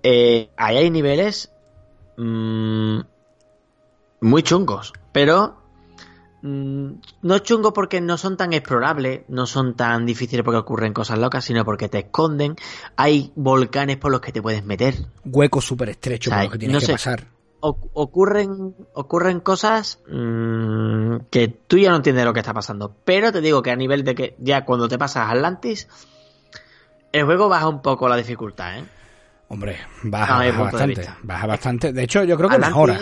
eh, 0.02 0.48
ahí 0.56 0.76
hay 0.78 0.90
niveles 0.90 1.52
mm, 2.16 3.00
muy 4.24 4.42
chungos 4.42 4.92
pero 5.12 5.56
mm, 6.42 6.88
no 7.22 7.38
chungos 7.38 7.72
porque 7.72 8.00
no 8.00 8.16
son 8.18 8.36
tan 8.36 8.52
explorables 8.52 9.22
no 9.28 9.46
son 9.46 9.74
tan 9.76 10.06
difíciles 10.06 10.44
porque 10.44 10.58
ocurren 10.58 10.92
cosas 10.92 11.18
locas 11.18 11.44
sino 11.44 11.64
porque 11.64 11.88
te 11.88 11.98
esconden 12.00 12.56
hay 12.96 13.32
volcanes 13.36 13.96
por 13.98 14.10
los 14.12 14.20
que 14.20 14.32
te 14.32 14.42
puedes 14.42 14.64
meter 14.64 14.94
Hueco 15.24 15.60
súper 15.60 15.90
estrecho 15.90 16.30
O 16.30 16.32
sea, 16.32 16.38
por 16.42 16.46
lo 16.46 16.52
que 16.52 16.58
tienes 16.58 16.74
no 16.74 16.80
que 16.80 16.86
sé. 16.86 16.92
pasar. 16.92 17.26
oc- 17.60 17.90
ocurren 17.94 18.74
ocurren 18.94 19.40
cosas 19.40 20.00
mm, 20.10 21.16
que 21.30 21.48
tú 21.48 21.78
ya 21.78 21.90
no 21.90 21.96
entiendes 21.96 22.24
lo 22.24 22.32
que 22.34 22.40
está 22.40 22.52
pasando. 22.52 22.94
Pero 23.04 23.32
te 23.32 23.40
digo 23.40 23.62
que 23.62 23.70
a 23.70 23.76
nivel 23.76 24.04
de 24.04 24.14
que 24.14 24.36
ya 24.38 24.64
cuando 24.64 24.88
te 24.88 24.98
pasas 24.98 25.28
a 25.28 25.30
Atlantis, 25.30 25.88
el 27.12 27.24
juego 27.24 27.48
baja 27.48 27.68
un 27.68 27.80
poco 27.82 28.08
la 28.08 28.16
dificultad, 28.16 28.78
¿eh? 28.78 28.84
Hombre, 29.48 29.78
baja, 30.02 30.38
baja 30.38 30.62
bastante. 30.62 31.08
Baja 31.22 31.46
bastante. 31.46 31.92
De 31.92 32.02
hecho, 32.02 32.24
yo 32.24 32.36
creo 32.36 32.48
que 32.48 32.56
Atlantis- 32.56 32.66
mejora. 32.68 33.00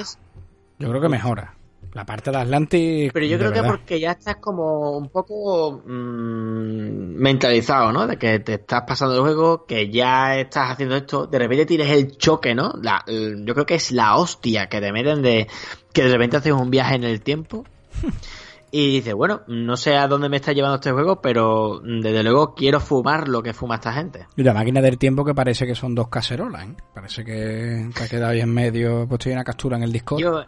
Yo 0.83 0.89
creo 0.91 1.01
que 1.01 1.09
mejora. 1.09 1.55
La 1.95 2.07
parte 2.07 2.31
de 2.31 2.39
Atlantis. 2.39 3.11
Pero 3.13 3.27
yo 3.27 3.37
creo 3.39 3.53
que 3.53 3.61
verdad. 3.61 3.77
porque 3.77 4.01
ya 4.01 4.13
estás 4.13 4.37
como 4.37 4.93
un 4.97 5.11
poco 5.11 5.83
mm, 5.85 7.17
mentalizado, 7.17 7.93
¿no? 7.93 8.07
De 8.07 8.17
que 8.17 8.39
te 8.41 8.55
estás 8.55 8.83
pasando 8.87 9.15
el 9.17 9.21
juego, 9.21 9.67
que 9.67 9.91
ya 9.91 10.39
estás 10.39 10.71
haciendo 10.73 10.97
esto, 10.97 11.27
de 11.27 11.39
repente 11.39 11.67
tienes 11.67 11.91
el 11.91 12.17
choque, 12.17 12.55
¿no? 12.55 12.73
La- 12.83 13.03
el- 13.07 13.45
yo 13.45 13.53
creo 13.55 13.67
que 13.67 13.75
es 13.75 13.93
la 13.93 14.17
hostia 14.17 14.69
que 14.69 14.81
te 14.81 14.93
meten 14.93 15.21
de 15.23 15.49
que 15.93 16.05
de 16.05 16.11
repente 16.13 16.37
haces 16.39 16.53
un 16.53 16.71
viaje 16.71 16.95
en 16.95 17.05
el 17.05 17.21
tiempo 17.21 17.65
y 18.71 18.95
dices, 18.95 19.13
bueno, 19.13 19.43
no 19.49 19.77
sé 19.77 19.95
a 19.97 20.09
dónde 20.09 20.31
me 20.31 20.37
está 20.37 20.53
llevando 20.53 20.77
este 20.77 20.93
juego, 20.93 21.21
pero 21.21 21.81
mm, 21.85 22.01
desde 22.01 22.23
luego 22.23 22.55
quiero 22.55 22.81
fumar 22.81 23.29
lo 23.29 23.43
que 23.43 23.53
fuma 23.53 23.75
esta 23.75 23.93
gente. 23.93 24.27
Y 24.37 24.43
la 24.43 24.55
máquina 24.55 24.81
del 24.81 24.97
tiempo 24.97 25.25
que 25.27 25.35
parece 25.35 25.67
que 25.67 25.75
son 25.75 25.95
dos 25.95 26.09
cacerolas, 26.09 26.65
¿eh? 26.69 26.75
Parece 26.95 27.23
que 27.25 27.91
te 27.95 28.05
ha 28.05 28.09
quedado 28.09 28.33
ahí 28.33 28.41
en 28.41 28.55
medio. 28.55 29.07
Pues 29.07 29.19
estoy 29.19 29.33
una 29.33 29.45
captura 29.45 29.77
en 29.77 29.83
el 29.83 29.93
Discord. 29.93 30.21
Yo, 30.21 30.43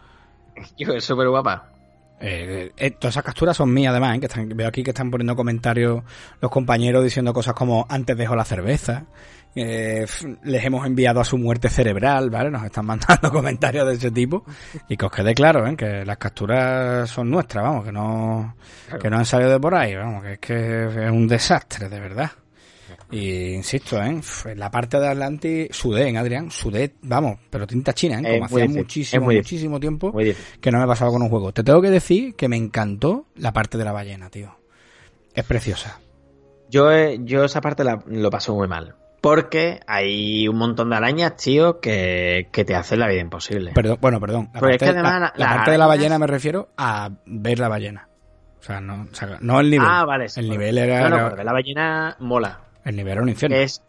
yo 0.77 0.93
es 0.93 1.03
súper 1.03 1.29
guapa. 1.29 1.71
Eh, 2.19 2.71
eh, 2.77 2.91
todas 2.91 3.13
esas 3.13 3.23
capturas 3.23 3.57
son 3.57 3.73
mías 3.73 3.91
además, 3.91 4.15
¿eh? 4.15 4.19
que 4.21 4.25
están, 4.27 4.47
veo 4.49 4.67
aquí 4.67 4.83
que 4.83 4.91
están 4.91 5.11
poniendo 5.11 5.35
comentarios 5.35 6.01
los 6.39 6.49
compañeros 6.49 7.03
diciendo 7.03 7.33
cosas 7.33 7.53
como 7.53 7.85
antes 7.89 8.15
dejó 8.17 8.35
la 8.37 8.45
cerveza, 8.45 9.03
eh, 9.53 10.05
les 10.43 10.65
hemos 10.65 10.85
enviado 10.85 11.21
a 11.21 11.25
su 11.25 11.37
muerte 11.37 11.69
cerebral, 11.69 12.29
¿vale? 12.29 12.51
Nos 12.51 12.63
están 12.63 12.85
mandando 12.87 13.31
comentarios 13.31 13.87
de 13.87 13.93
ese 13.93 14.11
tipo 14.11 14.43
y 14.89 14.97
que 14.97 15.05
os 15.05 15.11
quede 15.11 15.33
claro, 15.33 15.65
¿eh? 15.67 15.75
que 15.75 16.05
las 16.05 16.17
capturas 16.17 17.09
son 17.09 17.29
nuestras, 17.29 17.63
vamos, 17.63 17.85
que 17.85 17.91
no, 17.91 18.55
que 19.01 19.09
no 19.09 19.17
han 19.17 19.25
salido 19.25 19.51
de 19.51 19.59
por 19.59 19.75
ahí, 19.75 19.95
vamos, 19.95 20.23
que 20.23 20.33
es 20.33 20.39
que 20.39 21.05
es 21.05 21.11
un 21.11 21.27
desastre, 21.27 21.89
de 21.89 21.99
verdad. 21.99 22.31
Y 23.11 23.53
insisto, 23.53 24.01
¿eh? 24.01 24.19
En 24.45 24.59
la 24.59 24.71
parte 24.71 24.99
de 24.99 25.07
Atlantis 25.07 25.67
sudé, 25.71 26.09
¿eh, 26.09 26.17
Adrián, 26.17 26.49
sudé, 26.51 26.95
vamos, 27.03 27.37
pero 27.49 27.67
tinta 27.67 27.93
china, 27.93 28.19
¿eh? 28.19 28.33
Como 28.39 28.45
hacía 28.45 28.67
muchísimo, 28.67 29.25
muchísimo 29.25 29.79
tiempo 29.79 30.11
que 30.59 30.71
no 30.71 30.79
me 30.79 30.87
pasaba 30.87 31.11
con 31.11 31.21
un 31.21 31.29
juego. 31.29 31.51
Te 31.53 31.63
tengo 31.63 31.81
que 31.81 31.89
decir 31.91 32.35
que 32.35 32.47
me 32.49 32.57
encantó 32.57 33.27
la 33.35 33.53
parte 33.53 33.77
de 33.77 33.85
la 33.85 33.91
ballena, 33.91 34.29
tío. 34.29 34.57
Es 35.33 35.43
preciosa. 35.45 35.99
Yo, 36.69 36.89
yo 37.19 37.43
esa 37.45 37.61
parte 37.61 37.83
la, 37.83 38.01
lo 38.07 38.29
paso 38.29 38.55
muy 38.55 38.67
mal. 38.67 38.95
Porque 39.21 39.79
hay 39.87 40.47
un 40.47 40.57
montón 40.57 40.89
de 40.91 40.95
arañas, 40.97 41.35
tío, 41.35 41.79
que, 41.79 42.47
que 42.51 42.63
te 42.65 42.75
hacen 42.75 42.99
la 42.99 43.07
vida 43.07 43.21
imposible. 43.21 43.71
Perdón, 43.73 43.97
bueno, 44.01 44.19
perdón. 44.19 44.49
La 44.53 44.59
parte, 44.59 44.75
es 44.75 44.81
que 44.81 44.89
además 44.89 45.13
la- 45.13 45.19
la- 45.19 45.33
la 45.35 45.45
las 45.45 45.55
parte 45.55 45.71
de 45.71 45.77
la 45.77 45.87
ballena 45.87 46.19
me 46.19 46.27
refiero 46.27 46.69
a 46.77 47.09
ver 47.25 47.59
la 47.59 47.67
ballena. 47.67 48.07
O 48.59 48.63
sea, 48.63 48.81
no, 48.81 49.07
o 49.11 49.15
sea, 49.15 49.37
no 49.41 49.59
el 49.59 49.69
nivel. 49.69 49.87
Ah, 49.89 50.05
vale. 50.05 50.27
sí, 50.29 50.39
el 50.39 50.47
bueno. 50.47 50.59
nivel 50.61 50.77
era, 50.79 51.09
No, 51.09 51.29
no, 51.31 51.35
la 51.43 51.53
ballena 51.53 52.15
mola. 52.19 52.59
El 52.85 52.95
nivel 52.95 53.13
era 53.13 53.21
un 53.21 53.29
infierno. 53.29 53.57
Es 53.57 53.81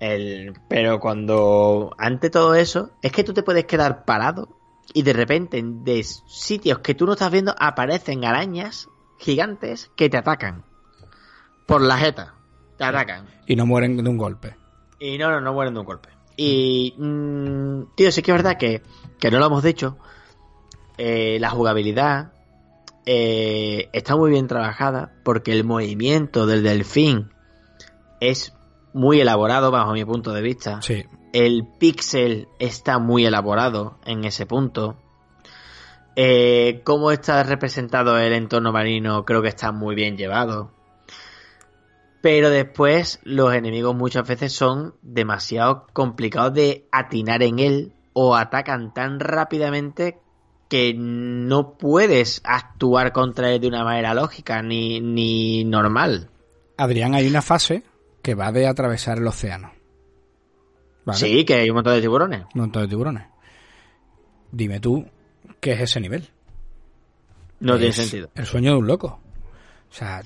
el. 0.00 0.54
Pero 0.68 0.98
cuando. 1.00 1.94
Ante 1.98 2.30
todo 2.30 2.54
eso, 2.54 2.90
es 3.02 3.12
que 3.12 3.24
tú 3.24 3.32
te 3.32 3.42
puedes 3.42 3.64
quedar 3.66 4.04
parado 4.04 4.48
y 4.94 5.02
de 5.02 5.12
repente 5.12 5.62
de 5.64 6.02
sitios 6.02 6.80
que 6.80 6.94
tú 6.94 7.06
no 7.06 7.12
estás 7.12 7.30
viendo 7.30 7.54
aparecen 7.58 8.24
arañas 8.24 8.88
gigantes 9.18 9.90
que 9.96 10.08
te 10.10 10.16
atacan. 10.16 10.64
Por 11.66 11.80
la 11.80 11.96
jeta. 11.96 12.34
Te 12.76 12.84
atacan. 12.84 13.26
Y 13.46 13.54
no 13.54 13.66
mueren 13.66 13.96
de 14.02 14.08
un 14.10 14.16
golpe. 14.18 14.56
Y 14.98 15.18
no, 15.18 15.30
no, 15.30 15.40
no 15.40 15.52
mueren 15.52 15.74
de 15.74 15.80
un 15.80 15.86
golpe. 15.86 16.08
Y, 16.36 16.94
mm, 16.98 17.94
tío, 17.94 18.10
sí 18.10 18.22
que 18.22 18.30
es 18.32 18.36
verdad 18.36 18.56
que, 18.58 18.82
que 19.20 19.30
no 19.30 19.38
lo 19.38 19.46
hemos 19.46 19.62
dicho. 19.62 19.98
eh, 20.98 21.38
la 21.40 21.50
jugabilidad 21.50 22.32
eh, 23.06 23.88
está 23.92 24.16
muy 24.16 24.30
bien 24.30 24.46
trabajada 24.46 25.12
porque 25.24 25.52
el 25.52 25.64
movimiento 25.64 26.46
del 26.46 26.62
delfín 26.62 27.31
es 28.22 28.54
muy 28.92 29.20
elaborado 29.20 29.70
bajo 29.70 29.92
mi 29.92 30.04
punto 30.04 30.32
de 30.32 30.42
vista. 30.42 30.80
Sí. 30.80 31.04
El 31.32 31.66
pixel 31.78 32.48
está 32.58 32.98
muy 32.98 33.26
elaborado 33.26 33.98
en 34.04 34.24
ese 34.24 34.46
punto. 34.46 34.96
Eh, 36.14 36.82
cómo 36.84 37.10
está 37.10 37.42
representado 37.42 38.18
el 38.18 38.34
entorno 38.34 38.70
marino 38.70 39.24
creo 39.24 39.42
que 39.42 39.48
está 39.48 39.72
muy 39.72 39.94
bien 39.94 40.16
llevado. 40.16 40.70
Pero 42.20 42.50
después 42.50 43.18
los 43.24 43.52
enemigos 43.54 43.96
muchas 43.96 44.28
veces 44.28 44.52
son 44.52 44.94
demasiado 45.02 45.86
complicados 45.92 46.54
de 46.54 46.86
atinar 46.92 47.42
en 47.42 47.58
él 47.58 47.92
o 48.12 48.36
atacan 48.36 48.94
tan 48.94 49.18
rápidamente 49.18 50.20
que 50.68 50.94
no 50.96 51.76
puedes 51.76 52.40
actuar 52.44 53.12
contra 53.12 53.50
él 53.50 53.60
de 53.60 53.68
una 53.68 53.82
manera 53.82 54.14
lógica 54.14 54.62
ni, 54.62 55.00
ni 55.00 55.64
normal. 55.64 56.30
Adrián, 56.76 57.14
hay 57.14 57.26
una 57.26 57.42
fase 57.42 57.82
que 58.22 58.34
va 58.34 58.52
de 58.52 58.66
atravesar 58.66 59.18
el 59.18 59.26
océano. 59.26 59.72
¿Vale? 61.04 61.18
Sí, 61.18 61.44
que 61.44 61.54
hay 61.54 61.70
un 61.70 61.74
montón 61.74 61.94
de 61.94 62.00
tiburones. 62.00 62.44
Un 62.54 62.60
montón 62.60 62.82
de 62.82 62.88
tiburones. 62.88 63.24
Dime 64.52 64.80
tú, 64.80 65.06
¿qué 65.60 65.72
es 65.72 65.80
ese 65.80 66.00
nivel? 66.00 66.28
No 67.60 67.76
tiene 67.76 67.92
sentido. 67.92 68.30
El 68.34 68.46
sueño 68.46 68.72
de 68.72 68.78
un 68.78 68.86
loco. 68.86 69.20
O 69.90 69.94
sea, 69.94 70.22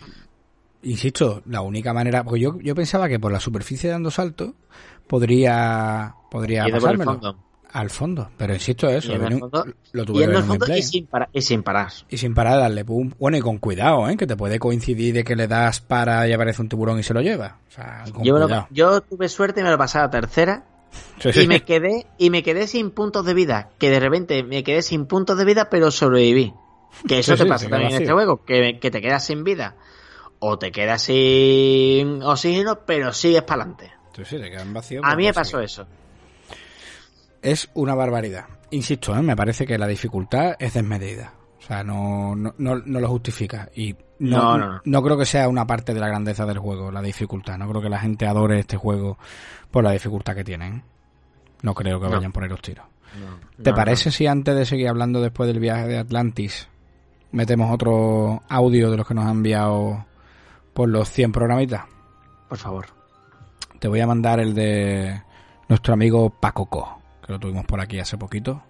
insisto, 0.83 1.43
la 1.47 1.61
única 1.61 1.93
manera. 1.93 2.25
Porque 2.25 2.41
yo, 2.41 2.59
yo 2.61 2.75
pensaba 2.75 3.09
que 3.09 3.19
por 3.19 3.33
la 3.33 3.41
superficie 3.41 3.91
dando 3.91 4.11
saltos 4.11 4.53
podría, 5.07 6.15
podría 6.31 6.67
pasármelo. 6.69 7.46
Al 7.73 7.91
fondo. 7.91 8.31
Pero 8.37 8.55
insisto, 8.55 8.89
eso. 8.89 9.13
Fondo- 9.19 9.65
lo 9.93 10.05
tuve 10.05 10.25
al 10.25 10.35
en 10.37 10.45
fondo 10.45 10.67
y 10.77 10.83
sin, 10.83 11.07
para- 11.07 11.29
y 11.33 11.43
sin 11.43 11.63
parar. 11.63 11.91
Y 12.09 12.17
sin 12.17 12.35
parar 12.35 12.59
darle 12.61 12.85
pum. 12.85 13.11
Bueno, 13.19 13.37
y 13.37 13.41
con 13.41 13.59
cuidado, 13.59 14.09
¿eh? 14.09 14.17
Que 14.17 14.27
te 14.27 14.37
puede 14.37 14.59
coincidir 14.59 15.15
de 15.15 15.25
que 15.25 15.37
le 15.37 15.47
das 15.47 15.81
para 15.81 16.27
y 16.29 16.33
aparece 16.33 16.63
un 16.63 16.69
tiburón 16.69 16.99
y 16.99 17.03
se 17.03 17.13
lo 17.13 17.21
lleva. 17.21 17.59
O 17.69 17.71
sea, 17.73 18.05
con 18.13 18.25
Yo, 18.25 18.39
lo- 18.39 18.67
yo 18.71 19.01
tuve 19.03 19.29
suerte 19.29 19.61
y 19.61 19.65
me 19.65 19.71
lo 19.71 19.79
pasé 19.79 19.99
a 19.99 20.03
la 20.03 20.11
tercera 20.11 20.65
Sí, 21.21 21.33
sí. 21.33 21.41
y 21.43 21.47
me 21.49 21.63
quedé 21.65 22.07
y 22.17 22.31
me 22.31 22.43
quedé 22.43 22.67
sin 22.67 22.91
puntos 22.91 23.27
de 23.27 23.35
vida 23.35 23.71
que 23.79 23.91
de 23.91 24.01
repente 24.01 24.43
me 24.43 24.65
quedé 24.65 24.81
sin 24.81 25.05
puntos 25.07 25.37
de 25.37 25.45
vida 25.45 25.69
pero 25.69 25.91
sobreviví 25.91 26.55
que 27.07 27.19
eso 27.19 27.37
Sí, 27.37 27.43
te 27.43 27.49
pasa 27.49 27.65
te 27.67 27.71
también 27.71 27.93
en 27.93 28.01
este 28.01 28.13
juego 28.13 28.43
que, 28.47 28.79
que 28.81 28.91
te 28.91 29.03
quedas 29.03 29.27
sin 29.27 29.45
vida 29.45 29.75
o 30.39 30.59
te 30.59 30.71
quedas 30.73 31.03
sin 31.03 32.23
oxígeno 32.23 32.79
pero 32.87 33.13
sigues 33.13 33.43
para 33.43 33.65
adelante 33.65 33.93
Sí, 34.15 34.23
sí, 34.25 34.39
te 34.39 34.51
quedan 34.51 34.73
vacíos, 34.73 35.03
a 35.05 35.15
mí 35.17 35.25
me 35.25 35.35
pasó 35.35 35.61
eso 35.61 35.87
Es 37.43 37.71
una 37.75 37.95
barbaridad. 37.95 38.47
Insisto, 38.71 39.17
¿eh? 39.17 39.23
me 39.23 39.37
parece 39.37 39.67
que 39.67 39.79
la 39.79 39.87
dificultad 39.87 40.57
es 40.59 40.75
desmedida. 40.75 41.33
O 41.59 41.63
sea, 41.63 41.83
no, 41.83 42.35
no, 42.37 42.55
no, 42.59 42.77
no 42.79 43.01
lo 43.01 43.09
justifica. 43.09 43.69
Y 43.75 43.95
No, 44.19 44.57
no, 44.57 44.81
no, 44.85 45.03
creo 45.03 45.19
que 45.19 45.27
sea 45.27 45.49
una 45.49 45.67
parte 45.67 45.95
de 45.95 46.01
la 46.01 46.09
grandeza 46.09 46.47
del 46.47 46.59
juego, 46.59 46.91
la 46.93 47.03
dificultad. 47.03 47.59
No 47.59 47.69
creo 47.69 47.83
que 47.83 47.89
la 47.89 47.99
gente 47.99 48.27
adore 48.27 48.61
este 48.61 48.77
juego 48.77 49.19
por 49.71 49.85
la 49.85 49.91
dificultad 49.91 50.35
que 50.35 50.45
tienen. 50.45 50.83
No 51.63 51.75
creo 51.75 52.01
que 52.01 52.09
vayan 52.09 52.33
por 52.33 52.43
ahí 52.43 52.49
los 52.49 52.63
tiros. 52.63 52.87
¿Te 53.63 53.73
parece 53.73 54.11
si 54.11 54.27
antes 54.27 54.55
de 54.55 54.67
seguir 54.67 54.89
hablando 54.89 55.21
después 55.21 55.47
del 55.47 55.59
viaje 55.59 55.87
de 55.89 55.99
Atlantis 55.99 56.69
metemos 57.33 57.73
otro 57.73 58.43
audio 58.49 58.91
de 58.91 58.97
los 58.97 59.07
que 59.07 59.15
nos 59.15 59.25
han 59.25 59.33
enviado 59.33 60.05
por 60.75 60.89
los 60.89 61.11
100 61.11 61.33
programitas? 61.33 61.85
Por 62.49 62.59
favor. 62.59 62.87
Te 63.79 63.89
voy 63.89 64.01
a 64.01 64.07
mandar 64.07 64.41
el 64.41 64.55
de 64.55 65.23
nuestro 65.69 65.95
amigo 65.95 66.31
Paco 66.31 66.67
Co, 66.67 66.96
que 67.27 67.33
lo 67.33 67.41
tuvimos 67.41 67.67
por 67.67 67.81
aquí 67.81 67.99
hace 67.99 68.17
poquito 68.17 68.63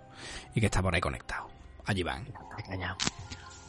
y 0.54 0.60
que 0.60 0.66
está 0.66 0.82
por 0.82 0.94
ahí 0.94 1.00
conectado. 1.00 1.48
Allí 1.84 2.02
van. 2.02 2.26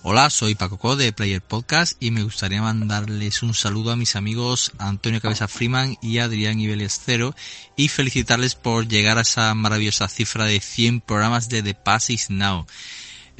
Hola, 0.04 0.30
soy 0.30 0.56
Paco 0.56 0.78
Co 0.78 0.96
de 0.96 1.12
Player 1.12 1.42
Podcast 1.42 2.02
y 2.02 2.12
me 2.12 2.24
gustaría 2.24 2.62
mandarles 2.62 3.44
un 3.44 3.54
saludo 3.54 3.92
a 3.92 3.98
mis 3.98 4.16
amigos 4.16 4.72
Antonio 4.78 5.20
Cabeza 5.20 5.50
Freeman 5.50 5.98
y 6.02 6.20
Adrián 6.20 6.60
Ibelias 6.60 7.02
Cero 7.04 7.36
y 7.76 7.90
felicitarles 7.90 8.56
por 8.56 8.88
llegar 8.88 9.18
a 9.18 9.22
esa 9.22 9.54
maravillosa 9.54 10.08
cifra 10.08 10.46
de 10.46 10.62
100 10.62 11.02
programas 11.02 11.50
de 11.50 11.62
The 11.62 11.74
Pass 11.74 12.10
is 12.10 12.30
Now. 12.30 12.66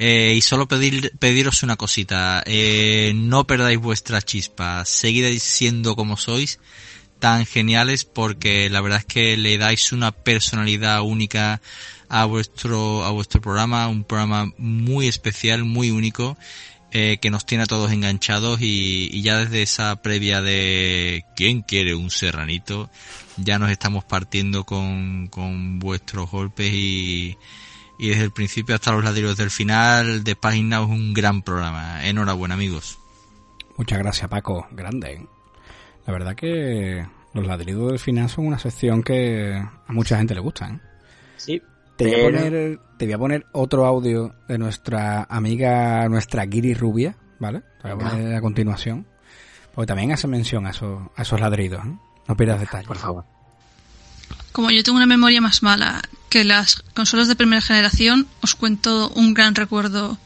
Eh, 0.00 0.34
y 0.36 0.42
solo 0.42 0.68
pedir, 0.68 1.12
pediros 1.18 1.62
una 1.62 1.76
cosita, 1.76 2.42
eh, 2.46 3.12
no 3.16 3.46
perdáis 3.46 3.80
vuestra 3.80 4.22
chispa, 4.22 4.84
seguid 4.84 5.38
siendo 5.40 5.96
como 5.96 6.16
sois, 6.16 6.60
tan 7.18 7.46
geniales 7.46 8.04
porque 8.04 8.68
la 8.70 8.80
verdad 8.80 9.00
es 9.00 9.04
que 9.04 9.36
le 9.36 9.58
dais 9.58 9.92
una 9.92 10.12
personalidad 10.12 11.02
única 11.02 11.60
a 12.08 12.24
vuestro 12.24 13.04
a 13.04 13.10
vuestro 13.10 13.40
programa, 13.40 13.88
un 13.88 14.04
programa 14.04 14.52
muy 14.58 15.08
especial, 15.08 15.64
muy 15.64 15.90
único, 15.90 16.38
eh, 16.90 17.18
que 17.20 17.30
nos 17.30 17.46
tiene 17.46 17.64
a 17.64 17.66
todos 17.66 17.92
enganchados 17.92 18.60
y, 18.60 19.10
y 19.12 19.22
ya 19.22 19.38
desde 19.38 19.62
esa 19.62 20.00
previa 20.02 20.40
de 20.40 21.24
¿quién 21.36 21.62
quiere 21.62 21.94
un 21.94 22.10
serranito? 22.10 22.90
ya 23.38 23.58
nos 23.58 23.70
estamos 23.70 24.04
partiendo 24.04 24.64
con, 24.64 25.28
con 25.28 25.78
vuestros 25.78 26.30
golpes 26.30 26.72
y, 26.72 27.38
y 27.98 28.08
desde 28.08 28.24
el 28.24 28.30
principio 28.32 28.74
hasta 28.74 28.92
los 28.92 29.04
ladrillos 29.04 29.36
del 29.36 29.50
final 29.50 30.24
de 30.24 30.36
Página 30.36 30.80
es 30.80 30.88
un 30.88 31.14
gran 31.14 31.42
programa. 31.42 32.06
Enhorabuena 32.06 32.54
amigos. 32.54 32.98
Muchas 33.76 33.98
gracias, 33.98 34.28
Paco. 34.28 34.66
Grande. 34.72 35.26
La 36.08 36.14
verdad 36.14 36.34
que 36.34 37.06
los 37.34 37.46
ladridos 37.46 37.90
del 37.90 37.98
final 37.98 38.30
son 38.30 38.46
una 38.46 38.58
sección 38.58 39.02
que 39.02 39.52
a 39.52 39.92
mucha 39.92 40.16
gente 40.16 40.34
le 40.34 40.40
gusta. 40.40 40.66
¿eh? 40.66 40.80
Sí. 41.36 41.62
Te, 41.98 42.06
voy 42.06 42.14
a 42.14 42.24
poner, 42.24 42.80
te 42.96 43.04
voy 43.04 43.12
a 43.12 43.18
poner 43.18 43.46
otro 43.52 43.84
audio 43.84 44.34
de 44.48 44.56
nuestra 44.56 45.24
amiga, 45.24 46.08
nuestra 46.08 46.46
Giri 46.46 46.72
Rubia, 46.72 47.14
¿vale? 47.38 47.60
Te 47.82 47.92
voy 47.92 48.06
a 48.06 48.10
poner 48.10 48.34
a 48.36 48.40
continuación. 48.40 49.06
Porque 49.74 49.86
también 49.86 50.10
hace 50.12 50.26
mención 50.28 50.66
a 50.66 50.70
esos, 50.70 50.98
a 51.14 51.20
esos 51.20 51.38
ladridos. 51.40 51.84
¿eh? 51.84 51.98
No 52.26 52.36
pierdas 52.38 52.60
detalle. 52.60 52.88
Por 52.88 52.96
favor. 52.96 53.26
Como 54.52 54.70
yo 54.70 54.82
tengo 54.82 54.96
una 54.96 55.04
memoria 55.04 55.42
más 55.42 55.62
mala 55.62 56.00
que 56.30 56.42
las 56.42 56.76
consolas 56.94 57.28
de 57.28 57.36
primera 57.36 57.60
generación, 57.60 58.28
os 58.40 58.54
cuento 58.54 59.10
un 59.10 59.34
gran 59.34 59.54
recuerdo 59.54 60.16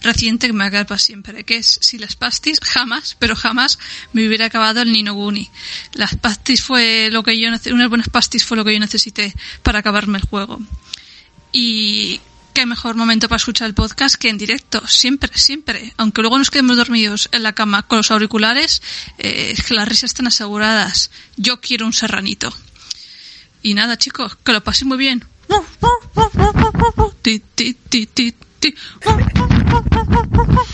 reciente 0.00 0.46
que 0.46 0.52
me 0.52 0.60
va 0.60 0.66
a 0.66 0.70
quedar 0.70 0.86
para 0.86 0.98
siempre, 0.98 1.44
que 1.44 1.56
es 1.56 1.78
si 1.82 1.98
las 1.98 2.16
pastis 2.16 2.58
jamás, 2.62 3.16
pero 3.18 3.36
jamás 3.36 3.78
me 4.12 4.26
hubiera 4.26 4.46
acabado 4.46 4.82
el 4.82 4.92
Nino 4.92 5.14
Guni. 5.14 5.50
Las 5.92 6.16
pastis 6.16 6.62
fue 6.62 7.10
lo 7.10 7.22
que 7.22 7.38
yo 7.38 7.48
unas 7.48 7.88
buenas 7.88 8.08
pastis 8.08 8.44
fue 8.44 8.56
lo 8.56 8.64
que 8.64 8.72
yo 8.72 8.80
necesité 8.80 9.34
para 9.62 9.80
acabarme 9.80 10.18
el 10.18 10.24
juego. 10.24 10.60
Y 11.52 12.20
qué 12.54 12.66
mejor 12.66 12.96
momento 12.96 13.28
para 13.28 13.38
escuchar 13.38 13.68
el 13.68 13.74
podcast 13.74 14.16
que 14.16 14.28
en 14.28 14.38
directo, 14.38 14.86
siempre, 14.86 15.30
siempre. 15.34 15.92
Aunque 15.96 16.22
luego 16.22 16.38
nos 16.38 16.50
quedemos 16.50 16.76
dormidos 16.76 17.28
en 17.32 17.42
la 17.42 17.52
cama 17.52 17.82
con 17.82 17.98
los 17.98 18.10
auriculares, 18.10 18.82
eh, 19.18 19.54
es 19.56 19.64
que 19.64 19.74
las 19.74 19.88
risas 19.88 20.10
están 20.10 20.26
aseguradas. 20.26 21.10
Yo 21.36 21.60
quiero 21.60 21.86
un 21.86 21.92
serranito. 21.92 22.52
Y 23.62 23.74
nada, 23.74 23.98
chicos, 23.98 24.36
que 24.36 24.52
lo 24.52 24.64
paséis 24.64 24.86
muy 24.86 24.98
bien. 24.98 25.24
ti. 28.60 28.74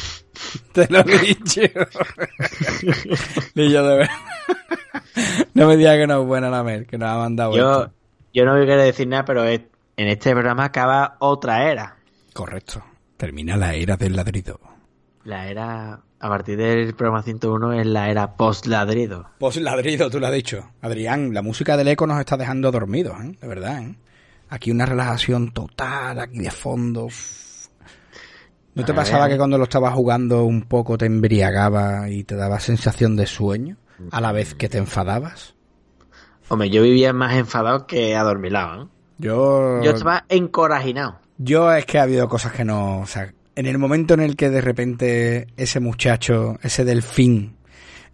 Te 0.73 0.87
lo 0.91 1.01
he 1.01 1.19
dicho. 1.19 1.61
Ni 3.55 3.71
yo 3.71 3.87
de 3.87 3.97
ver. 3.99 4.11
no 5.55 5.67
me 5.67 5.77
digas 5.77 5.97
que 5.97 6.07
no 6.07 6.21
es 6.21 6.27
buena 6.27 6.51
la 6.51 6.63
Mer, 6.63 6.87
que 6.87 6.99
nos 6.99 7.09
ha 7.09 7.17
mandado 7.17 7.57
Yo, 7.57 7.83
esto. 7.85 7.93
yo 8.35 8.45
no 8.45 8.55
quiero 8.65 8.83
decir 8.83 9.09
nada, 9.09 9.25
pero 9.25 9.45
es- 9.45 9.63
en 9.97 10.09
este 10.09 10.33
programa 10.33 10.65
acaba 10.65 11.17
otra 11.21 11.71
era. 11.71 11.97
Correcto. 12.35 12.83
Termina 13.17 13.57
la 13.57 13.73
era 13.75 13.97
del 13.97 14.15
ladrido. 14.15 14.61
La 15.25 15.49
era, 15.49 16.01
a 16.21 16.29
partir 16.29 16.59
del 16.59 16.95
programa 16.95 17.23
101, 17.23 17.73
es 17.81 17.87
la 17.87 18.11
era 18.11 18.37
post-ladrido. 18.37 19.31
Pues 19.39 19.57
ladrido, 19.57 20.11
tú 20.11 20.21
lo 20.21 20.27
has 20.27 20.35
dicho. 20.35 20.71
Adrián, 20.83 21.33
la 21.33 21.41
música 21.41 21.79
del 21.79 21.89
eco 21.89 22.07
nos 22.07 22.21
está 22.21 22.37
dejando 22.37 22.71
dormidos, 22.71 23.17
¿eh? 23.25 23.39
De 23.41 23.49
verdad, 23.49 23.83
¿eh? 23.83 23.97
Aquí 24.51 24.71
una 24.71 24.85
relajación 24.85 25.53
total, 25.53 26.21
aquí 26.21 26.39
de 26.41 26.51
fondo. 26.51 27.09
¿No 28.77 28.85
te 28.85 28.93
pasaba 28.93 29.27
que 29.27 29.39
cuando 29.39 29.57
lo 29.57 29.65
estabas 29.65 29.95
jugando 29.95 30.45
un 30.45 30.63
poco 30.63 30.99
te 30.99 31.07
embriagaba 31.07 32.11
y 32.11 32.25
te 32.25 32.37
daba 32.37 32.61
sensación 32.61 33.17
de 33.17 33.27
sueño? 33.27 33.79
A 34.11 34.21
la 34.21 34.33
vez 34.33 34.55
que 34.55 34.69
te 34.69 34.77
enfadabas. 34.77 35.55
Hombre, 36.49 36.69
yo 36.69 36.83
vivía 36.83 37.15
más 37.15 37.35
enfadado 37.35 37.87
que 37.87 38.15
adormilado, 38.15 38.83
¿eh? 38.83 38.87
Yo... 39.17 39.83
Yo 39.83 39.93
estaba 39.93 40.27
encorajinado. 40.29 41.19
Yo 41.39 41.73
es 41.73 41.87
que 41.87 41.99
ha 41.99 42.03
habido 42.03 42.29
cosas 42.29 42.53
que 42.53 42.67
no... 42.67 43.01
O 43.01 43.07
sea, 43.07 43.33
en 43.55 43.65
el 43.65 43.79
momento 43.79 44.13
en 44.13 44.21
el 44.21 44.37
que 44.37 44.51
de 44.51 44.61
repente 44.61 45.47
ese 45.57 45.81
muchacho, 45.81 46.59
ese 46.63 46.85
delfín, 46.85 47.57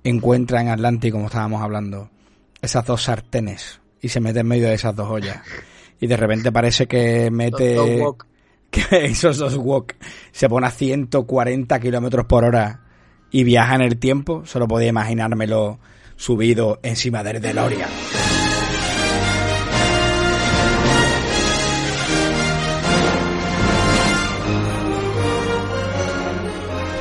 encuentra 0.05 0.61
en 0.61 0.69
Atlántico, 0.69 1.17
como 1.17 1.27
estábamos 1.27 1.61
hablando, 1.61 2.09
esas 2.61 2.87
dos 2.87 3.03
sartenes 3.03 3.81
y 4.01 4.11
se 4.11 4.21
mete 4.21 4.41
en 4.41 4.47
medio 4.47 4.69
de 4.69 4.75
esas 4.75 4.95
dos 4.95 5.11
ollas. 5.11 5.41
Y 5.99 6.07
de 6.07 6.17
repente 6.17 6.53
parece 6.53 6.87
que 6.87 7.33
mete... 7.33 8.05
Que 8.73 8.83
esos 9.05 9.37
dos 9.37 9.57
wok 9.57 9.93
se 10.33 10.49
pone 10.49 10.67
a 10.67 10.71
140 10.71 11.79
kilómetros 11.79 12.27
por 12.27 12.45
hora 12.45 12.81
y 13.31 13.45
viaja 13.45 13.75
en 13.75 13.83
el 13.83 13.99
tiempo, 13.99 14.45
solo 14.47 14.67
podía 14.67 14.89
imaginármelo 14.89 15.79
subido 16.17 16.81
encima 16.83 17.23
del 17.23 17.41
DeLorean. 17.41 17.91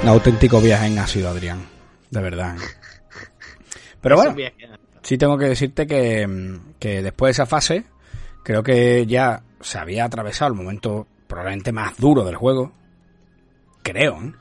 Un 0.03 0.07
auténtico 0.09 0.59
viaje 0.59 0.87
en 0.87 0.99
ácido, 0.99 1.29
Adrián. 1.29 1.65
De 2.09 2.21
verdad. 2.21 2.57
Pero 4.01 4.15
Es 4.15 4.33
bueno, 4.33 4.49
sí 5.03 5.17
tengo 5.17 5.37
que 5.37 5.45
decirte 5.45 5.87
que, 5.87 6.59
que 6.79 7.01
después 7.01 7.29
de 7.29 7.31
esa 7.31 7.45
fase, 7.45 7.85
creo 8.43 8.61
que 8.61 9.05
ya 9.05 9.43
se 9.61 9.77
había 9.77 10.05
atravesado 10.05 10.51
el 10.51 10.57
momento 10.57 11.07
probablemente 11.31 11.71
más 11.71 11.97
duro 11.97 12.23
del 12.25 12.35
juego. 12.35 12.73
Creo, 13.83 14.21
¿eh? 14.21 14.33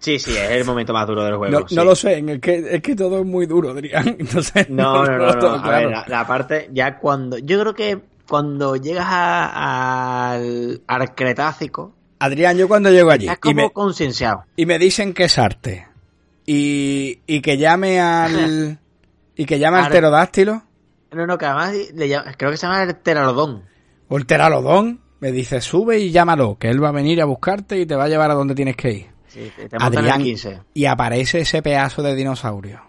Sí, 0.00 0.18
sí, 0.18 0.32
es 0.32 0.50
el 0.50 0.64
momento 0.64 0.92
más 0.92 1.06
duro 1.06 1.22
del 1.22 1.36
juego. 1.36 1.60
No, 1.60 1.68
sí. 1.68 1.76
no 1.76 1.84
lo 1.84 1.94
sé, 1.94 2.18
es 2.18 2.40
que, 2.40 2.74
es 2.76 2.82
que 2.82 2.96
todo 2.96 3.20
es 3.20 3.24
muy 3.24 3.46
duro, 3.46 3.70
Adrián. 3.70 4.16
Entonces, 4.18 4.68
No, 4.68 5.04
no, 5.04 5.16
no, 5.18 5.26
no. 5.26 5.38
tengo 5.38 5.54
A 5.54 5.62
claro. 5.62 5.88
ver, 5.88 5.90
la, 5.90 6.04
la 6.08 6.26
parte, 6.26 6.68
ya 6.72 6.98
cuando. 6.98 7.38
Yo 7.38 7.60
creo 7.60 7.74
que 7.74 8.00
cuando 8.28 8.74
llegas 8.74 9.06
a- 9.08 10.32
al, 10.32 10.82
al 10.88 11.14
Cretácico, 11.14 11.94
Adrián, 12.18 12.56
yo 12.56 12.66
cuando 12.66 12.90
llego 12.90 13.10
allí 13.10 13.26
estás 13.26 13.38
y 13.38 13.40
como 13.54 13.62
me, 13.62 13.70
concienciado. 13.70 14.44
y 14.56 14.66
me 14.66 14.78
dicen 14.80 15.14
que 15.14 15.24
es 15.24 15.38
arte 15.38 15.86
y, 16.46 17.20
y 17.26 17.40
que 17.40 17.56
llame 17.58 18.00
al 18.00 18.78
y 19.36 19.44
que 19.46 19.58
llame 19.60 19.78
al 19.78 19.88
pterodáctilo 19.88 20.62
No, 21.12 21.26
no, 21.26 21.38
que 21.38 21.46
además 21.46 21.74
le 21.94 22.08
llama- 22.08 22.32
creo 22.36 22.50
que 22.52 22.56
se 22.56 22.66
llama 22.66 22.82
el 22.84 22.94
pteranodón. 22.96 23.64
o 24.08 24.16
el 24.16 24.24
pteralodón, 24.26 25.00
me 25.22 25.30
dice 25.30 25.60
sube 25.60 26.00
y 26.00 26.10
llámalo, 26.10 26.58
que 26.58 26.68
él 26.68 26.82
va 26.82 26.88
a 26.88 26.92
venir 26.92 27.22
a 27.22 27.26
buscarte 27.26 27.78
y 27.78 27.86
te 27.86 27.94
va 27.94 28.04
a 28.04 28.08
llevar 28.08 28.32
a 28.32 28.34
donde 28.34 28.56
tienes 28.56 28.74
que 28.74 28.90
ir. 28.90 29.06
Sí, 29.28 29.52
te, 29.56 29.68
Adrián, 29.78 30.20
el 30.20 30.26
15. 30.26 30.60
y 30.74 30.86
aparece 30.86 31.38
ese 31.38 31.62
pedazo 31.62 32.02
de 32.02 32.16
dinosaurio 32.16 32.82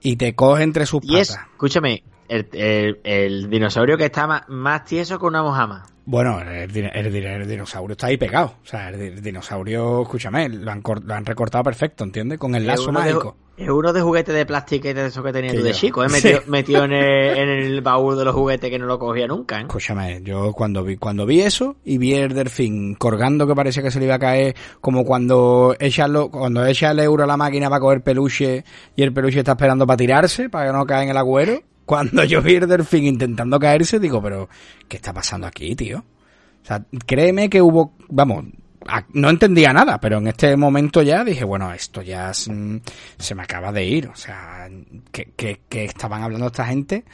y 0.00 0.16
te 0.16 0.34
coge 0.34 0.62
entre 0.62 0.86
sus 0.86 1.04
Y 1.04 1.18
es, 1.18 1.36
escúchame, 1.52 2.02
el, 2.28 2.48
el- 2.52 3.00
el 3.04 3.50
dinosaurio 3.50 3.96
que 3.96 4.06
está 4.06 4.26
más, 4.26 4.42
más 4.48 4.84
tieso 4.84 5.18
que 5.18 5.26
una 5.26 5.42
mojama. 5.42 5.84
Bueno, 6.06 6.38
el, 6.40 6.48
el 6.48 6.72
di- 7.12 7.24
el 7.24 7.48
dinosaurio 7.48 7.92
está 7.92 8.08
ahí 8.08 8.18
pegado. 8.18 8.56
O 8.62 8.66
sea, 8.66 8.90
el, 8.90 8.98
di- 9.00 9.06
el 9.06 9.22
dinosaurio, 9.22 10.02
escúchame, 10.02 10.48
lo 10.50 10.70
han, 10.70 10.82
lo 11.04 11.14
han 11.14 11.24
recortado 11.24 11.64
perfecto, 11.64 12.04
¿entiendes? 12.04 12.38
Con 12.38 12.54
el 12.54 12.66
lazo 12.66 12.92
mágico. 12.92 13.36
es 13.56 13.70
uno 13.70 13.90
de 13.90 14.02
juguete 14.02 14.32
de 14.34 14.44
plástico 14.44 14.92
de 14.92 15.06
eso 15.06 15.22
que 15.22 15.32
tenía 15.32 15.52
tú 15.54 15.62
de 15.62 15.70
yo- 15.72 15.74
chico, 15.78 16.04
¿eh? 16.04 16.10
Sí. 16.10 16.14
metido, 16.28 16.40
metido 16.46 16.84
en, 16.84 16.92
el, 16.92 17.38
en 17.38 17.48
el 17.48 17.80
baúl 17.80 18.18
de 18.18 18.24
los 18.26 18.34
juguetes 18.34 18.68
que 18.68 18.78
no 18.78 18.84
lo 18.84 18.98
cogía 18.98 19.26
nunca. 19.26 19.56
¿eh? 19.58 19.62
Escúchame, 19.62 20.20
yo 20.22 20.52
cuando 20.52 20.84
vi, 20.84 20.98
cuando 20.98 21.24
vi 21.24 21.40
eso 21.40 21.76
y 21.86 21.96
vi 21.96 22.12
el 22.12 22.34
delfín 22.34 22.96
colgando 22.96 23.46
que 23.46 23.54
parecía 23.54 23.82
que 23.82 23.90
se 23.90 23.98
le 23.98 24.04
iba 24.04 24.16
a 24.16 24.18
caer, 24.18 24.54
como 24.82 25.06
cuando 25.06 25.74
echa, 25.80 26.06
lo- 26.06 26.30
cuando 26.30 26.66
echa 26.66 26.90
el 26.90 26.98
euro 27.00 27.24
a 27.24 27.26
la 27.26 27.38
máquina 27.38 27.70
para 27.70 27.80
coger 27.80 28.02
peluche 28.02 28.62
y 28.94 29.02
el 29.02 29.14
peluche 29.14 29.38
está 29.38 29.52
esperando 29.52 29.86
para 29.86 29.96
tirarse, 29.96 30.50
para 30.50 30.66
que 30.66 30.76
no 30.76 30.84
caiga 30.84 31.04
en 31.04 31.08
el 31.08 31.16
agüero, 31.16 31.62
cuando 31.84 32.24
yo 32.24 32.42
vi 32.42 32.56
el 32.56 32.68
delfín 32.68 33.04
intentando 33.04 33.58
caerse, 33.58 33.98
digo, 33.98 34.22
pero, 34.22 34.48
¿qué 34.88 34.96
está 34.96 35.12
pasando 35.12 35.46
aquí, 35.46 35.74
tío? 35.74 35.98
O 35.98 36.66
sea, 36.66 36.84
créeme 37.06 37.50
que 37.50 37.60
hubo, 37.60 37.94
vamos, 38.08 38.46
no 39.12 39.30
entendía 39.30 39.72
nada, 39.72 40.00
pero 40.00 40.18
en 40.18 40.28
este 40.28 40.56
momento 40.56 41.02
ya 41.02 41.24
dije, 41.24 41.44
bueno, 41.44 41.72
esto 41.72 42.02
ya 42.02 42.30
mm, 42.30 42.76
se 43.18 43.34
me 43.34 43.42
acaba 43.42 43.72
de 43.72 43.84
ir. 43.84 44.08
O 44.08 44.16
sea, 44.16 44.68
que, 45.10 45.32
que, 45.36 45.60
que 45.68 45.84
estaban 45.84 46.22
hablando 46.22 46.46
esta 46.46 46.66
gente 46.66 47.04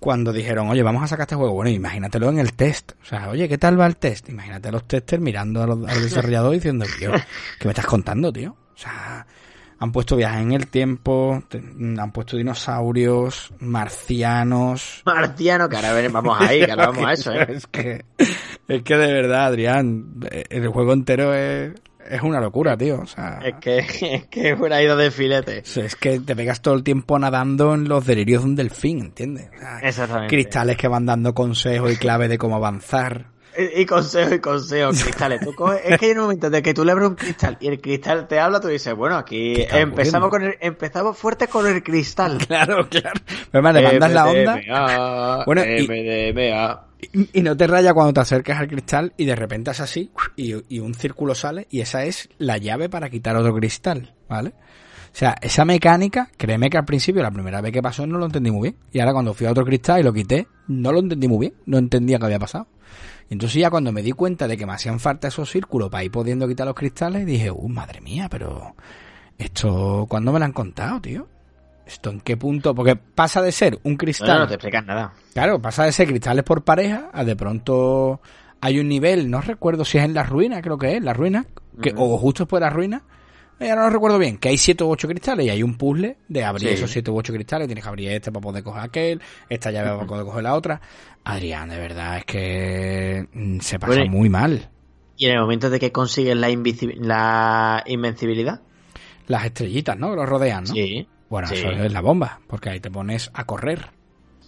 cuando 0.00 0.32
dijeron, 0.32 0.68
oye, 0.68 0.82
vamos 0.82 1.02
a 1.02 1.08
sacar 1.08 1.24
este 1.24 1.34
juego. 1.34 1.54
Bueno, 1.54 1.70
imagínatelo 1.70 2.30
en 2.30 2.38
el 2.38 2.52
test. 2.54 2.92
O 3.02 3.04
sea, 3.04 3.28
oye, 3.30 3.48
¿qué 3.48 3.58
tal 3.58 3.78
va 3.80 3.86
el 3.86 3.96
test? 3.96 4.28
Imagínate 4.28 4.68
a 4.68 4.72
los 4.72 4.86
testers 4.86 5.22
mirando 5.22 5.62
a 5.62 5.66
los, 5.66 6.52
diciendo, 6.52 6.86
tío, 6.98 7.12
¿qué 7.58 7.64
me 7.64 7.70
estás 7.70 7.86
contando, 7.86 8.32
tío? 8.32 8.56
O 8.74 8.78
sea, 8.78 9.26
han 9.80 9.92
puesto 9.92 10.16
viajes 10.16 10.40
en 10.42 10.52
el 10.52 10.66
tiempo, 10.68 11.42
han 11.52 12.12
puesto 12.12 12.36
dinosaurios, 12.36 13.52
marcianos. 13.60 15.02
Marciano, 15.04 15.68
que 15.68 15.76
ahora 15.76 16.08
vamos 16.10 16.40
ahí, 16.40 16.64
que 16.64 16.70
ahora 16.70 16.86
vamos 16.88 17.04
a 17.06 17.12
eso, 17.12 17.32
¿eh? 17.32 17.46
Es 17.58 17.66
que, 17.66 18.04
es 18.68 18.82
que 18.82 18.96
de 18.96 19.12
verdad, 19.12 19.46
Adrián, 19.46 20.20
el 20.30 20.68
juego 20.68 20.92
entero 20.92 21.32
es, 21.34 21.72
es 22.08 22.22
una 22.22 22.40
locura, 22.40 22.76
tío. 22.76 23.00
O 23.00 23.06
sea, 23.06 23.38
Es 23.44 23.54
que, 23.60 23.78
es 23.78 24.26
que 24.26 24.54
hubiera 24.54 24.82
ido 24.82 24.96
de 24.96 25.10
filete. 25.10 25.58
es 25.58 25.96
que 25.96 26.20
te 26.20 26.34
pegas 26.34 26.60
todo 26.60 26.74
el 26.74 26.82
tiempo 26.82 27.18
nadando 27.18 27.74
en 27.74 27.88
los 27.88 28.04
delirios 28.06 28.42
de 28.42 28.48
un 28.48 28.56
delfín, 28.56 29.00
¿entiendes? 29.00 29.50
O 29.54 29.58
sea, 29.60 29.78
Exactamente. 29.82 30.34
cristales 30.34 30.76
que 30.76 30.88
van 30.88 31.06
dando 31.06 31.34
consejos 31.34 31.92
y 31.92 31.96
claves 31.96 32.28
de 32.28 32.38
cómo 32.38 32.56
avanzar. 32.56 33.26
Y, 33.56 33.82
y 33.82 33.86
consejo 33.86 34.34
y 34.34 34.40
consejo, 34.40 34.90
cristales. 34.90 35.40
Tú 35.40 35.52
coges- 35.52 35.80
es 35.84 35.98
que 35.98 36.06
hay 36.06 36.12
un 36.12 36.18
momento 36.18 36.50
de 36.50 36.62
que 36.62 36.74
tú 36.74 36.84
le 36.84 36.92
abres 36.92 37.08
un 37.08 37.14
cristal 37.14 37.56
y 37.60 37.68
el 37.68 37.80
cristal 37.80 38.26
te 38.28 38.38
habla, 38.38 38.60
tú 38.60 38.68
dices, 38.68 38.94
bueno, 38.94 39.16
aquí 39.16 39.54
¿Qué 39.54 39.62
está 39.62 39.80
empezamos 39.80 40.30
con 40.30 40.42
el, 40.42 40.54
empezamos 40.60 41.16
fuerte 41.16 41.48
con 41.48 41.66
el 41.66 41.82
cristal. 41.82 42.38
Claro, 42.46 42.88
claro. 42.88 43.20
Pero 43.50 43.66
además, 43.68 43.74
le 43.74 43.82
mandas 43.82 44.12
la 44.12 44.26
onda 44.26 45.44
Bueno, 45.44 45.62
y- 45.64 45.86
MDMA. 45.88 46.80
y, 47.00 47.38
y 47.38 47.42
no 47.42 47.56
te 47.56 47.66
raya 47.66 47.94
cuando 47.94 48.12
te 48.12 48.20
acercas 48.20 48.58
al 48.58 48.68
cristal 48.68 49.12
y 49.16 49.24
de 49.24 49.36
repente 49.36 49.70
es 49.70 49.80
así 49.80 50.10
y, 50.36 50.54
y 50.68 50.78
un 50.80 50.94
círculo 50.94 51.34
sale 51.34 51.66
y 51.70 51.80
esa 51.80 52.04
es 52.04 52.28
la 52.38 52.58
llave 52.58 52.88
para 52.88 53.08
quitar 53.10 53.36
otro 53.36 53.54
cristal, 53.54 54.14
¿vale? 54.28 54.50
O 54.50 55.16
sea, 55.18 55.36
esa 55.40 55.64
mecánica, 55.64 56.28
créeme 56.36 56.68
que 56.70 56.76
al 56.78 56.84
principio, 56.84 57.22
la 57.22 57.30
primera 57.30 57.60
vez 57.60 57.72
que 57.72 57.82
pasó, 57.82 58.06
no 58.06 58.18
lo 58.18 58.26
entendí 58.26 58.50
muy 58.50 58.62
bien. 58.70 58.76
Y 58.92 59.00
ahora 59.00 59.12
cuando 59.14 59.34
fui 59.34 59.46
a 59.46 59.50
otro 59.50 59.64
cristal 59.64 60.00
y 60.00 60.02
lo 60.04 60.12
quité, 60.12 60.46
no 60.68 60.92
lo 60.92 61.00
entendí 61.00 61.26
muy 61.26 61.38
bien. 61.38 61.54
No 61.66 61.78
entendía 61.78 62.18
qué 62.18 62.26
había 62.26 62.38
pasado. 62.38 62.68
Y 63.28 63.34
entonces 63.34 63.60
ya 63.60 63.70
cuando 63.70 63.92
me 63.92 64.02
di 64.02 64.12
cuenta 64.12 64.48
de 64.48 64.56
que 64.56 64.66
me 64.66 64.72
hacían 64.72 65.00
falta 65.00 65.28
esos 65.28 65.50
círculos 65.50 65.90
para 65.90 66.04
ir 66.04 66.10
pudiendo 66.10 66.48
quitar 66.48 66.66
los 66.66 66.74
cristales, 66.74 67.26
dije, 67.26 67.50
uh, 67.50 67.68
madre 67.68 68.00
mía, 68.00 68.28
pero 68.30 68.74
esto, 69.36 70.06
¿cuándo 70.08 70.32
me 70.32 70.38
lo 70.38 70.44
han 70.44 70.52
contado, 70.52 71.00
tío? 71.00 71.26
¿Esto 71.86 72.10
en 72.10 72.20
qué 72.20 72.36
punto? 72.36 72.74
Porque 72.74 72.96
pasa 72.96 73.40
de 73.42 73.52
ser 73.52 73.78
un 73.82 73.96
cristal... 73.96 74.28
No, 74.28 74.38
no 74.40 74.48
te 74.48 74.54
explicas 74.54 74.84
nada. 74.84 75.12
Claro, 75.32 75.60
pasa 75.60 75.84
de 75.84 75.92
ser 75.92 76.06
cristales 76.06 76.44
por 76.44 76.62
pareja 76.62 77.10
a 77.12 77.24
de 77.24 77.36
pronto 77.36 78.20
hay 78.60 78.78
un 78.78 78.88
nivel, 78.88 79.30
no 79.30 79.40
recuerdo 79.40 79.84
si 79.84 79.98
es 79.98 80.04
en 80.04 80.14
la 80.14 80.22
ruina, 80.22 80.60
creo 80.60 80.78
que 80.78 80.96
es, 80.96 81.02
la 81.02 81.12
ruina, 81.12 81.46
que, 81.80 81.94
o 81.96 82.18
justo 82.18 82.44
después 82.44 82.60
de 82.60 82.66
la 82.66 82.70
ruina, 82.70 83.02
ya 83.60 83.74
no 83.74 83.82
lo 83.82 83.90
recuerdo 83.90 84.18
bien, 84.18 84.38
que 84.38 84.48
hay 84.50 84.58
siete 84.58 84.84
u 84.84 84.88
ocho 84.90 85.08
cristales 85.08 85.46
y 85.46 85.50
hay 85.50 85.62
un 85.62 85.76
puzzle 85.76 86.16
de 86.28 86.44
abrir 86.44 86.68
Sí. 86.68 86.74
esos 86.74 86.90
siete 86.90 87.10
u 87.10 87.16
ocho 87.18 87.32
cristales, 87.32 87.66
tienes 87.66 87.82
que 87.84 87.88
abrir 87.88 88.10
este 88.12 88.30
para 88.30 88.42
poder 88.42 88.62
coger 88.62 88.82
aquel, 88.82 89.20
esta 89.48 89.70
llave 89.70 89.90
para 89.90 90.06
poder 90.06 90.24
coger 90.24 90.42
la 90.44 90.54
otra. 90.54 90.80
Adrián, 91.24 91.68
de 91.68 91.78
verdad, 91.78 92.18
es 92.18 92.24
que 92.24 93.26
mm, 93.32 93.58
se 93.60 93.78
pasa 93.78 93.94
Bueno, 93.94 94.10
muy 94.10 94.28
mal. 94.28 94.68
Y 95.16 95.26
en 95.26 95.32
el 95.32 95.40
momento 95.40 95.68
de 95.68 95.80
que 95.80 95.90
consigues 95.90 96.36
la, 96.36 96.48
la 96.48 97.82
invencibilidad, 97.86 98.60
Las 99.26 99.44
estrellitas, 99.44 99.98
¿no? 99.98 100.10
Que 100.10 100.16
los 100.16 100.28
rodean, 100.28 100.64
¿no? 100.64 100.72
sí. 100.74 101.06
Bueno, 101.28 101.48
sí. 101.48 101.56
eso 101.56 101.68
es 101.70 101.92
la 101.92 102.00
bomba, 102.00 102.40
porque 102.46 102.70
ahí 102.70 102.80
te 102.80 102.90
pones 102.90 103.30
a 103.34 103.44
correr. 103.44 103.90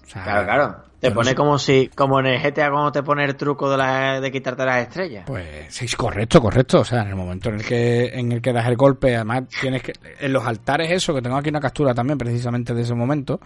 O 0.02 0.06
sea, 0.06 0.22
Claro, 0.24 0.44
claro. 0.46 0.84
Te 1.00 1.10
pone 1.12 1.34
como 1.34 1.58
si, 1.58 1.88
como 1.94 2.20
en 2.20 2.26
el 2.26 2.42
GTA 2.42 2.70
cuando 2.70 2.92
te 2.92 3.02
pone 3.02 3.24
el 3.24 3.34
truco 3.34 3.70
de, 3.70 3.78
la, 3.78 4.20
de 4.20 4.30
quitarte 4.30 4.66
las 4.66 4.82
estrellas. 4.82 5.24
Pues 5.26 5.46
sí, 5.70 5.86
correcto, 5.96 6.42
correcto. 6.42 6.80
O 6.80 6.84
sea, 6.84 7.02
en 7.02 7.08
el 7.08 7.16
momento 7.16 7.48
en 7.48 7.56
el 7.56 7.64
que 7.64 8.06
en 8.06 8.32
el 8.32 8.42
que 8.42 8.52
das 8.52 8.66
el 8.66 8.76
golpe, 8.76 9.16
además 9.16 9.44
tienes 9.60 9.82
que 9.82 9.94
en 10.20 10.32
los 10.32 10.46
altares 10.46 10.90
eso 10.90 11.14
que 11.14 11.22
tengo 11.22 11.36
aquí 11.36 11.48
una 11.48 11.60
captura 11.60 11.94
también 11.94 12.18
precisamente 12.18 12.74
de 12.74 12.82
ese 12.82 12.94
momento, 12.94 13.40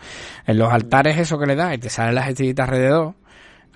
en 0.46 0.58
los 0.58 0.72
altares 0.72 1.16
eso 1.16 1.38
que 1.38 1.46
le 1.46 1.54
das 1.54 1.74
y 1.74 1.78
te 1.78 1.88
salen 1.88 2.16
las 2.16 2.28
estrellitas 2.28 2.68
alrededor. 2.68 3.14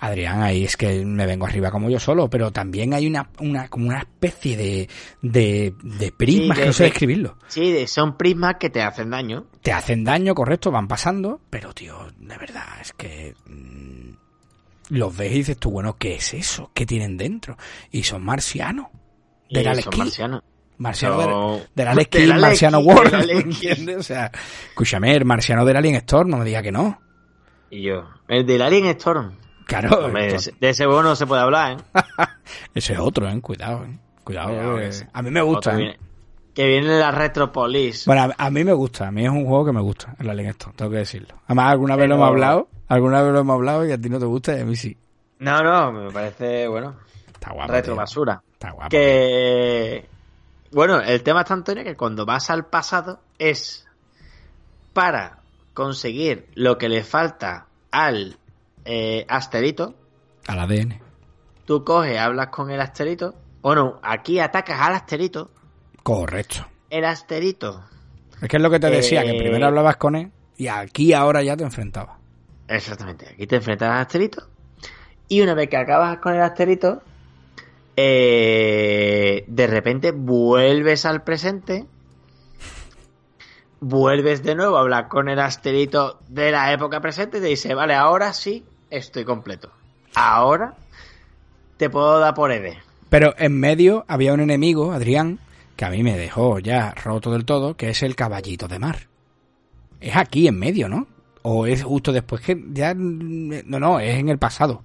Adrián, 0.01 0.41
ahí 0.41 0.63
es 0.63 0.77
que 0.77 1.03
me 1.05 1.25
vengo 1.25 1.45
arriba 1.45 1.71
como 1.71 1.89
yo 1.89 1.99
solo, 1.99 2.29
pero 2.29 2.51
también 2.51 2.93
hay 2.93 3.05
una, 3.07 3.29
una 3.39 3.67
como 3.67 3.87
una 3.87 3.99
especie 3.99 4.55
de, 4.55 4.89
de, 5.21 5.73
de 5.83 6.11
prismas 6.13 6.57
Sí, 6.57 6.61
que 6.61 6.67
no 6.67 6.73
sé 6.73 6.83
de- 6.83 6.89
describirlo. 6.89 7.37
Sí, 7.47 7.71
de- 7.71 7.85
son 7.87 8.15
prismas 8.17 8.55
que 8.59 8.69
te 8.69 8.81
hacen 8.81 9.09
daño. 9.09 9.47
Te 9.61 9.73
hacen 9.73 10.03
daño, 10.05 10.33
correcto, 10.33 10.71
van 10.71 10.87
pasando, 10.87 11.41
pero 11.49 11.73
tío, 11.73 11.97
de 12.17 12.37
verdad, 12.37 12.79
es 12.81 12.93
que 12.93 13.35
mm, 13.45 14.11
los 14.95 15.15
ves 15.17 15.31
y 15.31 15.35
dices 15.35 15.57
tú, 15.57 15.71
bueno, 15.71 15.97
¿qué 15.97 16.15
es 16.15 16.33
eso? 16.33 16.71
¿Qué 16.73 16.85
tienen 16.85 17.17
dentro? 17.17 17.57
Y 17.91 18.03
son 18.03 18.23
marcianos. 18.23 18.87
De 19.49 19.61
Y 19.61 19.63
la 19.63 19.75
son 19.75 19.97
marcianos. 19.97 20.43
Marciano 20.77 21.17
No. 21.27 21.55
de, 21.57 21.67
del 21.75 21.87
Alex 21.89 22.07
Kidd, 22.09 22.33
Marciano 22.35 22.79
World, 22.79 23.29
¿entiendes? 23.29 23.97
O 23.97 24.03
sea, 24.03 24.31
escúchame, 24.69 25.13
el 25.13 25.25
marciano 25.25 25.65
del 25.65 25.75
Alien 25.75 25.95
Storm, 25.95 26.29
no 26.29 26.37
me 26.37 26.45
diga 26.45 26.61
que 26.61 26.71
no. 26.71 27.01
Y 27.69 27.81
yo, 27.81 28.07
el 28.29 28.45
del 28.45 28.61
Alien 28.61 28.85
Storm. 28.85 29.33
Claro, 29.69 30.05
Hombre, 30.05 30.23
de, 30.27 30.35
esto- 30.35 30.51
ese- 30.59 30.85
juego 30.85 31.03
no 31.03 31.15
se 31.15 31.25
puede 31.27 31.41
hablar, 31.43 31.77
¿eh? 31.77 31.77
ese 32.73 32.93
es 32.93 32.99
otro, 32.99 33.29
eh, 33.29 33.39
cuidado, 33.41 33.85
eh. 33.85 33.97
Cuidado, 34.23 34.79
eh. 34.79 34.91
a 35.13 35.21
mí 35.21 35.29
me 35.31 35.41
gusta. 35.41 35.79
Eh. 35.79 35.97
que 36.53 36.67
viene 36.67 36.99
la 36.99 37.11
Retropolis. 37.11 38.05
Bueno, 38.05 38.33
a, 38.37 38.45
a 38.45 38.49
mí 38.49 38.63
me 38.63 38.73
gusta, 38.73 39.07
a 39.07 39.11
mí 39.11 39.23
es 39.23 39.29
un 39.31 39.45
juego 39.45 39.65
que 39.65 39.71
me 39.71 39.81
gusta, 39.81 40.15
el 40.19 40.29
Alien 40.29 40.49
Storm, 40.49 40.75
tengo 40.75 40.91
que 40.91 40.97
decirlo. 40.97 41.35
Además, 41.45 41.71
alguna 41.71 41.95
vez 41.95 42.09
lo 42.09 42.15
hemos 42.15 42.27
hablado, 42.27 42.67
alguna 42.87 43.21
vez 43.21 43.31
lo 43.33 43.39
hemos 43.39 43.53
hablado 43.53 43.85
y 43.87 43.91
a 43.91 43.97
ti 43.97 44.09
no 44.09 44.19
te 44.19 44.25
gusta 44.25 44.57
y 44.57 44.61
a 44.61 44.65
mí 44.65 44.75
sí. 44.75 44.97
No, 45.39 45.61
no, 45.63 45.91
me 45.93 46.11
parece, 46.11 46.67
bueno, 46.67 46.95
Está 47.31 47.51
guapo. 47.53 47.71
retro 47.71 47.93
tío. 47.93 47.95
basura. 48.01 48.41
Está 48.53 48.71
guapo. 48.71 48.89
Que. 48.89 50.05
Bueno, 50.71 50.99
el 50.99 51.23
tema 51.23 51.41
está, 51.41 51.53
Antonio, 51.53 51.83
que 51.83 51.95
cuando 51.95 52.25
vas 52.25 52.49
al 52.49 52.65
pasado 52.65 53.21
es 53.37 53.87
para 54.93 55.37
conseguir 55.73 56.47
lo 56.55 56.77
que 56.77 56.89
le 56.89 57.03
falta 57.03 57.67
al 57.91 58.37
eh, 58.91 59.23
asterito. 59.27 59.93
Al 60.47 60.59
ADN. 60.59 60.99
Tú 61.65 61.83
coges, 61.83 62.17
hablas 62.17 62.47
con 62.47 62.71
el 62.71 62.81
asterito. 62.81 63.35
O 63.61 63.75
no, 63.75 63.99
aquí 64.01 64.39
atacas 64.39 64.79
al 64.81 64.95
asterito. 64.95 65.51
Correcto. 66.01 66.65
El 66.89 67.05
asterito. 67.05 67.83
Es 68.41 68.49
que 68.49 68.57
es 68.57 68.63
lo 68.63 68.71
que 68.71 68.79
te 68.79 68.89
decía, 68.89 69.23
que 69.23 69.37
Eh, 69.37 69.37
primero 69.37 69.67
hablabas 69.67 69.97
con 69.97 70.15
él 70.15 70.31
y 70.57 70.67
aquí 70.69 71.13
ahora 71.13 71.43
ya 71.43 71.55
te 71.55 71.63
enfrentabas. 71.63 72.17
Exactamente. 72.67 73.27
Aquí 73.29 73.45
te 73.45 73.57
enfrentas 73.57 73.91
al 73.91 74.01
asterito. 74.01 74.47
Y 75.27 75.41
una 75.41 75.53
vez 75.53 75.69
que 75.69 75.77
acabas 75.77 76.17
con 76.17 76.33
el 76.33 76.41
asterito, 76.41 77.03
eh, 77.95 79.43
de 79.45 79.67
repente 79.67 80.11
vuelves 80.11 81.05
al 81.05 81.21
presente. 81.21 81.85
Vuelves 83.81 84.41
de 84.41 84.55
nuevo 84.55 84.77
a 84.77 84.81
hablar 84.81 85.09
con 85.09 85.29
el 85.29 85.39
asterito 85.39 86.21
de 86.27 86.51
la 86.51 86.73
época 86.73 87.01
presente 87.01 87.37
y 87.37 87.41
te 87.41 87.47
dice, 87.47 87.75
vale, 87.75 87.93
ahora 87.93 88.33
sí 88.33 88.65
estoy 88.89 89.25
completo. 89.25 89.71
Ahora 90.15 90.75
te 91.77 91.89
puedo 91.89 92.19
dar 92.19 92.33
por 92.33 92.51
ED. 92.51 92.73
Pero 93.09 93.33
en 93.37 93.59
medio 93.59 94.05
había 94.07 94.33
un 94.33 94.39
enemigo, 94.39 94.91
Adrián, 94.91 95.39
que 95.75 95.85
a 95.85 95.89
mí 95.89 96.03
me 96.03 96.17
dejó 96.17 96.59
ya 96.59 96.93
roto 96.93 97.31
del 97.31 97.45
todo, 97.45 97.75
que 97.75 97.89
es 97.89 98.03
el 98.03 98.15
caballito 98.15 98.67
de 98.67 98.79
mar. 98.79 99.07
Es 99.99 100.15
aquí 100.15 100.47
en 100.47 100.59
medio, 100.59 100.89
¿no? 100.89 101.07
O 101.41 101.65
es 101.65 101.83
justo 101.83 102.11
después 102.11 102.41
que 102.41 102.61
ya... 102.71 102.93
No, 102.93 103.79
no, 103.79 103.99
es 103.99 104.17
en 104.17 104.29
el 104.29 104.37
pasado. 104.37 104.83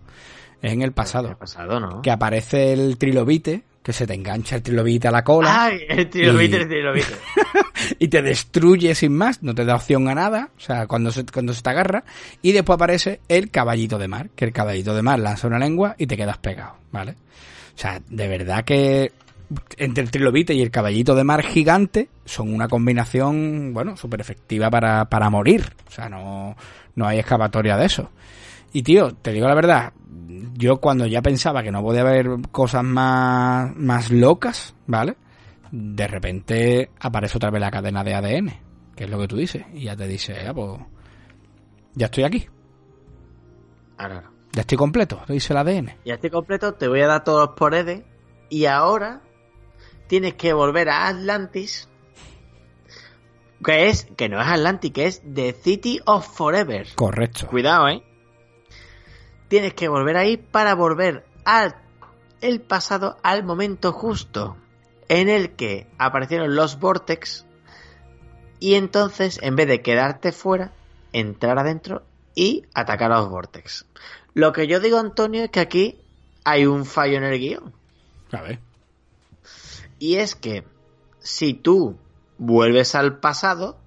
Es 0.63 0.73
en 0.73 0.83
el 0.83 0.93
pasado. 0.93 1.37
pasado, 1.37 1.81
¿no? 1.81 2.01
Que 2.01 2.11
aparece 2.11 2.73
el 2.73 2.97
trilobite, 2.97 3.65
que 3.85 3.93
se 3.93 4.07
te 4.07 4.15
engancha 4.15 4.57
el 4.57 4.63
trilobite 4.63 5.07
a 5.09 5.11
la 5.11 5.23
cola 5.23 5.65
¡Ay! 5.67 5.81
El 5.89 6.09
trilobite, 6.11 6.57
Y- 6.57 6.61
el 6.63 6.69
trilobite. 6.69 7.15
y 7.99 8.09
te 8.09 8.23
destruye 8.23 8.95
sin 8.95 9.15
más, 9.15 9.43
no 9.43 9.55
te 9.55 9.65
da 9.67 9.77
opción 9.77 10.09
a 10.09 10.15
nada, 10.15 10.49
o 10.57 10.61
sea, 10.61 10.87
cuando 10.87 11.13
se, 11.13 11.25
cuando 11.27 11.53
se 11.53 11.61
te 11.63 11.69
agarra, 11.71 12.03
y 12.41 12.53
después 12.53 12.75
aparece 12.77 13.21
el 13.29 13.51
caballito 13.51 13.99
de 13.99 14.09
mar, 14.09 14.31
que 14.35 14.47
el 14.47 14.53
caballito 14.53 14.95
de 14.95 15.03
mar 15.03 15.19
lanza 15.19 15.47
una 15.47 15.59
lengua 15.59 15.95
y 15.99 16.07
te 16.07 16.17
quedas 16.17 16.39
pegado, 16.39 16.77
¿vale? 16.91 17.13
O 17.77 17.79
sea, 17.79 18.01
de 18.09 18.27
verdad 18.27 18.65
que 18.65 19.13
entre 19.77 20.03
el 20.03 20.11
trilobite 20.11 20.55
y 20.55 20.63
el 20.63 20.71
caballito 20.71 21.15
de 21.15 21.25
mar 21.25 21.43
gigante 21.43 22.09
son 22.25 22.55
una 22.55 22.69
combinación, 22.69 23.75
bueno, 23.75 23.99
súper 23.99 24.23
efectiva 24.23 24.71
para, 24.71 25.05
para 25.11 25.29
morir, 25.29 25.73
o 25.87 25.91
sea, 25.91 26.09
no, 26.09 26.57
no 26.95 27.07
hay 27.07 27.19
escapatoria 27.19 27.77
de 27.77 27.85
eso. 27.85 28.11
Y 28.75 28.83
tío, 28.83 29.13
te 29.15 29.33
digo 29.33 29.49
la 29.49 29.55
verdad, 29.55 29.93
yo 30.55 30.81
cuando 30.81 31.07
ya 31.07 31.23
pensaba 31.23 31.63
que 31.63 31.71
no 31.71 31.81
podía 31.81 32.03
haber 32.03 32.29
cosas 32.51 32.83
más, 32.83 33.75
más 33.77 34.11
locas, 34.11 34.75
¿vale? 34.87 35.17
De 35.71 36.07
repente 36.09 36.91
aparece 37.01 37.39
otra 37.39 37.51
vez 37.51 37.61
la 37.61 37.71
cadena 37.71 38.03
de 38.03 38.15
ADN, 38.15 38.53
que 38.97 39.05
es 39.05 39.11
lo 39.11 39.19
que 39.19 39.29
tú 39.29 39.37
dices, 39.37 39.65
y 39.73 39.85
ya 39.85 39.97
te 39.97 40.09
dice, 40.09 40.47
ah, 40.47 40.53
pues, 40.53 40.81
ya 41.95 42.07
estoy 42.07 42.25
aquí, 42.25 42.49
Ahora, 43.97 44.29
ya 44.53 44.63
estoy 44.63 44.77
completo, 44.77 45.23
te 45.25 45.35
dice 45.35 45.53
el 45.53 45.59
ADN. 45.59 45.97
Ya 46.05 46.15
estoy 46.15 46.31
completo, 46.31 46.75
te 46.75 46.89
voy 46.89 47.01
a 47.01 47.07
dar 47.07 47.23
todos 47.23 47.47
los 47.47 47.57
por 47.57 47.75
ED. 47.75 48.03
Y 48.49 48.67
ahora 48.67 49.23
tienes 50.09 50.35
que 50.35 50.53
volver 50.53 50.89
a 50.89 51.07
Atlantis. 51.07 51.89
Que 53.65 53.89
es, 53.89 54.07
que 54.17 54.29
no 54.29 54.41
es 54.41 54.47
Atlantis, 54.49 54.93
que 54.93 55.07
es 55.07 55.23
The 55.33 55.53
City 55.53 56.01
of 56.07 56.27
Forever. 56.27 56.89
Correcto. 56.97 57.47
Cuidado, 57.47 57.89
eh. 57.89 58.03
Tienes 59.55 59.75
que 59.75 59.87
volver 59.87 60.17
ahí 60.17 60.37
para 60.37 60.75
volver 60.75 61.25
al 61.45 61.77
el 62.41 62.61
pasado 62.61 63.19
al 63.23 63.45
momento 63.45 63.93
justo. 63.93 64.57
en 65.07 65.29
el 65.29 65.55
que 65.55 65.87
aparecieron 65.97 66.57
los 66.57 66.81
Vortex 66.81 67.47
y 68.59 68.75
entonces 68.75 69.39
en 69.43 69.55
vez 69.55 69.69
de 69.69 69.81
quedarte 69.81 70.33
fuera, 70.33 70.73
entrar 71.13 71.57
adentro 71.61 72.03
y 72.35 72.65
atacar 72.75 73.13
a 73.13 73.21
los 73.21 73.31
Vortex. 73.31 73.87
Lo 74.33 74.53
que 74.53 74.67
yo 74.67 74.81
digo, 74.81 74.99
Antonio, 74.99 75.45
es 75.45 75.51
que 75.51 75.61
aquí 75.61 76.01
hay 76.43 76.67
un 76.67 76.85
fallo 76.85 77.19
en 77.19 77.23
el 77.23 77.39
guion. 77.39 77.73
A 78.33 78.43
ver. 78.43 78.59
Y 80.01 80.17
es 80.17 80.35
que 80.35 80.65
si 81.21 81.55
tú 81.55 81.97
vuelves 82.39 82.97
al 82.97 83.21
pasado, 83.21 83.79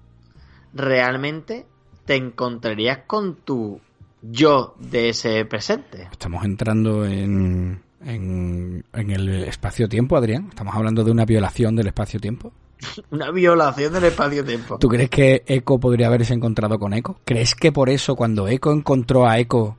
realmente 0.72 1.66
te 2.06 2.14
encontrarías 2.14 3.00
con 3.06 3.36
tu 3.36 3.82
yo 4.22 4.74
de 4.78 5.10
ese 5.10 5.44
presente. 5.44 6.08
Estamos 6.10 6.44
entrando 6.44 7.04
en, 7.06 7.80
en, 8.04 8.84
en 8.92 9.10
el 9.10 9.44
espacio-tiempo, 9.44 10.16
Adrián. 10.16 10.46
Estamos 10.48 10.74
hablando 10.74 11.04
de 11.04 11.10
una 11.10 11.24
violación 11.24 11.76
del 11.76 11.88
espacio-tiempo. 11.88 12.52
Una 13.10 13.30
violación 13.32 13.92
del 13.92 14.04
espacio-tiempo. 14.04 14.78
¿Tú 14.78 14.88
crees 14.88 15.10
que 15.10 15.42
Echo 15.46 15.78
podría 15.78 16.06
haberse 16.06 16.32
encontrado 16.32 16.78
con 16.78 16.92
Echo? 16.94 17.18
¿Crees 17.24 17.56
que 17.56 17.72
por 17.72 17.90
eso 17.90 18.14
cuando 18.14 18.46
Echo 18.46 18.70
encontró 18.70 19.26
a 19.28 19.38
Echo, 19.38 19.76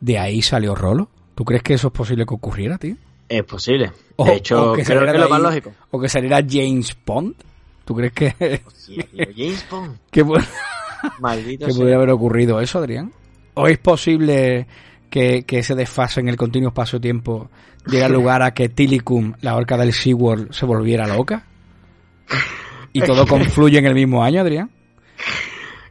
de 0.00 0.18
ahí 0.18 0.42
salió 0.42 0.74
Rolo? 0.74 1.08
¿Tú 1.34 1.44
crees 1.46 1.62
que 1.62 1.72
eso 1.74 1.86
es 1.86 1.92
posible 1.94 2.26
que 2.26 2.34
ocurriera, 2.34 2.76
tío? 2.76 2.96
Es 3.30 3.44
posible. 3.44 3.92
O- 4.16 4.26
De 4.26 4.34
hecho, 4.34 4.72
o 4.72 4.74
que 4.74 4.84
creo 4.84 4.98
saliera 5.00 5.12
que 5.12 5.18
es 5.18 5.24
lo 5.24 5.30
más 5.30 5.40
lógico. 5.40 5.72
O 5.90 5.98
que 5.98 6.08
saliera 6.10 6.40
James 6.46 6.94
Bond. 7.06 7.34
¿Tú 7.86 7.94
crees 7.96 8.12
que, 8.12 8.62
Hostia, 8.66 9.06
tío, 9.10 9.26
James 9.34 9.66
Bond. 9.70 9.98
que, 10.10 10.24
Maldito 11.20 11.66
que 11.66 11.72
podría 11.72 11.96
haber 11.96 12.10
ocurrido 12.10 12.60
eso, 12.60 12.78
Adrián? 12.78 13.10
¿O 13.54 13.66
es 13.68 13.78
posible 13.78 14.66
que, 15.10 15.44
que 15.44 15.58
ese 15.60 15.74
desfase 15.74 16.20
en 16.20 16.28
el 16.28 16.36
continuo 16.36 16.68
espacio-tiempo 16.70 17.50
diera 17.86 18.08
lugar 18.10 18.42
a 18.42 18.52
que 18.52 18.68
Tilicum, 18.68 19.34
la 19.40 19.56
orca 19.56 19.76
del 19.76 19.92
SeaWorld, 19.92 20.52
se 20.52 20.66
volviera 20.66 21.06
loca? 21.06 21.46
¿Y 22.92 23.00
todo 23.02 23.26
confluye 23.26 23.78
en 23.78 23.86
el 23.86 23.94
mismo 23.94 24.22
año, 24.22 24.40
Adrián? 24.40 24.70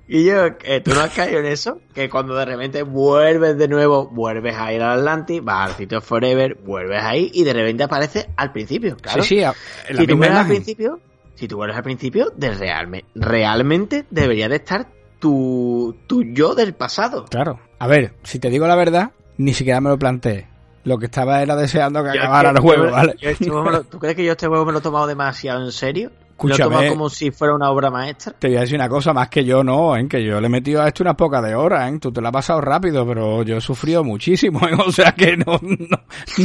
Y 0.07 0.26
yo, 0.26 0.45
eh, 0.64 0.81
¿tú 0.84 0.94
no 0.94 0.99
has 1.02 1.14
caído 1.14 1.40
en 1.40 1.45
eso? 1.45 1.80
Que 1.94 2.10
cuando 2.10 2.35
de 2.35 2.45
repente 2.45 2.84
vuelves 2.84 3.57
de 3.57 3.68
nuevo, 3.68 4.07
vuelves 4.10 4.56
a 4.57 4.72
ir 4.73 4.81
al 4.81 4.99
Atlantis, 4.99 5.41
vas 5.44 5.69
al 5.72 5.77
sitio 5.77 6.02
Forever, 6.02 6.56
vuelves 6.56 7.02
ahí 7.02 7.31
y 7.34 7.44
de 7.45 7.53
repente 7.53 7.84
aparece 7.84 8.30
al 8.35 8.52
principio. 8.52 8.98
Claro. 8.98 9.23
Sí, 9.23 9.35
sí, 9.38 9.44
a- 9.44 9.53
en 9.88 9.95
la 9.95 10.02
si 10.02 10.07
tú 10.07 10.18
vuelves 10.18 10.38
al 10.38 10.48
principio, 10.48 10.99
si 11.35 11.48
tú 11.48 11.56
vuelves 11.56 11.77
al 11.77 11.84
principio, 11.84 12.31
de 12.35 12.52
realme- 12.52 13.06
realmente 13.15 14.06
debería 14.11 14.49
de 14.49 14.57
estar 14.57 14.88
tu, 15.28 15.95
tu 16.06 16.22
yo 16.34 16.54
del 16.54 16.74
pasado. 16.74 17.24
Claro. 17.30 17.58
A 17.80 17.88
ver, 17.88 18.14
si 18.24 18.40
te 18.40 18.50
digo 18.50 18.68
la 18.68 18.76
verdad, 18.76 19.12
ni 19.38 19.54
siquiera 19.54 19.80
me 19.80 19.90
lo 19.90 19.98
planteé. 19.98 20.48
Lo 20.84 20.98
que 20.98 21.06
estaba 21.06 21.41
era 21.41 21.56
deseando 21.56 22.04
que 22.04 22.10
Yo 22.14 22.20
acabara 22.24 22.50
que- 22.52 22.58
el 22.58 22.62
juego, 22.62 22.91
¿vale? 22.91 23.16
yo 23.22 23.30
este 23.30 23.45
juego 23.48 23.64
me 23.64 23.72
lo- 23.72 23.84
¿Tú 23.86 24.00
crees 24.00 24.18
que 24.18 24.26
yo 24.26 24.34
este 24.34 24.48
juego 24.48 24.66
me 24.66 24.74
lo 24.74 24.80
he 24.80 24.82
tomado 24.82 25.08
demasiado 25.08 25.64
en 25.64 25.72
serio? 25.72 26.10
Lo 26.10 26.16
he 26.50 26.52
Escúchame. 26.52 26.76
tomado 26.76 26.90
como 26.90 27.10
si 27.10 27.32
fuera 27.32 27.56
una 27.56 27.70
obra 27.72 27.90
maestra. 27.90 28.34
Te 28.38 28.50
voy 28.50 28.58
a 28.58 28.62
decir 28.62 28.76
una 28.76 28.90
cosa, 28.90 29.14
más 29.14 29.30
que 29.30 29.45
yo 29.45 29.64
no, 29.64 29.95
¿eh? 29.95 30.06
que 30.10 30.22
yo 30.26 30.41
le 30.41 30.48
he 30.48 30.50
metido 30.50 30.82
a 30.82 30.90
esto 30.90 31.04
unas 31.04 31.16
pocas 31.16 31.41
de 31.41 31.56
horas, 31.56 31.90
¿eh? 31.90 32.00
tú 32.02 32.12
te 32.12 32.20
lo 32.20 32.28
has 32.28 32.34
pasado 32.34 32.60
rápido, 32.60 33.08
pero 33.08 33.44
yo 33.44 33.56
he 33.56 33.62
sufrido 33.62 34.04
muchísimo, 34.04 34.60
¿eh? 34.68 34.72
o 34.86 34.91
sea 34.91 35.14
que 35.14 35.38
no, 35.38 35.58
no, 35.62 36.00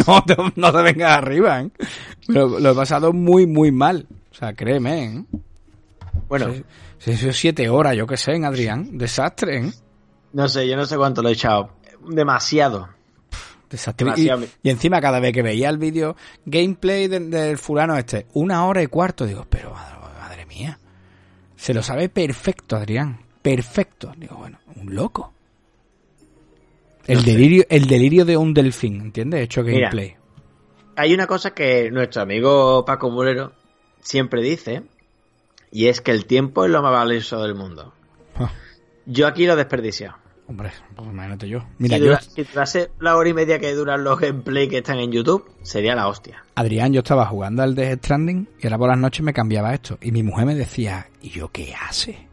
no, 0.06 0.22
te, 0.24 0.36
no 0.54 0.72
te 0.72 0.82
vengas 0.82 1.18
arriba, 1.18 1.62
¿eh? 1.62 1.70
Lo, 2.28 2.60
lo 2.60 2.70
he 2.70 2.74
pasado 2.76 3.12
muy, 3.12 3.44
muy 3.48 3.72
mal, 3.72 4.06
o 4.30 4.34
sea, 4.36 4.52
créeme, 4.52 5.04
¿eh? 5.04 5.24
Bueno, 6.28 6.52
sí, 6.52 6.62
eso 7.04 7.28
es 7.28 7.36
siete 7.36 7.68
horas, 7.68 7.96
yo 7.96 8.06
qué 8.06 8.16
sé, 8.16 8.32
en 8.32 8.44
Adrián, 8.44 8.98
desastre, 8.98 9.58
¿eh? 9.58 9.72
no 10.32 10.48
sé, 10.48 10.68
yo 10.68 10.76
no 10.76 10.84
sé 10.84 10.96
cuánto 10.96 11.22
lo 11.22 11.28
he 11.28 11.32
echado. 11.32 11.70
Demasiado. 12.08 12.88
Desastre. 13.70 14.04
Y, 14.04 14.24
Demasiado. 14.24 14.46
y 14.62 14.70
encima 14.70 15.00
cada 15.00 15.20
vez 15.20 15.32
que 15.32 15.42
veía 15.42 15.68
el 15.68 15.78
vídeo 15.78 16.16
gameplay 16.44 17.08
del, 17.08 17.58
fulano 17.58 17.96
este, 17.96 18.26
una 18.34 18.66
hora 18.66 18.82
y 18.82 18.86
cuarto, 18.86 19.26
digo, 19.26 19.46
pero 19.48 19.72
madre, 19.72 19.96
madre 20.18 20.46
mía, 20.46 20.78
se 21.56 21.74
lo 21.74 21.82
sabe 21.82 22.08
perfecto, 22.08 22.76
Adrián, 22.76 23.20
perfecto. 23.42 24.12
Digo, 24.16 24.36
bueno, 24.36 24.58
un 24.76 24.94
loco. 24.94 25.34
El 27.06 27.24
delirio, 27.24 27.64
el 27.70 27.86
delirio 27.86 28.24
de 28.24 28.36
un 28.36 28.52
delfín, 28.52 29.00
¿entiendes? 29.00 29.42
Hecho 29.44 29.62
Mira. 29.62 29.88
gameplay. 29.88 30.16
Hay 30.96 31.14
una 31.14 31.26
cosa 31.26 31.54
que 31.54 31.90
nuestro 31.90 32.22
amigo 32.22 32.84
Paco 32.84 33.10
Mulero 33.10 33.52
siempre 34.00 34.42
dice, 34.42 34.82
y 35.70 35.86
es 35.88 36.00
que 36.00 36.10
el 36.12 36.26
tiempo 36.26 36.64
es 36.64 36.70
lo 36.70 36.82
más 36.82 36.92
valioso 36.92 37.42
del 37.42 37.54
mundo. 37.54 37.92
Ah, 38.36 38.50
Yo 39.06 39.26
aquí 39.26 39.46
lo 39.46 39.52
he 39.54 39.56
desperdiciado. 39.56 40.16
hombre, 40.46 40.72
pues 40.96 41.08
imagínate 41.08 41.48
yo. 41.48 41.64
Mira, 41.78 41.96
si, 41.96 42.02
yo, 42.02 42.08
dura- 42.08 42.20
si 42.22 42.42
durase 42.44 42.90
la 43.00 43.16
hora 43.16 43.28
y 43.28 43.34
media 43.34 43.58
que 43.58 43.72
duran 43.74 44.02
los 44.04 44.18
gameplay 44.18 44.68
que 44.68 44.78
están 44.78 44.98
en 44.98 45.12
YouTube, 45.12 45.50
sería 45.62 45.94
la 45.94 46.08
hostia. 46.08 46.42
Adrián, 46.54 46.92
yo 46.92 47.00
estaba 47.00 47.26
jugando 47.26 47.62
al 47.62 47.74
Death 47.74 47.98
Stranding 48.04 48.48
y 48.60 48.66
ahora 48.66 48.78
por 48.78 48.88
las 48.88 48.98
noches 48.98 49.22
me 49.22 49.32
cambiaba 49.34 49.74
esto. 49.74 49.98
Y 50.00 50.10
mi 50.12 50.22
mujer 50.22 50.46
me 50.46 50.54
decía, 50.54 51.08
¿y 51.20 51.30
yo 51.30 51.50
qué 51.52 51.74
hace? 51.74 52.26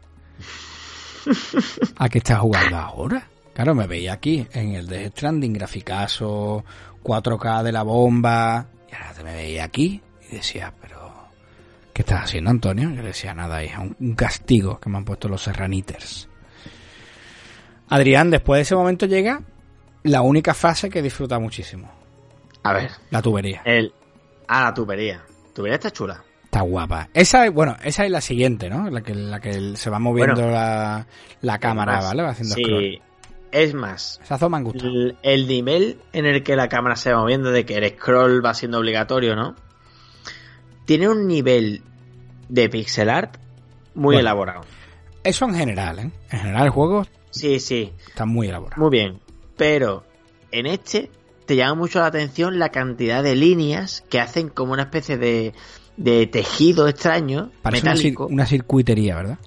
¿A 1.98 2.08
qué 2.08 2.18
estás 2.18 2.38
jugando 2.40 2.76
ahora? 2.76 3.28
Claro, 3.54 3.74
me 3.74 3.86
veía 3.86 4.12
aquí 4.12 4.46
en 4.52 4.74
el 4.74 4.86
Death 4.86 5.12
Stranding, 5.12 5.52
graficazo, 5.54 6.64
4K 7.02 7.62
de 7.62 7.72
la 7.72 7.82
bomba. 7.82 8.68
Y 8.90 8.94
ahora 8.94 9.12
te 9.14 9.24
me 9.24 9.34
veía 9.34 9.64
aquí 9.64 10.02
y 10.30 10.36
decía, 10.36 10.72
¿qué 11.96 12.02
estás 12.02 12.24
haciendo, 12.24 12.50
Antonio? 12.50 12.90
Yo 12.90 13.00
le 13.00 13.08
decía, 13.08 13.32
nada, 13.32 13.64
hija, 13.64 13.80
un, 13.80 13.96
un 13.98 14.14
castigo 14.14 14.78
que 14.78 14.90
me 14.90 14.98
han 14.98 15.06
puesto 15.06 15.28
los 15.30 15.40
serraniters. 15.42 16.28
Adrián, 17.88 18.30
después 18.30 18.58
de 18.58 18.62
ese 18.62 18.74
momento 18.74 19.06
llega 19.06 19.40
la 20.02 20.20
única 20.20 20.52
fase 20.52 20.90
que 20.90 21.00
disfruta 21.00 21.38
muchísimo. 21.38 21.90
A 22.64 22.74
ver, 22.74 22.90
La 23.08 23.22
tubería. 23.22 23.62
el... 23.64 23.94
Ah, 24.46 24.64
la 24.64 24.74
tubería. 24.74 25.22
Tubería 25.54 25.76
está 25.76 25.90
chula. 25.90 26.22
Está 26.44 26.60
guapa. 26.60 27.08
Esa 27.14 27.46
es, 27.46 27.52
bueno, 27.52 27.76
esa 27.82 28.04
es 28.04 28.10
la 28.10 28.20
siguiente, 28.20 28.68
¿no? 28.68 28.90
La 28.90 29.00
que, 29.00 29.14
la 29.14 29.40
que 29.40 29.74
se 29.76 29.88
va 29.88 29.98
moviendo 29.98 30.34
Bueno. 30.34 30.50
la, 30.52 31.06
la 31.40 31.58
cámara, 31.58 32.00
¿vale? 32.02 32.22
Va 32.22 32.28
haciendo 32.30 32.54
sí, 32.56 32.62
scroll. 32.62 33.02
es 33.52 33.72
más, 33.72 34.20
el, 34.74 35.16
el 35.22 35.48
nivel 35.48 35.98
en 36.12 36.26
el 36.26 36.42
que 36.42 36.56
la 36.56 36.68
cámara 36.68 36.94
se 36.96 37.10
va 37.12 37.20
moviendo, 37.20 37.50
de 37.52 37.64
que 37.64 37.76
el 37.76 37.88
scroll 37.96 38.44
va 38.44 38.52
siendo 38.52 38.78
obligatorio, 38.80 39.34
¿no? 39.34 39.56
Tiene 40.86 41.08
un 41.08 41.26
nivel 41.26 41.82
de 42.48 42.68
pixel 42.70 43.10
art 43.10 43.36
muy 43.94 44.14
Bueno. 44.14 44.20
elaborado. 44.20 44.60
Eso 45.24 45.44
en 45.46 45.54
general, 45.54 45.98
¿eh? 45.98 46.10
En 46.30 46.38
general 46.38 46.64
el 46.64 46.70
juego 46.70 47.06
Sí, 47.30 47.60
sí, 47.60 47.92
está 48.08 48.24
muy 48.24 48.48
elaborado. 48.48 48.80
muy 48.80 48.90
bien. 48.90 49.20
Pero 49.56 50.04
en 50.52 50.66
este 50.66 51.10
te 51.44 51.54
llama 51.56 51.74
mucho 51.74 51.98
la 52.00 52.06
atención 52.06 52.58
la 52.58 52.70
cantidad 52.70 53.22
de 53.22 53.36
líneas 53.36 54.04
que 54.08 54.20
hacen 54.20 54.48
como 54.48 54.72
una 54.72 54.82
especie 54.84 55.16
de, 55.18 55.52
de 55.96 56.26
tejido 56.26 56.88
extraño, 56.88 57.50
Parece 57.62 57.82
una, 57.82 57.92
cir- 57.92 57.96
metálico. 57.98 58.26
una 58.28 58.46
circuitería, 58.46 59.16
¿verdad? 59.16 59.38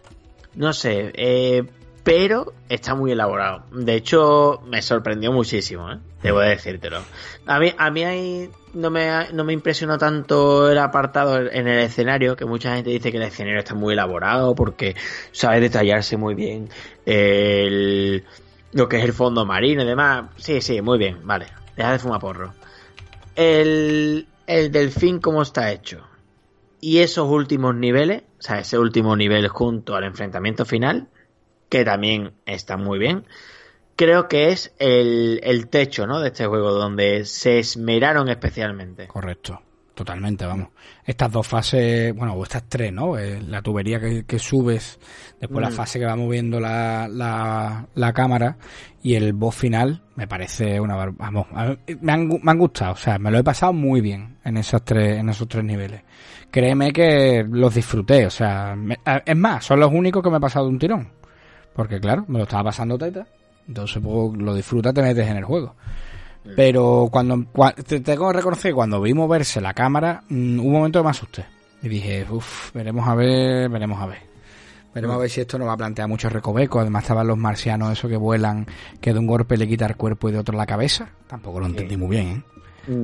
No 0.55 0.73
sé, 0.73 1.11
eh, 1.15 1.63
pero 2.03 2.53
está 2.69 2.95
muy 2.95 3.11
elaborado. 3.11 3.63
De 3.71 3.95
hecho, 3.95 4.61
me 4.67 4.81
sorprendió 4.81 5.31
muchísimo, 5.31 5.91
¿eh? 5.91 5.99
Debo 6.23 6.39
de 6.39 6.49
decírtelo. 6.49 7.01
A 7.45 7.59
mí, 7.59 7.71
a 7.77 7.91
mí 7.91 8.03
ahí 8.03 8.49
no 8.73 8.89
me, 8.89 9.31
no 9.33 9.43
me 9.43 9.53
impresionó 9.53 9.97
tanto 9.97 10.69
el 10.69 10.77
apartado 10.77 11.37
en 11.37 11.67
el 11.67 11.79
escenario, 11.79 12.35
que 12.35 12.45
mucha 12.45 12.75
gente 12.75 12.89
dice 12.89 13.11
que 13.11 13.17
el 13.17 13.23
escenario 13.23 13.59
está 13.59 13.75
muy 13.75 13.93
elaborado 13.93 14.55
porque 14.55 14.95
sabe 15.31 15.59
detallarse 15.59 16.17
muy 16.17 16.35
bien 16.35 16.69
el, 17.05 18.23
lo 18.71 18.87
que 18.87 18.97
es 18.97 19.03
el 19.03 19.13
fondo 19.13 19.45
marino 19.45 19.83
y 19.83 19.85
demás. 19.85 20.29
Sí, 20.37 20.61
sí, 20.61 20.81
muy 20.81 20.97
bien, 20.97 21.19
vale. 21.23 21.47
Deja 21.75 21.93
de 21.93 21.99
fumar 21.99 22.19
porro. 22.19 22.53
El, 23.35 24.27
el 24.47 24.71
delfín, 24.71 25.19
¿cómo 25.19 25.41
está 25.41 25.71
hecho? 25.71 26.05
Y 26.81 26.99
esos 26.99 27.29
últimos 27.29 27.75
niveles, 27.75 28.23
o 28.39 28.41
sea, 28.41 28.59
ese 28.59 28.77
último 28.77 29.15
nivel 29.15 29.47
junto 29.47 29.95
al 29.95 30.03
enfrentamiento 30.03 30.65
final, 30.65 31.09
que 31.69 31.85
también 31.85 32.33
está 32.45 32.77
muy 32.77 32.99
bien, 32.99 33.25
creo 33.99 34.30
que 34.30 34.47
es 34.53 34.73
el, 34.80 35.41
el 35.43 35.67
techo, 35.67 36.07
¿no? 36.07 36.21
De 36.21 36.30
este 36.30 36.45
juego, 36.45 36.71
donde 36.71 37.26
se 37.26 37.59
esmeraron 37.59 38.30
especialmente. 38.30 39.07
Correcto. 39.07 39.61
Totalmente, 39.93 40.45
vamos. 40.45 40.69
Estas 41.03 41.30
dos 41.30 41.45
fases, 41.45 42.15
bueno, 42.15 42.31
o 42.34 42.43
estas 42.43 42.63
tres, 42.69 42.93
¿no? 42.93 43.17
Eh, 43.17 43.41
La 43.45 43.61
tubería 43.61 43.99
que, 43.99 44.23
que 44.26 44.39
subes, 44.39 44.97
después 45.41 45.61
la 45.61 45.69
Mm. 45.71 45.73
fase 45.73 45.99
que 45.99 46.05
va 46.05 46.15
moviendo 46.15 46.57
la, 46.61 47.09
la, 47.09 47.85
la 47.95 48.13
cámara 48.13 48.55
y 49.03 49.15
el 49.15 49.34
boss 49.34 49.55
final, 49.55 50.01
me 50.15 50.26
parece 50.26 50.80
una... 50.80 50.95
bar- 50.95 51.11
Vamos, 51.17 51.47
me 51.99 52.11
han, 52.13 52.30
me 52.30 52.51
han 52.51 52.57
gustado, 52.57 52.93
o 52.93 52.95
sea, 52.95 53.19
me 53.19 53.30
lo 53.30 53.39
he 53.39 53.43
pasado 53.43 53.73
muy 53.73 53.99
bien 53.99 54.38
en, 54.45 54.55
esas 54.55 54.85
tres, 54.85 55.19
en 55.19 55.27
esos 55.27 55.49
tres 55.49 55.65
niveles. 55.65 56.01
Créeme 56.49 56.93
que 56.93 57.45
los 57.51 57.76
disfruté, 57.76 58.26
o 58.26 58.30
sea, 58.31 58.77
me- 58.77 58.99
es 59.26 59.35
más, 59.35 59.65
son 59.65 59.81
los 59.81 59.91
únicos 59.91 60.23
que 60.23 60.30
me 60.30 60.38
he 60.38 60.39
pasado 60.39 60.63
de 60.67 60.71
un 60.71 60.80
tirón. 60.80 61.11
Porque 61.73 61.99
claro, 61.99 62.23
me 62.30 62.38
lo 62.38 62.43
estaba 62.45 62.63
pasando 62.65 62.97
teta, 62.97 63.27
entonces 63.69 64.01
pues, 64.03 64.37
lo 64.37 64.53
disfrutas, 64.53 64.93
te 64.93 65.01
metes 65.01 65.25
en 65.27 65.37
el 65.37 65.45
juego. 65.45 65.75
Pero 66.55 67.07
cuando, 67.11 67.35
cua- 67.37 67.75
te 67.75 67.99
tengo 68.01 68.27
que 68.31 68.37
reconocer 68.37 68.73
cuando 68.73 68.99
vi 69.01 69.13
moverse 69.13 69.61
la 69.61 69.73
cámara, 69.73 70.23
mm, 70.29 70.59
un 70.59 70.71
momento 70.71 71.03
me 71.03 71.09
asusté. 71.11 71.45
Y 71.81 71.87
dije, 71.89 72.25
uff, 72.29 72.73
veremos 72.73 73.07
a 73.07 73.15
ver, 73.15 73.69
veremos 73.69 74.01
a 74.01 74.07
ver. 74.07 74.17
Veremos 74.93 75.15
a 75.17 75.19
ver 75.19 75.29
si 75.29 75.41
esto 75.41 75.59
nos 75.59 75.67
va 75.67 75.73
a 75.73 75.77
plantear 75.77 76.07
muchos 76.09 76.33
recovecos. 76.33 76.81
Además 76.81 77.03
estaban 77.03 77.27
los 77.27 77.37
marcianos, 77.37 77.91
esos 77.91 78.09
que 78.09 78.17
vuelan, 78.17 78.65
que 78.99 79.13
de 79.13 79.19
un 79.19 79.27
golpe 79.27 79.55
le 79.55 79.67
quita 79.67 79.85
el 79.85 79.95
cuerpo 79.95 80.27
y 80.29 80.31
de 80.31 80.39
otro 80.39 80.57
la 80.57 80.65
cabeza. 80.65 81.09
Tampoco 81.27 81.59
lo 81.59 81.67
entendí 81.67 81.95
muy 81.95 82.09
bien, 82.09 82.27
¿eh? 82.27 82.43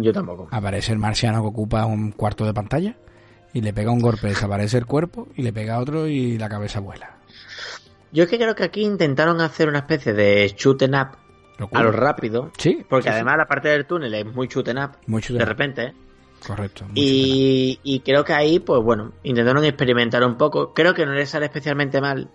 Yo 0.01 0.11
tampoco. 0.11 0.47
Aparece 0.51 0.91
el 0.93 0.97
marciano 0.97 1.41
que 1.41 1.47
ocupa 1.47 1.85
un 1.85 2.11
cuarto 2.11 2.43
de 2.45 2.53
pantalla 2.53 2.95
y 3.53 3.61
le 3.61 3.71
pega 3.71 3.91
un 3.91 3.99
golpe, 3.99 4.27
desaparece 4.27 4.77
el 4.79 4.87
cuerpo 4.87 5.27
y 5.35 5.43
le 5.43 5.53
pega 5.53 5.77
otro 5.79 6.07
y 6.07 6.37
la 6.39 6.49
cabeza 6.49 6.79
vuela. 6.79 7.14
Yo 8.15 8.23
es 8.23 8.29
que 8.29 8.37
creo 8.37 8.55
que 8.55 8.63
aquí 8.63 8.81
intentaron 8.81 9.41
hacer 9.41 9.67
una 9.69 9.79
especie 9.79 10.13
de 10.13 10.47
shoot 10.57 10.81
up 10.83 11.17
Locura. 11.59 11.81
a 11.81 11.83
lo 11.83 11.91
rápido. 11.91 12.51
Sí, 12.57 12.83
Porque 12.89 13.03
sí, 13.03 13.09
sí. 13.09 13.13
además 13.13 13.37
la 13.37 13.45
parte 13.47 13.67
del 13.69 13.85
túnel 13.85 14.13
es 14.13 14.25
muy 14.25 14.47
shoot 14.47 14.67
up. 14.69 14.91
Muy 15.05 15.21
shoot 15.21 15.37
de 15.37 15.45
repente. 15.45 15.93
Correcto. 16.47 16.85
Y, 16.93 17.79
y 17.83 17.99
creo 18.01 18.23
que 18.23 18.33
ahí, 18.33 18.59
pues 18.59 18.81
bueno, 18.81 19.13
intentaron 19.23 19.63
experimentar 19.65 20.23
un 20.23 20.35
poco. 20.37 20.73
Creo 20.73 20.93
que 20.93 21.05
no 21.05 21.13
les 21.13 21.29
sale 21.29 21.45
especialmente 21.45 21.99
mal. 22.01 22.29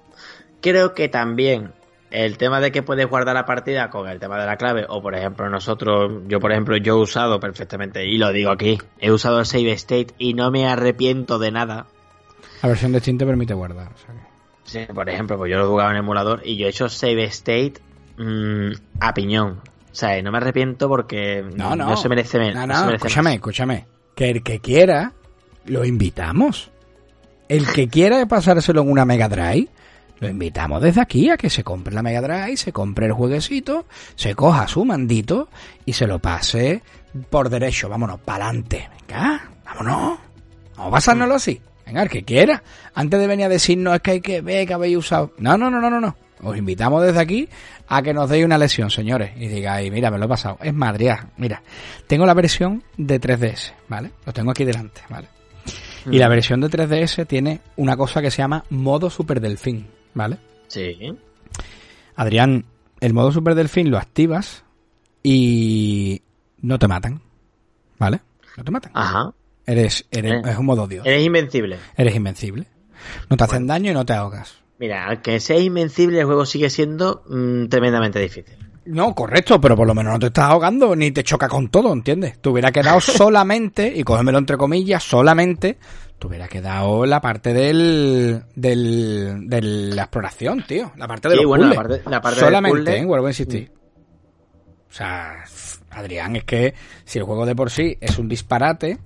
Creo 0.60 0.94
que 0.94 1.08
también 1.08 1.72
el 2.10 2.36
tema 2.38 2.60
de 2.60 2.72
que 2.72 2.82
puedes 2.82 3.06
guardar 3.08 3.34
la 3.36 3.46
partida 3.46 3.88
con 3.88 4.08
el 4.08 4.18
tema 4.18 4.38
de 4.40 4.46
la 4.46 4.56
clave, 4.56 4.84
o 4.88 5.00
por 5.00 5.14
ejemplo 5.14 5.48
nosotros, 5.48 6.22
yo 6.26 6.40
por 6.40 6.50
ejemplo, 6.50 6.76
yo 6.76 6.96
he 6.98 7.00
usado 7.02 7.38
perfectamente, 7.38 8.04
y 8.04 8.18
lo 8.18 8.32
digo 8.32 8.50
aquí, 8.50 8.78
he 8.98 9.12
usado 9.12 9.38
el 9.38 9.46
save 9.46 9.70
state 9.72 10.08
y 10.18 10.34
no 10.34 10.50
me 10.50 10.66
arrepiento 10.66 11.38
de 11.38 11.52
nada. 11.52 11.86
La 12.62 12.68
versión 12.68 12.90
de 12.92 12.98
Steam 13.00 13.16
te 13.16 13.24
permite 13.26 13.54
guardar. 13.54 13.92
o 13.94 13.96
sea 13.96 14.12
que- 14.14 14.29
Sí, 14.70 14.86
por 14.94 15.08
ejemplo, 15.08 15.36
pues 15.36 15.50
yo 15.50 15.58
lo 15.58 15.64
he 15.64 15.68
jugado 15.68 15.90
en 15.90 15.96
emulador 15.96 16.42
y 16.44 16.56
yo 16.56 16.66
he 16.66 16.70
hecho 16.70 16.88
save 16.88 17.24
state 17.24 17.74
mm, 18.18 18.70
a 19.00 19.14
piñón. 19.14 19.60
O 19.90 19.94
sea, 19.94 20.20
no 20.22 20.30
me 20.30 20.38
arrepiento 20.38 20.88
porque 20.88 21.44
No, 21.56 21.74
no. 21.74 21.96
se 21.96 22.08
merece 22.08 22.38
menos. 22.38 22.54
No, 22.54 22.66
no 22.66 22.74
no, 22.74 22.80
merece 22.86 22.96
escúchame, 23.06 23.30
más. 23.30 23.34
escúchame. 23.34 23.86
Que 24.14 24.30
el 24.30 24.42
que 24.42 24.60
quiera, 24.60 25.12
lo 25.64 25.84
invitamos. 25.84 26.70
El 27.48 27.66
que 27.66 27.88
quiera 27.88 28.24
pasárselo 28.26 28.82
en 28.82 28.90
una 28.92 29.04
Mega 29.04 29.28
Drive, 29.28 29.66
lo 30.20 30.28
invitamos 30.28 30.80
desde 30.82 31.00
aquí 31.00 31.30
a 31.30 31.36
que 31.36 31.50
se 31.50 31.64
compre 31.64 31.92
la 31.92 32.02
Mega 32.02 32.20
Drive, 32.20 32.56
se 32.56 32.72
compre 32.72 33.06
el 33.06 33.12
jueguecito, 33.12 33.86
se 34.14 34.36
coja 34.36 34.68
su 34.68 34.84
mandito 34.84 35.48
y 35.84 35.94
se 35.94 36.06
lo 36.06 36.20
pase 36.20 36.82
por 37.28 37.48
derecho. 37.48 37.88
Vámonos, 37.88 38.20
pa'lante. 38.20 38.88
Venga, 39.08 39.50
vámonos. 39.64 40.18
Vamos 40.76 40.88
a 40.88 40.90
pasárnoslo 40.92 41.34
así. 41.34 41.60
Venga, 41.90 42.04
el 42.04 42.08
que 42.08 42.22
quiera. 42.22 42.62
Antes 42.94 43.18
de 43.18 43.26
venir 43.26 43.46
a 43.46 43.48
decirnos 43.48 43.96
es 43.96 44.00
que 44.00 44.10
hay 44.12 44.20
que 44.20 44.40
ver 44.40 44.64
que 44.66 44.74
habéis 44.74 44.96
usado. 44.96 45.32
No, 45.38 45.58
no, 45.58 45.68
no, 45.68 45.80
no, 45.80 45.90
no, 45.90 46.00
no. 46.00 46.16
Os 46.40 46.56
invitamos 46.56 47.02
desde 47.02 47.18
aquí 47.18 47.48
a 47.88 48.00
que 48.00 48.14
nos 48.14 48.30
deis 48.30 48.44
una 48.44 48.56
lesión, 48.58 48.90
señores. 48.90 49.32
Y 49.36 49.48
digáis, 49.48 49.90
mira, 49.90 50.08
me 50.08 50.16
lo 50.16 50.26
he 50.26 50.28
pasado. 50.28 50.56
Es 50.62 50.72
Madrid, 50.72 51.10
mira. 51.36 51.62
Tengo 52.06 52.26
la 52.26 52.34
versión 52.34 52.84
de 52.96 53.20
3DS, 53.20 53.72
¿vale? 53.88 54.12
Lo 54.24 54.32
tengo 54.32 54.52
aquí 54.52 54.64
delante, 54.64 55.00
¿vale? 55.08 55.26
Y 56.08 56.18
la 56.18 56.28
versión 56.28 56.60
de 56.60 56.68
3DS 56.68 57.26
tiene 57.26 57.60
una 57.76 57.96
cosa 57.96 58.22
que 58.22 58.30
se 58.30 58.38
llama 58.38 58.64
modo 58.70 59.10
Super 59.10 59.40
Delfín, 59.40 59.88
¿vale? 60.14 60.38
Sí. 60.68 60.96
Adrián, 62.14 62.66
el 63.00 63.14
modo 63.14 63.32
Super 63.32 63.56
Delfín 63.56 63.90
lo 63.90 63.98
activas 63.98 64.62
y 65.24 66.22
no 66.62 66.78
te 66.78 66.86
matan, 66.86 67.20
¿vale? 67.98 68.20
No 68.56 68.64
te 68.64 68.70
matan. 68.70 68.92
Ajá. 68.94 69.34
Eres, 69.66 70.06
eres, 70.10 70.32
Eh. 70.32 70.50
es 70.50 70.58
un 70.58 70.66
modo 70.66 70.86
Dios. 70.86 71.06
Eres 71.06 71.24
invencible. 71.24 71.78
Eres 71.96 72.14
invencible. 72.14 72.66
No 73.28 73.36
te 73.36 73.44
hacen 73.44 73.66
daño 73.66 73.90
y 73.90 73.94
no 73.94 74.04
te 74.04 74.12
ahogas. 74.14 74.54
Mira, 74.78 75.06
aunque 75.08 75.40
sea 75.40 75.58
invencible, 75.58 76.18
el 76.20 76.24
juego 76.26 76.46
sigue 76.46 76.70
siendo 76.70 77.22
mm, 77.28 77.66
tremendamente 77.66 78.18
difícil. 78.18 78.56
No, 78.86 79.14
correcto, 79.14 79.60
pero 79.60 79.76
por 79.76 79.86
lo 79.86 79.94
menos 79.94 80.14
no 80.14 80.18
te 80.18 80.26
estás 80.26 80.50
ahogando 80.50 80.96
ni 80.96 81.10
te 81.12 81.22
choca 81.22 81.48
con 81.48 81.68
todo, 81.68 81.92
¿entiendes? 81.92 82.40
Te 82.40 82.48
hubiera 82.48 82.72
quedado 82.72 82.98
solamente, 83.00 83.92
y 83.94 84.02
cógemelo 84.02 84.38
entre 84.38 84.56
comillas, 84.56 85.02
solamente, 85.04 85.78
te 86.18 86.26
hubiera 86.26 86.48
quedado 86.48 87.04
la 87.06 87.20
parte 87.20 87.52
del, 87.52 88.42
del, 88.56 89.48
de 89.48 89.62
la 89.62 90.02
exploración, 90.02 90.64
tío. 90.66 90.92
La 90.96 91.06
parte 91.06 91.28
de 91.28 91.34
Sí, 91.36 91.42
los 91.42 91.48
bueno, 91.48 91.66
la 91.68 91.74
parte- 91.74 92.02
la 92.06 92.20
parte 92.22 92.36
del 92.40 92.44
solamente, 92.46 92.78
puzzle. 92.80 92.98
¿eh? 92.98 93.04
vuelvo 93.04 93.26
a 93.26 93.30
insistir. 93.30 93.72
O 94.88 94.92
sea, 94.92 95.44
Adrián, 95.90 96.36
es 96.36 96.44
que 96.44 96.74
si 97.04 97.18
el 97.18 97.24
juego 97.24 97.46
de 97.46 97.54
por 97.54 97.70
sí 97.70 97.96
es 98.00 98.18
un 98.18 98.28
disparate, 98.28 98.98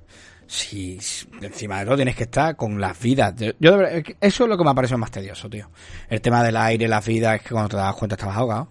si, 0.47 1.01
si 1.01 1.29
encima 1.41 1.81
de 1.81 1.87
todo 1.87 1.97
tienes 1.97 2.17
que 2.17 2.25
estar 2.25 2.57
con 2.57 2.81
las 2.81 2.99
vidas. 3.01 3.35
Yo, 3.59 3.81
eso 3.83 4.45
es 4.45 4.51
lo 4.51 4.57
que 4.57 4.65
me 4.65 4.71
ha 4.71 4.75
parecido 4.75 4.99
más 4.99 5.11
tedioso, 5.11 5.49
tío. 5.49 5.69
El 6.09 6.21
tema 6.21 6.43
del 6.43 6.57
aire, 6.57 6.89
las 6.89 7.07
vidas, 7.07 7.37
es 7.37 7.43
que 7.43 7.51
cuando 7.51 7.71
te 7.71 7.77
das 7.77 7.95
cuenta 7.95 8.15
estabas 8.15 8.37
ahogado. 8.37 8.69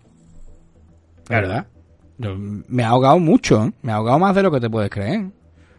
La 1.29 1.41
verdad. 1.41 1.67
Yo 2.17 2.35
me 2.37 2.83
ha 2.83 2.89
ahogado 2.89 3.19
mucho, 3.19 3.65
¿eh? 3.65 3.73
Me 3.81 3.91
ha 3.91 3.95
ahogado 3.95 4.19
más 4.19 4.35
de 4.35 4.43
lo 4.43 4.51
que 4.51 4.59
te 4.59 4.69
puedes 4.69 4.89
creer. 4.89 5.31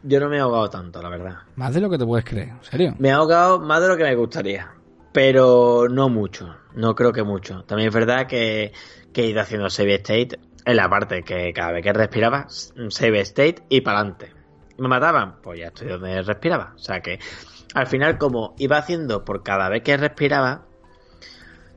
Yo 0.03 0.21
no 0.21 0.29
me 0.29 0.37
he 0.37 0.41
ahogado 0.41 0.69
tanto, 0.69 1.01
la 1.01 1.09
verdad. 1.09 1.37
Más 1.57 1.73
de 1.73 1.81
lo 1.81 1.89
que 1.89 1.97
te 1.97 2.05
puedes 2.05 2.25
creer, 2.25 2.49
en 2.49 2.65
serio. 2.65 2.95
Me 2.99 3.09
he 3.09 3.13
ahogado 3.13 3.61
más 3.61 3.81
de 3.81 3.89
lo 3.89 3.97
que 3.97 4.05
me 4.05 4.15
gustaría. 4.15 4.71
Pero 5.13 5.89
no 5.89 6.09
mucho. 6.09 6.55
No 6.75 6.95
creo 6.95 7.13
que 7.13 7.23
mucho. 7.23 7.63
También 7.65 7.89
es 7.89 7.95
verdad 7.95 8.27
que, 8.27 8.73
que 9.13 9.23
he 9.23 9.27
ido 9.29 9.41
haciendo 9.41 9.71
save 9.71 9.95
state 9.95 10.39
en 10.67 10.77
la 10.77 10.91
parte 10.91 11.23
que 11.23 11.53
cada 11.53 11.73
vez 11.73 11.83
que 11.83 11.93
respiraba, 11.93 12.47
save 12.49 13.21
state 13.21 13.63
y 13.69 13.81
para 13.81 14.01
adelante. 14.01 14.34
¿Me 14.79 14.89
mataban? 14.89 15.41
Pues 15.41 15.61
ya 15.61 15.67
estoy 15.69 15.89
donde 15.89 16.23
respiraba. 16.23 16.73
O 16.75 16.79
sea 16.79 17.01
que 17.01 17.19
al 17.75 17.87
final, 17.87 18.19
como 18.19 18.55
iba 18.59 18.77
haciendo 18.77 19.25
por 19.25 19.43
cada 19.43 19.69
vez 19.69 19.83
que 19.83 19.97
respiraba, 19.97 20.67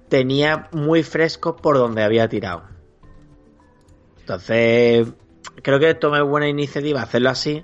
tenía 0.09 0.69
muy 0.71 1.03
fresco 1.03 1.55
por 1.55 1.77
donde 1.77 2.03
había 2.03 2.27
tirado. 2.27 2.63
Entonces, 4.19 5.07
creo 5.63 5.79
que 5.79 5.93
tomé 5.93 6.21
buena 6.21 6.47
iniciativa 6.47 7.01
hacerlo 7.01 7.29
así 7.29 7.63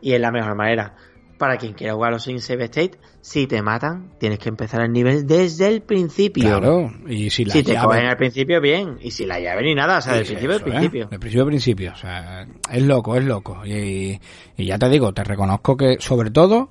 y 0.00 0.12
es 0.12 0.20
la 0.20 0.30
mejor 0.30 0.54
manera. 0.54 0.96
Para 1.42 1.56
quien 1.56 1.72
quiera 1.72 1.94
jugarlo 1.94 2.20
sin 2.20 2.38
save 2.40 2.66
state, 2.66 2.92
si 3.20 3.48
te 3.48 3.62
matan, 3.62 4.12
tienes 4.20 4.38
que 4.38 4.48
empezar 4.48 4.80
el 4.82 4.92
nivel 4.92 5.26
desde 5.26 5.66
el 5.66 5.82
principio. 5.82 6.44
Claro, 6.44 6.88
y 7.08 7.30
si 7.30 7.44
la 7.44 7.52
si 7.52 7.64
te 7.64 7.74
cogen 7.76 8.06
al 8.06 8.16
principio, 8.16 8.60
bien. 8.60 8.98
Y 9.00 9.10
si 9.10 9.26
la 9.26 9.40
llave 9.40 9.62
ni 9.64 9.74
nada, 9.74 9.98
o 9.98 10.00
sea, 10.00 10.14
del 10.14 10.24
Sí, 10.24 10.34
principio 10.36 10.54
al 10.54 10.60
¿eh? 10.60 10.64
principio. 10.64 11.06
De 11.08 11.18
principio 11.18 11.42
a 11.42 11.46
principio. 11.46 11.92
O 11.94 11.96
sea, 11.96 12.46
es 12.70 12.82
loco, 12.84 13.16
es 13.16 13.24
loco. 13.24 13.66
Y, 13.66 14.20
y 14.56 14.64
ya 14.64 14.78
te 14.78 14.88
digo, 14.88 15.12
te 15.12 15.24
reconozco 15.24 15.76
que, 15.76 15.96
sobre 15.98 16.30
todo, 16.30 16.70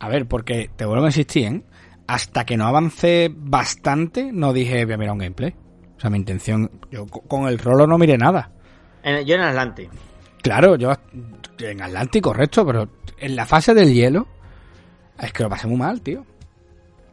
a 0.00 0.08
ver, 0.08 0.26
porque 0.26 0.68
te 0.74 0.84
vuelvo 0.84 1.04
a 1.04 1.08
insistir, 1.10 1.46
¿eh? 1.46 1.62
Hasta 2.08 2.44
que 2.44 2.56
no 2.56 2.66
avancé 2.66 3.30
bastante, 3.32 4.30
no 4.32 4.52
dije, 4.52 4.84
voy 4.84 4.94
a 4.94 4.98
mirar 4.98 5.12
un 5.12 5.18
gameplay. 5.20 5.54
O 5.96 6.00
sea, 6.00 6.10
mi 6.10 6.18
intención, 6.18 6.68
yo 6.90 7.06
co- 7.06 7.20
con 7.20 7.46
el 7.46 7.56
rolo 7.56 7.86
no 7.86 7.98
miré 7.98 8.18
nada. 8.18 8.50
En- 9.04 9.24
yo 9.24 9.36
en 9.36 9.42
Atlantis. 9.42 9.88
Claro, 10.42 10.76
yo 10.76 10.92
en 11.58 11.82
Atlántico, 11.82 12.30
correcto, 12.30 12.66
pero 12.66 12.88
en 13.18 13.36
la 13.36 13.46
fase 13.46 13.74
del 13.74 13.92
hielo, 13.94 14.26
es 15.18 15.32
que 15.32 15.44
lo 15.44 15.48
pasé 15.48 15.68
muy 15.68 15.76
mal, 15.76 16.00
tío. 16.00 16.26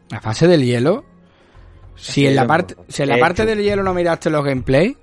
La 0.10 0.19
fase 0.19 0.47
del 0.47 0.65
hielo, 0.65 1.06
si 1.95 2.26
en 2.26 2.35
la 2.35 2.47
parte, 2.47 2.76
si 2.88 3.03
en 3.03 3.10
la 3.10 3.19
parte 3.19 3.45
del 3.45 3.61
hielo 3.61 3.84
no 3.84 3.93
miraste 3.93 4.31
los 4.31 4.43
gameplay, 4.43 4.97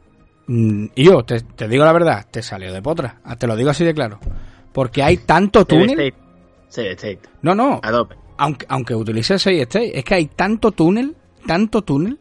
mm, 0.48 0.86
yo 0.96 1.24
te, 1.24 1.40
te 1.40 1.68
digo 1.68 1.84
la 1.84 1.92
verdad, 1.92 2.26
te 2.30 2.42
salió 2.42 2.72
de 2.72 2.82
potra. 2.82 3.20
Ah, 3.24 3.36
Te 3.36 3.46
lo 3.46 3.54
digo 3.54 3.70
así 3.70 3.84
de 3.84 3.94
claro. 3.94 4.18
Porque 4.72 5.02
hay 5.02 5.18
tanto 5.18 5.64
túnel. 5.64 6.12
No, 7.42 7.54
no. 7.54 7.80
Aunque, 8.38 8.66
aunque 8.68 8.94
utilices 8.94 9.40
6 9.40 9.62
state, 9.62 9.98
es 9.98 10.04
que 10.04 10.14
hay 10.14 10.26
tanto 10.26 10.72
túnel, 10.72 11.14
tanto 11.46 11.82
túnel, 11.82 12.18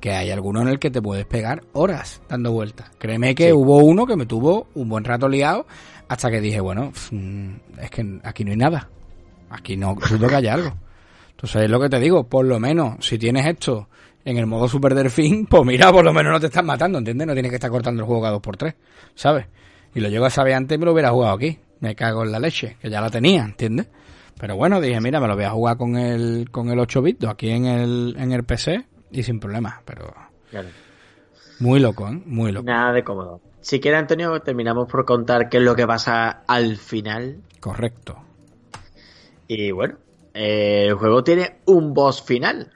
que 0.00 0.12
hay 0.12 0.30
alguno 0.30 0.62
en 0.62 0.68
el 0.68 0.78
que 0.78 0.90
te 0.90 1.02
puedes 1.02 1.26
pegar 1.26 1.62
horas 1.72 2.20
dando 2.28 2.52
vueltas. 2.52 2.90
Créeme 2.98 3.34
que 3.34 3.46
Sí. 3.46 3.52
hubo 3.52 3.78
uno 3.78 4.06
que 4.06 4.16
me 4.16 4.26
tuvo 4.26 4.68
un 4.74 4.88
buen 4.88 5.04
rato 5.04 5.28
liado 5.28 5.66
hasta 6.08 6.30
que 6.30 6.40
dije, 6.40 6.60
bueno, 6.60 6.92
mm, 7.10 7.50
es 7.80 7.90
que 7.90 8.20
aquí 8.22 8.44
no 8.44 8.52
hay 8.52 8.56
nada. 8.56 8.88
Aquí 9.50 9.76
no, 9.76 9.94
dudo 10.10 10.28
que 10.28 10.36
haya 10.36 10.54
algo. 10.54 10.72
Entonces 11.30 11.62
es 11.62 11.70
lo 11.70 11.80
que 11.80 11.88
te 11.88 11.98
digo, 12.00 12.24
por 12.24 12.44
lo 12.44 12.58
menos, 12.60 12.96
si 13.04 13.18
tienes 13.18 13.46
esto 13.46 13.88
en 14.24 14.36
el 14.36 14.46
modo 14.46 14.68
Super 14.68 14.94
Delfín, 14.94 15.46
pues 15.50 15.64
mira, 15.64 15.90
por 15.92 16.04
lo 16.04 16.12
menos 16.12 16.32
no 16.32 16.40
te 16.40 16.46
estás 16.46 16.64
matando, 16.64 16.98
¿entiendes? 16.98 17.26
No 17.26 17.32
tienes 17.32 17.50
que 17.50 17.56
estar 17.56 17.70
cortando 17.70 18.02
el 18.02 18.06
juego 18.06 18.22
cada 18.22 18.32
dos 18.34 18.42
por 18.42 18.56
tres, 18.56 18.74
¿sabes? 19.14 19.46
Y 19.94 20.00
lo 20.00 20.08
llego 20.08 20.26
a 20.26 20.30
saber 20.30 20.54
antes 20.54 20.76
y 20.76 20.78
me 20.78 20.84
lo 20.86 20.92
hubiera 20.92 21.10
jugado 21.10 21.34
aquí. 21.34 21.58
Me 21.80 21.94
cago 21.94 22.24
en 22.24 22.32
la 22.32 22.40
leche, 22.40 22.76
que 22.80 22.90
ya 22.90 23.00
la 23.00 23.08
tenía, 23.10 23.44
¿entiendes? 23.44 23.86
Pero 24.38 24.56
bueno, 24.56 24.80
dije, 24.80 25.00
mira, 25.00 25.20
me 25.20 25.28
lo 25.28 25.34
voy 25.34 25.44
a 25.44 25.50
jugar 25.50 25.76
con 25.76 25.96
el, 25.96 26.48
con 26.50 26.68
el 26.70 26.78
8 26.78 27.02
bits 27.02 27.26
aquí 27.26 27.50
en 27.50 27.66
el, 27.66 28.16
en 28.18 28.32
el 28.32 28.44
PC 28.44 28.84
y 29.10 29.22
sin 29.22 29.40
problema, 29.40 29.82
pero 29.84 30.14
Claro. 30.50 30.68
muy 31.60 31.80
loco, 31.80 32.08
¿eh? 32.08 32.22
Muy 32.24 32.52
loco. 32.52 32.66
Nada 32.66 32.92
de 32.92 33.04
cómodo. 33.04 33.40
Si 33.60 33.80
quiere, 33.80 33.96
Antonio, 33.96 34.40
terminamos 34.40 34.88
por 34.90 35.04
contar 35.04 35.48
qué 35.48 35.58
es 35.58 35.62
lo 35.62 35.74
que 35.74 35.86
pasa 35.86 36.42
al 36.46 36.76
final. 36.76 37.42
Correcto. 37.60 38.16
Y 39.46 39.72
bueno, 39.72 39.98
eh, 40.34 40.86
el 40.88 40.94
juego 40.94 41.24
tiene 41.24 41.60
un 41.66 41.92
boss 41.92 42.22
final. 42.22 42.72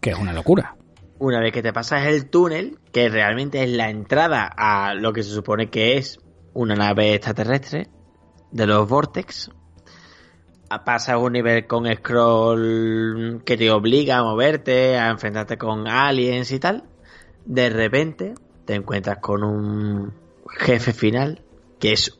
Que 0.00 0.10
es 0.10 0.18
una 0.18 0.32
locura. 0.32 0.76
Una 1.18 1.40
vez 1.40 1.52
que 1.52 1.62
te 1.62 1.72
pasas 1.72 2.06
el 2.06 2.30
túnel, 2.30 2.78
que 2.92 3.08
realmente 3.08 3.62
es 3.62 3.70
la 3.70 3.90
entrada 3.90 4.50
a 4.56 4.94
lo 4.94 5.12
que 5.12 5.22
se 5.22 5.30
supone 5.30 5.68
que 5.70 5.96
es 5.96 6.18
una 6.54 6.74
nave 6.74 7.14
extraterrestre 7.14 7.88
de 8.50 8.66
los 8.66 8.88
Vortex, 8.88 9.50
pasas 10.78 11.16
un 11.16 11.32
nivel 11.32 11.66
con 11.66 11.86
scroll 11.92 13.42
que 13.44 13.56
te 13.56 13.70
obliga 13.70 14.18
a 14.18 14.22
moverte, 14.22 14.96
a 14.96 15.10
enfrentarte 15.10 15.58
con 15.58 15.88
aliens 15.88 16.52
y 16.52 16.60
tal. 16.60 16.84
De 17.44 17.68
repente 17.70 18.34
te 18.64 18.74
encuentras 18.74 19.18
con 19.18 19.42
un 19.42 20.12
jefe 20.48 20.92
final 20.92 21.42
que 21.78 21.92
es... 21.92 22.18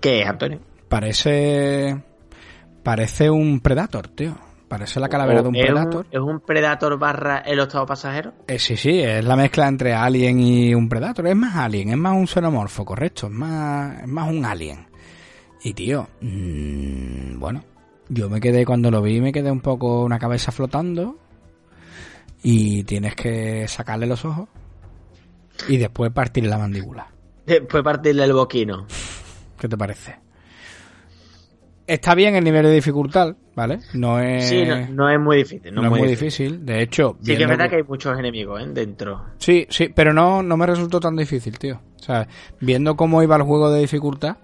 ¿Qué 0.00 0.22
es, 0.22 0.28
Antonio? 0.28 0.60
Parece. 0.88 2.02
Parece 2.84 3.28
un 3.28 3.60
Predator, 3.60 4.08
tío. 4.08 4.36
Parece 4.68 5.00
la 5.00 5.08
calavera 5.08 5.42
de 5.42 5.48
un 5.48 5.56
¿Es 5.56 5.66
Predator. 5.66 6.06
¿Es 6.10 6.20
un 6.20 6.40
Predator 6.40 6.98
barra 6.98 7.38
el 7.38 7.58
octavo 7.58 7.86
pasajero? 7.86 8.34
Eh, 8.46 8.58
sí, 8.58 8.76
sí, 8.76 9.00
es 9.00 9.24
la 9.24 9.34
mezcla 9.34 9.66
entre 9.66 9.94
Alien 9.94 10.38
y 10.40 10.74
un 10.74 10.88
Predator. 10.88 11.26
Es 11.26 11.36
más 11.36 11.56
Alien, 11.56 11.90
es 11.90 11.96
más 11.96 12.14
un 12.14 12.26
xenomorfo, 12.26 12.84
correcto. 12.84 13.26
Es 13.26 13.32
más, 13.32 14.02
es 14.02 14.08
más 14.08 14.30
un 14.30 14.44
Alien. 14.44 14.87
Y 15.62 15.74
tío, 15.74 16.08
mm, 16.20 17.38
bueno, 17.38 17.64
yo 18.08 18.30
me 18.30 18.40
quedé 18.40 18.64
cuando 18.64 18.90
lo 18.90 19.02
vi, 19.02 19.20
me 19.20 19.32
quedé 19.32 19.50
un 19.50 19.60
poco 19.60 20.04
una 20.04 20.18
cabeza 20.18 20.52
flotando 20.52 21.18
y 22.42 22.84
tienes 22.84 23.14
que 23.14 23.66
sacarle 23.68 24.06
los 24.06 24.24
ojos 24.24 24.48
y 25.68 25.76
después 25.76 26.12
partirle 26.12 26.50
la 26.50 26.58
mandíbula. 26.58 27.08
Después 27.44 27.82
partirle 27.82 28.24
el 28.24 28.32
boquino. 28.32 28.86
¿Qué 29.58 29.68
te 29.68 29.76
parece? 29.76 30.16
Está 31.86 32.14
bien 32.14 32.36
el 32.36 32.44
nivel 32.44 32.64
de 32.64 32.74
dificultad, 32.74 33.34
¿vale? 33.56 33.80
No 33.94 34.20
es... 34.20 34.46
Sí, 34.46 34.62
no, 34.66 34.86
no 34.88 35.10
es 35.10 35.18
muy 35.18 35.38
difícil. 35.38 35.74
No, 35.74 35.80
no 35.80 35.94
es 35.94 35.98
muy 35.98 36.08
difícil. 36.08 36.64
De 36.64 36.82
hecho... 36.82 37.16
Sí 37.22 37.34
que 37.34 37.42
es 37.42 37.48
verdad 37.48 37.70
que 37.70 37.76
hay 37.76 37.82
muchos 37.82 38.16
enemigos 38.18 38.60
¿eh? 38.62 38.66
dentro. 38.68 39.24
Sí, 39.38 39.66
sí, 39.70 39.88
pero 39.88 40.12
no, 40.12 40.42
no 40.42 40.56
me 40.58 40.66
resultó 40.66 41.00
tan 41.00 41.16
difícil, 41.16 41.58
tío. 41.58 41.80
O 41.98 42.02
sea, 42.02 42.28
viendo 42.60 42.94
cómo 42.94 43.22
iba 43.22 43.36
el 43.36 43.42
juego 43.42 43.70
de 43.70 43.80
dificultad, 43.80 44.36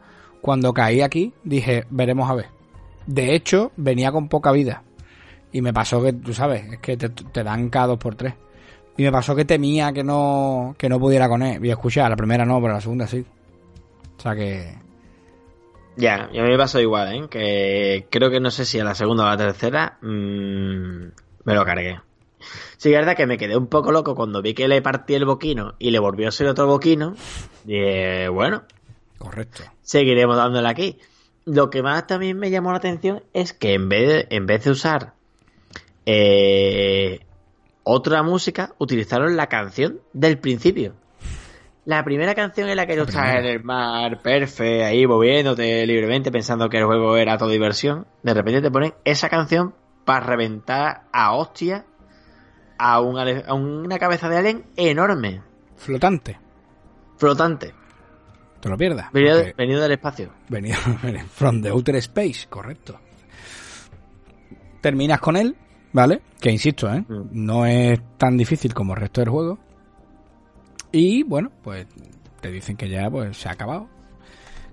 cuando 0.44 0.74
caí 0.74 1.00
aquí, 1.00 1.32
dije, 1.42 1.86
veremos 1.88 2.28
a 2.28 2.34
ver. 2.34 2.46
De 3.06 3.34
hecho, 3.34 3.72
venía 3.78 4.12
con 4.12 4.28
poca 4.28 4.52
vida. 4.52 4.82
Y 5.52 5.62
me 5.62 5.72
pasó 5.72 6.02
que, 6.02 6.12
tú 6.12 6.34
sabes, 6.34 6.70
es 6.70 6.78
que 6.80 6.98
te, 6.98 7.08
te 7.08 7.42
dan 7.42 7.70
cada 7.70 7.86
dos 7.86 7.98
por 7.98 8.14
tres. 8.14 8.34
Y 8.98 9.04
me 9.04 9.10
pasó 9.10 9.34
que 9.34 9.46
temía 9.46 9.94
que 9.94 10.04
no, 10.04 10.74
que 10.76 10.90
no 10.90 11.00
pudiera 11.00 11.30
con 11.30 11.40
él. 11.40 11.64
Y 11.64 11.70
escucha, 11.70 12.06
la 12.10 12.16
primera 12.16 12.44
no, 12.44 12.60
pero 12.60 12.74
la 12.74 12.82
segunda 12.82 13.06
sí. 13.06 13.24
O 14.18 14.20
sea 14.20 14.34
que... 14.34 14.74
Ya, 15.96 16.28
y 16.30 16.38
a 16.38 16.42
me 16.42 16.58
pasó 16.58 16.78
igual, 16.78 17.14
¿eh? 17.14 17.26
Que 17.30 18.06
creo 18.10 18.30
que 18.30 18.38
no 18.38 18.50
sé 18.50 18.66
si 18.66 18.78
a 18.78 18.84
la 18.84 18.94
segunda 18.94 19.24
o 19.24 19.26
a 19.28 19.30
la 19.30 19.38
tercera 19.38 19.96
mm, 20.02 21.06
me 21.44 21.54
lo 21.54 21.64
cargué. 21.64 22.02
Sí, 22.76 22.92
es 22.92 22.98
verdad 22.98 23.16
que 23.16 23.26
me 23.26 23.38
quedé 23.38 23.56
un 23.56 23.68
poco 23.68 23.92
loco 23.92 24.14
cuando 24.14 24.42
vi 24.42 24.52
que 24.52 24.68
le 24.68 24.82
partí 24.82 25.14
el 25.14 25.24
boquino 25.24 25.72
y 25.78 25.90
le 25.90 26.00
volvió 26.00 26.28
a 26.28 26.32
ser 26.32 26.48
otro 26.48 26.66
boquino. 26.66 27.14
Dije, 27.64 28.28
bueno, 28.28 28.64
Correcto. 29.24 29.62
seguiremos 29.82 30.36
dándole 30.36 30.68
aquí. 30.68 30.98
Lo 31.44 31.68
que 31.70 31.82
más 31.82 32.06
también 32.06 32.38
me 32.38 32.50
llamó 32.50 32.70
la 32.72 32.78
atención 32.78 33.22
es 33.32 33.52
que 33.52 33.74
en 33.74 33.88
vez 33.88 34.08
de, 34.08 34.26
en 34.36 34.46
vez 34.46 34.64
de 34.64 34.70
usar 34.70 35.12
eh, 36.06 37.20
otra 37.82 38.22
música, 38.22 38.74
utilizaron 38.78 39.36
la 39.36 39.48
canción 39.48 40.00
del 40.12 40.38
principio. 40.38 40.94
La 41.84 42.02
primera 42.02 42.34
canción 42.34 42.70
en 42.70 42.76
la 42.76 42.86
que 42.86 42.96
tú 42.96 43.02
estás 43.02 43.34
en 43.36 43.44
el 43.44 43.62
mar, 43.62 44.22
perfecto, 44.22 44.86
ahí 44.86 45.06
moviéndote 45.06 45.86
libremente, 45.86 46.32
pensando 46.32 46.70
que 46.70 46.78
el 46.78 46.86
juego 46.86 47.16
era 47.18 47.36
todo 47.36 47.50
diversión. 47.50 48.06
De 48.22 48.32
repente 48.32 48.62
te 48.62 48.70
ponen 48.70 48.94
esa 49.04 49.28
canción 49.28 49.74
para 50.06 50.24
reventar 50.24 51.02
a 51.12 51.34
hostia 51.34 51.84
a, 52.78 53.00
un 53.00 53.18
a 53.18 53.52
una 53.54 53.98
cabeza 53.98 54.30
de 54.30 54.38
alien 54.38 54.64
enorme, 54.76 55.42
Flotante. 55.76 56.38
flotante, 57.18 57.74
Te 58.64 58.70
lo 58.70 58.78
pierdas. 58.78 59.12
venido, 59.12 59.36
porque- 59.36 59.52
venido 59.58 59.82
del 59.82 59.92
espacio. 59.92 60.30
Venido 60.48 60.76
from 61.34 61.60
the 61.60 61.68
outer 61.68 61.96
space, 61.96 62.46
correcto. 62.48 62.98
Terminas 64.80 65.20
con 65.20 65.36
él, 65.36 65.54
¿vale? 65.92 66.22
Que 66.40 66.50
insisto, 66.50 66.90
¿eh? 66.90 67.04
Mm. 67.06 67.28
No 67.32 67.66
es 67.66 68.00
tan 68.16 68.38
difícil 68.38 68.72
como 68.72 68.94
el 68.94 69.00
resto 69.00 69.20
del 69.20 69.28
juego. 69.28 69.58
Y 70.92 71.22
bueno, 71.24 71.50
pues 71.62 71.86
te 72.40 72.50
dicen 72.50 72.76
que 72.78 72.88
ya 72.88 73.10
pues 73.10 73.36
se 73.36 73.48
ha 73.50 73.52
acabado. 73.52 73.86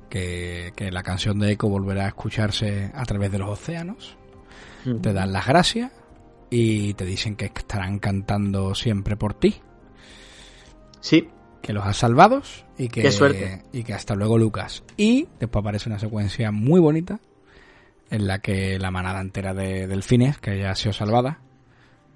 Que, 0.09 0.71
que 0.75 0.89
la 0.89 1.03
canción 1.03 1.37
de 1.39 1.51
Echo 1.51 1.67
volverá 1.67 2.05
a 2.05 2.07
escucharse 2.09 2.91
a 2.93 3.03
través 3.05 3.29
de 3.31 3.39
los 3.39 3.49
océanos. 3.49 4.17
Te 5.01 5.11
dan 5.13 5.33
las 5.33 5.45
gracias 5.47 5.91
y 6.49 6.93
te 6.93 7.03
dicen 7.05 7.35
que 7.35 7.45
estarán 7.45 7.99
cantando 7.99 8.73
siempre 8.73 9.17
por 9.17 9.33
ti. 9.33 9.55
Sí, 11.01 11.27
que 11.61 11.73
los 11.73 11.85
has 11.85 11.97
salvado 11.97 12.41
y 12.77 12.87
que, 12.89 13.01
Qué 13.03 13.11
suerte. 13.11 13.63
y 13.71 13.83
que 13.83 13.93
hasta 13.93 14.15
luego 14.15 14.37
Lucas. 14.37 14.83
Y 14.97 15.27
después 15.39 15.61
aparece 15.61 15.89
una 15.89 15.99
secuencia 15.99 16.51
muy 16.51 16.79
bonita 16.79 17.19
en 18.09 18.27
la 18.27 18.39
que 18.39 18.77
la 18.79 18.91
manada 18.91 19.21
entera 19.21 19.53
de 19.53 19.87
delfines, 19.87 20.37
que 20.39 20.57
ya 20.59 20.71
ha 20.71 20.75
sido 20.75 20.91
salvada, 20.93 21.39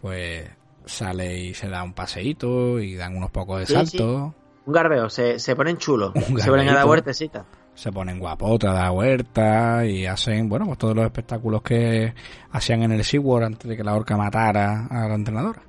pues 0.02 0.50
sale 0.86 1.40
y 1.40 1.54
se 1.54 1.68
da 1.70 1.84
un 1.84 1.94
paseíto 1.94 2.80
y 2.80 2.96
dan 2.96 3.16
unos 3.16 3.32
pocos 3.32 3.60
de 3.60 3.66
Sí, 3.66 3.74
saltos, 3.74 4.34
un 4.66 4.74
garbeo, 4.74 5.10
se, 5.10 5.40
se 5.40 5.56
ponen 5.56 5.78
chulos, 5.78 6.12
se 6.16 6.50
ponen 6.50 6.68
a 6.68 6.74
dar 6.74 6.86
garbeíto. 6.86 6.88
vueltecita. 6.88 7.46
se 7.74 7.92
ponen 7.92 8.20
guapotas, 8.20 8.74
da 8.74 8.92
huerta 8.92 9.86
y 9.86 10.06
hacen, 10.06 10.50
bueno, 10.50 10.66
pues 10.66 10.78
todos 10.78 10.96
los 10.96 11.06
espectáculos 11.06 11.62
que 11.62 12.14
hacían 12.52 12.84
en 12.84 12.92
el 12.92 13.04
SeaWorld 13.04 13.46
antes 13.46 13.70
de 13.70 13.78
que 13.78 13.84
la 13.84 13.96
orca 13.96 14.18
matara 14.18 14.86
a 14.90 15.08
la 15.08 15.16
entrenadora. 15.16 15.62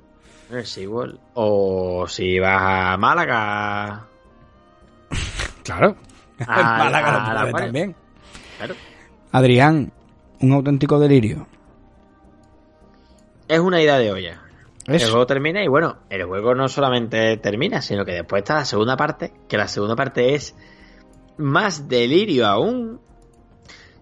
Seaworld. 0.63 1.19
O 1.33 2.05
si 2.07 2.39
vas 2.39 2.61
a 2.93 2.97
Málaga. 2.97 4.05
Claro. 5.63 5.95
A- 6.47 6.59
En 6.59 6.65
Málaga 6.65 7.43
lo 7.43 7.51
la 7.51 7.57
también. 7.57 7.95
Claro. 8.57 8.75
Adrián, 9.33 9.91
un 10.39 10.51
auténtico 10.53 10.97
delirio. 10.99 11.45
Es 13.47 13.59
una 13.59 13.81
idea 13.81 13.97
de 13.97 14.11
olla. 14.11 14.41
El 14.85 15.01
juego 15.01 15.25
termina 15.25 15.61
y 15.61 15.67
bueno, 15.67 15.97
el 16.09 16.23
juego 16.23 16.55
no 16.55 16.69
solamente 16.69 17.35
termina, 17.37 17.81
sino 17.81 18.05
que 18.05 18.13
después 18.13 18.41
está 18.43 18.55
la 18.55 18.63
segunda 18.65 18.95
parte, 18.95 19.33
que 19.49 19.57
la 19.57 19.67
segunda 19.67 19.97
parte 19.97 20.33
es 20.35 20.55
más 21.37 21.89
delirio 21.89 22.47
aún. 22.47 23.01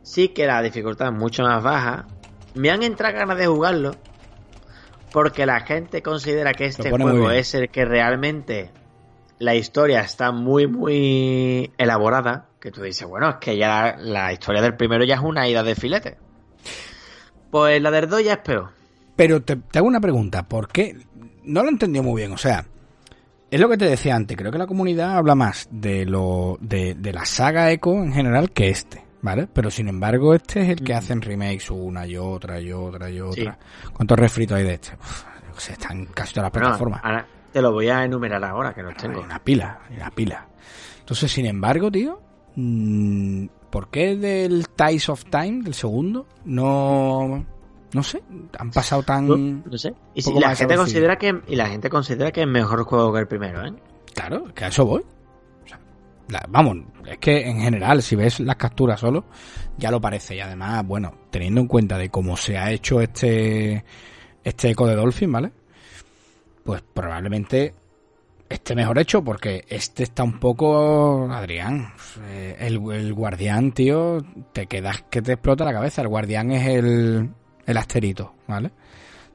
Sí 0.03 0.27
que 0.29 0.45
la 0.45 0.61
dificultad 0.61 1.07
es 1.07 1.13
mucho 1.13 1.41
más 1.41 1.63
baja. 1.63 2.05
Me 2.53 2.69
han 2.69 2.83
entrado 2.83 3.15
ganas 3.17 3.37
de 3.39 3.47
jugarlo 3.47 3.95
porque 5.15 5.45
la 5.45 5.61
gente 5.61 6.01
considera 6.01 6.53
que 6.53 6.65
este 6.65 6.89
juego 6.89 7.31
es 7.31 7.55
el 7.55 7.69
que 7.69 7.85
realmente 7.85 8.69
la 9.39 9.55
historia 9.55 10.01
está 10.01 10.33
muy 10.33 10.67
muy 10.67 11.71
elaborada, 11.77 12.49
que 12.59 12.69
tú 12.69 12.81
dices, 12.81 13.07
bueno, 13.07 13.29
es 13.29 13.35
que 13.37 13.55
ya 13.55 13.95
la 13.97 14.33
historia 14.33 14.61
del 14.61 14.75
primero 14.75 15.05
ya 15.05 15.15
es 15.15 15.21
una 15.21 15.47
ida 15.47 15.63
de 15.63 15.73
filete. 15.73 16.17
Pues 17.49 17.81
la 17.81 17.91
del 17.91 18.09
2 18.09 18.25
ya 18.25 18.33
es 18.33 18.39
peor. 18.39 18.71
Pero 19.15 19.41
te, 19.41 19.55
te 19.55 19.79
hago 19.79 19.87
una 19.87 20.01
pregunta, 20.01 20.43
¿por 20.43 20.67
qué? 20.67 20.97
No 21.45 21.63
lo 21.63 21.69
entendió 21.69 22.03
muy 22.03 22.19
bien, 22.19 22.33
o 22.33 22.37
sea, 22.37 22.65
es 23.49 23.59
lo 23.61 23.69
que 23.69 23.77
te 23.77 23.85
decía 23.85 24.17
antes, 24.17 24.35
creo 24.35 24.51
que 24.51 24.57
la 24.57 24.67
comunidad 24.67 25.15
habla 25.15 25.35
más 25.35 25.69
de 25.71 26.05
lo 26.05 26.57
de, 26.59 26.93
de 26.93 27.13
la 27.13 27.23
saga 27.25 27.71
Echo 27.71 27.93
en 28.03 28.11
general 28.11 28.51
que 28.51 28.67
este, 28.67 29.04
¿vale? 29.25 29.47
Pero 29.51 29.71
sin 29.71 29.87
embargo, 29.87 30.35
este 30.35 30.61
es 30.61 30.69
el 30.69 30.83
que 30.83 30.93
hacen 30.93 31.19
remakes 31.19 31.71
una 31.71 32.05
y 32.05 32.15
otra 32.15 32.61
y 32.61 32.71
otra 32.71 33.09
y 33.09 33.19
otra. 33.19 33.57
¿Cuántos 33.91 34.17
refritos 34.19 34.57
hay 34.57 34.63
de 34.63 34.73
este? 34.75 34.93
Uf, 34.93 35.23
sé, 35.57 35.73
están 35.73 36.05
casi 36.05 36.33
todas 36.33 36.45
las 36.45 36.51
plataformas. 36.51 37.01
ahora 37.03 37.25
te 37.51 37.61
lo 37.61 37.71
voy 37.71 37.89
a 37.89 38.03
enumerar 38.03 38.43
ahora 38.43 38.73
que 38.73 38.83
los 38.83 38.91
Hay 38.91 38.97
tengo. 39.01 39.21
una 39.21 39.39
pila, 39.39 39.79
una 39.89 40.11
pila. 40.11 40.47
Entonces, 40.99 41.31
sin 41.31 41.45
embargo, 41.47 41.89
tío, 41.91 42.21
mm, 42.55 43.45
¿por 43.71 43.89
qué 43.89 44.15
del 44.15 44.67
Ties 44.69 45.09
of 45.09 45.25
Time, 45.25 45.63
del 45.63 45.73
segundo, 45.73 46.27
no... 46.45 47.45
No 47.93 48.03
sé, 48.03 48.21
han 48.59 48.71
pasado 48.71 49.03
tan... 49.03 49.25
No, 49.27 49.37
no 49.37 49.77
sé. 49.77 49.93
Y 50.13 50.21
si 50.21 50.33
la 50.37 50.53
gente 50.53 50.75
considera 50.75 51.15
que 51.15 51.41
y 51.47 51.55
la 51.55 51.67
gente 51.67 51.89
considera 51.89 52.31
que 52.31 52.41
es 52.41 52.47
mejor 52.47 52.83
juego 52.83 53.13
que 53.13 53.19
el 53.19 53.27
primero, 53.27 53.65
¿eh? 53.65 53.73
Claro, 54.13 54.43
que 54.53 54.65
a 54.65 54.67
eso 54.67 54.85
voy. 54.85 55.03
Vamos, 56.49 56.77
es 57.05 57.17
que 57.19 57.47
en 57.47 57.61
general, 57.61 58.01
si 58.01 58.15
ves 58.15 58.39
las 58.39 58.55
capturas 58.55 58.99
solo, 58.99 59.25
ya 59.77 59.91
lo 59.91 60.01
parece. 60.01 60.35
Y 60.35 60.39
además, 60.39 60.85
bueno, 60.85 61.13
teniendo 61.29 61.61
en 61.61 61.67
cuenta 61.67 61.97
de 61.97 62.09
cómo 62.09 62.35
se 62.35 62.57
ha 62.57 62.71
hecho 62.71 62.99
este, 63.01 63.83
este 64.43 64.69
eco 64.71 64.87
de 64.87 64.95
Dolphin, 64.95 65.31
¿vale? 65.31 65.51
Pues 66.63 66.81
probablemente 66.81 67.75
esté 68.49 68.75
mejor 68.75 68.99
hecho 68.99 69.23
porque 69.23 69.65
este 69.69 70.03
está 70.03 70.23
un 70.23 70.39
poco, 70.39 71.27
Adrián, 71.31 71.93
eh, 72.27 72.55
el, 72.59 72.81
el 72.91 73.13
guardián, 73.13 73.71
tío, 73.71 74.17
te 74.51 74.67
quedas 74.67 75.03
que 75.03 75.21
te 75.21 75.33
explota 75.33 75.65
la 75.65 75.73
cabeza. 75.73 76.01
El 76.01 76.07
guardián 76.07 76.51
es 76.51 76.67
el, 76.67 77.29
el 77.65 77.77
asterito, 77.77 78.33
¿vale? 78.47 78.71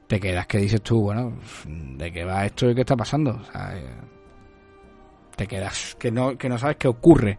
Te 0.07 0.19
quedas 0.19 0.45
que 0.45 0.57
dices 0.57 0.81
tú, 0.81 1.01
bueno, 1.03 1.37
¿de 1.65 2.11
qué 2.11 2.25
va 2.25 2.45
esto 2.45 2.69
y 2.69 2.75
qué 2.75 2.81
está 2.81 2.97
pasando? 2.97 3.31
O 3.31 3.43
sea, 3.49 3.77
eh, 3.77 3.95
te 5.41 5.47
quedas 5.47 5.95
que 5.99 6.11
no, 6.11 6.37
que 6.37 6.49
no 6.49 6.57
sabes 6.57 6.77
qué 6.77 6.87
ocurre. 6.87 7.37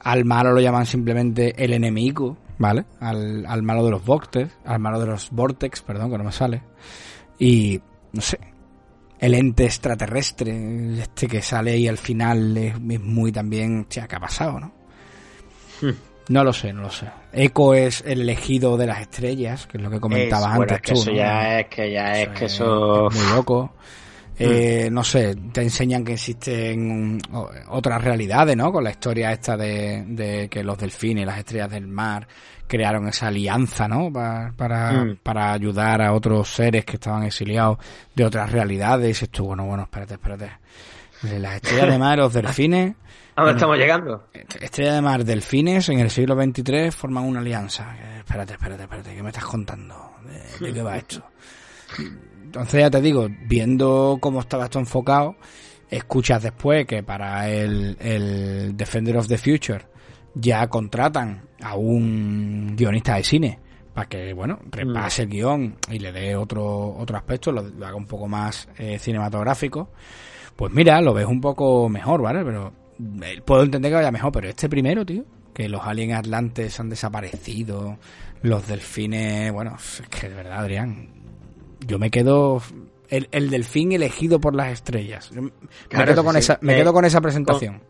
Al 0.00 0.24
malo 0.24 0.52
lo 0.52 0.60
llaman 0.60 0.86
simplemente 0.86 1.54
el 1.62 1.72
enemigo, 1.72 2.36
¿vale? 2.58 2.84
Al, 3.00 3.44
al 3.46 3.62
malo 3.62 3.84
de 3.84 3.90
los 3.90 4.04
vortex, 4.04 4.50
al 4.64 4.78
malo 4.78 5.00
de 5.00 5.06
los 5.06 5.30
vortex, 5.30 5.82
perdón, 5.82 6.10
que 6.10 6.18
no 6.18 6.24
me 6.24 6.32
sale. 6.32 6.62
Y, 7.38 7.80
no 8.12 8.20
sé, 8.20 8.38
el 9.18 9.34
ente 9.34 9.64
extraterrestre, 9.64 11.00
este 11.00 11.26
que 11.26 11.42
sale 11.42 11.72
ahí 11.72 11.88
al 11.88 11.98
final 11.98 12.56
es, 12.56 12.74
es 12.74 13.00
muy 13.00 13.32
también, 13.32 13.80
hostia, 13.80 14.06
¿qué 14.06 14.16
ha 14.16 14.20
pasado, 14.20 14.60
no? 14.60 14.72
Hmm. 15.80 15.90
No 16.28 16.44
lo 16.44 16.52
sé, 16.52 16.72
no 16.72 16.82
lo 16.82 16.90
sé. 16.90 17.06
Eco 17.32 17.74
es 17.74 18.02
el 18.06 18.20
elegido 18.20 18.76
de 18.76 18.86
las 18.86 19.00
estrellas, 19.00 19.66
que 19.66 19.78
es 19.78 19.82
lo 19.82 19.90
que 19.90 19.98
comentabas 19.98 20.50
Es- 20.50 20.56
bueno, 20.56 20.72
antes 20.74 20.76
es 20.76 20.82
que 20.82 20.92
tú, 20.94 21.00
eso 21.00 21.10
¿no? 21.10 21.16
ya 21.16 21.60
es 21.60 21.66
que 21.68 21.92
ya 21.92 22.12
es 22.20 22.28
que 22.28 22.44
eso 22.44 23.08
es 23.08 23.14
muy 23.16 23.34
loco. 23.34 23.72
Eh, 24.40 24.88
no 24.92 25.02
sé, 25.02 25.34
te 25.52 25.62
enseñan 25.62 26.04
que 26.04 26.12
existen 26.14 27.18
otras 27.68 28.02
realidades, 28.02 28.56
¿no? 28.56 28.72
Con 28.72 28.84
la 28.84 28.90
historia 28.90 29.32
esta 29.32 29.56
de, 29.56 30.04
de 30.06 30.48
que 30.48 30.62
los 30.62 30.78
delfines, 30.78 31.26
las 31.26 31.38
estrellas 31.38 31.70
del 31.70 31.86
mar, 31.88 32.28
crearon 32.66 33.08
esa 33.08 33.28
alianza, 33.28 33.88
¿no? 33.88 34.12
Pa- 34.12 34.52
para, 34.56 34.92
Mm. 34.92 35.16
para 35.22 35.52
ayudar 35.52 36.02
a 36.02 36.12
otros 36.12 36.48
seres 36.48 36.84
que 36.84 36.94
estaban 36.96 37.24
exiliados 37.24 37.78
de 38.14 38.24
otras 38.24 38.52
realidades. 38.52 39.04
Y 39.04 39.08
dices 39.08 39.30
tú, 39.30 39.46
bueno, 39.46 39.64
bueno, 39.66 39.82
espérate, 39.84 40.14
espérate. 40.14 40.50
Las 41.22 41.56
estrellas 41.56 41.88
de 41.90 41.98
mar, 41.98 42.18
los 42.18 42.32
delfines. 42.32 42.94
¿A 43.34 43.42
dónde 43.42 43.54
estamos 43.54 43.76
llegando? 43.76 44.28
Estrellas 44.60 44.94
de 44.96 45.02
mar, 45.02 45.24
delfines 45.24 45.88
en 45.88 45.98
el 46.00 46.10
siglo 46.10 46.34
XXIII 46.40 46.90
forman 46.90 47.24
una 47.24 47.40
alianza. 47.40 47.96
Eh, 48.00 48.18
Espérate, 48.18 48.52
espérate, 48.52 48.82
espérate, 48.82 49.14
¿qué 49.16 49.22
me 49.22 49.30
estás 49.30 49.44
contando? 49.46 50.12
¿De, 50.60 50.66
de 50.66 50.72
qué 50.74 50.82
va 50.82 50.96
esto? 50.98 51.24
Entonces 52.48 52.80
ya 52.80 52.88
te 52.88 53.02
digo, 53.02 53.28
viendo 53.46 54.16
cómo 54.22 54.40
estaba 54.40 54.64
esto 54.64 54.78
enfocado, 54.78 55.36
escuchas 55.90 56.42
después 56.42 56.86
que 56.86 57.02
para 57.02 57.50
el, 57.50 57.94
el 58.00 58.74
Defender 58.74 59.18
of 59.18 59.28
the 59.28 59.36
Future 59.36 59.84
ya 60.34 60.66
contratan 60.68 61.42
a 61.60 61.76
un 61.76 62.74
guionista 62.74 63.16
de 63.16 63.24
cine 63.24 63.58
para 63.92 64.08
que, 64.08 64.32
bueno, 64.32 64.60
repase 64.70 65.24
el 65.24 65.28
guion 65.28 65.76
y 65.90 65.98
le 65.98 66.10
dé 66.10 66.36
otro, 66.36 66.94
otro 66.96 67.18
aspecto, 67.18 67.52
lo, 67.52 67.62
lo 67.64 67.86
haga 67.86 67.96
un 67.96 68.06
poco 68.06 68.26
más 68.26 68.66
eh, 68.78 68.98
cinematográfico. 68.98 69.90
Pues 70.56 70.72
mira, 70.72 71.02
lo 71.02 71.12
ves 71.12 71.26
un 71.26 71.42
poco 71.42 71.90
mejor, 71.90 72.22
¿vale? 72.22 72.42
Pero 72.46 72.72
eh, 73.24 73.42
puedo 73.44 73.62
entender 73.62 73.90
que 73.90 73.96
vaya 73.96 74.10
mejor, 74.10 74.32
pero 74.32 74.48
este 74.48 74.70
primero, 74.70 75.04
tío, 75.04 75.22
que 75.52 75.68
los 75.68 75.82
aliens 75.82 76.20
atlantes 76.20 76.80
han 76.80 76.88
desaparecido, 76.88 77.98
los 78.40 78.66
delfines, 78.66 79.52
bueno, 79.52 79.76
es 79.76 80.02
que 80.08 80.30
de 80.30 80.34
verdad, 80.34 80.60
Adrián, 80.60 81.17
yo 81.86 81.98
me 81.98 82.10
quedo 82.10 82.60
el, 83.08 83.28
el 83.32 83.48
delfín 83.50 83.92
elegido 83.92 84.40
por 84.40 84.54
las 84.54 84.72
estrellas. 84.72 85.30
Yo 85.34 85.42
me 85.42 85.50
Claro, 85.88 86.12
quedo 86.12 86.24
con 86.24 86.34
sí. 86.34 86.38
esa, 86.40 86.58
me 86.60 86.74
Eh, 86.74 86.76
quedo 86.76 86.92
con 86.92 87.04
esa 87.04 87.20
presentación. 87.20 87.82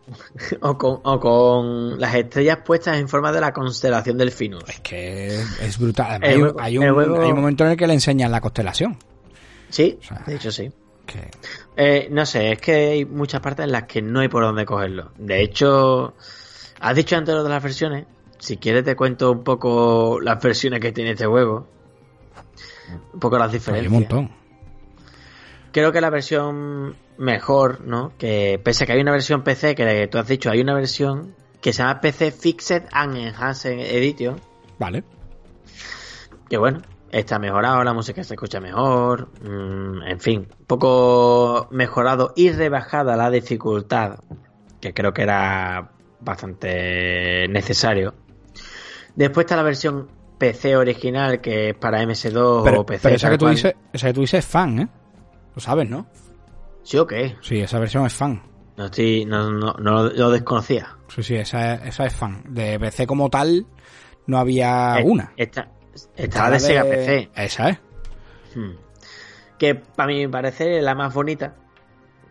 O 0.61 0.79
con, 0.79 1.01
o 1.03 1.19
con 1.21 1.99
las 2.01 2.15
estrellas 2.15 2.59
puestas 2.65 2.99
en 2.99 3.09
forma 3.09 3.33
de 3.33 3.41
la 3.41 3.53
constelación 3.53 4.17
del 4.19 4.31
Finus. 4.31 4.63
Es 4.69 4.81
que 4.81 5.27
es, 5.61 5.79
brutal. 5.79 6.21
Hay, 6.23 6.37
un, 6.41 6.55
hay 6.61 6.79
un 6.79 7.35
momento 7.35 7.65
en 7.65 7.71
el 7.73 7.77
que 7.77 7.87
le 7.87 7.95
enseñan 7.95 8.31
la 8.31 8.41
constelación. 8.41 8.97
Sí, 9.71 9.99
sea, 10.01 10.23
de 10.27 10.35
hecho 10.37 10.51
sí. 10.53 10.71
Que, 11.05 11.31
Eh, 11.77 12.09
no 12.11 12.25
sé, 12.27 12.53
es 12.53 12.61
que 12.61 12.73
hay 12.75 13.05
muchas 13.05 13.41
partes 13.41 13.65
en 13.65 13.73
las 13.73 13.85
que 13.85 14.03
no 14.03 14.21
hay 14.21 14.29
por 14.29 14.43
dónde 14.45 14.65
cogerlo. 14.65 15.11
De 15.19 15.43
hecho, 15.43 16.15
has 16.81 16.95
dicho 16.95 17.17
antes 17.17 17.35
lo 17.35 17.43
de 17.43 17.49
las 17.51 17.63
versiones. 17.63 18.07
Si 18.39 18.57
quieres 18.59 18.85
te 18.85 18.95
cuento 18.95 19.33
un 19.33 19.43
poco 19.43 20.21
las 20.21 20.41
versiones 20.43 20.81
que 20.81 20.93
tiene 20.93 21.11
este 21.13 21.27
juego. 21.27 21.67
Un 23.15 23.21
poco 23.21 23.39
las 23.39 23.49
hay 23.49 23.59
diferencias. 23.59 23.93
un 23.93 23.99
montón. 24.01 24.31
Creo 25.73 25.93
que 25.93 26.01
la 26.01 26.11
versión 26.11 26.97
mejor, 27.19 27.83
¿no? 27.83 28.13
Que 28.17 28.61
pese 28.63 28.85
a 28.85 28.87
que 28.87 28.93
hay 28.95 29.01
una 29.01 29.13
versión 29.13 29.43
PC, 29.43 29.75
que 29.75 30.09
tú 30.11 30.19
has 30.19 30.27
dicho, 30.27 30.51
hay 30.51 30.61
una 30.61 30.75
versión 30.75 31.35
que 31.61 31.73
se 31.73 31.83
llama 31.83 32.01
PC 32.01 32.33
Fixed 32.33 32.85
and 32.93 33.17
Enhanced 33.17 33.79
Edition. 33.79 34.41
Vale. 34.79 35.05
Que 36.49 36.57
bueno, 36.57 36.81
está 37.11 37.39
mejorado, 37.39 37.83
la 37.85 37.93
música 37.93 38.23
se 38.25 38.35
escucha 38.35 38.61
mejor, 38.61 39.29
mm, 39.43 40.03
en 40.03 40.21
fin, 40.21 40.49
un 40.59 40.67
poco 40.67 41.69
mejorado 41.71 42.33
y 42.37 42.51
rebajada 42.51 43.17
la 43.17 43.31
dificultad, 43.31 44.21
que 44.81 44.95
creo 44.95 45.13
que 45.13 45.23
era 45.23 45.91
bastante 46.21 47.47
necesario. 47.49 48.15
Después 49.15 49.45
está 49.45 49.57
la 49.57 49.63
versión 49.63 50.09
PC 50.39 50.77
original, 50.77 51.41
que 51.41 51.71
es 51.71 51.75
para 51.75 52.03
MS2 52.03 52.63
Pero, 52.65 52.81
o 52.81 52.87
PC. 52.87 53.03
pero 53.03 53.17
esa, 53.17 53.31
que 53.31 53.39
tú 53.39 53.45
cual. 53.45 53.55
dices, 53.57 53.75
esa 53.93 54.07
que 54.07 54.13
tú 54.15 54.21
dices 54.23 54.39
es 54.45 54.47
fan, 54.51 54.79
¿eh? 54.79 54.89
Lo 55.55 55.61
sabes, 55.61 55.89
¿no? 55.89 56.07
¿Sí 56.85 56.97
o 56.97 57.07
qué? 57.07 57.37
Sí, 57.43 57.61
esa 57.61 57.79
versión 57.79 58.07
es 58.07 58.15
fan. 58.15 58.43
No, 58.77 58.85
estoy, 58.87 59.25
no, 59.25 59.51
no, 59.51 59.73
no 59.75 60.05
lo- 60.05 60.31
desconocía. 60.31 60.97
Sí, 61.09 61.23
sí, 61.23 61.35
esa, 61.35 61.75
es- 61.75 61.89
esa 61.89 62.07
es 62.07 62.15
fan. 62.15 62.43
De 62.49 62.79
PC 62.79 63.07
como 63.07 63.29
tal, 63.29 63.67
no 64.27 64.39
había 64.39 65.01
Eh, 65.01 65.05
una. 65.05 65.33
Esta, 65.37 65.69
esta 66.17 66.45
la 66.45 66.51
de 66.51 66.61
Sega 66.61 66.85
PC. 66.85 67.31
Esa 67.35 67.71
es. 67.71 67.79
Hmm. 68.55 68.71
Que 69.59 69.75
para 69.75 70.07
mí 70.07 70.21
me 70.21 70.29
parece 70.29 70.81
la 70.81 70.95
más 70.95 71.13
bonita. 71.13 71.57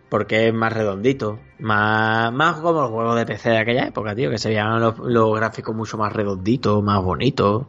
Porque 0.09 0.47
es 0.47 0.53
más 0.53 0.73
redondito. 0.73 1.39
Más, 1.59 2.31
más 2.31 2.57
como 2.57 2.81
los 2.81 2.91
juegos 2.91 3.15
de 3.17 3.25
PC 3.25 3.49
de 3.49 3.57
aquella 3.57 3.88
época, 3.88 4.15
tío. 4.15 4.29
Que 4.29 4.38
se 4.38 4.49
veían 4.49 4.79
los, 4.79 5.34
gráficos 5.35 5.75
mucho 5.75 5.97
más 5.97 6.13
redonditos, 6.13 6.84
más 6.84 7.03
bonitos, 7.03 7.67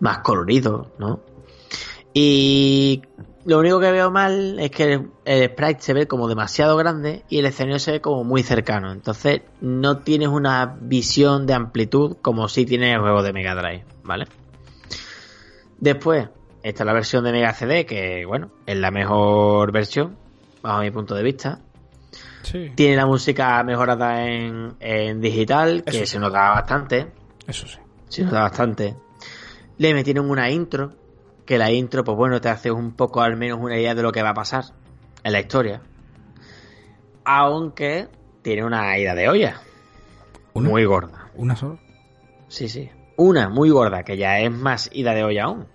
más 0.00 0.18
coloridos, 0.18 0.88
¿no? 0.98 1.20
Y 2.12 3.02
lo 3.44 3.58
único 3.58 3.78
que 3.78 3.92
veo 3.92 4.10
mal 4.10 4.58
es 4.58 4.70
que 4.70 4.92
el, 4.92 5.10
el 5.24 5.50
sprite 5.50 5.80
se 5.80 5.94
ve 5.94 6.08
como 6.08 6.26
demasiado 6.26 6.76
grande 6.76 7.22
y 7.28 7.38
el 7.38 7.46
escenario 7.46 7.78
se 7.78 7.92
ve 7.92 8.00
como 8.00 8.24
muy 8.24 8.42
cercano. 8.42 8.92
Entonces 8.92 9.42
no 9.60 9.98
tienes 9.98 10.28
una 10.28 10.76
visión 10.80 11.46
de 11.46 11.54
amplitud 11.54 12.16
como 12.20 12.48
si 12.48 12.66
tiene 12.66 12.92
el 12.92 13.00
juego 13.00 13.22
de 13.22 13.32
Mega 13.32 13.54
Drive, 13.54 13.84
¿vale? 14.02 14.26
Después, 15.80 16.28
esta 16.62 16.82
es 16.82 16.86
la 16.86 16.92
versión 16.92 17.24
de 17.24 17.32
Mega 17.32 17.52
CD, 17.52 17.86
que 17.86 18.24
bueno, 18.26 18.50
es 18.66 18.76
la 18.76 18.90
mejor 18.90 19.70
versión, 19.70 20.16
bajo 20.60 20.80
mi 20.80 20.90
punto 20.90 21.14
de 21.14 21.22
vista. 21.22 21.60
Sí. 22.42 22.72
Tiene 22.74 22.96
la 22.96 23.06
música 23.06 23.62
mejorada 23.62 24.24
en, 24.26 24.76
en 24.80 25.20
digital, 25.20 25.82
que 25.84 25.98
Eso. 26.02 26.06
se 26.12 26.18
nota 26.18 26.50
bastante. 26.50 27.08
Eso 27.46 27.66
sí. 27.66 27.78
Se 28.08 28.24
nota 28.24 28.40
bastante. 28.42 28.96
Le 29.76 29.94
metieron 29.94 30.30
una 30.30 30.50
intro, 30.50 30.92
que 31.44 31.58
la 31.58 31.70
intro, 31.70 32.04
pues 32.04 32.16
bueno, 32.16 32.40
te 32.40 32.48
hace 32.48 32.70
un 32.70 32.92
poco 32.92 33.20
al 33.20 33.36
menos 33.36 33.58
una 33.60 33.76
idea 33.78 33.94
de 33.94 34.02
lo 34.02 34.12
que 34.12 34.22
va 34.22 34.30
a 34.30 34.34
pasar 34.34 34.64
en 35.22 35.32
la 35.32 35.40
historia. 35.40 35.82
Aunque 37.24 38.08
tiene 38.42 38.64
una 38.64 38.96
ida 38.98 39.14
de 39.14 39.28
olla. 39.28 39.60
¿Una? 40.54 40.68
Muy 40.70 40.84
gorda. 40.84 41.30
¿Una 41.34 41.54
sola? 41.56 41.78
Sí, 42.48 42.68
sí. 42.68 42.88
Una 43.16 43.48
muy 43.48 43.70
gorda, 43.70 44.02
que 44.04 44.16
ya 44.16 44.40
es 44.40 44.50
más 44.50 44.88
ida 44.92 45.12
de 45.12 45.24
olla 45.24 45.44
aún. 45.44 45.66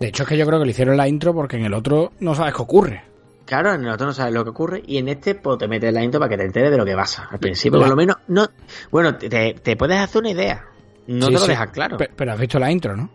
De 0.00 0.08
hecho, 0.08 0.24
es 0.24 0.28
que 0.28 0.36
yo 0.36 0.46
creo 0.46 0.58
que 0.58 0.66
le 0.66 0.72
hicieron 0.72 0.96
la 0.96 1.08
intro 1.08 1.32
porque 1.32 1.56
en 1.56 1.64
el 1.64 1.74
otro 1.74 2.12
no 2.20 2.34
sabes 2.34 2.54
qué 2.54 2.62
ocurre. 2.62 3.02
Claro, 3.46 3.74
en 3.74 3.82
el 3.84 3.90
otro 3.90 4.06
no 4.06 4.12
sabes 4.14 4.32
lo 4.32 4.42
que 4.42 4.50
ocurre 4.50 4.82
y 4.86 4.96
en 4.98 5.08
este 5.08 5.34
pues, 5.34 5.58
te 5.58 5.68
metes 5.68 5.92
la 5.92 6.02
intro 6.02 6.18
para 6.18 6.30
que 6.30 6.36
te 6.38 6.44
enteres 6.44 6.70
de 6.70 6.78
lo 6.78 6.84
que 6.84 6.94
pasa. 6.94 7.28
Al 7.30 7.38
principio, 7.38 7.78
por 7.78 7.88
lo 7.88 7.96
menos, 7.96 8.16
no. 8.28 8.46
Bueno, 8.90 9.16
te, 9.16 9.76
puedes 9.76 9.98
hacer 9.98 10.20
una 10.22 10.30
idea. 10.30 10.64
No 11.06 11.26
Sí, 11.26 11.32
te 11.32 11.32
lo 11.32 11.38
sí. 11.40 11.48
dejas 11.48 11.70
claro. 11.70 11.96
Pe- 11.98 12.10
Pero 12.16 12.32
has 12.32 12.38
visto 12.38 12.58
la 12.58 12.70
intro, 12.72 12.96
¿no? 12.96 13.10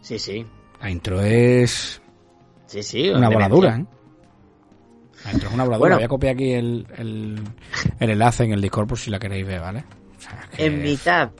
Sí, 0.00 0.18
sí. 0.20 0.46
La 0.80 0.90
intro 0.90 1.20
es 1.20 2.00
Sí, 2.66 2.82
sí. 2.84 3.10
una 3.10 3.28
voladura. 3.28 3.76
¿eh? 3.76 3.84
La 5.24 5.32
intro 5.32 5.48
es 5.48 5.54
una 5.54 5.64
voladura. 5.64 5.78
Bueno. 5.78 5.96
Voy 5.96 6.04
a 6.04 6.08
copiar 6.08 6.34
aquí 6.34 6.52
el, 6.52 6.86
el, 6.96 7.40
el 7.98 8.10
enlace 8.10 8.44
en 8.44 8.52
el 8.52 8.60
Discord 8.62 8.86
por 8.86 8.98
si 8.98 9.10
la 9.10 9.18
queréis 9.18 9.46
ver, 9.46 9.60
¿vale? 9.60 9.84
O 10.16 10.20
sea, 10.20 10.44
que- 10.54 10.66
En 10.66 10.80
mitad 10.82 11.30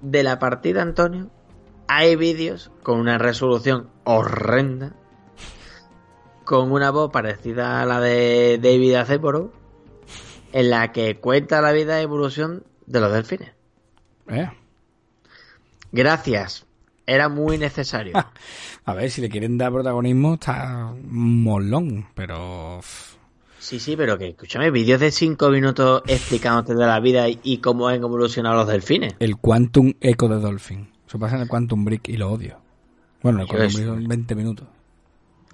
de 0.00 0.22
la 0.22 0.38
partida, 0.38 0.80
Antonio, 0.80 1.30
hay 1.86 2.16
vídeos 2.16 2.72
con 2.82 2.98
una 2.98 3.18
resolución 3.18 3.90
horrenda, 4.04 4.94
con 6.50 6.72
una 6.72 6.90
voz 6.90 7.12
parecida 7.12 7.80
a 7.80 7.86
la 7.86 8.00
de 8.00 8.58
David 8.60 8.94
Attenborough, 8.94 9.52
en 10.52 10.68
la 10.68 10.90
que 10.90 11.14
cuenta 11.14 11.60
la 11.60 11.70
vida 11.70 12.00
y 12.00 12.02
evolución 12.02 12.64
de 12.86 12.98
los 12.98 13.12
delfines. 13.12 13.52
¿Eh? 14.26 14.50
Gracias. 15.92 16.66
Era 17.06 17.28
muy 17.28 17.56
necesario. 17.56 18.14
A 18.84 18.94
ver, 18.94 19.12
si 19.12 19.20
le 19.20 19.28
quieren 19.28 19.58
dar 19.58 19.70
protagonismo 19.70 20.34
está 20.34 20.92
molón, 21.04 22.08
pero... 22.16 22.80
Sí, 23.60 23.78
sí, 23.78 23.94
pero 23.96 24.18
que 24.18 24.30
escúchame, 24.30 24.72
vídeos 24.72 24.98
de 24.98 25.12
5 25.12 25.50
minutos 25.50 26.02
explicándote 26.08 26.74
de 26.74 26.84
la 26.84 26.98
vida 26.98 27.26
y, 27.28 27.58
cómo 27.58 27.86
han 27.86 28.02
evolucionado 28.02 28.56
los 28.56 28.66
delfines. 28.66 29.14
El 29.20 29.36
Quantum 29.36 29.92
Echo 30.00 30.26
de 30.26 30.40
Dolphin. 30.40 30.90
Eso 31.06 31.16
pasa 31.16 31.36
en 31.36 31.42
el 31.42 31.48
Quantum 31.48 31.84
Brick 31.84 32.08
y 32.08 32.16
lo 32.16 32.32
odio. 32.32 32.58
Bueno, 33.22 33.42
el 33.42 33.46
Quantum 33.46 33.72
Brick 33.72 33.86
son 33.86 34.08
20 34.08 34.34
minutos. 34.34 34.66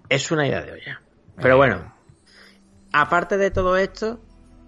Es 0.08 0.30
una 0.30 0.46
idea 0.46 0.62
de 0.62 0.72
olla. 0.72 1.00
Pero 1.40 1.56
bueno, 1.56 1.92
aparte 2.92 3.36
de 3.36 3.50
todo 3.50 3.76
esto, 3.76 4.20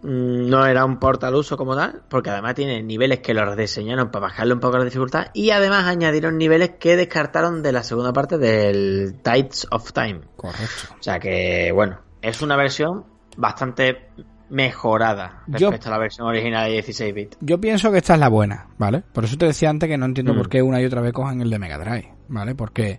mm, 0.02 0.48
no 0.48 0.66
era 0.66 0.85
un 0.85 0.98
portal 0.98 1.35
uso 1.35 1.56
como 1.56 1.74
tal, 1.77 2.02
porque 2.09 2.31
además 2.31 2.55
tiene 2.55 2.82
niveles 2.82 3.20
que 3.20 3.35
los 3.35 3.56
diseñaron 3.56 4.10
para 4.10 4.27
bajarle 4.27 4.55
un 4.55 4.60
poco 4.60 4.78
la 4.78 4.85
dificultad 4.85 5.27
y 5.35 5.51
además 5.51 5.85
añadieron 5.86 6.36
niveles 6.39 6.73
que 6.78 6.97
descartaron 6.97 7.62
de 7.62 7.73
la 7.73 7.82
segunda 7.82 8.12
parte 8.12 8.39
del 8.39 9.20
Tides 9.23 9.66
of 9.70 9.93
Time. 9.93 10.20
Correcto. 10.36 10.94
O 10.98 11.02
sea 11.02 11.19
que, 11.19 11.70
bueno, 11.73 11.98
es 12.20 12.43
una 12.43 12.56
versión 12.56 13.05
bastante 13.36 14.09
mejorada 14.51 15.43
Yo- 15.47 15.70
respecto 15.70 15.89
a 15.89 15.93
la 15.93 15.98
versión 15.98 16.27
original 16.27 16.66
de 16.66 16.73
16 16.73 17.15
bits. 17.15 17.36
Yo 17.40 17.60
pienso 17.60 17.93
que 17.93 17.98
esta 17.98 18.15
es 18.15 18.20
la 18.20 18.28
buena, 18.28 18.69
¿vale? 18.78 19.02
Por 19.12 19.24
eso 19.24 19.36
te 19.36 19.47
decía 19.47 19.69
antes 19.70 19.89
que 19.89 19.98
no 19.98 20.06
entiendo 20.06 20.32
Mm. 20.35 20.36
por 20.39 20.48
qué 20.48 20.62
una 20.62 20.81
y 20.81 20.86
otra 20.86 21.01
vez 21.02 21.12
cojan 21.12 21.40
el 21.43 21.51
de 21.51 21.59
Mega 21.59 21.78
Drive, 21.78 22.15
¿vale? 22.28 22.55
Porque 22.55 22.98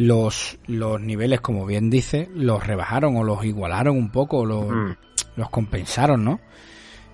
los, 0.00 0.58
los 0.66 0.98
niveles, 0.98 1.42
como 1.42 1.66
bien 1.66 1.90
dice, 1.90 2.30
los 2.34 2.66
rebajaron 2.66 3.16
o 3.18 3.22
los 3.22 3.44
igualaron 3.44 3.98
un 3.98 4.10
poco, 4.10 4.46
los, 4.46 4.66
Mm. 4.66 4.92
los 5.36 5.50
compensaron, 5.50 6.24
¿no? 6.24 6.40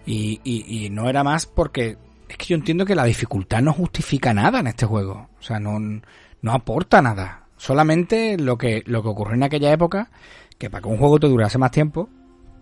Y, 0.07 0.41
y, 0.45 0.87
y 0.87 0.91
no 0.91 1.09
era 1.09 1.25
más 1.25 1.47
porque 1.47 1.99
es 2.29 2.37
que 2.37 2.47
yo 2.47 2.55
entiendo 2.55 2.87
que 2.87 2.95
la 2.95 3.05
dificultad 3.05 3.61
no 3.61 3.73
justifica 3.73 4.33
nada 4.33 4.61
en 4.61 4.69
este 4.69 4.87
juego. 4.87 5.29
O 5.37 5.43
sea, 5.43 5.59
no, 5.59 5.81
no 5.81 6.53
aporta 6.53 7.03
nada. 7.03 7.47
Solamente 7.57 8.39
lo 8.39 8.57
que, 8.57 8.85
lo 8.87 9.03
que 9.03 9.09
ocurrió 9.09 9.35
en 9.35 9.43
aquella 9.43 9.73
época, 9.73 10.11
que 10.57 10.71
para 10.71 10.83
que 10.83 10.89
un 10.89 10.99
juego 10.99 11.19
te 11.19 11.27
durase 11.27 11.59
más 11.59 11.73
tiempo, 11.73 12.09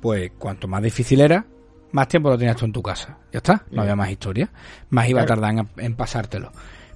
pues 0.01 0.33
cuanto 0.39 0.69
más 0.69 0.83
difícil 0.83 1.21
era, 1.21 1.45
más 1.93 2.09
tiempo 2.09 2.31
lo 2.31 2.39
tenías 2.39 2.57
tú 2.57 2.65
en 2.65 2.73
tu 2.73 2.83
casa. 2.83 3.19
Ya 3.31 3.39
está, 3.39 3.63
no 3.71 3.83
había 3.83 3.95
más 3.95 4.11
historia. 4.11 4.51
Más 4.89 5.07
iba 5.07 5.21
a 5.21 5.27
tardar 5.27 5.53
en, 5.53 5.69
en 5.77 5.95
pasártelo. 5.97 6.51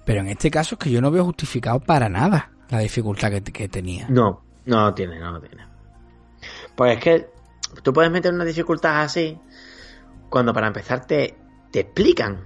Pero 0.07 0.21
en 0.21 0.29
este 0.29 0.51
caso 0.51 0.77
es 0.77 0.79
que 0.79 0.91
yo 0.91 1.03
no 1.03 1.11
veo 1.11 1.27
justificado 1.27 1.79
para 1.81 2.09
nada 2.09 2.53
la 2.71 2.79
dificultad 2.81 3.31
que, 3.31 3.43
que 3.43 3.69
tenía. 3.69 4.07
No, 4.09 4.43
no 4.67 4.87
lo 4.87 4.95
tiene, 4.95 5.19
no 5.19 5.33
lo 5.33 5.41
tiene. 5.41 5.67
Pues 6.75 6.97
es 6.97 7.03
que 7.03 7.31
tú 7.83 7.93
puedes 7.93 8.11
meter 8.11 8.33
una 8.33 8.45
dificultad 8.45 9.03
así 9.03 9.39
cuando 10.29 10.53
para 10.53 10.67
empezar 10.69 11.07
te, 11.07 11.37
te 11.71 11.81
explican. 11.81 12.41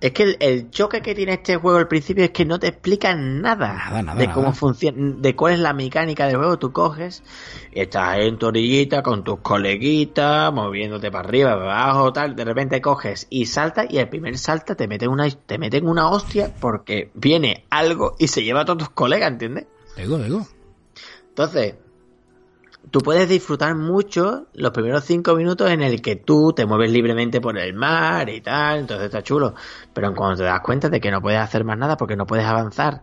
Es 0.00 0.12
que 0.12 0.22
el, 0.22 0.36
el 0.40 0.70
choque 0.70 1.02
que 1.02 1.14
tiene 1.14 1.34
este 1.34 1.56
juego 1.56 1.76
al 1.76 1.86
principio 1.86 2.24
es 2.24 2.30
que 2.30 2.46
no 2.46 2.58
te 2.58 2.68
explican 2.68 3.42
nada, 3.42 3.74
Nada, 3.74 4.02
nada, 4.02 4.18
de 4.18 4.26
cómo 4.28 4.44
nada. 4.46 4.52
funciona, 4.54 5.14
de 5.18 5.36
cuál 5.36 5.52
es 5.52 5.58
la 5.58 5.74
mecánica 5.74 6.26
del 6.26 6.36
juego. 6.36 6.58
Tú 6.58 6.72
coges 6.72 7.22
y 7.72 7.80
estás 7.80 8.16
en 8.20 8.38
tu 8.38 8.46
orillita 8.46 9.02
con 9.02 9.24
tus 9.24 9.40
coleguitas, 9.40 10.52
moviéndote 10.54 11.10
para 11.10 11.28
arriba, 11.28 11.50
para 11.58 11.82
abajo, 11.84 12.12
tal. 12.14 12.34
De 12.34 12.44
repente 12.44 12.80
coges 12.80 13.26
y 13.28 13.44
saltas 13.44 13.86
y 13.90 13.98
el 13.98 14.08
primer 14.08 14.38
salta 14.38 14.74
te 14.74 14.88
mete 14.88 15.06
una, 15.06 15.28
te 15.28 15.58
meten 15.58 15.86
una 15.86 16.08
hostia 16.08 16.50
porque 16.60 17.10
viene 17.14 17.66
algo 17.68 18.16
y 18.18 18.28
se 18.28 18.42
lleva 18.42 18.62
a 18.62 18.64
todos 18.64 18.78
tus 18.78 18.90
colegas, 18.90 19.30
¿entiendes? 19.32 19.66
Digo, 19.98 20.16
digo. 20.16 20.46
Entonces, 21.28 21.74
tú 22.90 23.00
puedes 23.00 23.28
disfrutar 23.28 23.74
mucho 23.74 24.46
los 24.54 24.72
primeros 24.72 25.04
cinco 25.04 25.34
minutos 25.34 25.70
en 25.70 25.82
el 25.82 26.00
que 26.02 26.16
tú 26.16 26.52
te 26.52 26.66
mueves 26.66 26.90
libremente 26.90 27.40
por 27.40 27.58
el 27.58 27.74
mar 27.74 28.28
y 28.28 28.40
tal, 28.40 28.80
entonces 28.80 29.06
está 29.06 29.22
chulo. 29.22 29.54
Pero 29.92 30.14
cuando 30.14 30.36
te 30.36 30.44
das 30.44 30.60
cuenta 30.60 30.88
de 30.88 31.00
que 31.00 31.10
no 31.10 31.20
puedes 31.20 31.40
hacer 31.40 31.64
más 31.64 31.78
nada 31.78 31.96
porque 31.96 32.16
no 32.16 32.26
puedes 32.26 32.46
avanzar 32.46 33.02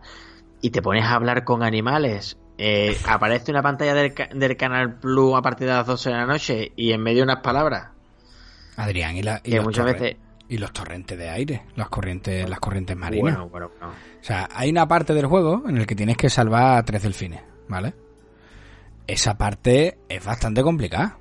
y 0.60 0.70
te 0.70 0.82
pones 0.82 1.04
a 1.04 1.14
hablar 1.14 1.44
con 1.44 1.62
animales, 1.62 2.36
eh, 2.58 2.96
aparece 3.06 3.50
una 3.52 3.62
pantalla 3.62 3.94
del, 3.94 4.14
del 4.34 4.56
Canal 4.56 4.98
Plus 4.98 5.36
a 5.36 5.42
partir 5.42 5.68
de 5.68 5.74
las 5.74 5.86
12 5.86 6.10
de 6.10 6.16
la 6.16 6.26
noche 6.26 6.72
y 6.76 6.92
en 6.92 7.02
medio 7.02 7.22
unas 7.22 7.40
palabras 7.40 7.90
Adrián, 8.76 9.16
y, 9.16 9.22
la, 9.22 9.40
y 9.42 9.50
que 9.50 9.60
muchas 9.60 9.84
veces... 9.84 10.16
y 10.48 10.58
los 10.58 10.72
torrentes 10.72 11.18
de 11.18 11.28
aire, 11.28 11.62
las 11.74 11.88
corrientes, 11.88 12.48
las 12.48 12.60
corrientes 12.60 12.96
marinas. 12.96 13.22
Bueno, 13.22 13.48
bueno, 13.48 13.70
bueno. 13.78 13.94
O 14.20 14.24
sea, 14.24 14.48
hay 14.52 14.70
una 14.70 14.86
parte 14.86 15.14
del 15.14 15.26
juego 15.26 15.64
en 15.68 15.78
el 15.78 15.86
que 15.86 15.96
tienes 15.96 16.16
que 16.16 16.30
salvar 16.30 16.78
a 16.78 16.82
tres 16.84 17.02
delfines, 17.02 17.42
¿vale? 17.68 17.94
Esa 19.08 19.36
parte 19.36 19.98
es 20.08 20.24
bastante 20.24 20.62
complicada. 20.62 21.18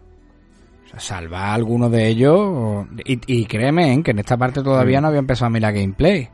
O 0.85 0.89
sea, 0.89 0.99
salvar 0.99 1.45
a 1.45 1.53
alguno 1.55 1.89
de 1.89 2.07
ellos. 2.07 2.85
Y, 3.03 3.19
y 3.25 3.45
créeme 3.45 3.93
¿eh? 3.93 4.03
que 4.03 4.11
en 4.11 4.19
esta 4.19 4.37
parte 4.37 4.61
todavía 4.61 4.99
Mm. 4.99 5.01
no 5.01 5.07
había 5.07 5.19
empezado 5.19 5.47
a 5.47 5.49
mirar 5.49 5.73
gameplay. 5.73 6.29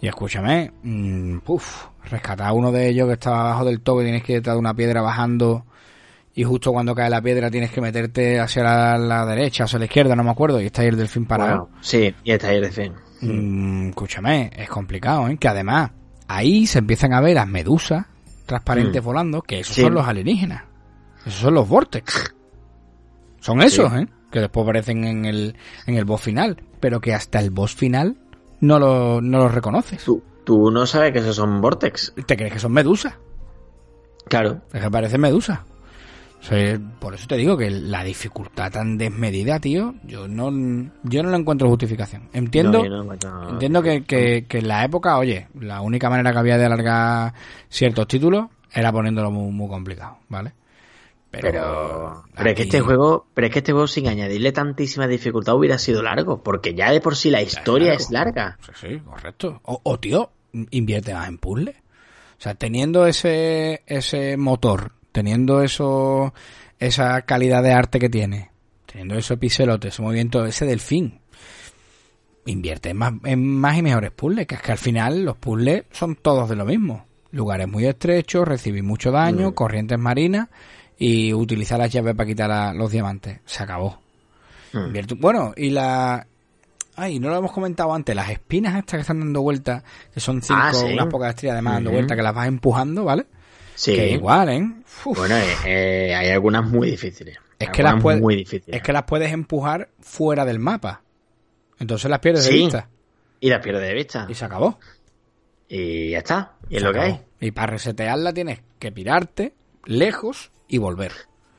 Y 0.00 0.08
escúchame, 0.08 0.72
mm, 0.82 1.38
puf, 1.40 1.86
rescatar 2.04 2.46
a 2.48 2.52
uno 2.52 2.72
de 2.72 2.88
ellos 2.88 3.06
que 3.08 3.14
estaba 3.14 3.40
abajo 3.42 3.64
del 3.66 3.80
todo, 3.80 3.98
que 3.98 4.04
tienes 4.04 4.22
que 4.22 4.32
ir 4.32 4.38
detrás 4.38 4.54
de 4.56 4.60
una 4.60 4.74
piedra 4.74 5.02
bajando. 5.02 5.66
Y 6.34 6.42
justo 6.44 6.72
cuando 6.72 6.94
cae 6.94 7.08
la 7.10 7.22
piedra 7.22 7.50
tienes 7.50 7.70
que 7.70 7.80
meterte 7.80 8.40
hacia 8.40 8.62
la, 8.64 8.98
la 8.98 9.24
derecha, 9.26 9.64
hacia 9.64 9.78
la 9.78 9.84
izquierda, 9.84 10.16
no 10.16 10.24
me 10.24 10.30
acuerdo. 10.30 10.60
Y 10.60 10.66
está 10.66 10.82
ahí 10.82 10.88
el 10.88 10.96
delfín 10.96 11.26
parado. 11.26 11.70
Sí, 11.80 12.12
y 12.24 12.32
está 12.32 12.48
ahí 12.48 12.56
el 12.58 12.72
fin. 12.72 12.92
Mm, 13.20 13.88
escúchame, 13.90 14.50
es 14.56 14.68
complicado, 14.68 15.28
¿eh? 15.28 15.36
Que 15.38 15.48
además, 15.48 15.90
ahí 16.28 16.66
se 16.66 16.80
empiezan 16.80 17.14
a 17.14 17.20
ver 17.20 17.34
las 17.34 17.46
medusas 17.48 18.06
transparentes 18.46 19.00
Mm. 19.00 19.04
volando, 19.04 19.42
que 19.42 19.60
esos 19.60 19.74
Sí. 19.76 19.82
son 19.82 19.94
los 19.94 20.06
alienígenas. 20.06 20.64
Esos 21.26 21.40
son 21.40 21.54
los 21.54 21.68
vortex. 21.68 22.34
Son 23.40 23.60
esos, 23.62 23.90
Sí. 23.92 23.98
¿eh? 24.00 24.08
Que 24.30 24.40
después 24.40 24.64
aparecen 24.64 25.04
en 25.04 25.24
el, 25.24 25.56
en 25.86 25.94
el 25.96 26.04
boss 26.04 26.22
final. 26.22 26.62
Pero 26.80 27.00
que 27.00 27.14
hasta 27.14 27.40
el 27.40 27.50
boss 27.50 27.74
final 27.74 28.16
no, 28.60 28.78
lo, 28.78 29.20
no 29.20 29.38
los 29.38 29.52
reconoces. 29.54 30.04
Tú, 30.04 30.22
tú 30.44 30.70
no 30.70 30.86
sabes 30.86 31.12
que 31.12 31.20
esos 31.20 31.36
son 31.36 31.60
Vortex. 31.60 32.14
¿Te 32.26 32.36
crees 32.36 32.52
que 32.52 32.58
son 32.58 32.72
medusas? 32.72 33.14
Claro. 34.28 34.62
Es 34.72 34.82
que 34.82 34.90
parecen. 34.90 35.22
O 35.24 35.40
sea, 35.40 36.78
por 36.98 37.14
eso 37.14 37.26
te 37.26 37.36
digo 37.36 37.56
que 37.56 37.70
la 37.70 38.04
dificultad 38.04 38.70
tan 38.70 38.98
desmedida, 38.98 39.60
tío, 39.60 39.94
yo 40.04 40.28
no, 40.28 40.50
yo 41.02 41.22
no 41.22 41.30
le 41.30 41.36
encuentro 41.38 41.68
justificación. 41.70 42.28
Entiendo, 42.34 42.84
No, 42.84 43.02
no 43.04 43.50
entiendo 43.50 43.82
que, 43.82 44.04
que, 44.04 44.44
que 44.46 44.58
en 44.58 44.68
la 44.68 44.84
época, 44.84 45.16
oye, 45.16 45.48
la 45.58 45.80
única 45.80 46.10
manera 46.10 46.32
que 46.32 46.38
había 46.38 46.58
de 46.58 46.66
alargar 46.66 47.32
ciertos 47.70 48.06
títulos 48.08 48.48
era 48.70 48.92
poniéndolo 48.92 49.30
muy, 49.30 49.50
muy 49.52 49.68
complicado, 49.68 50.18
¿vale? 50.28 50.52
Pero, 51.40 52.24
pero 52.36 52.50
es 52.50 52.56
que 52.56 52.62
este 52.62 52.80
juego, 52.80 53.26
pero 53.34 53.46
es 53.46 53.52
que 53.52 53.58
este 53.60 53.72
juego 53.72 53.86
sin 53.86 54.08
añadirle 54.08 54.52
tantísima 54.52 55.06
dificultad 55.06 55.54
hubiera 55.56 55.78
sido 55.78 56.02
largo, 56.02 56.42
porque 56.42 56.74
ya 56.74 56.90
de 56.92 57.00
por 57.00 57.16
sí 57.16 57.30
la 57.30 57.42
historia 57.42 57.94
es 57.94 58.10
larga. 58.10 58.58
Sí, 58.64 58.72
sí, 58.88 58.98
correcto. 59.00 59.60
O, 59.64 59.80
o, 59.82 59.98
tío, 59.98 60.30
invierte 60.70 61.14
más 61.14 61.28
en 61.28 61.38
puzzle. 61.38 61.76
O 62.38 62.40
sea, 62.44 62.54
teniendo 62.54 63.06
ese, 63.06 63.82
ese 63.86 64.36
motor, 64.36 64.92
teniendo 65.12 65.62
eso, 65.62 66.34
esa 66.78 67.22
calidad 67.22 67.62
de 67.62 67.72
arte 67.72 67.98
que 67.98 68.08
tiene, 68.08 68.50
teniendo 68.86 69.14
ese 69.16 69.36
piselote, 69.36 69.88
ese 69.88 70.02
movimiento, 70.02 70.44
ese 70.44 70.66
delfín, 70.66 71.20
invierte 72.46 72.90
en 72.90 72.96
más, 72.98 73.12
en 73.24 73.44
más 73.44 73.78
y 73.78 73.82
mejores 73.82 74.10
puzzles, 74.10 74.46
que 74.46 74.56
es 74.56 74.62
que 74.62 74.72
al 74.72 74.78
final 74.78 75.24
los 75.24 75.36
puzzles 75.36 75.84
son 75.92 76.16
todos 76.16 76.48
de 76.48 76.56
lo 76.56 76.64
mismo. 76.64 77.06
Lugares 77.30 77.66
muy 77.66 77.86
estrechos, 77.86 78.46
recibir 78.46 78.82
mucho 78.82 79.10
daño, 79.10 79.50
Mm. 79.50 79.54
corrientes 79.54 79.98
marinas 79.98 80.48
y 80.98 81.32
utilizar 81.32 81.78
las 81.78 81.90
llaves 81.90 82.14
para 82.14 82.26
quitar 82.26 82.74
los 82.76 82.90
diamantes. 82.90 83.40
Se 83.44 83.62
acabó. 83.62 84.00
Mm. 84.72 84.78
Invierte- 84.86 85.14
Bueno, 85.18 85.52
y 85.56 85.70
la... 85.70 86.26
Ay, 86.96 87.18
no 87.18 87.28
lo 87.28 87.36
hemos 87.38 87.50
comentado 87.52 87.92
antes, 87.92 88.14
las 88.14 88.30
espinas 88.30 88.76
estas 88.76 88.98
que 88.98 89.00
están 89.00 89.18
dando 89.18 89.42
vueltas, 89.42 89.82
que 90.12 90.20
son 90.20 90.40
cinco, 90.42 90.60
Ah, 90.62 90.72
sí. 90.72 90.86
unas 90.92 91.08
pocas 91.08 91.30
estrellas 91.30 91.54
además 91.54 91.74
dando 91.74 91.90
vueltas, 91.90 92.16
que 92.16 92.22
las 92.22 92.34
vas 92.34 92.46
empujando, 92.46 93.04
¿vale? 93.04 93.26
Sí. 93.74 93.96
Que 93.96 94.10
igual, 94.12 94.48
¿eh? 94.48 94.62
Uf. 95.04 95.18
Bueno, 95.18 95.36
eh, 95.36 95.54
eh, 95.66 96.14
hay 96.14 96.28
algunas 96.30 96.64
muy 96.70 96.90
difíciles. 96.92 97.36
es 97.58 97.70
que 97.70 97.82
las 97.82 98.00
puedes, 98.00 98.20
muy 98.20 98.36
difíciles. 98.36 98.76
es 98.76 98.82
que 98.82 98.92
las 98.92 99.02
puedes 99.02 99.32
empujar 99.32 99.88
fuera 100.00 100.44
del 100.44 100.60
mapa. 100.60 101.02
Entonces 101.80 102.08
las 102.08 102.20
pierdes 102.20 102.44
de 102.44 102.52
vista. 102.52 102.88
Y 103.40 103.50
las 103.50 103.60
pierdes 103.60 103.82
de 103.88 103.94
vista. 103.94 104.26
Y 104.28 104.34
se 104.34 104.44
acabó. 104.44 104.78
Y 105.68 106.10
ya 106.10 106.18
está. 106.18 106.52
Y 106.68 106.76
es 106.76 106.82
lo 106.82 106.92
que 106.92 107.00
hay. 107.00 107.20
Y 107.40 107.50
para 107.50 107.72
resetearla 107.72 108.32
tienes 108.32 108.60
que 108.78 108.92
pirarte 108.92 109.52
lejos 109.84 110.52
y 110.68 110.78
volver. 110.78 111.12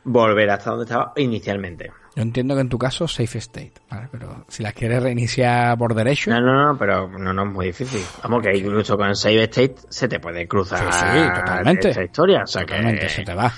Volver 0.04 0.50
hasta 0.52 0.70
donde 0.72 0.86
estaba 0.86 1.14
inicialmente. 1.16 1.92
Yo 2.16 2.22
entiendo 2.22 2.56
que 2.56 2.62
en 2.62 2.70
tu 2.70 2.78
caso 2.78 3.08
safe 3.08 3.40
state, 3.40 3.74
¿vale? 3.90 4.08
Pero 4.12 4.46
si 4.48 4.64
las 4.64 4.74
quieres 4.74 5.04
reiniciar 5.04 5.78
por 5.78 5.94
derecho, 5.94 6.30
No, 6.32 6.40
no, 6.40 6.72
no, 6.74 6.78
pero 6.78 7.10
no, 7.10 7.34
no 7.34 7.44
es 7.44 7.52
muy 7.52 7.66
difícil. 7.68 8.02
Vamos, 8.24 8.42
que 8.42 8.56
incluso 8.58 8.96
con 8.96 9.10
el 9.10 9.16
Save 9.16 9.44
State 9.44 9.76
se 9.90 10.08
te 10.08 10.20
puede 10.20 10.48
cruzar 10.48 10.80
Sí, 10.94 11.00
sí, 11.12 11.40
totalmente. 11.40 11.90
esta 11.90 12.04
historia. 12.04 12.44
O 12.44 12.48
sea 12.48 12.62
totalmente 12.62 13.02
que... 13.02 13.10
se 13.10 13.24
te 13.24 13.34
va. 13.34 13.52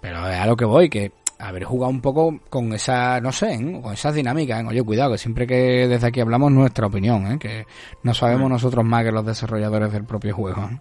Pero 0.00 0.26
es 0.28 0.38
a 0.38 0.46
lo 0.46 0.56
que 0.56 0.64
voy, 0.64 0.88
que 0.88 1.12
haber 1.38 1.64
jugado 1.64 1.90
un 1.90 2.00
poco 2.00 2.38
con 2.48 2.72
esa, 2.72 3.20
no 3.20 3.30
sé, 3.32 3.52
¿eh? 3.54 3.80
con 3.82 3.92
esas 3.92 4.14
dinámicas. 4.14 4.62
¿eh? 4.62 4.66
Oye, 4.66 4.82
cuidado, 4.84 5.12
que 5.12 5.18
siempre 5.18 5.46
que 5.46 5.86
desde 5.88 6.06
aquí 6.06 6.20
hablamos 6.20 6.50
nuestra 6.50 6.86
opinión, 6.86 7.26
¿eh? 7.32 7.38
que 7.38 7.66
no 8.04 8.14
sabemos 8.14 8.48
Mm. 8.48 8.52
nosotros 8.52 8.84
más 8.86 9.04
que 9.04 9.12
los 9.12 9.26
desarrolladores 9.26 9.92
del 9.92 10.04
propio 10.04 10.34
juego. 10.34 10.62
¿eh? 10.72 10.78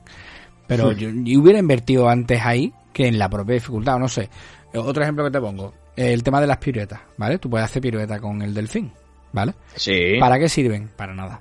Pero 0.68 0.94
yo, 0.94 1.10
yo 1.12 1.42
hubiera 1.42 1.60
invertido 1.60 2.08
antes 2.08 2.40
ahí 2.46 2.72
que 2.94 3.08
en 3.08 3.18
la 3.20 3.30
propia 3.30 3.56
dificultad, 3.56 3.96
o 3.96 4.00
no 4.00 4.08
sé. 4.08 4.30
Otro 4.74 5.04
ejemplo 5.04 5.24
que 5.26 5.32
te 5.32 5.40
pongo, 5.42 5.74
el 5.96 6.24
tema 6.24 6.40
de 6.42 6.48
las 6.48 6.58
piruetas, 6.58 7.00
¿vale? 7.18 7.38
Tú 7.40 7.50
puedes 7.50 7.66
hacer 7.66 7.82
pirueta 7.82 8.20
con 8.20 8.42
el 8.42 8.54
delfín, 8.54 8.92
¿vale? 9.34 9.54
Sí. 9.76 10.18
¿Para 10.20 10.40
qué 10.40 10.48
sirven? 10.48 10.90
Para 10.96 11.14
nada. 11.14 11.40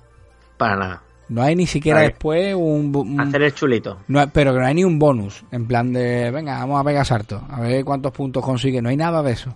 Para 0.57 0.77
nada. 0.77 1.03
No 1.29 1.43
hay 1.43 1.55
ni 1.55 1.67
siquiera 1.67 2.01
después 2.01 2.57
un, 2.57 2.93
un- 2.95 3.21
Hacer 3.21 3.43
el 3.43 3.55
chulito. 3.55 4.01
no 4.09 4.29
pero 4.31 4.53
que 4.53 4.59
no 4.59 4.67
hay 4.67 4.75
ni 4.75 4.83
un 4.85 4.99
bonus, 4.99 5.45
en 5.53 5.67
plan 5.69 5.93
de, 5.93 6.29
venga, 6.33 6.59
vamos 6.59 6.81
a 6.81 6.85
pegar 6.85 7.07
salto, 7.07 7.41
a 7.49 7.61
ver 7.61 7.85
cuántos 7.85 8.11
puntos 8.11 8.45
consigue, 8.45 8.83
no 8.83 8.89
hay 8.89 8.97
nada 8.97 9.23
de 9.23 9.33
eso. 9.33 9.55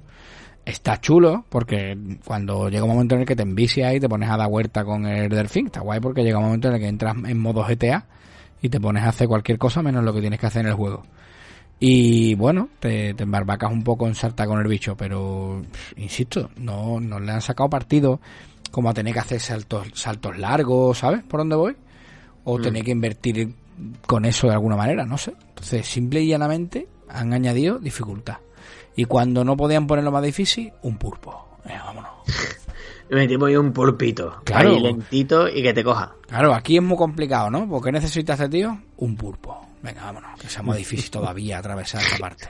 Está 0.64 0.98
chulo, 1.00 1.44
porque 1.48 1.98
cuando 2.24 2.68
llega 2.70 2.84
un 2.84 2.90
momento 2.92 3.16
en 3.16 3.22
el 3.22 3.26
que 3.26 3.34
te 3.36 3.42
envicias 3.42 3.92
y 3.92 4.00
te 4.00 4.08
pones 4.08 4.30
a 4.30 4.36
dar 4.36 4.48
vuelta 4.48 4.84
con 4.84 5.04
el 5.04 5.28
delfín, 5.28 5.66
está 5.66 5.80
guay 5.80 5.98
porque 6.00 6.22
llega 6.22 6.38
un 6.38 6.44
momento 6.44 6.68
en 6.68 6.74
el 6.74 6.80
que 6.80 6.86
entras 6.88 7.16
en 7.26 7.38
modo 7.38 7.64
GTA 7.64 8.06
y 8.62 8.68
te 8.70 8.80
pones 8.80 9.02
a 9.02 9.08
hacer 9.08 9.26
cualquier 9.28 9.58
cosa 9.58 9.82
menos 9.82 10.04
lo 10.04 10.14
que 10.14 10.20
tienes 10.20 10.38
que 10.40 10.46
hacer 10.46 10.62
en 10.62 10.68
el 10.68 10.74
juego. 10.74 11.04
Y 11.80 12.34
bueno, 12.36 12.68
te, 12.80 13.14
te 13.14 13.22
embarbacas 13.24 13.70
un 13.70 13.82
poco 13.82 14.06
en 14.06 14.14
saltar 14.14 14.46
con 14.48 14.60
el 14.60 14.66
bicho, 14.68 14.96
pero 14.96 15.62
insisto, 15.96 16.51
no, 16.56 17.01
no 17.01 17.18
le 17.20 17.32
han 17.32 17.40
sacado 17.42 17.68
partido 17.68 18.20
como 18.70 18.90
a 18.90 18.94
tener 18.94 19.12
que 19.12 19.20
hacer 19.20 19.40
saltos, 19.40 19.88
saltos 19.94 20.38
largos, 20.38 20.98
¿sabes? 20.98 21.22
¿Por 21.24 21.40
dónde 21.40 21.56
voy? 21.56 21.76
O 22.44 22.59
Mm. 22.59 22.62
tener 22.62 22.84
que 22.84 22.90
invertir 22.90 23.55
con 24.06 24.24
eso 24.24 24.46
de 24.46 24.55
alguna 24.55 24.76
manera, 24.76 25.05
no 25.05 25.18
sé. 25.18 25.34
Entonces, 25.48 25.86
simple 25.86 26.22
y 26.22 26.28
llanamente 26.28 26.88
han 27.09 27.32
añadido 27.32 27.78
dificultad. 27.78 28.36
Y 28.96 29.05
cuando 29.05 29.44
no 29.44 29.56
podían 29.56 29.86
ponerlo 29.86 30.12
más 30.12 30.22
difícil, 30.22 30.72
un 30.82 30.96
pulpo. 30.96 31.48
Venga, 31.64 31.84
vámonos. 31.84 32.10
Metimos 33.10 33.48
ahí 33.48 33.56
un 33.56 33.72
pulpito. 33.72 34.36
Claro. 34.44 34.70
Ahí 34.70 34.80
lentito 34.80 35.48
y 35.48 35.62
que 35.62 35.74
te 35.74 35.84
coja. 35.84 36.14
Claro, 36.28 36.55
aquí 36.55 36.76
es 36.76 36.82
muy 36.82 36.96
complicado, 36.96 37.51
¿no? 37.51 37.68
¿Por 37.68 37.82
qué 37.82 37.92
necesita 37.92 38.32
este 38.34 38.48
tío? 38.48 38.78
Un 38.96 39.16
pulpo. 39.16 39.64
Venga, 39.85 40.02
vámonos, 40.02 40.40
que 40.40 40.48
sea 40.48 40.62
más 40.62 40.78
difícil 40.78 41.11
todavía 41.11 41.59
atravesar 41.59 42.01
esta 42.01 42.16
parte. 42.16 42.48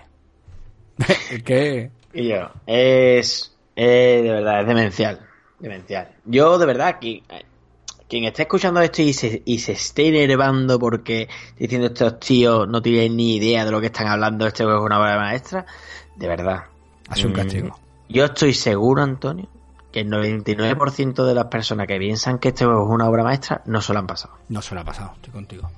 es 1.32 1.42
que... 1.42 1.90
Y 2.12 2.28
yo, 2.28 2.48
es, 2.64 3.56
es 3.74 4.22
de 4.22 4.30
verdad, 4.30 4.60
es 4.60 4.68
demencial. 4.68 5.20
Demencial. 5.58 6.10
Yo, 6.26 6.58
de 6.58 6.66
verdad, 6.66 6.98
quien, 7.00 7.24
quien 8.08 8.22
esté 8.22 8.42
escuchando 8.42 8.80
esto 8.80 9.02
y 9.02 9.12
se, 9.12 9.42
y 9.44 9.58
se 9.58 9.72
esté 9.72 10.22
enervando 10.22 10.78
porque 10.78 11.28
diciendo 11.58 11.88
estos 11.88 12.20
tíos 12.20 12.68
no 12.68 12.80
tienen 12.80 13.16
ni 13.16 13.34
idea 13.34 13.64
de 13.64 13.72
lo 13.72 13.80
que 13.80 13.86
están 13.86 14.06
hablando, 14.06 14.46
este 14.46 14.62
juego 14.62 14.78
es 14.78 14.86
una 14.86 15.00
obra 15.00 15.16
maestra, 15.18 15.66
de 16.14 16.28
verdad. 16.28 16.66
Hace 17.08 17.26
un 17.26 17.32
Mm, 17.32 17.36
castigo. 17.36 17.80
Yo 18.08 18.26
estoy 18.26 18.54
seguro, 18.54 19.02
Antonio, 19.02 19.48
que 19.90 20.00
el 20.02 20.08
99% 20.08 21.24
de 21.26 21.34
las 21.34 21.46
personas 21.46 21.88
que 21.88 21.98
piensan 21.98 22.38
que 22.38 22.50
este 22.50 22.64
juego 22.64 22.84
es 22.84 22.90
una 22.94 23.08
obra 23.08 23.24
maestra 23.24 23.60
no 23.66 23.80
se 23.80 23.92
lo 23.92 23.98
han 23.98 24.06
pasado. 24.06 24.34
No 24.48 24.62
se 24.62 24.76
lo 24.76 24.82
ha 24.82 24.84
pasado, 24.84 25.14
estoy 25.16 25.32
contigo. 25.32 25.68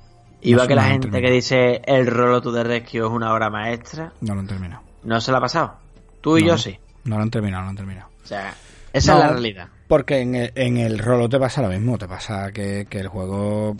Igual 0.42 0.68
que 0.68 0.74
la 0.74 0.84
gente 0.84 1.10
que 1.20 1.30
dice 1.30 1.82
el 1.86 2.06
Rolo 2.06 2.40
to 2.40 2.52
the 2.52 2.62
Rescue 2.62 3.00
es 3.00 3.06
una 3.06 3.32
obra 3.34 3.50
maestra, 3.50 4.12
No 4.20 4.34
lo 4.34 4.40
han 4.40 4.46
terminado. 4.46 4.82
no 5.04 5.20
se 5.20 5.32
la 5.32 5.38
ha 5.38 5.40
pasado. 5.40 5.74
Tú 6.20 6.38
y 6.38 6.42
No, 6.42 6.48
yo 6.48 6.58
sí. 6.58 6.78
No 7.04 7.16
lo 7.16 7.22
han 7.22 7.30
terminado, 7.30 7.62
no 7.62 7.66
lo 7.66 7.70
han 7.70 7.76
terminado. 7.76 8.08
O 8.22 8.26
sea, 8.26 8.54
esa 8.92 9.12
No, 9.12 9.18
es 9.18 9.24
la 9.24 9.32
realidad. 9.32 9.68
Porque 9.88 10.18
en 10.20 10.34
el, 10.34 10.52
en 10.54 10.76
el 10.78 10.98
rolo 10.98 11.28
te 11.28 11.38
pasa 11.38 11.62
lo 11.62 11.68
mismo, 11.68 11.96
te 11.98 12.08
pasa 12.08 12.50
que, 12.52 12.86
que 12.90 12.98
el 13.00 13.08
juego 13.08 13.76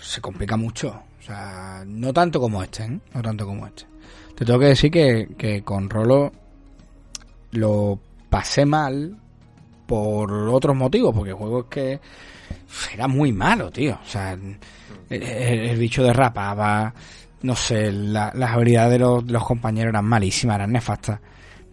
se 0.00 0.20
complica 0.20 0.56
mucho. 0.56 1.02
O 1.18 1.22
sea, 1.22 1.82
no 1.86 2.12
tanto 2.12 2.40
como 2.40 2.62
este, 2.62 2.84
¿eh? 2.84 2.98
No 3.14 3.22
tanto 3.22 3.44
como 3.46 3.66
este. 3.66 3.84
Te 4.36 4.44
tengo 4.44 4.58
que 4.58 4.66
decir 4.66 4.90
que, 4.90 5.28
que 5.36 5.62
con 5.62 5.90
rolo 5.90 6.32
lo 7.52 7.98
pasé 8.28 8.64
mal 8.64 9.16
por 9.86 10.32
otros 10.32 10.76
motivos, 10.76 11.12
porque 11.14 11.30
el 11.30 11.36
juego 11.36 11.60
es 11.60 11.66
que 11.66 12.00
era 12.92 13.08
muy 13.08 13.32
malo, 13.32 13.70
tío. 13.70 13.98
O 14.04 14.08
sea, 14.08 14.36
el, 15.08 15.78
bicho 15.78 16.02
derrapaba, 16.02 16.92
no 17.42 17.56
sé, 17.56 17.90
la- 17.92 18.32
las 18.34 18.50
habilidades 18.50 18.92
de 18.92 18.98
los, 18.98 19.26
de 19.26 19.32
los 19.32 19.44
compañeros 19.44 19.90
eran 19.90 20.04
malísimas, 20.04 20.56
eran 20.56 20.72
nefastas. 20.72 21.20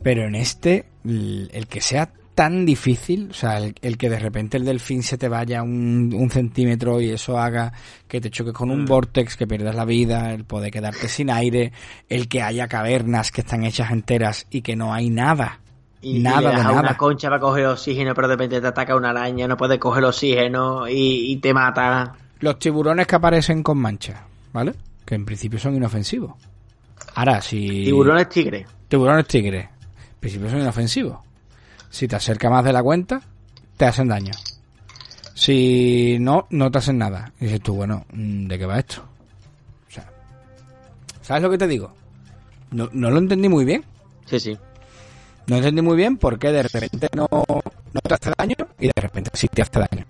Pero 0.01 0.23
en 0.27 0.35
este, 0.35 0.85
el, 1.05 1.49
el 1.53 1.67
que 1.67 1.81
sea 1.81 2.09
tan 2.35 2.67
difícil, 2.67 3.29
o 3.31 3.33
sea, 3.33 3.57
el, 3.57 3.73
el 3.81 3.97
que 3.97 4.11
de 4.11 4.19
repente 4.19 4.57
el 4.57 4.65
delfín 4.65 5.01
se 5.01 5.17
te 5.17 5.27
vaya 5.27 5.63
un, 5.63 6.13
un 6.15 6.29
centímetro 6.29 7.01
y 7.01 7.09
eso 7.09 7.39
haga 7.39 7.73
que 8.07 8.21
te 8.21 8.29
choques 8.29 8.53
con 8.53 8.69
un 8.69 8.85
vortex, 8.85 9.35
que 9.35 9.47
pierdas 9.47 9.73
la 9.75 9.85
vida, 9.85 10.31
el 10.33 10.45
poder 10.45 10.69
quedarte 10.71 11.07
sin 11.07 11.31
aire, 11.31 11.71
el 12.09 12.27
que 12.27 12.43
haya 12.43 12.67
cavernas 12.67 13.31
que 13.31 13.41
están 13.41 13.63
hechas 13.63 13.89
enteras 13.89 14.45
y 14.51 14.61
que 14.61 14.75
no 14.75 14.93
hay 14.93 15.09
nada. 15.09 15.61
Y, 16.01 16.17
y 16.17 16.19
nada 16.19 16.39
de 16.41 16.45
das 16.45 16.59
a 16.59 16.63
nada. 16.69 16.79
una 16.79 16.97
concha 16.97 17.27
para 17.29 17.39
coger 17.39 17.65
oxígeno, 17.65 18.13
pero 18.13 18.27
de 18.27 18.35
repente 18.35 18.61
te 18.61 18.67
ataca 18.67 18.95
una 18.95 19.09
araña, 19.09 19.47
no 19.47 19.57
puedes 19.57 19.79
coger 19.79 20.03
oxígeno 20.03 20.87
y, 20.87 21.31
y 21.31 21.37
te 21.37 21.53
mata. 21.53 22.13
Los 22.39 22.59
tiburones 22.59 23.07
que 23.07 23.15
aparecen 23.15 23.63
con 23.63 23.79
manchas, 23.79 24.19
¿vale? 24.53 24.73
Que 25.05 25.15
en 25.15 25.25
principio 25.25 25.57
son 25.59 25.75
inofensivos. 25.75 26.33
Ahora, 27.15 27.41
si... 27.41 27.85
Tiburones 27.85 28.29
tigre. 28.29 28.67
Tiburones 28.87 29.25
tigres. 29.27 29.65
En 29.65 30.19
principio 30.19 30.49
son 30.49 30.59
inofensivos. 30.59 31.17
Si 31.89 32.07
te 32.07 32.15
acerca 32.15 32.49
más 32.49 32.63
de 32.63 32.73
la 32.73 32.83
cuenta, 32.83 33.21
te 33.75 33.85
hacen 33.85 34.07
daño. 34.07 34.33
Si 35.33 36.17
no, 36.19 36.47
no 36.49 36.69
te 36.69 36.77
hacen 36.79 36.97
nada. 36.97 37.31
Y 37.39 37.45
dices 37.45 37.61
tú, 37.61 37.75
bueno, 37.75 38.05
mm, 38.11 38.47
¿de 38.47 38.59
qué 38.59 38.65
va 38.65 38.79
esto? 38.79 39.03
O 39.87 39.91
sea, 39.91 40.07
¿sabes 41.21 41.43
lo 41.43 41.49
que 41.49 41.57
te 41.57 41.67
digo? 41.67 41.93
No, 42.71 42.89
no 42.91 43.09
lo 43.09 43.17
entendí 43.19 43.47
muy 43.47 43.63
bien. 43.65 43.83
Sí, 44.25 44.39
sí. 44.39 44.57
No 45.47 45.55
entendí 45.55 45.81
muy 45.81 45.95
bien 45.95 46.17
por 46.17 46.37
qué 46.37 46.51
de 46.51 46.63
repente 46.63 47.07
no, 47.15 47.27
no 47.31 48.01
te 48.01 48.13
hace 48.13 48.33
daño 48.37 48.55
y 48.79 48.87
de 48.87 49.01
repente 49.01 49.31
sí 49.33 49.47
te 49.47 49.61
hace 49.61 49.79
daño. 49.79 50.05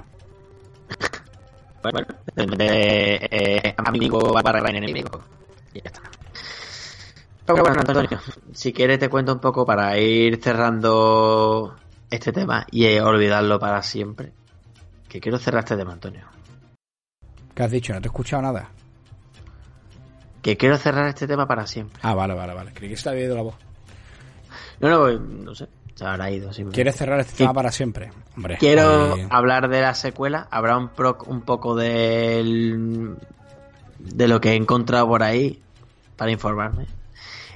Bueno, 1.83 2.07
de 2.35 3.27
eh, 3.31 3.75
amigo 3.77 4.33
va 4.33 4.41
para 4.41 4.59
el 4.59 4.75
enemigo. 4.75 5.23
Y 5.73 5.81
ya 5.81 5.91
está. 5.91 6.01
Pero 7.45 7.63
bueno, 7.63 7.79
Antonio, 7.79 8.19
si 8.51 8.73
quieres 8.73 8.99
te 8.99 9.09
cuento 9.09 9.31
un 9.33 9.39
poco 9.39 9.65
para 9.65 9.97
ir 9.97 10.41
cerrando 10.43 11.75
este 12.09 12.33
tema 12.33 12.65
y 12.71 12.85
eh, 12.85 13.01
olvidarlo 13.01 13.59
para 13.59 13.81
siempre. 13.83 14.33
Que 15.07 15.21
quiero 15.21 15.37
cerrar 15.37 15.63
este 15.63 15.77
tema, 15.77 15.93
Antonio. 15.93 16.25
¿Qué 17.53 17.63
has 17.63 17.71
dicho? 17.71 17.93
No 17.93 18.01
te 18.01 18.07
he 18.07 18.09
escuchado 18.09 18.41
nada. 18.41 18.69
Que 20.41 20.57
quiero 20.57 20.77
cerrar 20.77 21.07
este 21.07 21.27
tema 21.27 21.47
para 21.47 21.65
siempre. 21.67 21.99
Ah, 22.01 22.15
vale, 22.15 22.33
vale, 22.33 22.53
vale. 22.53 22.73
Creí 22.73 22.89
que 22.89 22.97
se 22.97 23.03
te 23.03 23.09
había 23.09 23.25
ido 23.25 23.35
la 23.35 23.43
voz. 23.43 23.66
No, 24.79 24.89
no, 24.89 25.19
no 25.19 25.55
sé. 25.55 25.67
Se 25.95 26.05
habrá 26.05 26.29
ido. 26.29 26.51
¿Quieres 26.71 26.95
cerrar 26.95 27.19
este 27.19 27.37
tema 27.37 27.53
para 27.53 27.71
siempre? 27.71 28.11
Hombre. 28.35 28.57
Quiero 28.59 29.15
ahí- 29.15 29.27
hablar 29.31 29.67
de 29.67 29.81
la 29.81 29.95
secuela. 29.95 30.47
Habrá 30.51 30.77
un, 30.77 30.89
pro- 30.89 31.17
un 31.25 31.41
poco 31.41 31.75
del, 31.75 33.15
de 33.97 34.27
lo 34.27 34.39
que 34.39 34.51
he 34.51 34.55
encontrado 34.55 35.07
por 35.07 35.23
ahí 35.23 35.59
para 36.15 36.29
informarme. 36.31 36.85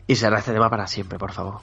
Y 0.07 0.15
cerrar 0.15 0.40
este 0.40 0.53
tema 0.53 0.69
para 0.72 0.88
siempre, 0.88 1.19
por 1.19 1.32
favor. 1.32 1.60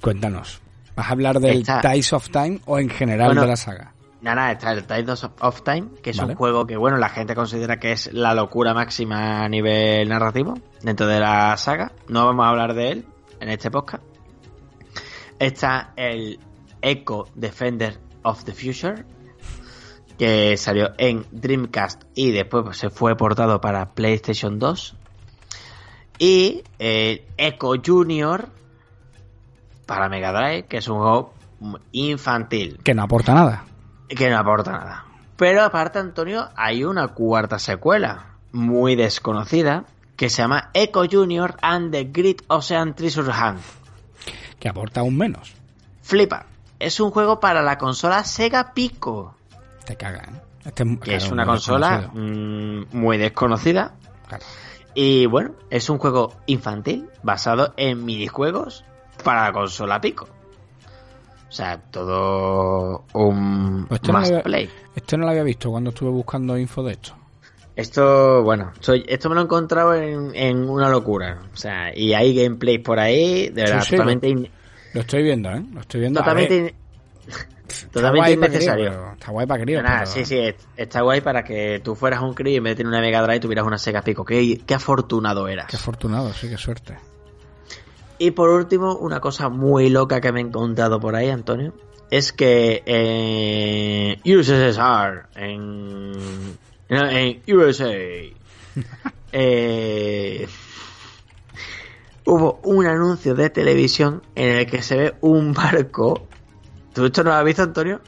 Cuéntanos. 0.00 0.60
¿Vas 0.94 1.08
a 1.08 1.12
hablar 1.12 1.40
del 1.40 1.58
Está- 1.62 1.80
Ties 1.80 2.12
of 2.12 2.28
Time 2.30 2.60
o 2.66 2.78
en 2.78 2.90
general 2.90 3.28
Bueno, 3.28 3.42
de 3.42 3.48
la 3.48 3.56
saga? 3.56 3.92
Nada, 4.20 4.50
está 4.52 4.72
el 4.72 4.84
Tides 4.84 5.22
of, 5.24 5.32
of 5.40 5.62
Time, 5.62 5.88
que 6.02 6.10
es 6.10 6.16
Vale. 6.16 6.32
un 6.32 6.36
juego 6.36 6.66
que, 6.66 6.76
bueno, 6.76 6.96
la 6.96 7.08
gente 7.08 7.34
considera 7.36 7.78
que 7.78 7.92
es 7.92 8.12
la 8.12 8.34
locura 8.34 8.74
máxima 8.74 9.44
a 9.44 9.48
nivel 9.48 10.08
narrativo 10.08 10.54
dentro 10.82 11.06
de 11.06 11.20
la 11.20 11.56
saga. 11.56 11.92
No 12.08 12.26
vamos 12.26 12.44
a 12.44 12.48
hablar 12.48 12.74
de 12.74 12.90
él 12.90 13.06
en 13.40 13.48
este 13.50 13.70
podcast. 13.70 14.02
Está 15.38 15.92
el 15.96 16.38
Echo 16.82 17.26
Defender 17.34 17.98
of 18.22 18.44
the 18.44 18.52
Future, 18.52 19.04
que 20.18 20.56
salió 20.56 20.90
en 20.98 21.24
Dreamcast 21.30 22.02
y 22.14 22.32
después 22.32 22.64
pues, 22.64 22.76
se 22.76 22.90
fue 22.90 23.16
portado 23.16 23.60
para 23.60 23.90
PlayStation 23.94 24.58
2. 24.58 24.94
Y 26.18 26.64
el 26.78 27.22
Echo 27.36 27.72
Junior 27.84 28.48
para 29.86 30.08
Mega 30.08 30.32
Drive, 30.32 30.66
que 30.66 30.78
es 30.78 30.88
un 30.88 30.98
juego 30.98 31.34
infantil 31.92 32.78
Que 32.84 32.94
no 32.94 33.02
aporta 33.02 33.34
nada. 33.34 33.64
que 34.08 34.28
no 34.28 34.38
aporta 34.38 34.72
nada. 34.72 35.04
Pero 35.36 35.62
aparte, 35.62 35.98
Antonio, 36.00 36.48
hay 36.56 36.82
una 36.84 37.08
cuarta 37.08 37.58
secuela 37.60 38.34
muy 38.52 38.96
desconocida 38.96 39.84
que 40.16 40.28
se 40.30 40.42
llama 40.42 40.70
Echo 40.74 41.04
Junior 41.08 41.56
and 41.62 41.92
the 41.92 42.04
Great 42.04 42.42
Ocean 42.48 42.94
Treasure 42.94 43.30
Hunt. 43.30 43.60
Que 44.58 44.68
aporta 44.68 45.00
aún 45.00 45.16
menos. 45.16 45.54
Flipa. 46.02 46.46
Es 46.78 47.00
un 47.00 47.10
juego 47.10 47.40
para 47.40 47.62
la 47.62 47.76
consola 47.76 48.22
Sega 48.24 48.72
Pico, 48.72 49.34
Te 49.84 49.96
cagan. 49.96 50.36
¿eh? 50.36 50.40
Este 50.64 50.84
es, 51.16 51.30
una 51.30 51.46
consola 51.46 52.10
mm, 52.12 52.86
muy 52.92 53.16
desconocida. 53.16 53.94
Claro. 54.28 54.44
Y 54.94 55.26
bueno, 55.26 55.52
es 55.70 55.88
un 55.90 55.98
juego 55.98 56.34
infantil 56.46 57.08
basado 57.22 57.72
en 57.76 58.04
minijuegos 58.04 58.84
para 59.24 59.44
la 59.44 59.52
consola 59.52 60.00
Pico. 60.00 60.28
O 61.48 61.52
sea, 61.52 61.78
todo 61.90 63.04
un 63.14 63.86
Pues 63.88 64.00
esto, 64.00 64.12
no 64.12 64.18
lo 64.18 64.20
must 64.20 64.32
había, 64.32 64.42
play. 64.42 64.70
esto 64.94 65.16
no 65.16 65.24
lo 65.24 65.30
había 65.30 65.42
visto 65.44 65.70
cuando 65.70 65.90
estuve 65.90 66.10
buscando 66.10 66.58
info 66.58 66.82
de 66.82 66.92
esto. 66.92 67.14
Esto, 67.78 68.42
bueno, 68.42 68.72
soy, 68.80 69.04
esto 69.06 69.28
me 69.28 69.36
lo 69.36 69.42
he 69.42 69.44
encontrado 69.44 69.94
en, 69.94 70.34
en 70.34 70.68
una 70.68 70.88
locura. 70.90 71.38
O 71.54 71.56
sea, 71.56 71.96
y 71.96 72.12
hay 72.12 72.34
gameplays 72.34 72.80
por 72.80 72.98
ahí, 72.98 73.50
de 73.50 73.62
verdad, 73.62 73.80
Sí, 73.82 73.90
sí, 73.90 73.96
totalmente, 73.96 74.28
in- 74.28 74.50
Lo 74.94 75.00
estoy 75.02 75.22
viendo, 75.22 75.48
¿eh? 75.50 75.62
Lo 75.72 75.80
estoy 75.80 76.00
viendo. 76.00 76.18
Totalmente, 76.20 76.56
in- 76.56 76.74
innecesario. 78.32 78.90
pero- 78.90 79.12
está 79.12 79.30
guay 79.30 79.46
para 79.46 79.62
crío, 79.62 79.80
pero- 79.84 80.06
sí, 80.06 80.24
sí, 80.24 80.38
es- 80.38 80.56
está 80.76 81.02
guay 81.02 81.20
para 81.20 81.44
que 81.44 81.80
tú 81.84 81.94
fueras 81.94 82.20
un 82.20 82.34
crío 82.34 82.54
y 82.54 82.56
en 82.56 82.64
vez 82.64 82.72
de 82.72 82.76
tener 82.78 82.88
una 82.88 83.00
Mega 83.00 83.22
Drive 83.22 83.38
tuvieras 83.40 83.64
una 83.64 83.78
Sega 83.78 84.02
Pico. 84.02 84.24
Qué, 84.24 84.60
qué 84.66 84.74
afortunado 84.74 85.46
eras. 85.46 85.66
Qué 85.68 85.76
afortunado, 85.76 86.32
sí, 86.32 86.48
qué 86.48 86.56
suerte. 86.58 86.96
Y 88.18 88.32
por 88.32 88.48
último, 88.50 88.96
una 88.96 89.20
cosa 89.20 89.48
muy 89.50 89.88
loca 89.88 90.20
que 90.20 90.32
me 90.32 90.40
he 90.40 90.42
encontrado 90.42 90.98
por 90.98 91.14
ahí, 91.14 91.28
Antonio, 91.30 91.72
es 92.10 92.32
que 92.32 92.82
en 92.86 94.36
USSR, 94.36 95.26
en, 95.36 96.12
en 96.88 97.42
USA, 97.54 97.90
eh, 99.32 100.48
hubo 102.24 102.60
un 102.64 102.86
anuncio 102.86 103.34
de 103.34 103.50
televisión 103.50 104.22
en 104.34 104.58
el 104.58 104.66
que 104.66 104.82
se 104.82 104.96
ve 104.96 105.14
un 105.20 105.52
barco. 105.52 106.26
¿Tú 106.94 107.06
esto 107.06 107.22
no 107.24 107.30
lo 107.30 107.36
has 107.36 107.44
visto, 107.44 107.62
Antonio? 107.62 108.00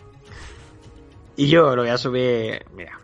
Y 1.37 1.49
yo 1.49 1.75
lo 1.77 1.83
voy 1.83 1.91
a 1.91 1.99
subir. 1.99 2.65
Mira. 2.75 2.99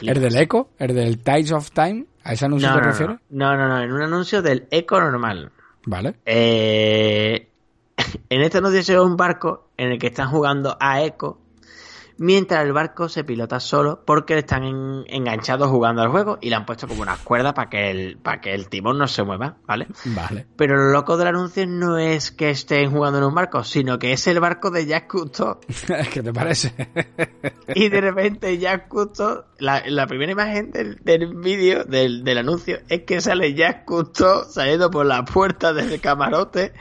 ¿El 0.00 0.20
del 0.20 0.36
Echo? 0.36 0.68
¿El 0.78 0.94
del 0.94 1.18
Tides 1.18 1.52
of 1.52 1.70
Time? 1.72 2.06
¿A 2.24 2.32
ese 2.32 2.44
anuncio 2.46 2.68
No, 2.68 2.74
te 2.76 2.80
no, 2.80 2.86
refieres? 2.86 3.16
no, 3.30 3.56
no, 3.56 3.68
no, 3.68 3.80
en 3.80 3.92
un 3.92 4.02
anuncio 4.02 4.42
del 4.42 4.66
Eco 4.70 5.00
normal. 5.00 5.50
Vale. 5.86 6.16
Eh, 6.26 7.48
en 8.28 8.40
este 8.42 8.58
anuncio 8.58 8.82
se 8.82 8.94
ve 8.94 9.00
un 9.00 9.16
barco 9.16 9.68
en 9.76 9.92
el 9.92 9.98
que 9.98 10.08
están 10.08 10.28
jugando 10.30 10.76
a 10.80 11.02
Echo, 11.02 11.38
mientras 12.22 12.62
el 12.66 12.74
barco 12.74 13.08
se 13.08 13.24
pilota 13.24 13.60
solo 13.60 14.02
porque 14.04 14.36
están 14.36 14.62
en- 14.64 15.04
enganchados 15.08 15.70
jugando 15.70 16.02
al 16.02 16.10
juego 16.10 16.36
y 16.42 16.50
le 16.50 16.56
han 16.56 16.66
puesto 16.66 16.86
como 16.86 17.00
unas 17.00 17.18
cuerdas 17.20 17.54
para 17.54 17.70
que 17.70 17.90
el 17.90 18.18
para 18.18 18.42
que 18.42 18.52
el 18.54 18.68
timón 18.68 18.98
no 18.98 19.08
se 19.08 19.22
mueva, 19.22 19.56
¿vale? 19.66 19.86
Vale. 20.04 20.46
Pero 20.54 20.76
lo 20.76 20.92
loco 20.92 21.16
del 21.16 21.28
anuncio 21.28 21.66
no 21.66 21.96
es 21.96 22.30
que 22.30 22.50
estén 22.50 22.90
jugando 22.90 23.18
en 23.18 23.24
un 23.24 23.34
barco, 23.34 23.64
sino 23.64 23.98
que 23.98 24.12
es 24.12 24.26
el 24.26 24.38
barco 24.38 24.70
de 24.70 24.84
Jack 24.84 25.06
Cousteau. 25.06 25.60
¿Qué 26.12 26.22
te 26.22 26.32
parece? 26.32 26.74
Y 27.74 27.88
de 27.88 28.00
repente 28.02 28.58
Jack 28.58 28.88
Cousteau, 28.88 29.44
la, 29.58 29.82
la 29.86 30.06
primera 30.06 30.30
imagen 30.32 30.70
del, 30.72 30.96
del 31.02 31.34
vídeo, 31.36 31.84
del, 31.84 32.22
del 32.22 32.36
anuncio, 32.36 32.80
es 32.90 33.04
que 33.04 33.22
sale 33.22 33.54
Jack 33.54 33.86
Cousteau 33.86 34.44
saliendo 34.44 34.90
por 34.90 35.06
la 35.06 35.24
puerta 35.24 35.72
del 35.72 35.98
camarote, 36.02 36.74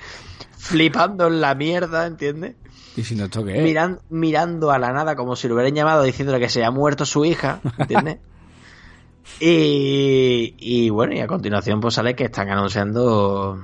flipando 0.57 1.27
en 1.27 1.39
la 1.39 1.55
mierda, 1.55 2.05
¿entiendes? 2.05 2.55
Diciendo 2.95 3.25
esto 3.25 3.43
qué 3.45 3.57
es. 3.57 3.63
Miran- 3.63 3.99
mirando 4.09 4.71
a 4.71 4.79
la 4.79 4.91
nada 4.91 5.15
como 5.15 5.35
si 5.35 5.47
lo 5.47 5.53
hubieran 5.55 5.73
llamado 5.75 6.03
diciéndole 6.03 6.39
que 6.39 6.49
se 6.49 6.63
ha 6.65 6.71
muerto 6.71 7.05
su 7.05 7.23
hija, 7.25 7.61
¿entiendes? 7.77 8.17
y, 9.39 10.55
y 10.59 10.89
bueno, 10.89 11.13
y 11.13 11.19
a 11.19 11.27
continuación 11.27 11.79
pues 11.79 11.93
sale 11.95 12.15
que 12.15 12.25
están 12.25 12.49
anunciando 12.49 13.59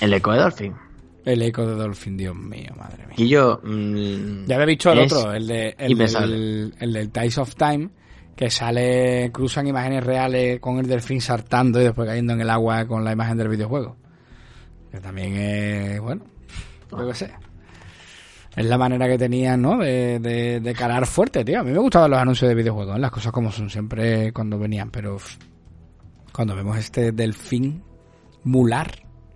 el 0.00 0.12
eco 0.14 0.32
de 0.32 0.38
Dolphin. 0.38 0.74
El 1.22 1.42
Echo 1.42 1.66
de 1.66 1.74
Dolphin, 1.74 2.16
Dios 2.16 2.34
mío, 2.34 2.72
madre 2.78 3.04
mía. 3.06 3.14
Y 3.18 3.28
yo... 3.28 3.60
mm, 3.62 4.46
Ya 4.46 4.54
había 4.54 4.66
visto 4.66 4.90
el 4.92 5.00
otro, 5.00 5.32
el, 5.34 5.46
de, 5.46 5.74
el, 5.78 5.92
del, 6.30 6.74
el 6.80 6.92
del 6.94 7.10
Tides 7.10 7.36
of 7.36 7.54
Time, 7.56 7.90
que 8.34 8.48
sale, 8.50 9.30
cruzan 9.30 9.66
imágenes 9.66 10.02
reales 10.02 10.60
con 10.60 10.78
el 10.78 10.86
delfín 10.86 11.20
saltando 11.20 11.78
y 11.78 11.84
después 11.84 12.08
cayendo 12.08 12.32
en 12.32 12.40
el 12.40 12.48
agua 12.48 12.86
con 12.86 13.04
la 13.04 13.12
imagen 13.12 13.36
del 13.36 13.48
videojuego. 13.48 13.96
Que 14.90 14.98
también 15.00 15.36
es, 15.36 16.00
bueno, 16.00 16.22
qué 16.88 17.14
sé. 17.14 17.30
Es 18.60 18.66
la 18.66 18.78
manera 18.78 19.06
que 19.08 19.16
tenían, 19.18 19.62
¿no? 19.62 19.78
De, 19.78 20.18
de, 20.18 20.60
de 20.60 20.74
calar 20.74 21.06
fuerte, 21.06 21.44
tío. 21.44 21.60
A 21.60 21.64
mí 21.64 21.70
me 21.72 21.78
gustaban 21.78 22.10
los 22.10 22.20
anuncios 22.20 22.48
de 22.48 22.54
videojuegos, 22.54 22.98
las 22.98 23.10
cosas 23.10 23.32
como 23.32 23.50
son 23.52 23.70
siempre 23.70 24.32
cuando 24.32 24.58
venían, 24.58 24.90
pero 24.90 25.16
cuando 26.32 26.54
vemos 26.54 26.76
este 26.78 27.12
delfín 27.12 27.82
mular, 28.44 28.90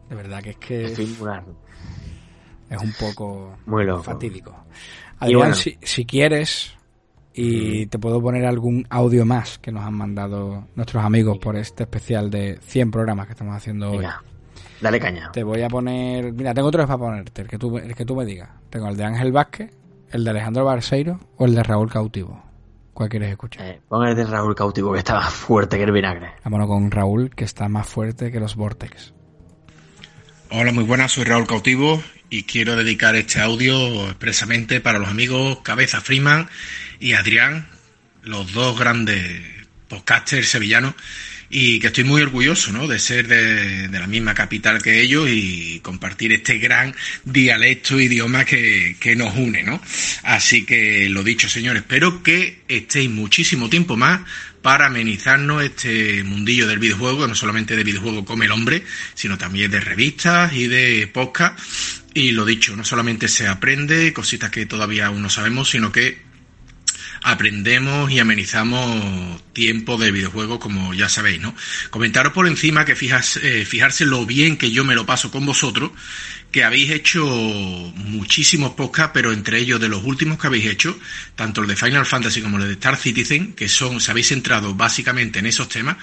de 0.08 0.14
verdad 0.16 0.42
que 0.42 0.50
es 0.50 0.56
que 0.58 0.88
fin, 0.88 1.16
una- 1.20 1.42
es 2.70 2.80
un 2.82 2.92
poco 2.98 3.56
Muy 3.66 3.84
loco. 3.84 4.02
fatídico. 4.02 4.54
Adrián, 5.18 5.38
bueno. 5.40 5.54
si, 5.54 5.76
si 5.82 6.04
quieres, 6.04 6.74
y 7.32 7.86
te 7.86 7.98
puedo 7.98 8.20
poner 8.22 8.46
algún 8.46 8.86
audio 8.90 9.24
más 9.26 9.58
que 9.58 9.72
nos 9.72 9.84
han 9.84 9.94
mandado 9.94 10.68
nuestros 10.76 11.04
amigos 11.04 11.38
por 11.38 11.56
este 11.56 11.82
especial 11.84 12.30
de 12.30 12.58
100 12.62 12.90
programas 12.90 13.26
que 13.26 13.32
estamos 13.32 13.56
haciendo 13.56 13.90
hoy. 13.92 14.06
Dale 14.84 15.00
caña. 15.00 15.32
Te 15.32 15.42
voy 15.42 15.62
a 15.62 15.68
poner. 15.70 16.30
Mira, 16.34 16.52
tengo 16.52 16.70
tres 16.70 16.84
para 16.84 16.98
ponerte, 16.98 17.40
el 17.40 17.48
que 17.48 17.56
tú, 17.56 17.78
el 17.78 17.94
que 17.94 18.04
tú 18.04 18.14
me 18.14 18.26
digas. 18.26 18.50
Tengo 18.68 18.86
el 18.90 18.98
de 18.98 19.04
Ángel 19.04 19.32
Vázquez, 19.32 19.70
el 20.10 20.24
de 20.24 20.30
Alejandro 20.30 20.66
Barceiro 20.66 21.20
o 21.38 21.46
el 21.46 21.54
de 21.54 21.62
Raúl 21.62 21.90
Cautivo. 21.90 22.44
¿Cuál 22.92 23.08
quieres 23.08 23.30
escuchar? 23.30 23.64
Eh, 23.64 23.80
pon 23.88 24.06
el 24.06 24.14
de 24.14 24.24
Raúl 24.24 24.54
Cautivo, 24.54 24.92
que 24.92 24.98
está 24.98 25.14
más 25.14 25.32
fuerte 25.32 25.78
que 25.78 25.84
el 25.84 25.90
vinagre. 25.90 26.34
Vámonos 26.44 26.66
con 26.66 26.90
Raúl, 26.90 27.30
que 27.30 27.44
está 27.44 27.66
más 27.66 27.88
fuerte 27.88 28.30
que 28.30 28.38
los 28.38 28.56
Vortex. 28.56 29.14
Hola, 30.50 30.70
muy 30.70 30.84
buenas, 30.84 31.12
soy 31.12 31.24
Raúl 31.24 31.46
Cautivo 31.46 32.02
y 32.28 32.42
quiero 32.42 32.76
dedicar 32.76 33.16
este 33.16 33.40
audio 33.40 34.04
expresamente 34.08 34.82
para 34.82 34.98
los 34.98 35.08
amigos 35.08 35.60
Cabeza 35.62 36.02
Freeman 36.02 36.50
y 37.00 37.14
Adrián, 37.14 37.68
los 38.20 38.52
dos 38.52 38.78
grandes 38.78 39.40
podcasters 39.88 40.50
sevillanos 40.50 40.92
y 41.56 41.78
que 41.78 41.86
estoy 41.86 42.02
muy 42.02 42.20
orgulloso 42.20 42.72
¿no? 42.72 42.88
de 42.88 42.98
ser 42.98 43.28
de, 43.28 43.86
de 43.86 44.00
la 44.00 44.08
misma 44.08 44.34
capital 44.34 44.82
que 44.82 45.00
ellos 45.00 45.28
y 45.30 45.78
compartir 45.84 46.32
este 46.32 46.58
gran 46.58 46.92
dialecto, 47.22 48.00
idioma 48.00 48.44
que, 48.44 48.96
que 48.98 49.14
nos 49.14 49.36
une. 49.36 49.62
¿no? 49.62 49.80
Así 50.24 50.64
que 50.64 51.08
lo 51.08 51.22
dicho, 51.22 51.48
señores, 51.48 51.82
espero 51.82 52.24
que 52.24 52.62
estéis 52.66 53.08
muchísimo 53.08 53.70
tiempo 53.70 53.96
más 53.96 54.22
para 54.62 54.86
amenizarnos 54.86 55.62
este 55.62 56.24
mundillo 56.24 56.66
del 56.66 56.80
videojuego, 56.80 57.28
no 57.28 57.36
solamente 57.36 57.76
de 57.76 57.84
videojuego 57.84 58.24
come 58.24 58.46
el 58.46 58.50
hombre, 58.50 58.82
sino 59.14 59.38
también 59.38 59.70
de 59.70 59.78
revistas 59.78 60.52
y 60.54 60.66
de 60.66 61.06
podcast. 61.06 61.56
Y 62.14 62.32
lo 62.32 62.44
dicho, 62.44 62.74
no 62.74 62.84
solamente 62.84 63.28
se 63.28 63.46
aprende 63.46 64.12
cositas 64.12 64.50
que 64.50 64.66
todavía 64.66 65.06
aún 65.06 65.22
no 65.22 65.30
sabemos, 65.30 65.70
sino 65.70 65.92
que 65.92 66.18
aprendemos 67.24 68.12
y 68.12 68.18
amenizamos 68.18 69.42
tiempo 69.54 69.96
de 69.96 70.12
videojuegos, 70.12 70.58
como 70.58 70.92
ya 70.92 71.08
sabéis, 71.08 71.40
¿no? 71.40 71.54
Comentaros 71.88 72.34
por 72.34 72.46
encima 72.46 72.84
que 72.84 72.94
fijas, 72.94 73.38
eh, 73.42 73.64
fijarse 73.64 74.04
lo 74.04 74.26
bien 74.26 74.58
que 74.58 74.70
yo 74.70 74.84
me 74.84 74.94
lo 74.94 75.06
paso 75.06 75.30
con 75.30 75.46
vosotros, 75.46 75.90
que 76.52 76.64
habéis 76.64 76.90
hecho 76.90 77.24
muchísimos 77.24 78.74
podcasts, 78.74 79.12
pero 79.14 79.32
entre 79.32 79.58
ellos 79.58 79.80
de 79.80 79.88
los 79.88 80.04
últimos 80.04 80.38
que 80.38 80.48
habéis 80.48 80.66
hecho, 80.66 80.98
tanto 81.34 81.62
el 81.62 81.66
de 81.66 81.76
Final 81.76 82.04
Fantasy 82.04 82.42
como 82.42 82.58
el 82.58 82.66
de 82.66 82.72
Star 82.74 82.98
Citizen, 82.98 83.54
que 83.54 83.70
son, 83.70 84.02
se 84.02 84.10
habéis 84.10 84.28
centrado 84.28 84.74
básicamente 84.74 85.38
en 85.38 85.46
esos 85.46 85.70
temas, 85.70 85.96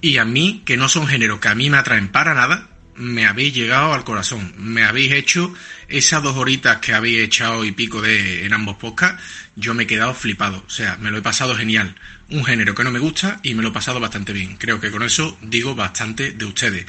y 0.00 0.16
a 0.16 0.24
mí, 0.24 0.62
que 0.66 0.76
no 0.76 0.88
son 0.88 1.06
géneros 1.06 1.38
que 1.38 1.48
a 1.48 1.54
mí 1.54 1.70
me 1.70 1.78
atraen 1.78 2.08
para 2.08 2.34
nada, 2.34 2.68
me 2.98 3.26
habéis 3.26 3.54
llegado 3.54 3.94
al 3.94 4.04
corazón. 4.04 4.52
Me 4.58 4.82
habéis 4.84 5.12
hecho 5.12 5.54
esas 5.88 6.22
dos 6.22 6.36
horitas 6.36 6.78
que 6.78 6.92
habéis 6.92 7.20
echado 7.20 7.64
y 7.64 7.72
pico 7.72 8.02
de 8.02 8.44
en 8.44 8.52
ambos 8.52 8.76
podcasts. 8.76 9.22
Yo 9.56 9.74
me 9.74 9.84
he 9.84 9.86
quedado 9.86 10.14
flipado. 10.14 10.62
O 10.66 10.70
sea, 10.70 10.96
me 11.00 11.10
lo 11.10 11.18
he 11.18 11.22
pasado 11.22 11.56
genial. 11.56 11.94
Un 12.30 12.44
género 12.44 12.74
que 12.74 12.84
no 12.84 12.90
me 12.90 12.98
gusta 12.98 13.40
y 13.42 13.54
me 13.54 13.62
lo 13.62 13.68
he 13.70 13.72
pasado 13.72 13.98
bastante 14.00 14.32
bien. 14.32 14.56
Creo 14.56 14.80
que 14.80 14.90
con 14.90 15.02
eso 15.02 15.38
digo 15.42 15.74
bastante 15.74 16.32
de 16.32 16.44
ustedes. 16.44 16.86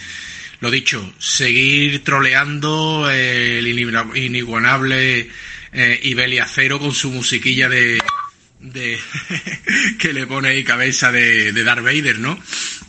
Lo 0.60 0.70
dicho, 0.70 1.14
seguir 1.20 2.04
troleando 2.04 3.10
eh, 3.10 3.60
el 3.60 3.68
inigua- 3.68 4.12
inigualable 4.18 5.30
eh, 5.72 6.00
Ibelia 6.04 6.46
Cero 6.46 6.80
con 6.80 6.94
su 6.94 7.12
musiquilla 7.12 7.70
de, 7.70 8.00
de 8.60 8.98
que 10.00 10.14
le 10.14 10.28
pone 10.28 10.50
ahí 10.50 10.64
cabeza 10.64 11.12
de, 11.12 11.52
de 11.52 11.64
Darth 11.64 11.84
Vader, 11.84 12.20
¿no? 12.20 12.38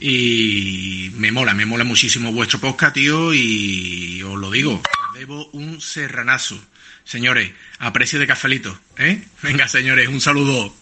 Y 0.01 1.13
me 1.17 1.31
mola, 1.33 1.55
me 1.55 1.67
mola 1.67 1.85
muchísimo 1.85 2.33
vuestro 2.33 2.59
podcast, 2.59 2.95
tío, 2.95 3.33
y 3.33 4.23
os 4.23 4.39
lo 4.39 4.51
digo, 4.51 4.83
debo 5.15 5.47
un 5.53 5.81
serranazo. 5.81 6.61
Señores, 7.05 7.53
aprecio 7.79 8.19
de 8.19 8.27
cafelito, 8.27 8.79
¿eh? 8.99 9.23
Venga, 9.43 9.69
señores, 9.69 10.09
un 10.09 10.21
saludo. 10.21 10.73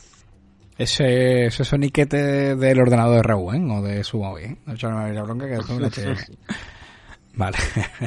Ese, 0.77 1.47
ese 1.47 1.65
soniquete 1.65 2.55
del 2.55 2.81
ordenador 2.81 3.17
de 3.17 3.23
Raúl, 3.23 3.57
¿eh? 3.57 3.61
O 3.71 3.83
de 3.83 4.05
su 4.05 4.19
móvil, 4.19 4.45
¿eh? 4.45 4.57
No 4.65 4.75
echarme 4.75 5.13
la 5.13 5.23
bronca 5.23 5.47
que 5.47 5.55
después 5.55 5.77
me 5.77 5.83
la 5.83 5.89
eché. 5.89 6.15
Vale. 7.35 7.57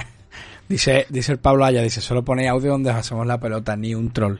dice, 0.70 1.06
dice 1.10 1.34
el 1.34 1.40
Pablo 1.40 1.66
Aya, 1.66 1.82
dice, 1.82 2.00
solo 2.00 2.24
pone 2.24 2.48
audio 2.48 2.72
donde 2.72 2.92
hacemos 2.92 3.28
la 3.28 3.40
pelota, 3.40 3.76
ni 3.76 3.94
un 3.94 4.12
troll. 4.14 4.40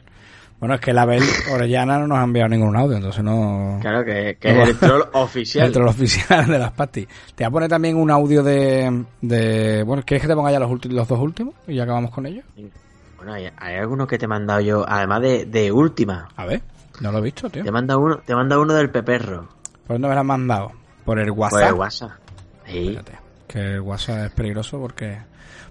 Bueno, 0.62 0.76
es 0.76 0.80
que 0.80 0.92
la 0.92 1.04
Bel 1.04 1.24
Orellana 1.52 1.98
no 1.98 2.06
nos 2.06 2.18
ha 2.18 2.22
enviado 2.22 2.48
ningún 2.50 2.76
audio, 2.76 2.96
entonces 2.96 3.24
no... 3.24 3.78
Claro 3.80 4.04
que, 4.04 4.36
que 4.38 4.62
es 4.62 4.68
el 4.68 4.78
troll 4.78 5.02
oficial. 5.14 5.66
El 5.66 5.72
troll 5.72 5.88
oficial 5.88 6.46
de 6.46 6.56
las 6.56 6.70
pastis. 6.70 7.08
Te 7.34 7.42
voy 7.42 7.48
a 7.48 7.50
poner 7.50 7.68
también 7.68 7.96
un 7.96 8.12
audio 8.12 8.44
de... 8.44 9.04
de 9.20 9.82
bueno, 9.82 10.04
¿quieres 10.06 10.22
que 10.22 10.28
te 10.28 10.36
ponga 10.36 10.52
ya 10.52 10.60
los, 10.60 10.70
ulti- 10.70 10.92
los 10.92 11.08
dos 11.08 11.18
últimos? 11.18 11.56
Y 11.66 11.74
ya 11.74 11.82
acabamos 11.82 12.12
con 12.12 12.26
ellos. 12.26 12.44
Bueno, 13.16 13.32
hay, 13.32 13.48
hay 13.56 13.74
algunos 13.74 14.06
que 14.06 14.18
te 14.18 14.26
he 14.26 14.28
mandado 14.28 14.60
yo, 14.60 14.84
además 14.88 15.20
de, 15.22 15.46
de 15.46 15.72
última. 15.72 16.28
A 16.36 16.46
ver, 16.46 16.62
no 17.00 17.10
lo 17.10 17.18
he 17.18 17.22
visto, 17.22 17.50
tío. 17.50 17.64
Te 17.64 17.68
he 17.68 17.72
mandado 17.72 17.98
uno, 17.98 18.18
te 18.24 18.32
he 18.32 18.36
mandado 18.36 18.62
uno 18.62 18.74
del 18.74 18.88
Peperro. 18.88 19.48
¿Por 19.84 19.94
dónde 19.96 20.06
me 20.06 20.14
lo 20.14 20.20
has 20.20 20.26
mandado? 20.26 20.70
¿Por 21.04 21.18
el 21.18 21.32
WhatsApp? 21.32 21.58
Por 21.60 21.68
el 21.68 21.74
WhatsApp. 21.74 22.10
Sí. 22.68 22.78
Espérate, 22.86 23.18
que 23.48 23.58
el 23.74 23.80
WhatsApp 23.80 24.26
es 24.26 24.30
peligroso 24.30 24.78
porque 24.78 25.18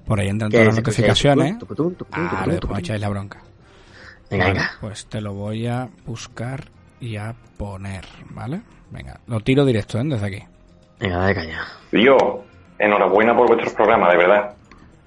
por 0.05 0.19
ahí 0.19 0.27
entran 0.27 0.51
todas 0.51 0.65
las 0.65 0.75
notificaciones. 0.75 1.53
Ah, 2.11 2.43
después 2.45 2.59
tucutum. 2.59 2.77
echáis 2.77 2.99
la 2.99 3.07
bronca. 3.07 3.39
Venga, 4.31 4.45
Vale, 4.45 4.59
venga. 4.59 4.71
Pues 4.79 5.05
te 5.05 5.21
lo 5.21 5.33
voy 5.33 5.67
a 5.67 5.89
buscar 6.05 6.63
y 6.99 7.17
a 7.17 7.35
poner, 7.57 8.05
¿vale? 8.31 8.61
Venga, 8.89 9.19
lo 9.27 9.39
tiro 9.41 9.65
directo, 9.65 9.99
¿eh? 9.99 10.03
Desde 10.05 10.25
aquí. 10.25 10.43
Venga, 10.99 11.17
dale 11.17 11.35
caña. 11.35 11.65
Tío, 11.91 12.17
enhorabuena 12.79 13.35
por 13.35 13.47
vuestros 13.47 13.73
programas, 13.73 14.11
de 14.11 14.17
verdad. 14.17 14.53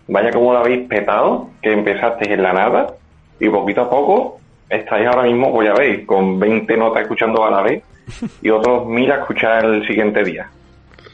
Vaya 0.06 0.30
como 0.30 0.52
lo 0.52 0.58
habéis 0.58 0.86
petado, 0.86 1.50
que 1.62 1.72
empezasteis 1.72 2.30
en 2.30 2.42
la 2.42 2.52
nada 2.52 2.94
y 3.40 3.48
poquito 3.48 3.82
a 3.82 3.90
poco 3.90 4.40
estáis 4.68 5.06
ahora 5.06 5.22
mismo, 5.24 5.52
pues 5.52 5.68
ya 5.68 5.74
veis, 5.74 6.06
con 6.06 6.38
20 6.38 6.76
notas 6.76 7.02
escuchando 7.02 7.44
a 7.44 7.50
la 7.50 7.62
vez 7.62 7.82
y 8.42 8.50
otros 8.50 8.86
mil 8.86 9.10
a 9.10 9.16
escuchar 9.16 9.64
el 9.64 9.86
siguiente 9.86 10.22
día. 10.24 10.48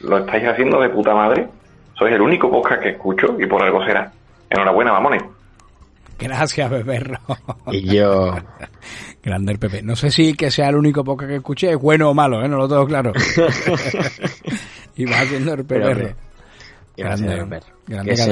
Lo 0.01 0.17
estáis 0.19 0.47
haciendo 0.47 0.79
de 0.81 0.89
puta 0.89 1.13
madre. 1.13 1.47
Sois 1.93 2.13
el 2.13 2.21
único 2.21 2.49
podcast 2.49 2.81
que 2.81 2.89
escucho 2.89 3.35
y 3.39 3.45
por 3.45 3.61
algo 3.61 3.83
será. 3.85 4.11
Enhorabuena, 4.49 4.93
mamones. 4.93 5.23
Gracias, 6.21 6.69
beberro. 6.69 7.19
Y 7.71 7.81
yo... 7.95 8.35
Grande 9.23 9.51
el 9.51 9.59
Pepe. 9.59 9.81
No 9.83 9.95
sé 9.95 10.09
si 10.09 10.33
que 10.33 10.49
sea 10.49 10.69
el 10.69 10.75
único 10.75 11.03
podcast 11.03 11.29
que 11.29 11.35
escuché 11.37 11.71
es 11.71 11.77
bueno 11.77 12.09
o 12.09 12.13
malo, 12.13 12.43
¿eh? 12.43 12.47
No 12.47 12.57
lo 12.57 12.67
tengo 12.67 12.87
claro. 12.87 13.11
y 14.95 15.05
va 15.05 15.19
haciendo 15.19 15.53
el 15.53 15.65
Pepe. 15.65 16.15
Grande, 16.97 17.37
Robert. 17.37 17.65
grande 17.87 18.13
Que 18.13 18.21
el 18.21 18.27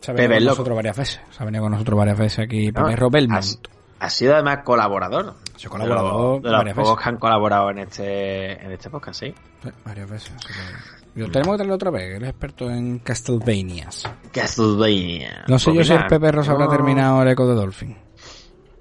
se 0.00 0.10
ha 0.10 0.14
venido 0.14 0.28
Pepe 0.30 0.34
con 0.36 0.44
nosotros 0.44 0.76
varias 0.76 0.96
veces. 0.96 1.20
Se 1.30 1.42
ha 1.42 1.46
venido 1.46 1.62
con 1.64 1.72
nosotros 1.72 1.98
varias 1.98 2.18
veces 2.18 2.38
aquí 2.40 2.70
¿no? 2.70 2.86
Pepe 2.86 3.06
Belmont. 3.10 3.44
Ha 3.98 4.08
sido 4.10 4.34
además 4.34 4.58
colaborador. 4.64 5.34
Se 5.56 5.66
ha 5.66 5.70
colaborado 5.70 6.06
de 6.06 6.12
los, 6.12 6.42
de 6.42 6.48
los 6.50 6.58
varias 6.58 6.76
pocos 6.76 6.90
veces. 6.90 7.02
que 7.04 7.08
han 7.10 7.16
colaborado 7.18 7.70
en 7.70 7.78
este, 7.78 8.64
en 8.64 8.72
este 8.72 8.90
podcast, 8.90 9.20
sí. 9.20 9.34
Sí, 9.62 9.68
varias 9.84 10.08
veces. 10.10 10.32
que- 10.46 10.99
Yo 11.14 11.28
tenemos 11.30 11.54
que 11.54 11.56
traerlo 11.58 11.74
otra 11.74 11.90
vez, 11.90 12.16
él 12.16 12.22
es 12.22 12.28
experto 12.30 12.70
en 12.70 12.98
Castlevanias. 13.00 14.04
Castlevania. 14.32 15.44
No 15.48 15.58
sé 15.58 15.70
Pues 15.72 15.76
yo 15.88 15.94
si 15.96 16.00
el 16.00 16.06
Pepe 16.06 16.30
Rosa 16.32 16.52
habrá 16.52 16.68
terminado 16.68 17.22
el 17.22 17.28
eco 17.28 17.46
de 17.48 17.54
Dolphin. 17.54 17.96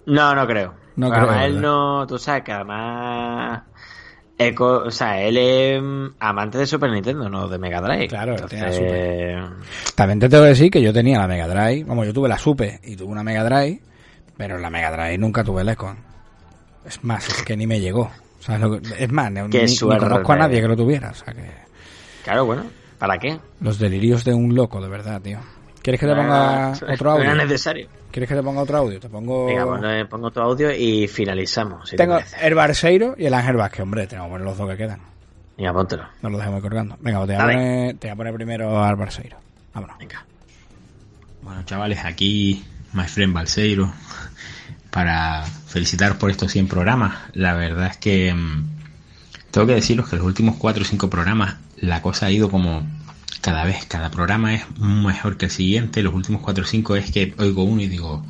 No, 0.05 0.35
no 0.35 0.45
creo. 0.47 0.73
No 0.95 1.07
Además, 1.07 1.27
creo, 1.29 1.45
él 1.45 1.53
¿verdad? 1.55 1.69
no, 1.69 2.07
tú 2.07 2.17
sabes 2.19 2.43
que 2.43 2.51
además 2.51 3.61
Eco, 4.37 4.83
o 4.85 4.91
sea, 4.91 5.19
él 5.21 5.37
es 5.37 5.81
amante 6.19 6.57
de 6.59 6.65
Super 6.65 6.91
Nintendo, 6.91 7.29
no 7.29 7.47
de 7.47 7.57
Mega 7.57 7.81
Drive. 7.81 8.07
Claro, 8.07 8.35
él 8.35 8.45
tiene 8.47 8.69
la 8.69 8.75
Entonces, 8.75 9.93
También 9.95 10.19
te 10.19 10.29
tengo 10.29 10.43
que 10.43 10.49
decir 10.49 10.71
que 10.71 10.81
yo 10.81 10.93
tenía 10.93 11.19
la 11.19 11.27
Mega 11.27 11.47
Drive. 11.47 11.83
Vamos, 11.85 12.05
yo 12.05 12.13
tuve 12.13 12.29
la 12.29 12.37
Super 12.37 12.79
y 12.83 12.95
tuve 12.95 13.11
una 13.11 13.23
Mega 13.23 13.43
Drive, 13.43 13.81
pero 14.37 14.57
la 14.57 14.69
Mega 14.69 14.91
Drive 14.91 15.17
nunca 15.17 15.43
tuve 15.43 15.61
el 15.63 15.69
Econ. 15.69 15.97
Es 16.85 17.03
más, 17.03 17.27
es 17.27 17.43
que 17.43 17.57
ni 17.57 17.67
me 17.67 17.79
llegó. 17.81 18.09
¿Sabes 18.39 18.61
lo 18.61 18.79
que- 18.79 19.03
es 19.03 19.11
más, 19.11 19.29
ni, 19.31 19.41
ni- 19.41 19.77
conozco 19.77 20.31
a 20.31 20.35
nadie 20.37 20.61
que 20.61 20.67
lo 20.69 20.75
tuviera. 20.77 21.09
O 21.09 21.13
sea 21.13 21.33
que 21.33 21.68
Claro, 22.29 22.45
bueno, 22.45 22.63
¿para 22.99 23.17
qué? 23.17 23.39
los 23.59 23.79
delirios 23.79 24.23
de 24.23 24.35
un 24.35 24.53
loco, 24.53 24.79
de 24.79 24.87
verdad, 24.87 25.19
tío. 25.19 25.39
¿Quieres 25.81 25.99
que 25.99 26.05
te 26.05 26.13
ponga 26.13 26.67
Ah, 26.67 26.73
otro 26.93 27.09
No 27.09 27.11
audio? 27.15 27.23
era 27.23 27.35
necesario. 27.35 27.87
¿Quieres 28.11 28.29
que 28.29 28.35
te 28.35 28.43
ponga 28.43 28.61
otro 28.61 28.77
audio? 28.77 28.99
Te 28.99 29.09
pongo... 29.09 29.47
Venga, 29.47 29.65
pues 29.65 29.81
le 29.81 30.05
pongo 30.05 30.29
tu 30.29 30.39
audio 30.39 30.71
y 30.71 31.07
finalizamos. 31.07 31.89
Si 31.89 31.95
Tengo 31.95 32.19
el 32.41 32.53
Barseiro 32.53 33.15
y 33.17 33.25
el 33.25 33.33
Ángel 33.33 33.55
Vázquez. 33.55 33.79
Hombre, 33.81 34.05
tengo 34.05 34.25
que 34.25 34.29
poner 34.29 34.45
los 34.45 34.57
dos 34.57 34.69
que 34.69 34.77
quedan. 34.77 34.99
Venga, 35.57 35.73
póntelo. 35.73 36.03
No 36.21 36.29
los 36.29 36.39
dejemos 36.39 36.61
colgando. 36.61 36.97
Venga, 36.99 37.17
pues 37.19 37.29
te 37.29 37.35
voy, 37.35 37.41
a 37.41 37.45
poner, 37.47 37.95
te 37.97 38.07
voy 38.07 38.13
a 38.13 38.15
poner 38.15 38.33
primero 38.35 38.83
al 38.83 38.95
Barseiro. 38.95 39.37
Vámonos. 39.73 39.97
Venga. 39.97 40.23
Bueno, 41.41 41.63
chavales, 41.63 42.05
aquí 42.05 42.63
my 42.93 43.05
friend 43.05 43.33
Balseiro 43.33 43.91
para 44.91 45.43
felicitar 45.45 46.17
por 46.19 46.29
estos 46.29 46.51
100 46.51 46.67
programas. 46.67 47.15
La 47.33 47.53
verdad 47.55 47.87
es 47.87 47.97
que 47.97 48.31
mm, 48.33 48.78
tengo 49.51 49.67
que 49.67 49.75
deciros 49.75 50.09
que 50.09 50.15
los 50.15 50.25
últimos 50.25 50.55
4 50.57 50.83
o 50.83 50.85
5 50.85 51.09
programas 51.09 51.55
la 51.77 52.01
cosa 52.01 52.27
ha 52.27 52.31
ido 52.31 52.49
como 52.49 52.85
cada 53.41 53.63
vez, 53.63 53.85
cada 53.85 54.11
programa 54.11 54.53
es 54.53 54.63
mejor 54.79 55.37
que 55.37 55.45
el 55.45 55.51
siguiente. 55.51 56.03
Los 56.03 56.13
últimos 56.13 56.41
4 56.41 56.63
o 56.63 56.67
5 56.67 56.95
es 56.95 57.11
que 57.11 57.33
oigo 57.37 57.63
uno 57.63 57.81
y 57.81 57.87
digo, 57.87 58.25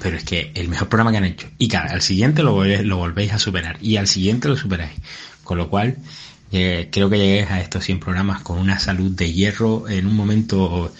pero 0.00 0.16
es 0.16 0.24
que 0.24 0.50
el 0.54 0.68
mejor 0.68 0.88
programa 0.88 1.12
que 1.12 1.18
han 1.18 1.24
hecho. 1.24 1.48
Y 1.58 1.68
cada, 1.68 1.92
al 1.92 2.02
siguiente 2.02 2.42
lo, 2.42 2.64
lo 2.64 2.96
volvéis 2.96 3.32
a 3.32 3.38
superar. 3.38 3.78
Y 3.80 3.96
al 3.96 4.08
siguiente 4.08 4.48
lo 4.48 4.56
superáis. 4.56 4.98
Con 5.44 5.58
lo 5.58 5.68
cual, 5.70 5.98
eh, 6.52 6.88
creo 6.90 7.10
que 7.10 7.18
lleguéis 7.18 7.50
a 7.50 7.60
estos 7.60 7.84
100 7.84 8.00
programas 8.00 8.42
con 8.42 8.58
una 8.58 8.78
salud 8.78 9.10
de 9.10 9.32
hierro 9.32 9.88
en 9.88 10.06
un 10.06 10.16
momento 10.16 10.92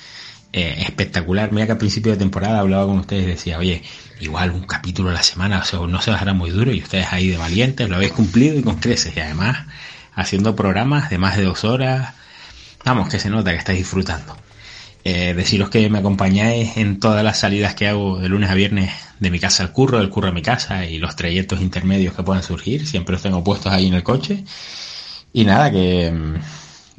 eh, 0.53 0.77
espectacular. 0.81 1.53
Mira 1.53 1.67
que 1.67 1.73
al 1.73 1.79
principio 1.79 2.13
de 2.13 2.19
temporada 2.19 2.61
hablaba 2.61 2.87
con 2.87 2.99
ustedes 2.99 3.25
y 3.25 3.27
decía, 3.27 3.59
oye, 3.59 3.83
igual 4.21 4.51
un 4.51 4.63
capítulo 4.63 5.11
a 5.11 5.13
la 5.13 5.23
semana, 5.23 5.61
o 5.61 5.65
sea, 5.65 5.81
no 5.81 6.01
se 6.01 6.11
os 6.11 6.21
hará 6.21 6.33
muy 6.33 6.51
duro 6.51 6.73
y 6.73 6.83
ustedes 6.83 7.13
ahí 7.13 7.29
de 7.29 7.37
valientes 7.37 7.89
lo 7.89 7.97
habéis 7.97 8.13
cumplido 8.13 8.59
y 8.59 8.63
con 8.63 8.77
creces. 8.77 9.17
Y 9.17 9.21
además, 9.21 9.67
haciendo 10.15 10.57
programas 10.57 11.11
de 11.11 11.19
más 11.19 11.37
de 11.37 11.45
dos 11.45 11.65
horas, 11.65 12.15
vamos, 12.85 13.09
que 13.09 13.19
se 13.19 13.31
nota 13.31 13.51
que 13.53 13.59
estáis 13.59 13.79
disfrutando. 13.79 14.37
Eh, 15.05 15.33
deciros 15.35 15.71
que 15.71 15.89
me 15.89 15.99
acompañáis 16.01 16.77
en 16.77 17.01
todas 17.01 17.25
las 17.25 17.39
salidas 17.39 17.75
que 17.75 17.87
hago 17.89 18.19
de 18.19 18.29
lunes 18.29 18.51
a 18.51 18.55
viernes 18.55 18.91
de 19.21 19.31
mi 19.31 19.39
casa 19.41 19.63
al 19.63 19.73
curro, 19.73 19.99
del 19.99 20.11
curro 20.11 20.29
a 20.29 20.33
mi 20.33 20.43
casa 20.43 20.85
y 20.87 20.99
los 20.99 21.17
trayectos 21.17 21.61
intermedios 21.61 22.15
que 22.15 22.23
puedan 22.23 22.43
surgir. 22.43 22.87
Siempre 22.87 23.13
los 23.13 23.23
tengo 23.23 23.43
puestos 23.45 23.73
ahí 23.73 23.87
en 23.87 23.95
el 23.95 24.03
coche. 24.03 24.45
Y 25.33 25.45
nada, 25.45 25.71
que 25.71 26.11
mm, 26.11 26.35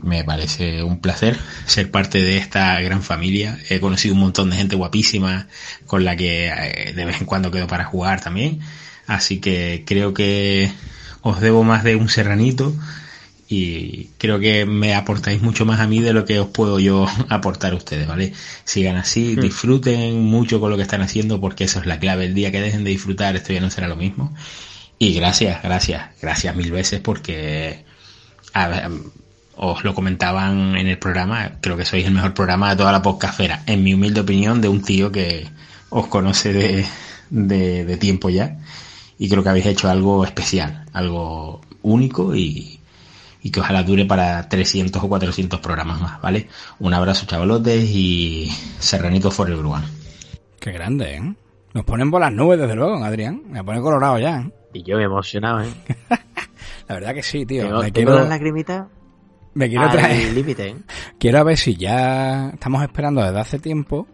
me 0.02 0.24
parece 0.24 0.84
un 0.84 1.00
placer 1.00 1.38
ser 1.66 1.92
parte 1.92 2.22
de 2.22 2.38
esta 2.38 2.80
gran 2.82 3.04
familia. 3.04 3.58
He 3.70 3.80
conocido 3.80 4.14
un 4.16 4.22
montón 4.22 4.50
de 4.50 4.58
gente 4.58 4.76
guapísima 4.76 5.48
con 5.86 6.06
la 6.06 6.16
que 6.16 6.48
eh, 6.48 6.94
de 6.94 7.06
vez 7.06 7.20
en 7.22 7.26
cuando 7.26 7.52
quedo 7.52 7.68
para 7.68 7.86
jugar 7.86 8.22
también. 8.22 8.60
Así 9.08 9.40
que 9.40 9.84
creo 9.86 10.14
que 10.14 10.72
os 11.22 11.42
debo 11.42 11.64
más 11.64 11.84
de 11.84 11.96
un 11.96 12.10
serranito 12.10 12.76
y 13.52 14.10
creo 14.20 14.40
que 14.40 14.68
me 14.68 14.94
aportáis 14.94 15.42
mucho 15.42 15.66
más 15.66 15.80
a 15.80 15.88
mí 15.88 16.02
de 16.02 16.14
lo 16.14 16.24
que 16.24 16.40
os 16.40 16.50
puedo 16.50 16.80
yo 16.80 17.08
aportar 17.30 17.74
a 17.74 17.76
ustedes, 17.76 18.08
¿vale? 18.08 18.34
Sigan 18.64 18.96
así, 18.98 19.36
Hmm. 19.36 19.42
disfruten 19.42 20.22
mucho 20.24 20.60
con 20.60 20.70
lo 20.70 20.78
que 20.78 20.84
están 20.84 21.02
haciendo 21.02 21.42
porque 21.42 21.64
eso 21.64 21.80
es 21.80 21.86
la 21.88 22.00
clave. 22.00 22.26
El 22.26 22.36
día 22.36 22.52
que 22.52 22.62
dejen 22.62 22.84
de 22.84 22.92
disfrutar 22.92 23.36
esto 23.36 23.52
ya 23.54 23.62
no 23.62 23.72
será 23.72 23.88
lo 23.88 23.96
mismo. 23.96 24.34
Y 25.00 25.14
gracias, 25.14 25.64
gracias, 25.64 26.10
gracias 26.22 26.56
mil 26.56 26.72
veces 26.72 27.00
porque 27.00 27.86
a 28.54 28.90
os 29.62 29.84
lo 29.84 29.94
comentaban 29.94 30.78
en 30.78 30.88
el 30.88 30.98
programa, 30.98 31.52
creo 31.60 31.76
que 31.76 31.84
sois 31.84 32.06
el 32.06 32.14
mejor 32.14 32.34
programa 32.34 32.70
de 32.70 32.78
toda 32.78 32.94
la 32.94 33.02
podcastfera, 33.02 33.64
en 33.66 33.84
mi 33.84 33.94
humilde 33.94 34.22
opinión, 34.22 34.62
de 34.62 34.70
un 34.70 34.82
tío 34.82 35.12
que 35.12 35.48
os 35.90 36.08
conoce 36.08 36.54
de, 36.54 36.86
de, 37.30 37.84
de 37.84 37.98
tiempo 37.98 38.30
ya 38.30 38.58
y 39.18 39.28
creo 39.28 39.44
que 39.44 39.50
habéis 39.50 39.66
hecho 39.66 39.90
algo 39.90 40.24
especial, 40.24 40.86
algo 40.94 41.60
único 41.82 42.34
y, 42.34 42.80
y 43.42 43.52
que 43.52 43.60
ojalá 43.60 43.84
dure 43.84 44.06
para 44.06 44.48
300 44.48 45.04
o 45.04 45.10
400 45.10 45.60
programas 45.60 46.00
más, 46.00 46.22
¿vale? 46.22 46.48
Un 46.80 46.94
abrazo 46.94 47.26
chavalotes 47.26 47.84
y 47.84 48.50
serranito 48.80 49.30
for 49.30 49.52
everyone. 49.52 49.86
Qué 50.62 50.72
grande, 50.72 51.16
¿eh? 51.16 51.36
Nos 51.74 51.84
ponen 51.84 52.10
por 52.10 52.22
las 52.22 52.32
nubes, 52.32 52.60
desde 52.60 52.76
luego, 52.76 53.04
Adrián. 53.04 53.44
Me 53.50 53.64
pone 53.64 53.82
colorado 53.82 54.18
ya. 54.20 54.40
¿eh? 54.40 54.52
Y 54.74 54.84
yo 54.84 54.96
me 54.96 55.04
he 55.04 55.06
emocionado, 55.06 55.62
¿eh? 55.62 55.70
La 56.88 56.96
verdad 56.96 57.14
que 57.14 57.22
sí, 57.22 57.46
tío. 57.46 57.64
Tengo, 57.64 57.82
me 57.84 57.92
tengo 57.92 58.12
quiero, 58.12 58.20
las 58.22 58.30
lagrimitas 58.30 58.88
me 59.54 59.68
quiero 59.70 59.90
traer. 59.90 60.34
límite, 60.34 60.68
¿eh? 60.70 60.76
Quiero 61.20 61.40
a 61.40 61.44
ver 61.44 61.58
si 61.58 61.76
ya 61.76 62.50
estamos 62.54 62.82
esperando 62.84 63.22
desde 63.24 63.40
hace 63.40 63.60
tiempo. 63.60 64.08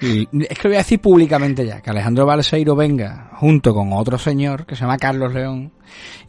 Y 0.00 0.22
es 0.44 0.58
que 0.58 0.62
lo 0.64 0.70
voy 0.70 0.76
a 0.76 0.78
decir 0.78 1.00
públicamente 1.00 1.66
ya, 1.66 1.80
que 1.80 1.90
Alejandro 1.90 2.24
Balseiro 2.26 2.74
venga 2.76 3.30
junto 3.34 3.74
con 3.74 3.92
otro 3.92 4.16
señor 4.18 4.64
que 4.66 4.74
se 4.76 4.82
llama 4.82 4.96
Carlos 4.96 5.34
León 5.34 5.72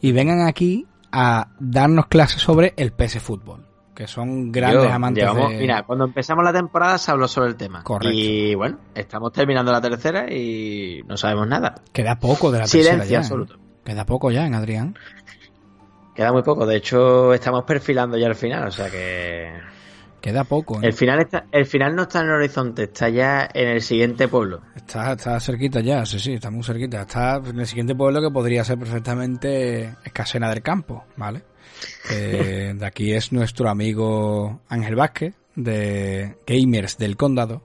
y 0.01 0.11
vengan 0.11 0.41
aquí 0.47 0.85
a 1.11 1.49
darnos 1.59 2.07
clases 2.07 2.41
sobre 2.41 2.73
el 2.75 2.91
PS 2.91 3.19
Fútbol, 3.21 3.65
que 3.95 4.07
son 4.07 4.51
grandes 4.51 4.83
Yo, 4.83 4.91
amantes 4.91 5.23
llevamos- 5.23 5.51
de... 5.51 5.57
Mira, 5.59 5.83
cuando 5.83 6.05
empezamos 6.05 6.43
la 6.43 6.51
temporada 6.53 6.97
se 6.97 7.11
habló 7.11 7.27
sobre 7.27 7.49
el 7.49 7.55
tema. 7.55 7.83
Correcto. 7.83 8.13
Y 8.13 8.53
bueno, 8.55 8.79
estamos 8.93 9.31
terminando 9.31 9.71
la 9.71 9.79
tercera 9.81 10.31
y 10.31 11.01
no 11.07 11.15
sabemos 11.15 11.47
nada. 11.47 11.75
Queda 11.93 12.19
poco 12.19 12.51
de 12.51 12.59
la 12.59 12.67
Silencio 12.67 12.91
tercera 12.97 13.09
ya, 13.11 13.17
¿eh? 13.17 13.21
absoluto. 13.21 13.57
Queda 13.85 14.05
poco 14.05 14.31
ya 14.31 14.45
en 14.45 14.53
Adrián. 14.53 14.97
Queda 16.17 16.33
muy 16.33 16.41
poco. 16.41 16.65
De 16.65 16.75
hecho, 16.77 17.31
estamos 17.31 17.63
perfilando 17.63 18.17
ya 18.17 18.25
el 18.27 18.33
final, 18.35 18.67
o 18.67 18.71
sea 18.71 18.89
que... 18.89 19.51
Queda 20.19 20.43
poco. 20.43 20.77
¿eh? 20.81 20.87
El 20.87 20.93
final, 20.93 21.19
está, 21.21 21.45
el 21.51 21.67
final 21.67 21.95
no 21.95 22.01
está 22.01 22.21
en 22.21 22.25
el 22.25 22.31
horizonte, 22.33 22.83
está 22.85 23.07
ya 23.07 23.47
en 23.53 23.67
el 23.67 23.81
siguiente 23.83 24.27
pueblo. 24.27 24.61
Está, 24.75 25.13
está 25.13 25.39
cerquita 25.39 25.79
ya, 25.79 26.03
sí, 26.07 26.17
sí, 26.19 26.33
está 26.33 26.49
muy 26.49 26.63
cerquita. 26.63 27.01
Está 27.03 27.35
en 27.37 27.59
el 27.59 27.67
siguiente 27.67 27.93
pueblo 27.93 28.19
que 28.19 28.31
podría 28.31 28.63
ser 28.63 28.79
perfectamente 28.79 29.93
Escasena 30.03 30.49
del 30.49 30.63
Campo, 30.63 31.05
¿vale? 31.17 31.43
Que 32.09 32.73
de 32.77 32.85
aquí 32.85 33.13
es 33.13 33.31
nuestro 33.31 33.69
amigo 33.69 34.61
Ángel 34.69 34.95
Vázquez, 34.95 35.35
de 35.55 36.35
Gamers 36.47 36.97
del 36.97 37.15
Condado, 37.15 37.61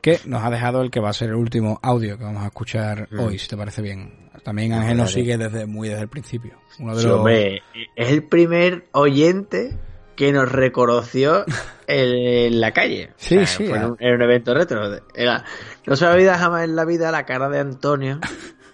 que 0.00 0.20
nos 0.26 0.44
ha 0.44 0.50
dejado 0.50 0.80
el 0.80 0.92
que 0.92 1.00
va 1.00 1.10
a 1.10 1.12
ser 1.12 1.30
el 1.30 1.34
último 1.36 1.80
audio 1.82 2.16
que 2.16 2.22
vamos 2.24 2.44
a 2.44 2.46
escuchar 2.46 3.08
Mm. 3.10 3.18
hoy, 3.18 3.38
si 3.40 3.48
te 3.48 3.56
parece 3.56 3.82
bien. 3.82 4.23
También 4.44 4.72
Ángel 4.74 4.96
nos 4.98 5.10
sigue 5.12 5.36
desde 5.38 5.66
muy 5.66 5.88
desde 5.88 6.02
el 6.02 6.08
principio. 6.08 6.58
Uno 6.78 6.94
de 6.94 7.02
Sí, 7.02 7.08
los... 7.08 7.16
hombre, 7.18 7.62
es 7.96 8.10
el 8.10 8.22
primer 8.24 8.86
oyente 8.92 9.76
que 10.16 10.32
nos 10.32 10.50
reconoció 10.52 11.44
en, 11.88 12.60
la 12.60 12.72
calle. 12.72 13.10
Sí, 13.16 13.36
O 13.36 13.38
sea, 13.38 13.46
sí, 13.46 13.66
Fue 13.66 13.78
ah. 13.78 13.86
un, 13.88 13.96
en 13.98 14.14
un 14.14 14.22
evento 14.22 14.54
retro. 14.54 14.82
Era- 15.14 15.44
no 15.86 15.96
se 15.96 16.04
me 16.06 16.12
olvida 16.12 16.38
jamás 16.38 16.64
en 16.64 16.76
la 16.76 16.84
vida 16.84 17.10
la 17.10 17.24
cara 17.26 17.48
de 17.48 17.58
Antonio 17.58 18.20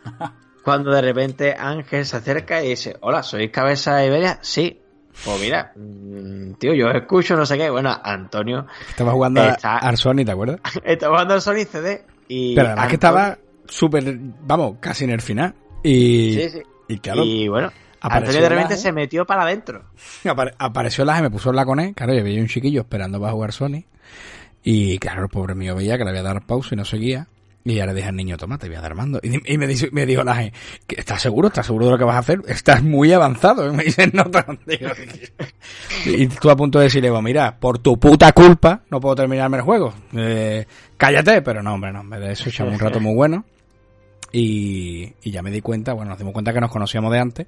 cuando 0.64 0.90
de 0.92 1.00
repente 1.02 1.54
Ángel 1.58 2.04
se 2.04 2.16
acerca 2.16 2.62
y 2.62 2.68
dice, 2.70 2.96
hola, 3.00 3.22
¿sois 3.22 3.50
Cabeza 3.50 3.96
de 3.96 4.06
Iberia? 4.06 4.38
Sí. 4.42 4.80
Pues 5.24 5.40
mira, 5.40 5.72
mm, 5.76 6.54
tío, 6.54 6.72
yo 6.74 6.88
escucho, 6.90 7.36
no 7.36 7.44
sé 7.44 7.58
qué. 7.58 7.68
Bueno, 7.68 7.94
Antonio 8.02 8.66
Estaba 8.88 9.12
jugando 9.12 9.42
Está- 9.42 9.74
a 9.74 9.88
Arsoni, 9.88 10.24
¿te 10.24 10.32
acuerdas? 10.32 10.60
está 10.84 11.08
jugando 11.08 11.34
al 11.34 11.42
Sony 11.42 11.64
CD 11.70 12.04
y... 12.28 12.54
Pero 12.54 12.68
además 12.68 12.88
que 12.88 12.94
estaba 12.94 13.38
súper, 13.70 14.18
vamos, 14.42 14.76
casi 14.80 15.04
en 15.04 15.10
el 15.10 15.22
final. 15.22 15.54
Y, 15.82 16.34
Sí, 16.34 16.50
sí. 16.50 16.62
y 16.88 16.98
claro, 16.98 17.24
Y 17.24 17.48
bueno, 17.48 17.72
Antonio 18.02 18.42
de 18.42 18.48
repente 18.48 18.74
la- 18.74 18.80
se 18.80 18.92
metió 18.92 19.24
para 19.26 19.42
adentro. 19.44 19.84
Apare- 20.24 20.54
apareció 20.58 21.04
la 21.04 21.22
me 21.22 21.30
puso 21.30 21.52
la 21.52 21.64
con 21.64 21.80
él, 21.80 21.94
claro, 21.94 22.12
yo 22.14 22.22
veía 22.22 22.40
un 22.40 22.48
chiquillo 22.48 22.82
esperando 22.82 23.18
para 23.20 23.32
jugar 23.32 23.52
Sony. 23.52 23.84
Y 24.62 24.98
claro, 24.98 25.22
el 25.22 25.28
pobre 25.30 25.54
mío 25.54 25.74
veía 25.74 25.96
que 25.96 26.04
le 26.04 26.10
voy 26.10 26.20
a 26.20 26.22
dar 26.22 26.44
pausa 26.44 26.74
y 26.74 26.76
no 26.76 26.84
seguía. 26.84 27.28
Y 27.62 27.78
ahora 27.78 27.92
le 27.92 27.98
dije 27.98 28.08
al 28.08 28.16
niño, 28.16 28.38
toma, 28.38 28.56
te 28.56 28.68
voy 28.68 28.76
a 28.76 28.80
dar 28.80 28.94
mando. 28.94 29.20
Y, 29.22 29.52
y 29.54 29.58
me, 29.58 29.66
dice, 29.66 29.90
me 29.92 30.06
dijo 30.06 30.24
la 30.24 30.34
gente, 30.34 30.56
¿estás 30.88 31.20
seguro? 31.20 31.48
¿Estás 31.48 31.66
seguro 31.66 31.86
de 31.86 31.92
lo 31.92 31.98
que 31.98 32.04
vas 32.04 32.16
a 32.16 32.20
hacer? 32.20 32.40
Estás 32.48 32.82
muy 32.82 33.12
avanzado. 33.12 33.70
Y 33.70 33.76
me 33.76 33.84
dice, 33.84 34.10
no, 34.14 34.24
digo, 34.66 34.88
Y 36.06 36.26
tú 36.28 36.50
a 36.50 36.56
punto 36.56 36.78
de 36.78 36.84
decirle, 36.86 37.10
"Bueno, 37.10 37.22
mira, 37.22 37.58
por 37.58 37.78
tu 37.78 37.98
puta 37.98 38.32
culpa 38.32 38.82
no 38.90 38.98
puedo 38.98 39.14
terminarme 39.14 39.58
el 39.58 39.62
juego. 39.62 39.92
Eh, 40.16 40.66
cállate, 40.96 41.42
pero 41.42 41.62
no, 41.62 41.74
hombre, 41.74 41.92
no. 41.92 42.02
Vez 42.04 42.20
de 42.20 42.32
eso 42.32 42.48
echamos 42.48 42.74
un 42.74 42.80
rato 42.80 42.98
muy 42.98 43.14
bueno. 43.14 43.44
Y, 44.32 45.12
y 45.22 45.30
ya 45.30 45.42
me 45.42 45.50
di 45.50 45.60
cuenta, 45.60 45.92
bueno, 45.92 46.10
nos 46.10 46.18
dimos 46.18 46.32
cuenta 46.32 46.52
que 46.52 46.60
nos 46.60 46.70
conocíamos 46.70 47.12
de 47.12 47.18
antes. 47.18 47.46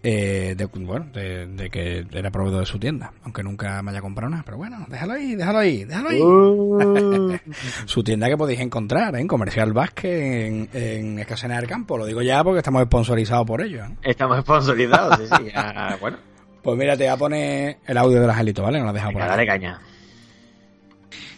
eh, 0.00 0.54
de, 0.56 0.66
bueno, 0.66 1.06
de, 1.12 1.46
de 1.48 1.70
que 1.70 2.06
era 2.12 2.30
proveedor 2.30 2.60
de 2.60 2.66
su 2.66 2.78
tienda, 2.78 3.12
aunque 3.24 3.42
nunca 3.42 3.82
me 3.82 3.90
haya 3.90 4.00
comprado 4.00 4.30
nada, 4.30 4.44
pero 4.44 4.56
bueno, 4.56 4.86
déjalo 4.88 5.14
ahí, 5.14 5.34
déjalo 5.34 5.58
ahí, 5.58 5.84
déjalo 5.84 6.08
ahí. 6.10 6.20
Uh. 6.20 7.36
su 7.86 8.04
tienda 8.04 8.28
que 8.28 8.36
podéis 8.36 8.60
encontrar 8.60 9.16
¿eh? 9.16 9.20
en 9.20 9.26
Comercial 9.26 9.72
Vázquez, 9.72 10.46
en, 10.46 10.68
en 10.72 11.18
Escasena 11.18 11.56
del 11.56 11.66
Campo, 11.68 11.98
lo 11.98 12.06
digo 12.06 12.22
ya 12.22 12.44
porque 12.44 12.58
estamos 12.58 12.84
sponsorizados 12.84 13.44
por 13.44 13.60
ellos. 13.60 13.88
¿eh? 13.90 13.94
Estamos 14.04 14.38
sponsorizados, 14.42 15.18
sí, 15.18 15.24
sí. 15.26 15.52
bueno, 16.00 16.16
Pues 16.62 16.78
mira, 16.78 16.96
te 16.96 17.02
voy 17.02 17.12
a 17.12 17.16
poner 17.16 17.78
el 17.84 17.98
audio 17.98 18.20
del 18.20 18.30
angelito, 18.30 18.62
¿vale? 18.62 18.78
No 18.78 18.84
lo 18.86 18.92
deja 18.92 19.10
por 19.10 19.20
ahí. 19.20 19.28
dale 19.28 19.46
caña. 19.46 19.80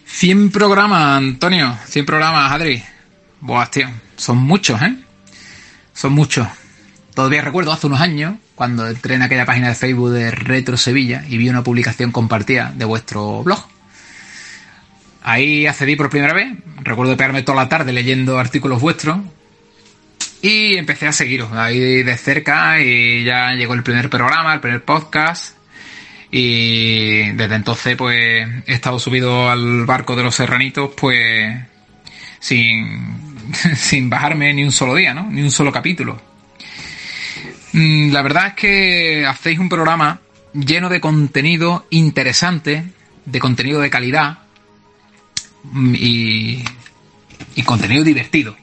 100 0.05 0.51
programas, 0.51 1.17
Antonio. 1.19 1.75
100 1.87 2.05
programas, 2.05 2.53
Adri. 2.53 2.83
Buah, 3.41 3.67
tío. 3.71 3.87
Son 4.21 4.37
muchos, 4.37 4.83
¿eh? 4.83 4.95
Son 5.95 6.13
muchos. 6.13 6.47
Todavía 7.15 7.41
recuerdo 7.41 7.73
hace 7.73 7.87
unos 7.87 8.03
años, 8.03 8.35
cuando 8.55 8.87
entré 8.87 9.15
en 9.15 9.23
aquella 9.23 9.47
página 9.47 9.69
de 9.69 9.75
Facebook 9.75 10.11
de 10.11 10.31
Retro 10.31 10.77
Sevilla 10.77 11.25
y 11.27 11.39
vi 11.39 11.49
una 11.49 11.63
publicación 11.63 12.13
compartida 12.13 12.71
de 12.77 12.85
vuestro 12.85 13.43
blog. 13.43 13.67
Ahí 15.23 15.67
accedí 15.67 15.97
por 15.97 16.11
primera 16.11 16.35
vez. 16.35 16.53
Recuerdo 16.83 17.17
pegarme 17.17 17.43
toda 17.43 17.63
la 17.63 17.71
tarde 17.71 17.95
leyendo 17.95 18.39
artículos 18.39 18.83
vuestros. 18.83 19.21
Y 20.43 20.77
empecé 20.77 21.07
a 21.07 21.13
seguiros 21.13 21.53
ahí 21.53 22.03
de 22.03 22.17
cerca 22.19 22.79
y 22.79 23.25
ya 23.25 23.53
llegó 23.55 23.73
el 23.73 23.83
primer 23.83 24.11
programa, 24.11 24.53
el 24.53 24.61
primer 24.61 24.85
podcast. 24.85 25.57
Y 26.31 27.31
desde 27.33 27.55
entonces, 27.55 27.97
pues, 27.97 28.47
he 28.67 28.75
estado 28.75 28.99
subido 28.99 29.51
al 29.51 29.87
barco 29.87 30.15
de 30.15 30.25
los 30.25 30.35
serranitos, 30.35 30.91
pues, 30.95 31.57
sin, 32.39 33.30
sin 33.77 34.11
bajarme 34.11 34.53
ni 34.55 34.65
un 34.65 34.73
solo 34.73 34.95
día, 34.95 35.15
¿no? 35.15 35.29
Ni 35.31 35.43
un 35.43 35.51
solo 35.51 35.73
capítulo. 35.73 36.21
Mm, 37.73 38.13
La 38.13 38.23
verdad 38.23 38.49
es 38.49 38.55
que 38.55 39.27
hacéis 39.27 39.59
un 39.59 39.69
programa 39.69 40.21
lleno 40.53 40.89
de 40.89 41.01
contenido 41.01 41.87
interesante, 41.91 42.85
de 43.25 43.39
contenido 43.39 43.81
de 43.81 43.91
calidad 43.91 44.39
mm, 45.65 45.95
y, 45.97 46.65
contenido 47.65 48.03
divertido. 48.03 48.57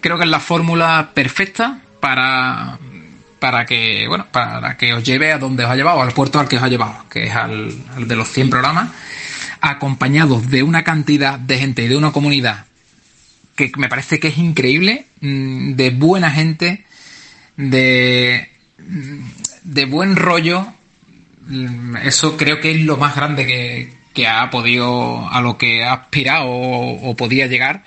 Creo 0.00 0.18
que 0.18 0.24
es 0.24 0.30
la 0.30 0.40
fórmula 0.40 1.12
perfecta 1.14 1.80
para, 2.00 2.78
para 3.38 3.64
que, 3.64 4.04
bueno, 4.06 4.26
para 4.30 4.76
que 4.76 4.92
os 4.92 5.02
lleve 5.02 5.32
a 5.32 5.38
donde 5.38 5.64
os 5.64 5.70
ha 5.70 5.76
llevado, 5.76 6.02
al 6.02 6.12
puerto 6.12 6.38
al 6.38 6.48
que 6.48 6.58
os 6.58 6.62
ha 6.62 6.68
llevado, 6.68 7.06
que 7.08 7.24
es 7.24 7.34
al, 7.34 7.72
al 7.96 8.06
de 8.06 8.16
los 8.16 8.28
100 8.28 8.50
programas, 8.50 8.90
acompañados 9.62 10.50
de 10.50 10.62
una 10.62 10.84
cantidad 10.84 11.38
de 11.38 11.56
gente 11.56 11.84
y 11.84 11.88
de 11.88 11.96
una 11.96 12.12
comunidad 12.12 12.66
que 13.56 13.72
me 13.76 13.88
parece 13.88 14.18
que 14.20 14.28
es 14.28 14.38
increíble, 14.38 15.06
mm, 15.20 15.72
de 15.74 15.90
buena 15.90 16.30
gente, 16.30 16.84
de, 17.56 18.48
de 19.62 19.84
buen 19.86 20.16
rollo. 20.16 20.66
Mm, 21.46 21.96
Eso 21.98 22.36
creo 22.36 22.60
que 22.60 22.72
es 22.72 22.80
lo 22.82 22.96
más 22.96 23.14
grande 23.16 23.46
que, 23.46 23.92
que 24.14 24.26
ha 24.28 24.48
podido, 24.50 25.28
a 25.28 25.40
lo 25.40 25.58
que 25.58 25.84
ha 25.84 25.92
aspirado 25.92 26.46
o, 26.48 27.14
podía 27.16 27.46
llegar 27.46 27.82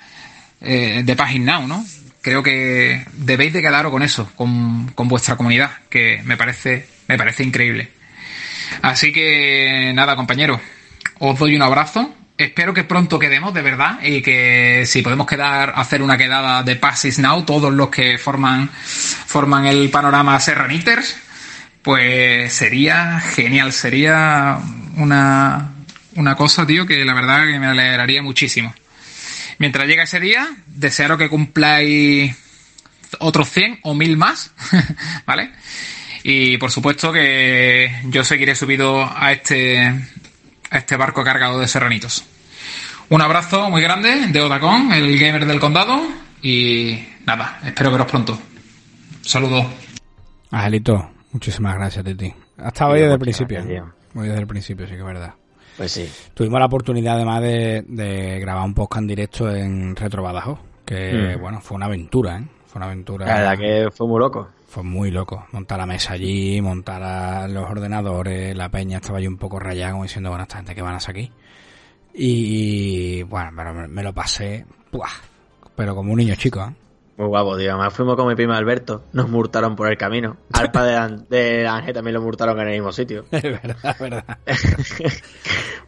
eh, 0.60 1.02
de 1.04 1.16
Pagin 1.16 1.44
Now, 1.44 1.66
¿no? 1.66 1.84
Creo 2.20 2.42
que 2.42 3.04
debéis 3.14 3.52
de 3.52 3.62
quedaros 3.62 3.90
con 3.90 4.02
eso, 4.02 4.30
con, 4.36 4.88
con 4.94 5.08
vuestra 5.08 5.36
comunidad, 5.36 5.70
que 5.88 6.20
me 6.24 6.36
parece, 6.36 6.86
me 7.08 7.16
parece 7.16 7.44
increíble. 7.44 7.90
Así 8.82 9.12
que 9.12 9.92
nada, 9.94 10.16
compañeros, 10.16 10.60
os 11.18 11.38
doy 11.38 11.56
un 11.56 11.62
abrazo. 11.62 12.14
Espero 12.38 12.72
que 12.72 12.84
pronto 12.84 13.18
quedemos, 13.18 13.52
de 13.52 13.62
verdad, 13.62 13.98
y 14.00 14.22
que 14.22 14.84
si 14.86 15.02
podemos 15.02 15.26
quedar, 15.26 15.72
hacer 15.74 16.02
una 16.02 16.16
quedada 16.16 16.62
de 16.62 16.76
Passes 16.76 17.18
Now, 17.18 17.44
todos 17.44 17.74
los 17.74 17.88
que 17.88 18.16
forman, 18.16 18.70
forman 18.70 19.66
el 19.66 19.90
panorama 19.90 20.38
Serraniters, 20.38 21.18
pues 21.82 22.52
sería 22.52 23.18
genial, 23.18 23.72
sería 23.72 24.60
una, 24.96 25.72
una 26.14 26.36
cosa, 26.36 26.64
tío, 26.64 26.86
que 26.86 27.04
la 27.04 27.14
verdad 27.14 27.44
que 27.44 27.58
me 27.58 27.66
alegraría 27.66 28.22
muchísimo. 28.22 28.72
Mientras 29.58 29.88
llega 29.88 30.04
ese 30.04 30.20
día, 30.20 30.48
desearos 30.68 31.18
que 31.18 31.28
cumpláis 31.28 32.36
otros 33.18 33.50
100 33.50 33.80
o 33.82 33.94
1000 33.94 34.16
más, 34.16 34.52
¿vale? 35.26 35.50
Y 36.22 36.56
por 36.58 36.70
supuesto 36.70 37.12
que 37.12 37.90
yo 38.04 38.22
seguiré 38.22 38.54
subido 38.54 39.02
a 39.04 39.32
este, 39.32 39.92
a 40.70 40.78
este 40.78 40.96
barco 40.96 41.22
cargado 41.24 41.58
de 41.58 41.66
serranitos. 41.68 42.24
Un 43.10 43.22
abrazo 43.22 43.70
muy 43.70 43.80
grande 43.82 44.26
de 44.28 44.40
Odacon, 44.40 44.92
el 44.92 45.18
gamer 45.18 45.46
del 45.46 45.60
condado, 45.60 46.00
y 46.42 46.98
nada, 47.26 47.58
espero 47.64 47.90
veros 47.90 48.06
pronto. 48.06 48.38
Saludos. 49.22 49.64
Angelito, 50.50 51.10
muchísimas 51.32 51.74
gracias 51.76 52.06
a 52.06 52.14
ti. 52.16 52.34
Ha 52.58 52.68
estado 52.68 52.92
hoy 52.92 53.00
desde 53.00 53.14
el 53.14 53.18
principio. 53.18 53.64
Muy 54.14 54.28
desde 54.28 54.40
el 54.40 54.46
principio, 54.46 54.86
sí 54.86 54.92
que 54.92 54.98
es 55.00 55.04
verdad. 55.04 55.34
Pues 55.76 55.92
sí. 55.92 56.10
Tuvimos 56.34 56.58
la 56.58 56.66
oportunidad 56.66 57.16
además 57.16 57.40
de, 57.42 57.84
de 57.86 58.40
grabar 58.40 58.64
un 58.64 58.74
podcast 58.74 59.02
en 59.02 59.06
directo 59.06 59.54
en 59.54 59.94
Retro 59.96 60.22
Badajoz, 60.22 60.58
que 60.84 61.36
Mm. 61.36 61.40
bueno, 61.40 61.60
fue 61.60 61.76
una 61.76 61.86
aventura, 61.86 62.38
¿eh? 62.38 62.44
Fue 62.66 62.78
una 62.80 62.86
aventura. 62.86 63.26
La 63.26 63.34
verdad 63.34 63.58
que 63.58 63.88
fue 63.94 64.06
muy 64.08 64.18
loco. 64.18 64.48
Fue 64.68 64.82
muy 64.82 65.10
loco. 65.10 65.46
Montar 65.52 65.78
la 65.78 65.86
mesa 65.86 66.12
allí, 66.12 66.60
montar 66.60 67.02
a 67.02 67.48
los 67.48 67.68
ordenadores, 67.68 68.56
la 68.56 68.68
peña 68.68 68.98
estaba 68.98 69.18
allí 69.18 69.26
un 69.26 69.38
poco 69.38 69.58
rayada 69.58 69.92
como 69.92 70.04
diciendo, 70.04 70.28
bueno, 70.30 70.44
esta 70.44 70.58
gente 70.58 70.74
que 70.74 70.82
van 70.82 70.94
a 70.94 70.98
aquí. 70.98 71.32
Y 72.14 73.22
bueno, 73.24 73.50
pero 73.56 73.74
me, 73.74 73.88
me 73.88 74.02
lo 74.02 74.12
pasé, 74.12 74.66
¡buah! 74.92 75.08
pero 75.74 75.94
como 75.94 76.12
un 76.12 76.18
niño 76.18 76.34
chico, 76.34 76.60
¿eh? 76.60 76.74
Muy 77.18 77.28
guapo, 77.28 77.56
tío. 77.56 77.70
Además 77.70 77.94
fuimos 77.94 78.16
con 78.16 78.28
mi 78.28 78.34
primo 78.34 78.52
Alberto. 78.52 79.04
Nos 79.12 79.28
multaron 79.28 79.74
por 79.74 79.88
el 79.88 79.96
camino. 79.96 80.36
Al 80.52 80.70
padre 80.70 81.24
de 81.28 81.66
Ángel 81.66 81.94
también 81.94 82.14
lo 82.14 82.22
multaron 82.22 82.58
en 82.60 82.68
el 82.68 82.74
mismo 82.74 82.92
sitio. 82.92 83.24
Es 83.30 83.42
verdad, 83.42 83.76
es 83.82 83.98
verdad. 83.98 84.38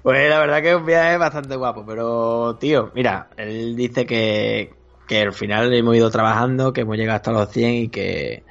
Pues 0.02 0.31
la 0.31 0.39
verdad 0.39 0.62
que 0.62 0.70
es 0.70 0.77
un 0.77 0.86
viaje 0.86 1.19
bastante 1.19 1.57
guapo. 1.57 1.85
Pero, 1.86 2.57
tío, 2.57 2.90
mira, 2.94 3.28
él 3.36 3.77
dice 3.77 4.07
que, 4.07 4.73
que 5.07 5.23
al 5.23 5.32
final 5.32 5.73
hemos 5.74 5.94
ido 5.94 6.11
trabajando, 6.11 6.73
que 6.73 6.81
hemos 6.81 6.97
llegado 6.97 7.16
hasta 7.16 7.32
los 7.32 7.51
100 7.51 7.74
y 7.74 7.89
que, 7.89 8.44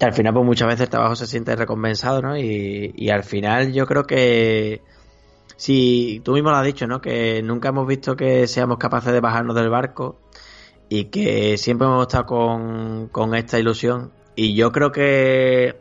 al 0.00 0.12
final 0.14 0.32
pues 0.32 0.46
muchas 0.46 0.68
veces 0.68 0.82
el 0.82 0.88
trabajo 0.88 1.16
se 1.16 1.26
siente 1.26 1.54
recompensado, 1.56 2.22
¿no? 2.22 2.36
Y, 2.36 2.92
y 2.96 3.10
al 3.10 3.24
final 3.24 3.72
yo 3.72 3.86
creo 3.86 4.04
que... 4.04 4.82
Si 5.56 6.22
tú 6.24 6.32
mismo 6.32 6.50
lo 6.50 6.56
has 6.56 6.64
dicho, 6.64 6.86
¿no? 6.86 7.02
Que 7.02 7.42
nunca 7.42 7.68
hemos 7.68 7.86
visto 7.86 8.16
que 8.16 8.46
seamos 8.46 8.78
capaces 8.78 9.12
de 9.12 9.20
bajarnos 9.20 9.54
del 9.54 9.68
barco 9.68 10.18
y 10.88 11.04
que 11.06 11.58
siempre 11.58 11.86
hemos 11.86 12.06
estado 12.06 12.24
con, 12.24 13.08
con 13.08 13.34
esta 13.34 13.58
ilusión. 13.58 14.10
Y 14.34 14.54
yo 14.54 14.72
creo 14.72 14.90
que 14.90 15.78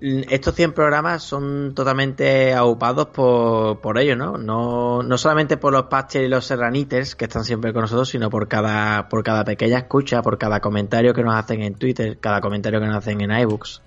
estos 0.00 0.54
100 0.54 0.72
programas 0.72 1.22
son 1.22 1.74
totalmente 1.74 2.54
aupados 2.54 3.08
por, 3.08 3.80
por 3.80 3.98
ellos, 3.98 4.16
¿no? 4.16 4.38
¿no? 4.38 5.02
No 5.02 5.18
solamente 5.18 5.58
por 5.58 5.72
los 5.72 5.84
Patches 5.84 6.24
y 6.24 6.28
los 6.28 6.46
Serraniters 6.46 7.14
que 7.14 7.26
están 7.26 7.44
siempre 7.44 7.72
con 7.72 7.82
nosotros, 7.82 8.08
sino 8.08 8.30
por 8.30 8.48
cada, 8.48 9.08
por 9.08 9.22
cada 9.22 9.44
pequeña 9.44 9.78
escucha, 9.78 10.22
por 10.22 10.38
cada 10.38 10.60
comentario 10.60 11.12
que 11.12 11.22
nos 11.22 11.34
hacen 11.34 11.62
en 11.62 11.74
Twitter, 11.74 12.18
cada 12.18 12.40
comentario 12.40 12.80
que 12.80 12.86
nos 12.86 12.96
hacen 12.96 13.20
en 13.20 13.30
iBooks. 13.30 13.82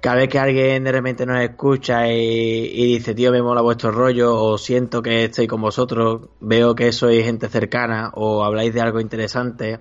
Cada 0.00 0.16
vez 0.16 0.28
que 0.28 0.38
alguien 0.38 0.84
de 0.84 0.92
repente 0.92 1.24
nos 1.26 1.40
escucha 1.40 2.08
y, 2.12 2.70
y 2.74 2.86
dice, 2.94 3.14
tío, 3.14 3.30
me 3.30 3.40
mola 3.40 3.60
vuestro 3.60 3.92
rollo, 3.92 4.36
o 4.36 4.58
siento 4.58 5.00
que 5.00 5.24
estoy 5.24 5.46
con 5.46 5.60
vosotros, 5.60 6.22
veo 6.40 6.74
que 6.74 6.92
sois 6.92 7.24
gente 7.24 7.48
cercana, 7.48 8.10
o 8.14 8.44
habláis 8.44 8.74
de 8.74 8.80
algo 8.80 9.00
interesante, 9.00 9.80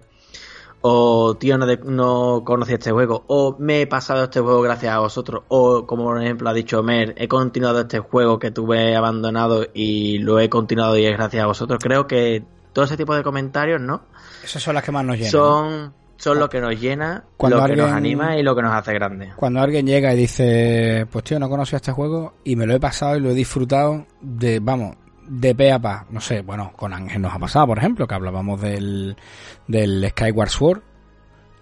o 0.88 1.36
tío, 1.36 1.58
no, 1.58 1.66
de- 1.66 1.78
no 1.84 2.44
conocía 2.46 2.76
este 2.76 2.92
juego, 2.92 3.24
o 3.26 3.56
me 3.58 3.82
he 3.82 3.88
pasado 3.88 4.26
este 4.26 4.40
juego 4.40 4.62
gracias 4.62 4.94
a 4.94 5.00
vosotros, 5.00 5.42
o 5.48 5.88
como 5.88 6.04
por 6.04 6.22
ejemplo 6.22 6.48
ha 6.48 6.54
dicho 6.54 6.84
Mer, 6.84 7.16
he 7.18 7.28
continuado 7.28 7.82
este 7.82 7.98
juego 8.00 8.38
que 8.38 8.52
tuve 8.52 8.96
abandonado 8.96 9.66
y 9.74 10.20
lo 10.20 10.40
he 10.40 10.48
continuado 10.48 10.96
y 10.98 11.06
es 11.08 11.14
gracias 11.18 11.44
a 11.44 11.48
vosotros. 11.48 11.80
Creo 11.82 12.06
que 12.06 12.44
todo 12.72 12.86
ese 12.86 12.98
tipo 12.98 13.16
de 13.16 13.24
comentarios, 13.24 13.82
¿no? 13.82 14.04
Esas 14.44 14.62
son 14.62 14.76
las 14.76 14.84
que 14.84 14.92
más 14.92 15.04
nos 15.04 15.16
llenan. 15.16 15.32
Son, 15.32 15.94
son 16.18 16.38
lo 16.40 16.50
que 16.50 16.62
nos 16.62 16.80
llena, 16.80 17.24
Cuando 17.36 17.58
lo 17.58 17.66
que 17.66 17.76
nos 17.76 17.92
anima 17.92 18.38
y 18.38 18.44
lo 18.44 18.56
que 18.56 18.62
nos 18.62 18.74
hace 18.74 18.94
grande. 18.94 19.32
Cuando 19.36 19.62
alguien 19.62 19.88
llega 19.88 20.14
y 20.14 20.18
dice, 20.18 21.08
pues 21.12 21.24
tío, 21.24 21.40
no 21.40 21.50
conocía 21.50 21.78
este 21.78 21.94
juego 21.94 22.36
y 22.44 22.56
me 22.56 22.68
lo 22.68 22.76
he 22.76 22.80
pasado 22.80 23.18
y 23.18 23.22
lo 23.22 23.32
he 23.32 23.34
disfrutado 23.34 24.06
de, 24.22 24.60
vamos, 24.60 24.98
de 25.28 25.56
pe 25.56 25.72
a 25.72 25.80
pa. 25.80 26.06
No 26.10 26.20
sé, 26.22 26.42
bueno, 26.42 26.72
con 26.76 26.94
Ángel 26.94 27.22
nos 27.22 27.34
ha 27.34 27.40
pasado, 27.40 27.68
por 27.68 27.78
ejemplo, 27.78 28.08
que 28.08 28.16
hablábamos 28.16 28.62
del, 28.62 29.16
del 29.68 30.08
Skyward 30.10 30.50
Sword 30.50 30.82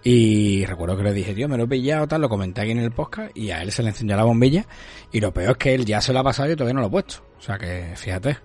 y 0.02 0.66
recuerdo 0.66 0.96
que 0.98 1.02
le 1.02 1.12
dije, 1.14 1.34
tío, 1.34 1.48
me 1.48 1.56
lo 1.56 1.64
he 1.64 1.68
pillado, 1.68 2.06
tal, 2.06 2.20
lo 2.20 2.28
comenté 2.28 2.60
aquí 2.60 2.72
en 2.72 2.78
el 2.78 2.90
podcast 2.90 3.34
y 3.36 3.50
a 3.50 3.62
él 3.62 3.72
se 3.72 3.82
le 3.82 3.88
encendió 3.88 4.16
la 4.16 4.24
bombilla 4.24 4.66
y 5.12 5.20
lo 5.20 5.32
peor 5.32 5.52
es 5.52 5.56
que 5.56 5.74
él 5.74 5.84
ya 5.86 6.00
se 6.02 6.12
lo 6.12 6.18
ha 6.18 6.24
pasado 6.24 6.48
y 6.48 6.50
yo 6.52 6.56
todavía 6.56 6.74
no 6.74 6.80
lo 6.82 6.88
he 6.88 6.90
puesto. 6.90 7.24
O 7.38 7.40
sea 7.40 7.56
que, 7.56 7.92
fíjate. 7.96 8.36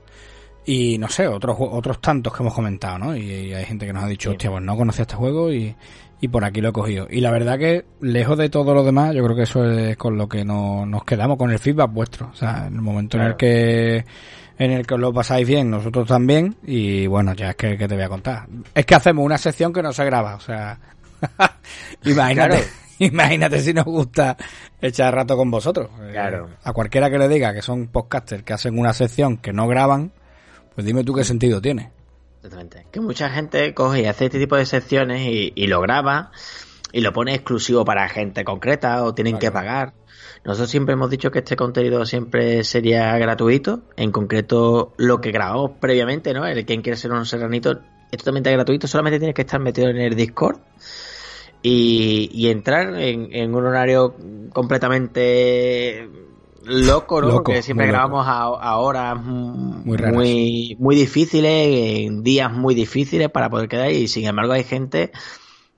Y 0.66 0.98
no 1.00 1.10
sé, 1.10 1.28
otros 1.28 1.58
otros 1.60 2.00
tantos 2.00 2.32
que 2.34 2.44
hemos 2.44 2.54
comentado, 2.54 3.00
¿no? 3.00 3.16
Y, 3.16 3.22
y 3.22 3.54
hay 3.54 3.66
gente 3.66 3.86
que 3.86 3.92
nos 3.94 4.04
ha 4.04 4.08
dicho, 4.08 4.30
hostia, 4.32 4.52
pues 4.52 4.64
no 4.64 4.78
conocía 4.78 5.02
este 5.02 5.16
juego 5.16 5.52
y, 5.52 5.76
y 6.22 6.28
por 6.28 6.46
aquí 6.46 6.62
lo 6.62 6.70
he 6.70 6.74
cogido. 6.74 7.08
Y 7.10 7.22
la 7.22 7.32
verdad 7.32 7.58
que, 7.58 7.86
lejos 8.02 8.38
de 8.38 8.50
todo 8.50 8.74
lo 8.74 8.84
demás, 8.84 9.16
yo 9.16 9.24
creo 9.24 9.36
que 9.36 9.44
eso 9.44 9.66
es 9.70 9.98
con 9.98 10.18
lo 10.18 10.30
que 10.30 10.46
no- 10.46 10.86
nos 10.86 11.04
quedamos, 11.06 11.38
con 11.38 11.50
el 11.52 11.60
feedback 11.60 11.92
vuestro. 11.92 12.30
O 12.32 12.36
sea, 12.36 12.68
en 12.68 12.76
el 12.76 12.82
momento 12.82 13.18
en 13.18 13.24
el 13.24 13.36
que 13.36 14.06
en 14.60 14.72
el 14.72 14.86
que 14.86 14.94
os 14.94 15.00
lo 15.00 15.12
pasáis 15.12 15.48
bien, 15.48 15.72
nosotros 15.72 16.08
también, 16.08 16.56
y 16.64 17.08
bueno, 17.08 17.34
ya 17.34 17.52
es 17.52 17.56
que, 17.56 17.78
que 17.78 17.88
te 17.88 17.96
voy 17.96 18.04
a 18.04 18.10
contar. 18.10 18.46
Es 18.76 18.86
que 18.86 18.94
hacemos 18.94 19.26
una 19.26 19.38
sección 19.40 19.74
que 19.74 19.82
no 19.82 19.92
se 19.94 20.06
graba, 20.06 20.36
o 20.36 20.40
sea, 20.40 20.78
imagínate, 22.04 22.58
Claro. 22.58 22.72
imagínate 23.00 23.62
si 23.62 23.74
nos 23.74 23.86
gusta 23.86 24.38
echar 24.82 25.16
rato 25.16 25.36
con 25.38 25.50
vosotros. 25.50 25.90
Eh, 26.02 26.10
Claro. 26.12 26.50
A 26.64 26.74
cualquiera 26.74 27.10
que 27.10 27.18
le 27.18 27.28
diga 27.28 27.54
que 27.54 27.62
son 27.62 27.88
podcasters 27.88 28.44
que 28.44 28.54
hacen 28.54 28.78
una 28.78 28.94
sección 28.94 29.38
que 29.38 29.54
no 29.54 29.68
graban, 29.68 30.12
pues 30.76 30.86
dime 30.86 31.04
tú 31.04 31.14
qué 31.14 31.24
sentido 31.24 31.62
tiene. 31.62 31.92
Exactamente. 32.38 32.86
Que 32.92 33.00
mucha 33.02 33.30
gente 33.30 33.74
coge 33.74 34.02
y 34.02 34.06
hace 34.06 34.26
este 34.26 34.40
tipo 34.40 34.56
de 34.56 34.66
secciones 34.66 35.22
y, 35.28 35.52
y 35.56 35.68
lo 35.68 35.82
graba 35.82 36.32
y 36.92 37.02
lo 37.02 37.12
pone 37.14 37.34
exclusivo 37.36 37.84
para 37.86 38.08
gente 38.10 38.44
concreta 38.44 39.04
o 39.04 39.14
tienen 39.14 39.38
que 39.40 39.52
pagar. 39.52 39.94
Nosotros 40.46 40.70
siempre 40.72 40.94
hemos 40.94 41.10
dicho 41.10 41.32
que 41.32 41.40
este 41.40 41.56
contenido 41.56 42.06
siempre 42.06 42.64
sería 42.64 43.18
gratuito. 43.18 43.82
En 43.98 44.12
concreto, 44.12 44.94
lo 44.98 45.20
que 45.22 45.32
grabamos 45.32 45.72
previamente, 45.80 46.34
¿no? 46.34 46.46
El 46.46 46.66
quien 46.66 46.82
quiere 46.82 46.98
ser 46.98 47.12
un 47.12 47.26
serranito 47.26 47.80
es 48.12 48.18
totalmente 48.18 48.52
gratuito. 48.52 48.88
Solamente 48.88 49.20
tienes 49.20 49.36
que 49.36 49.42
estar 49.42 49.60
metido 49.60 49.90
en 49.90 49.98
el 49.98 50.16
Discord 50.16 50.58
y, 51.62 52.30
y 52.34 52.50
entrar 52.50 52.96
en, 53.00 53.34
en 53.34 53.54
un 53.54 53.66
horario 53.66 54.16
completamente 54.54 56.10
loco, 56.64 57.22
¿no? 57.22 57.28
Loco, 57.28 57.44
Porque 57.44 57.62
siempre 57.62 57.88
grabamos 57.88 58.26
a, 58.28 58.44
a 58.44 58.78
horas 58.78 59.22
Muy 59.24 59.98
raras. 59.98 60.16
muy, 60.16 60.76
muy 60.80 60.96
difíciles, 60.96 62.06
en 62.08 62.24
días 62.24 62.52
muy 62.52 62.76
difíciles 62.76 63.30
para 63.30 63.50
poder 63.50 63.68
quedar 63.68 63.92
y 63.92 64.08
sin 64.08 64.26
embargo 64.26 64.54
hay 64.54 64.64
gente 64.64 65.12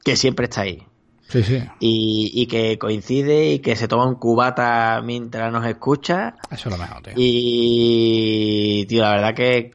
que 0.03 0.15
siempre 0.15 0.45
está 0.45 0.61
ahí 0.61 0.83
Sí, 1.31 1.43
sí, 1.43 1.63
y, 1.79 2.29
y 2.33 2.47
que 2.47 2.77
coincide 2.77 3.53
y 3.53 3.59
que 3.59 3.77
se 3.77 3.87
toma 3.87 4.05
un 4.05 4.15
cubata 4.15 5.01
mientras 5.01 5.49
nos 5.53 5.65
escucha 5.65 6.35
eso 6.51 6.67
es 6.67 6.75
lo 6.75 6.77
mejor, 6.77 7.01
tío. 7.01 7.13
y, 7.15 8.85
tío, 8.89 9.01
la 9.01 9.11
verdad 9.11 9.33
que 9.33 9.71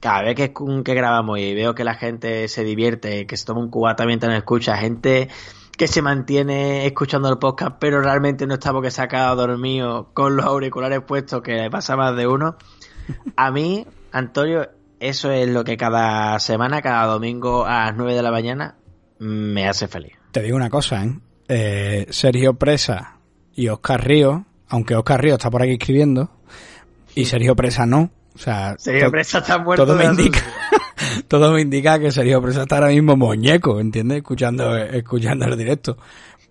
cada 0.00 0.22
vez 0.22 0.34
que, 0.34 0.52
que 0.52 0.94
grabamos 0.94 1.38
y 1.38 1.54
veo 1.54 1.74
que 1.74 1.84
la 1.84 1.94
gente 1.94 2.48
se 2.48 2.64
divierte, 2.64 3.26
que 3.26 3.36
se 3.36 3.46
toma 3.46 3.60
un 3.60 3.70
cubata 3.70 4.04
mientras 4.04 4.30
nos 4.30 4.38
escucha, 4.38 4.76
gente 4.76 5.28
que 5.78 5.88
se 5.88 6.02
mantiene 6.02 6.86
escuchando 6.86 7.28
el 7.30 7.38
podcast, 7.38 7.76
pero 7.78 8.02
realmente 8.02 8.46
no 8.46 8.54
está 8.54 8.72
porque 8.72 8.90
se 8.90 9.00
ha 9.00 9.08
quedado 9.08 9.36
dormido 9.36 10.10
con 10.12 10.36
los 10.36 10.44
auriculares 10.44 11.00
puestos, 11.00 11.40
que 11.40 11.54
le 11.54 11.70
pasa 11.70 11.96
más 11.96 12.14
de 12.16 12.26
uno. 12.26 12.56
A 13.36 13.50
mí, 13.50 13.86
Antonio, 14.10 14.68
eso 15.00 15.30
es 15.30 15.48
lo 15.48 15.64
que 15.64 15.76
cada 15.76 16.38
semana, 16.40 16.82
cada 16.82 17.06
domingo 17.06 17.64
a 17.64 17.86
las 17.86 17.96
9 17.96 18.14
de 18.14 18.22
la 18.22 18.30
mañana 18.30 18.76
me 19.18 19.68
hace 19.68 19.88
feliz. 19.88 20.21
Te 20.32 20.42
digo 20.42 20.56
una 20.56 20.70
cosa, 20.70 21.04
¿eh? 21.04 21.12
Eh, 21.48 22.06
Sergio 22.08 22.54
Presa 22.54 23.18
y 23.54 23.68
Oscar 23.68 24.02
Río, 24.02 24.46
aunque 24.68 24.96
Oscar 24.96 25.20
Río 25.20 25.34
está 25.34 25.50
por 25.50 25.62
aquí 25.62 25.72
escribiendo, 25.72 26.30
y 27.14 27.26
Sergio 27.26 27.54
Presa 27.54 27.84
no. 27.84 28.10
O 28.34 28.38
sea, 28.38 28.74
Sergio 28.78 29.10
Presa 29.10 29.38
está 29.40 29.58
muerto 29.58 29.84
todo 29.84 29.94
me 29.94 30.06
indica, 30.06 30.40
todo 31.28 31.52
me 31.52 31.60
indica 31.60 31.98
que 31.98 32.10
Sergio 32.10 32.40
Presa 32.40 32.62
está 32.62 32.76
ahora 32.76 32.88
mismo 32.88 33.14
muñeco, 33.14 33.78
¿entiendes? 33.78 34.18
Escuchando, 34.18 34.74
escuchando 34.74 35.44
el 35.44 35.58
directo. 35.58 35.98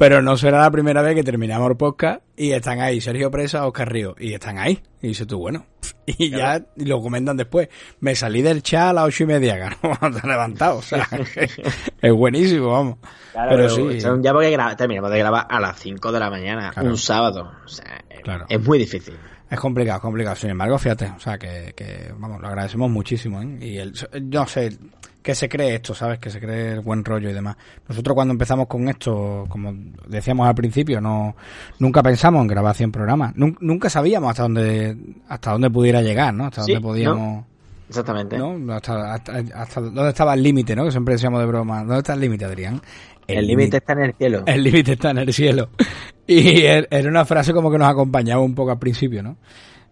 Pero 0.02 0.24
no 0.24 0.36
será 0.36 0.62
la 0.62 0.72
primera 0.72 1.04
vez 1.04 1.14
que 1.14 1.24
terminamos 1.24 1.70
el 1.70 1.78
podcast 1.78 2.24
y 2.36 2.54
están 2.54 2.82
ahí 2.82 3.00
Sergio 3.00 3.30
Presa, 3.30 3.68
Oscar 3.68 3.88
Río, 3.88 4.16
y 4.18 4.34
están 4.34 4.58
ahí. 4.58 4.82
Y 5.00 5.10
dices 5.10 5.28
tú, 5.28 5.38
bueno, 5.38 5.68
y 6.08 6.32
ya 6.32 6.60
lo 6.78 7.00
comentan 7.04 7.38
después. 7.38 7.70
Me 8.00 8.16
salí 8.16 8.42
del 8.42 8.64
chat 8.64 8.90
a 8.90 8.94
las 8.94 9.06
ocho 9.06 9.26
y 9.26 9.28
media, 9.28 9.58
claro, 9.80 10.20
te 10.20 10.28
levantado, 10.28 10.78
o 10.78 10.82
sea, 10.82 11.08
es 12.02 12.14
buenísimo, 12.14 12.72
vamos. 12.72 12.98
pero, 13.32 13.70
sí. 13.70 14.00
Ya 14.00 14.34
porque 14.34 14.58
terminamos 14.76 15.12
de 15.12 15.20
grabar 15.20 15.46
a 15.48 15.60
las 15.60 15.80
5 15.80 16.12
de 16.12 16.20
la 16.20 16.32
mañana, 16.32 16.74
un 16.78 16.98
sábado, 16.98 17.52
o 17.64 17.68
sea, 17.68 18.04
es 18.50 18.60
muy 18.60 18.80
difícil. 18.80 19.14
Es 19.52 19.60
complicado, 19.60 19.98
es 19.98 20.02
complicado. 20.02 20.36
Sin 20.36 20.50
embargo, 20.50 20.80
fíjate, 20.80 21.14
o 21.16 21.20
sea, 21.20 21.38
que, 21.38 21.74
que 21.76 22.12
vamos, 22.18 22.42
lo 22.42 22.48
agradecemos 22.48 22.90
muchísimo, 22.90 23.40
¿eh? 23.40 23.58
Y 23.62 23.78
el, 23.78 23.94
no 24.24 24.48
sé, 24.48 24.80
que 25.22 25.36
se 25.36 25.48
cree 25.48 25.76
esto, 25.76 25.94
¿sabes? 25.94 26.20
Que 26.20 26.30
se 26.30 26.40
cree 26.40 26.74
el 26.74 26.82
buen 26.82 27.06
rollo 27.06 27.30
y 27.30 27.34
demás. 27.34 27.56
Nosotros 27.88 28.16
cuando 28.16 28.32
empezamos 28.34 28.68
con 28.68 28.88
esto, 28.90 29.46
como 29.48 29.74
decíamos 30.08 30.48
al 30.48 30.56
principio, 30.56 31.00
no 31.00 31.36
nunca 31.80 32.02
pensamos 32.02 32.42
en 32.42 32.48
grabar 32.48 32.76
100 32.76 32.92
programas. 32.92 33.34
Nunca, 33.36 33.90
sabíamos 33.90 34.32
hasta 34.32 34.44
dónde 34.44 34.98
hasta 35.28 35.52
dónde 35.52 35.70
pudiera 35.70 36.02
llegar, 36.02 36.34
¿no? 36.34 36.46
Hasta 36.46 36.62
dónde 36.62 36.82
podíamos... 36.82 37.46
Exactamente. 37.90 38.38
¿no? 38.38 38.74
Hasta, 38.74 39.16
hasta, 39.16 39.82
dónde 39.82 40.10
estaba 40.10 40.34
el 40.34 40.42
límite, 40.42 40.76
¿no? 40.76 40.86
Que 40.86 40.92
siempre 40.92 41.16
decíamos 41.16 41.42
de 41.42 41.46
broma. 41.46 41.80
¿Dónde 41.80 41.98
está 41.98 42.14
el 42.14 42.22
límite, 42.22 42.46
Adrián? 42.46 42.82
El 43.28 43.48
límite 43.48 43.78
está 43.78 43.94
en 43.94 44.00
el 44.00 44.14
cielo. 44.14 44.44
El 44.46 44.64
límite 44.64 44.94
está 44.94 45.12
en 45.12 45.18
el 45.20 45.34
cielo. 45.34 45.70
Y 46.28 46.62
er, 46.62 46.88
era 46.92 47.10
una 47.10 47.26
frase 47.26 47.52
como 47.52 47.70
que 47.70 47.78
nos 47.78 47.90
acompañaba 47.90 48.42
un 48.42 48.56
poco 48.56 48.72
al 48.72 48.80
principio, 48.80 49.22
¿no? 49.22 49.36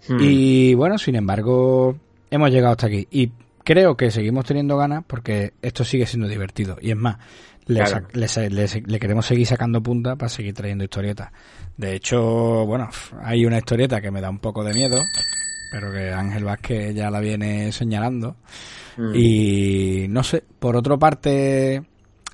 Hmm. 0.08 0.20
Y 0.22 0.74
bueno, 0.74 0.98
sin 0.98 1.16
embargo, 1.16 1.98
hemos 2.32 2.50
llegado 2.50 2.72
hasta 2.72 2.88
aquí. 2.88 3.06
Y 3.12 3.30
creo 3.64 3.96
que 3.96 4.12
seguimos 4.12 4.46
teniendo 4.46 4.78
ganas 4.78 5.04
porque 5.06 5.54
esto 5.62 5.84
sigue 5.84 6.06
siendo 6.06 6.28
divertido. 6.28 6.78
Y 6.82 6.92
es 6.92 6.98
más, 6.98 7.18
le, 7.66 9.00
queremos 9.00 9.26
seguir 9.26 9.46
sacando 9.46 9.82
punta 9.82 10.16
para 10.16 10.30
seguir 10.30 10.54
trayendo 10.54 10.84
historietas. 10.84 11.32
De 11.78 11.96
hecho, 11.96 12.66
bueno, 12.66 12.90
hay 13.22 13.46
una 13.46 13.58
historieta 13.58 14.02
que 14.02 14.12
me 14.12 14.22
da 14.22 14.30
un 14.30 14.40
poco 14.40 14.64
de 14.64 14.74
miedo, 14.74 14.98
pero 15.72 15.92
que 15.92 16.12
Ángel 16.12 16.44
Vázquez 16.44 16.96
ya 16.96 17.10
la 17.12 17.20
viene 17.20 17.72
señalando. 17.72 18.38
Mm. 18.98 19.12
Y 19.16 20.06
no 20.10 20.24
sé, 20.24 20.44
por 20.60 20.76
otra 20.76 20.98
parte, 20.98 21.84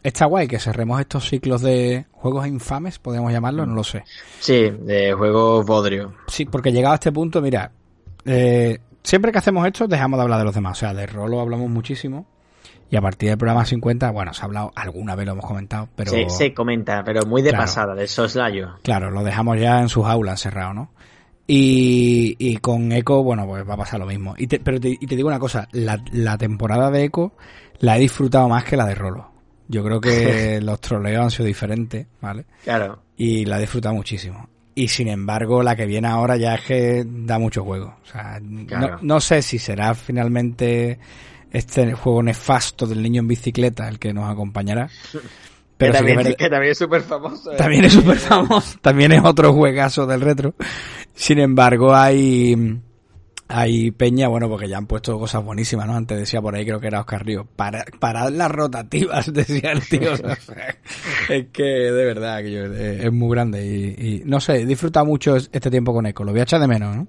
está 0.02 0.26
guay 0.26 0.48
que 0.48 0.60
cerremos 0.60 1.00
estos 1.00 1.28
ciclos 1.28 1.62
de 1.62 2.06
juegos 2.12 2.48
infames, 2.48 2.98
podemos 3.00 3.32
llamarlo, 3.32 3.66
no 3.66 3.76
lo 3.76 3.84
sé. 3.84 4.04
Sí, 4.40 4.70
de 4.70 5.14
juegos 5.14 5.66
bodrio. 5.66 6.14
Sí, 6.28 6.46
porque 6.46 6.72
llegado 6.72 6.94
a 6.94 6.96
este 6.96 7.12
punto, 7.12 7.42
mira, 7.42 7.72
eh, 8.26 8.80
siempre 9.06 9.32
que 9.32 9.38
hacemos 9.38 9.66
esto 9.66 9.88
dejamos 9.88 10.18
de 10.18 10.24
hablar 10.24 10.40
de 10.40 10.46
los 10.46 10.56
demás. 10.56 10.78
O 10.78 10.80
sea, 10.82 10.94
de 10.94 11.06
Rolo 11.06 11.40
hablamos 11.40 11.70
muchísimo. 11.70 12.26
Y 12.90 12.98
a 12.98 13.02
partir 13.02 13.30
del 13.30 13.38
programa 13.38 13.66
50, 13.66 14.12
bueno, 14.12 14.34
se 14.34 14.42
ha 14.42 14.46
hablado, 14.46 14.72
alguna 14.76 15.16
vez 15.16 15.26
lo 15.26 15.32
hemos 15.32 15.46
comentado, 15.46 15.90
pero... 15.96 16.12
Sí, 16.12 16.26
se 16.30 16.54
comenta, 16.54 17.04
pero 17.04 17.26
muy 17.26 17.42
de 17.42 17.52
pasada, 17.52 17.96
de 17.96 18.08
soslayo. 18.08 18.76
Claro, 18.84 19.10
lo 19.10 19.24
dejamos 19.24 19.60
ya 19.60 19.82
en 19.82 19.90
sus 19.90 20.06
aulas 20.06 20.40
cerrado, 20.40 20.74
¿no? 20.74 20.92
Y, 21.48 22.36
y 22.38 22.58
con 22.58 22.92
Echo, 22.92 23.24
bueno, 23.24 23.48
pues 23.48 23.68
va 23.68 23.74
a 23.74 23.78
pasar 23.78 24.00
lo 24.00 24.06
mismo. 24.06 24.36
Y 24.38 24.46
te, 24.46 24.60
pero 24.60 24.80
te, 24.80 24.90
y 24.90 25.08
te 25.08 25.16
digo 25.16 25.30
una 25.30 25.40
cosa, 25.40 25.68
la, 25.72 26.00
la 26.12 26.38
temporada 26.38 26.92
de 26.92 27.06
Echo 27.06 27.34
la 27.80 27.98
he 27.98 28.00
disfrutado 28.00 28.48
más 28.50 28.64
que 28.64 28.78
la 28.78 28.86
de 28.86 28.96
Rolo. 28.96 29.32
Yo 29.68 29.84
creo 29.84 30.00
que 30.00 30.62
los 30.64 30.80
troleos 30.80 31.24
han 31.24 31.32
sido 31.32 31.46
diferentes, 31.46 32.06
¿vale? 32.22 32.46
Claro. 32.64 33.00
Y 33.18 33.46
la 33.46 33.58
he 33.58 33.62
disfrutado 33.62 33.96
muchísimo. 33.96 34.48
Y 34.78 34.90
sin 34.90 35.08
embargo, 35.08 35.64
la 35.64 35.76
que 35.76 35.86
viene 35.86 36.10
ahora 36.10 36.36
ya 36.36 36.56
es 36.56 36.62
que 36.62 37.04
da 37.08 37.40
mucho 37.40 37.64
juego. 37.64 37.96
O 38.04 38.12
sea, 38.12 38.40
no, 38.42 39.22
sé 39.22 39.42
si 39.42 39.58
será 39.58 39.94
finalmente 39.96 41.00
este 41.52 41.94
juego 41.94 42.22
nefasto 42.22 42.86
del 42.86 43.02
niño 43.02 43.22
en 43.22 43.28
bicicleta 43.30 43.88
el 43.88 44.00
que 44.00 44.14
nos 44.14 44.30
acompañará. 44.30 44.90
Pero 45.78 45.92
que 45.92 45.98
también, 45.98 46.36
que 46.36 46.50
también 46.50 46.72
es 46.72 46.78
súper 46.78 47.02
famoso. 47.02 47.52
¿eh? 47.52 47.58
También 47.58 47.86
es 47.86 47.94
súper 47.94 48.18
famoso. 48.18 48.78
También 48.82 49.12
es 49.12 49.22
otro 49.24 49.54
juegazo 49.54 50.06
del 50.06 50.22
retro. 50.22 50.54
Sin 51.14 51.40
embargo, 51.40 51.94
hay 51.94 52.80
hay 53.48 53.92
Peña, 53.92 54.28
bueno, 54.28 54.50
porque 54.50 54.68
ya 54.68 54.78
han 54.78 54.88
puesto 54.88 55.20
cosas 55.20 55.44
buenísimas, 55.44 55.86
¿no? 55.88 55.96
Antes 55.96 56.18
decía 56.18 56.42
por 56.42 56.56
ahí, 56.56 56.66
creo 56.66 56.80
que 56.80 56.88
era 56.88 57.02
Oscar 57.02 57.26
Río. 57.26 57.48
Para, 57.56 57.86
para 58.00 58.30
las 58.30 58.52
rotativas, 58.52 59.32
decía 59.34 59.72
el 59.72 59.88
tío. 59.88 60.14
es 61.30 61.48
que, 61.54 61.64
de 61.64 62.06
verdad, 62.06 62.40
que 62.40 63.06
es, 63.06 63.12
muy 63.12 63.30
grande. 63.30 63.66
Y, 63.66 64.24
no 64.26 64.40
sé, 64.40 64.62
he 64.62 64.66
disfrutado 64.66 65.06
mucho 65.06 65.36
este 65.36 65.70
tiempo 65.70 65.94
con 65.94 66.06
Eco. 66.06 66.24
Lo 66.24 66.32
voy 66.32 66.40
a 66.40 66.44
echar 66.44 66.60
de 66.60 66.68
menos, 66.68 66.96
¿no? 66.96 67.08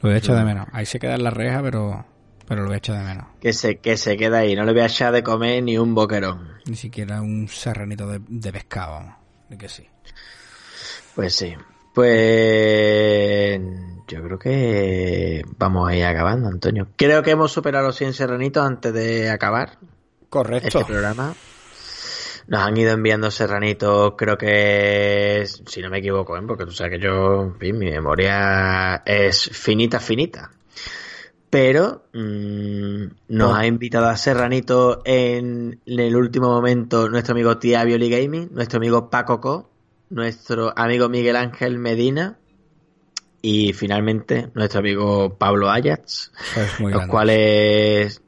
Lo 0.00 0.08
voy 0.08 0.14
a 0.14 0.18
echar 0.18 0.36
de 0.36 0.44
menos. 0.44 0.66
Ahí 0.72 0.84
se 0.84 0.98
queda 0.98 1.14
en 1.14 1.24
la 1.24 1.30
reja, 1.30 1.62
pero, 1.62 2.04
pero 2.46 2.62
lo 2.62 2.66
voy 2.66 2.74
a 2.74 2.78
echar 2.78 2.98
de 2.98 3.04
menos. 3.04 3.26
Que 3.40 3.52
se, 3.52 3.78
que 3.78 3.96
se 3.96 4.16
queda 4.16 4.38
ahí. 4.38 4.54
No 4.54 4.64
le 4.64 4.72
voy 4.72 4.82
a 4.82 4.86
echar 4.86 5.12
de 5.12 5.22
comer 5.22 5.62
ni 5.62 5.78
un 5.78 5.94
boquerón. 5.94 6.48
Ni 6.66 6.76
siquiera 6.76 7.22
un 7.22 7.48
serranito 7.48 8.06
de, 8.06 8.20
de 8.28 8.52
pescado, 8.52 9.16
que 9.58 9.68
sí. 9.68 9.86
Pues 11.14 11.34
sí. 11.34 11.54
Pues 11.94 13.60
yo 14.08 14.22
creo 14.22 14.38
que 14.38 15.44
vamos 15.58 15.88
a 15.88 15.96
ir 15.96 16.04
acabando, 16.04 16.48
Antonio. 16.48 16.88
Creo 16.96 17.22
que 17.22 17.32
hemos 17.32 17.52
superado 17.52 17.86
los 17.86 17.96
100 17.96 18.14
serranitos 18.14 18.64
antes 18.64 18.92
de 18.92 19.30
acabar. 19.30 19.78
Correcto. 20.28 20.78
Este 20.78 20.84
programa. 20.84 21.34
Nos 22.48 22.60
han 22.60 22.76
ido 22.76 22.92
enviando 22.92 23.30
serranitos, 23.30 24.14
creo 24.16 24.36
que, 24.36 25.44
si 25.46 25.80
no 25.80 25.90
me 25.90 25.98
equivoco, 25.98 26.36
¿eh? 26.36 26.42
porque 26.46 26.64
tú 26.64 26.72
sabes 26.72 26.98
que 26.98 27.04
yo, 27.04 27.54
mi 27.60 27.72
memoria 27.72 29.02
es 29.06 29.48
finita, 29.52 30.00
finita. 30.00 30.50
Pero 31.48 32.06
mm, 32.14 33.04
nos 33.28 33.54
ha 33.54 33.66
invitado 33.66 34.06
a 34.08 34.16
Serranito 34.16 35.02
en, 35.04 35.80
el 35.84 36.16
último 36.16 36.48
momento 36.48 37.08
nuestro 37.10 37.32
amigo 37.32 37.58
Tia 37.58 37.84
Violi 37.84 38.08
Gaming, 38.08 38.48
nuestro 38.52 38.78
amigo 38.78 39.10
Paco 39.10 39.40
Co, 39.40 39.71
nuestro 40.12 40.72
amigo 40.76 41.08
Miguel 41.08 41.36
Ángel 41.36 41.78
Medina 41.78 42.38
y 43.40 43.72
finalmente 43.72 44.50
nuestro 44.54 44.80
amigo 44.80 45.36
Pablo 45.36 45.70
Ayats, 45.70 46.32
los 46.78 47.06
cuales 47.06 48.22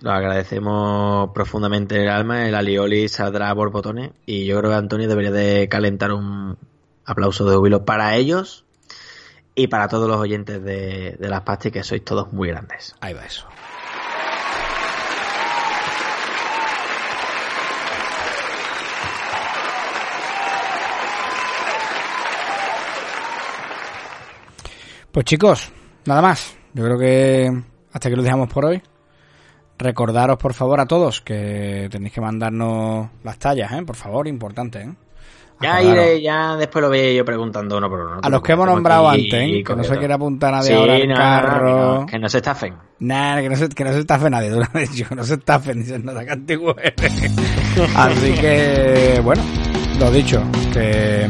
los 0.00 0.12
agradecemos 0.12 1.30
profundamente 1.34 1.96
en 1.96 2.02
el 2.02 2.08
alma. 2.08 2.48
El 2.48 2.54
alioli 2.54 3.08
saldrá 3.08 3.54
por 3.54 3.70
botones 3.70 4.12
y 4.24 4.46
yo 4.46 4.58
creo 4.58 4.70
que 4.70 4.76
Antonio 4.76 5.06
debería 5.06 5.30
de 5.30 5.68
calentar 5.68 6.12
un 6.12 6.56
aplauso 7.04 7.48
de 7.48 7.56
júbilo 7.56 7.84
para 7.84 8.16
ellos 8.16 8.64
y 9.54 9.68
para 9.68 9.88
todos 9.88 10.08
los 10.08 10.16
oyentes 10.16 10.62
de, 10.62 11.16
de 11.18 11.28
las 11.28 11.42
pastas 11.42 11.72
que 11.72 11.84
sois 11.84 12.04
todos 12.04 12.32
muy 12.32 12.48
grandes. 12.48 12.96
Ahí 13.00 13.12
va 13.12 13.26
eso. 13.26 13.46
Pues 25.18 25.24
chicos, 25.24 25.72
nada 26.06 26.22
más. 26.22 26.56
Yo 26.74 26.84
creo 26.84 26.96
que 26.96 27.62
hasta 27.92 28.08
que 28.08 28.14
lo 28.14 28.22
dejamos 28.22 28.48
por 28.48 28.66
hoy. 28.66 28.80
Recordaros 29.76 30.36
por 30.38 30.54
favor 30.54 30.78
a 30.78 30.86
todos 30.86 31.22
que 31.22 31.88
tenéis 31.90 32.12
que 32.12 32.20
mandarnos 32.20 33.08
las 33.24 33.36
tallas, 33.36 33.72
¿eh? 33.72 33.82
Por 33.84 33.96
favor, 33.96 34.28
importante, 34.28 34.80
¿eh? 34.80 34.94
Ya 35.60 35.82
iré, 35.82 36.22
ya 36.22 36.54
después 36.54 36.82
lo 36.82 36.88
voy 36.88 37.16
yo 37.16 37.24
preguntando 37.24 37.78
uno 37.78 37.90
por 37.90 37.98
uno. 37.98 38.20
A 38.22 38.28
los 38.28 38.40
que 38.42 38.52
hemos 38.52 38.66
nombrado 38.68 39.08
antes, 39.08 39.34
¿eh? 39.34 39.64
que 39.66 39.74
no 39.74 39.82
se 39.82 39.98
quiere 39.98 40.14
apuntar 40.14 40.52
nadie 40.52 40.76
ahora 40.76 40.94
al 40.94 41.12
carro. 41.12 42.06
que 42.06 42.18
no 42.20 42.28
se 42.28 42.36
estafen. 42.36 42.76
Nada, 43.00 43.42
que 43.42 43.48
no 43.48 43.56
se, 43.56 43.68
que 43.70 43.82
no 43.82 43.92
se 43.92 43.98
estafe 43.98 44.30
nadie, 44.30 44.50
tú 44.52 44.60
lo 44.60 44.66
has 44.72 44.88
dicho, 44.88 45.08
que 45.08 45.16
no 45.16 45.24
se 45.24 45.34
estafen, 45.34 45.80
dicen 45.80 46.04
que 46.04 46.30
antiguo 46.30 46.76
Así 47.96 48.32
que, 48.34 49.20
bueno, 49.24 49.42
lo 49.98 50.12
dicho, 50.12 50.44
que 50.72 51.28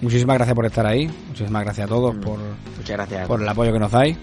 Muchísimas 0.00 0.36
gracias 0.36 0.54
por 0.54 0.66
estar 0.66 0.86
ahí. 0.86 1.10
Muchísimas 1.28 1.64
gracias 1.64 1.86
a 1.86 1.88
todos 1.88 2.14
mm. 2.14 2.20
por, 2.20 2.38
Muchas 2.76 2.96
gracias. 2.96 3.26
por 3.26 3.42
el 3.42 3.48
apoyo 3.48 3.72
que 3.72 3.78
nos 3.78 3.90
dais. 3.90 4.16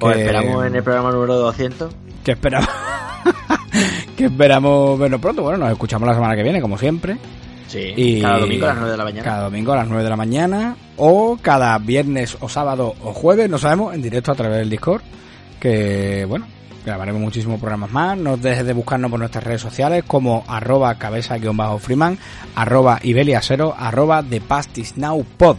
Os 0.00 0.16
esperamos 0.16 0.66
en 0.66 0.74
el 0.74 0.82
programa 0.82 1.10
número 1.10 1.36
200. 1.36 1.94
Que 2.24 2.32
esperamos. 2.32 2.68
que 4.16 4.26
esperamos 4.26 4.98
vernos 4.98 5.20
pronto. 5.20 5.42
Bueno, 5.42 5.58
nos 5.58 5.72
escuchamos 5.72 6.06
la 6.06 6.14
semana 6.14 6.36
que 6.36 6.42
viene, 6.42 6.60
como 6.60 6.76
siempre. 6.76 7.16
Sí, 7.66 7.92
y 7.96 8.20
cada 8.20 8.38
domingo 8.40 8.66
a 8.66 8.68
las 8.68 8.76
9 8.78 8.90
de 8.90 8.96
la 8.96 9.04
mañana. 9.04 9.24
Cada 9.24 9.42
domingo 9.44 9.72
a 9.72 9.76
las 9.76 9.88
9 9.88 10.04
de 10.04 10.10
la 10.10 10.16
mañana. 10.16 10.76
O 10.96 11.38
cada 11.40 11.78
viernes 11.78 12.36
o 12.40 12.48
sábado 12.48 12.94
o 13.02 13.12
jueves, 13.12 13.48
no 13.48 13.58
sabemos, 13.58 13.94
en 13.94 14.02
directo 14.02 14.32
a 14.32 14.34
través 14.34 14.58
del 14.58 14.70
Discord. 14.70 15.02
Que, 15.58 16.24
bueno, 16.28 16.46
grabaremos 16.86 17.20
muchísimos 17.20 17.58
programas 17.60 17.90
más. 17.90 18.16
No 18.16 18.36
dejes 18.36 18.64
de 18.64 18.72
buscarnos 18.72 19.10
por 19.10 19.18
nuestras 19.18 19.44
redes 19.44 19.60
sociales 19.60 20.04
como 20.06 20.44
arroba 20.46 20.94
cabeza-freeman, 20.94 22.18
arroba 22.54 23.00
ibeliasero, 23.02 23.74
arroba 23.76 24.22
the 24.22 24.40
now 24.94 25.22
pod. 25.36 25.56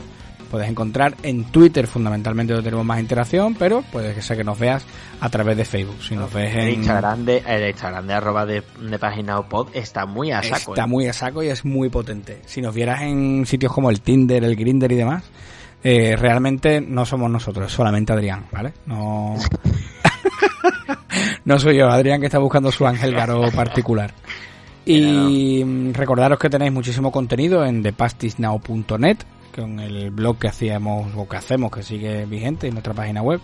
Puedes 0.50 0.70
encontrar 0.70 1.16
en 1.24 1.44
Twitter 1.44 1.88
fundamentalmente 1.88 2.54
donde 2.54 2.68
tenemos 2.68 2.86
más 2.86 3.02
interacción, 3.02 3.56
pero 3.56 3.82
puede 3.92 4.20
ser 4.22 4.38
que 4.38 4.46
nos 4.46 4.58
veas 4.58 4.86
a 5.20 5.30
través 5.30 5.58
de 5.58 5.66
Facebook. 5.66 6.02
Si 6.02 6.16
nos 6.16 6.32
ves 6.34 6.54
en... 6.54 6.60
El 6.62 6.74
Instagram 6.76 7.26
de, 7.26 7.44
el 7.46 7.68
Instagram 7.68 8.08
de 8.08 8.14
arroba 8.14 8.46
de, 8.46 8.64
de 8.80 9.44
pod 9.50 9.68
está 9.74 10.06
muy 10.06 10.32
a 10.32 10.42
saco. 10.42 10.72
Está 10.72 10.86
¿eh? 10.86 10.88
muy 10.88 11.08
a 11.08 11.14
saco 11.14 11.44
y 11.44 11.50
es 11.50 11.66
muy 11.66 11.90
potente. 11.90 12.40
Si 12.46 12.62
nos 12.62 12.74
vieras 12.74 13.02
en 13.02 13.46
sitios 13.46 13.74
como 13.74 13.90
el 13.90 14.00
Tinder, 14.00 14.46
el 14.46 14.56
Grinder 14.56 14.90
y 14.90 14.96
demás, 14.96 15.26
eh, 15.84 16.16
realmente 16.16 16.80
no 16.80 17.06
somos 17.06 17.30
nosotros, 17.30 17.70
solamente 17.70 18.14
Adrián, 18.14 18.46
¿vale? 18.50 18.72
No... 18.86 19.36
No 21.46 21.60
soy 21.60 21.78
yo, 21.78 21.88
Adrián 21.90 22.20
que 22.20 22.28
está 22.28 22.40
buscando 22.40 22.72
su 22.72 22.86
ángel 22.86 23.14
garo 23.14 23.50
particular. 23.52 24.14
Y 24.86 25.64
mm, 25.64 25.94
recordaros 25.94 26.40
que 26.40 26.50
tenéis 26.50 26.72
muchísimo 26.72 27.12
contenido 27.12 27.66
en 27.66 27.84
thepastisnow.net, 27.84 29.18
con 29.56 29.80
el 29.80 30.12
blog 30.12 30.38
que 30.38 30.48
hacíamos 30.48 31.12
o 31.16 31.28
que 31.28 31.38
hacemos, 31.38 31.72
que 31.72 31.84
sigue 31.84 32.26
vigente 32.26 32.68
en 32.68 32.74
nuestra 32.74 32.94
página 32.94 33.22
web. 33.22 33.42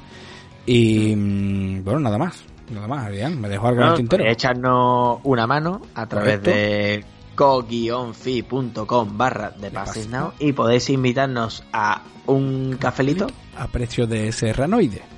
Y 0.65 1.15
mm, 1.15 1.83
bueno, 1.83 1.99
nada 1.99 2.17
más. 2.17 2.43
Nada 2.69 2.87
más, 2.87 3.07
Adrián. 3.07 3.39
Me 3.41 3.49
dejo 3.49 3.67
algo 3.67 3.81
en 3.81 3.87
el 3.89 3.93
tintero. 3.95 4.25
echarnos 4.25 5.19
una 5.23 5.45
mano 5.47 5.81
a 5.95 6.05
través 6.07 6.39
Correcto. 6.39 6.49
de 6.51 7.05
co-fi.com 7.35 9.17
barra 9.17 9.51
de 9.51 9.71
Now 10.09 10.33
y 10.39 10.53
podéis 10.53 10.89
invitarnos 10.89 11.63
a 11.73 12.03
un 12.27 12.77
cafelito 12.79 13.27
A 13.57 13.67
precio 13.67 14.07
de 14.07 14.31
serranoide. 14.31 15.12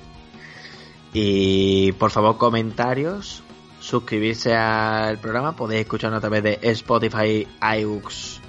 Y 1.18 1.92
por 1.92 2.10
favor 2.10 2.36
comentarios 2.36 3.42
suscribirse 3.80 4.54
al 4.54 5.16
programa 5.18 5.56
podéis 5.56 5.86
escucharnos 5.86 6.18
a 6.18 6.20
través 6.20 6.42
de 6.42 6.58
Spotify, 6.60 7.48
iBooks, 7.78 8.42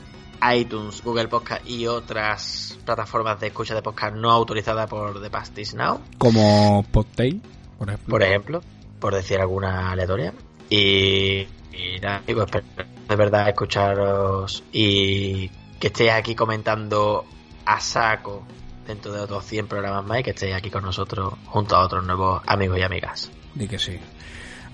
iTunes, 0.54 1.02
Google 1.02 1.30
Podcast 1.30 1.66
y 1.66 1.88
otras 1.88 2.78
plataformas 2.84 3.40
de 3.40 3.48
escucha 3.48 3.74
de 3.74 3.82
podcast 3.82 4.18
no 4.18 4.32
autorizadas 4.32 4.90
por 4.90 5.22
The 5.22 5.30
Pastis 5.30 5.76
Now 5.76 6.02
Como 6.18 6.86
Podtail, 6.92 7.42
por 7.80 7.88
ejemplo. 7.88 8.12
por 8.12 8.24
ejemplo, 8.24 8.62
por 9.00 9.16
decir 9.16 9.40
alguna 9.40 9.92
aleatoria. 9.92 10.34
Y, 10.70 11.48
y 11.72 12.00
nada, 12.02 12.22
digo, 12.28 12.44
espero 12.44 12.66
de 13.08 13.16
verdad 13.16 13.48
escucharos 13.48 14.62
y 14.74 15.48
que 15.80 15.88
estéis 15.88 16.12
aquí 16.12 16.36
comentando 16.36 17.24
a 17.66 17.80
saco 17.80 18.44
dentro 18.88 19.12
de 19.12 19.20
otros 19.20 19.46
100 19.46 19.68
programas 19.68 20.06
más 20.06 20.20
y 20.20 20.24
que 20.24 20.30
estéis 20.32 20.56
aquí 20.56 20.70
con 20.70 20.84
nosotros 20.84 21.34
junto 21.46 21.76
a 21.76 21.86
otros 21.86 22.06
nuevos 22.06 22.42
amigos 22.48 22.80
y 22.80 22.82
amigas. 22.82 23.32
Di 23.54 23.68
que 23.68 23.78
sí. 23.78 24.00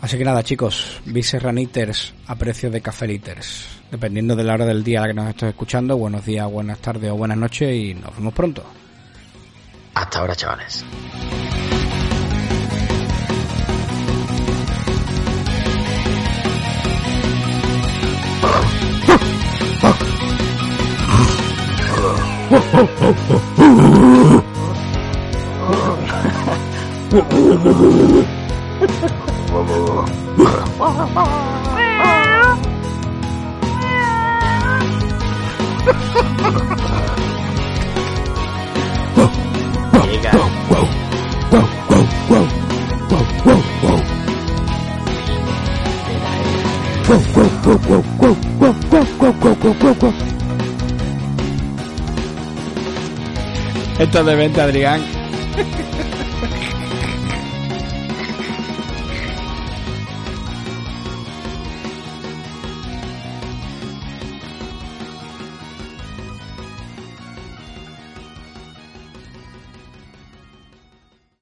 Así 0.01 0.17
que 0.17 0.25
nada, 0.25 0.43
chicos, 0.43 1.01
Serraniters 1.21 2.13
a 2.27 2.35
precio 2.35 2.69
de 2.69 2.81
cafeliters. 2.81 3.81
Dependiendo 3.89 4.35
de 4.35 4.43
la 4.43 4.55
hora 4.55 4.65
del 4.65 4.83
día 4.83 4.99
a 4.99 5.01
la 5.03 5.07
que 5.07 5.13
nos 5.13 5.29
estés 5.29 5.49
escuchando, 5.49 5.97
buenos 5.97 6.25
días, 6.25 6.49
buenas 6.51 6.79
tardes 6.79 7.09
o 7.09 7.15
buenas 7.15 7.37
noches 7.37 7.73
y 7.73 7.93
nos 7.93 8.13
vemos 8.15 8.33
pronto. 8.33 8.63
Hasta 9.93 10.19
ahora, 10.19 10.35
chavales. 10.35 10.83
Vậy 22.73 22.81
cả 40.23 40.33
Go, 47.07 47.17
go, 47.35 47.43
go, 47.63 47.77
go, 47.87 48.01
go, 48.19 48.33
go, 48.59 48.73
go, 48.89 49.03
go, 49.19 49.31
go, 49.41 49.53
go, 49.63 49.73
go, 49.81 49.93
go. 50.01 50.42
Esto 53.99 54.19
es 54.19 54.25
de 54.25 54.35
venta, 54.35 54.63
Adrián. 54.63 55.01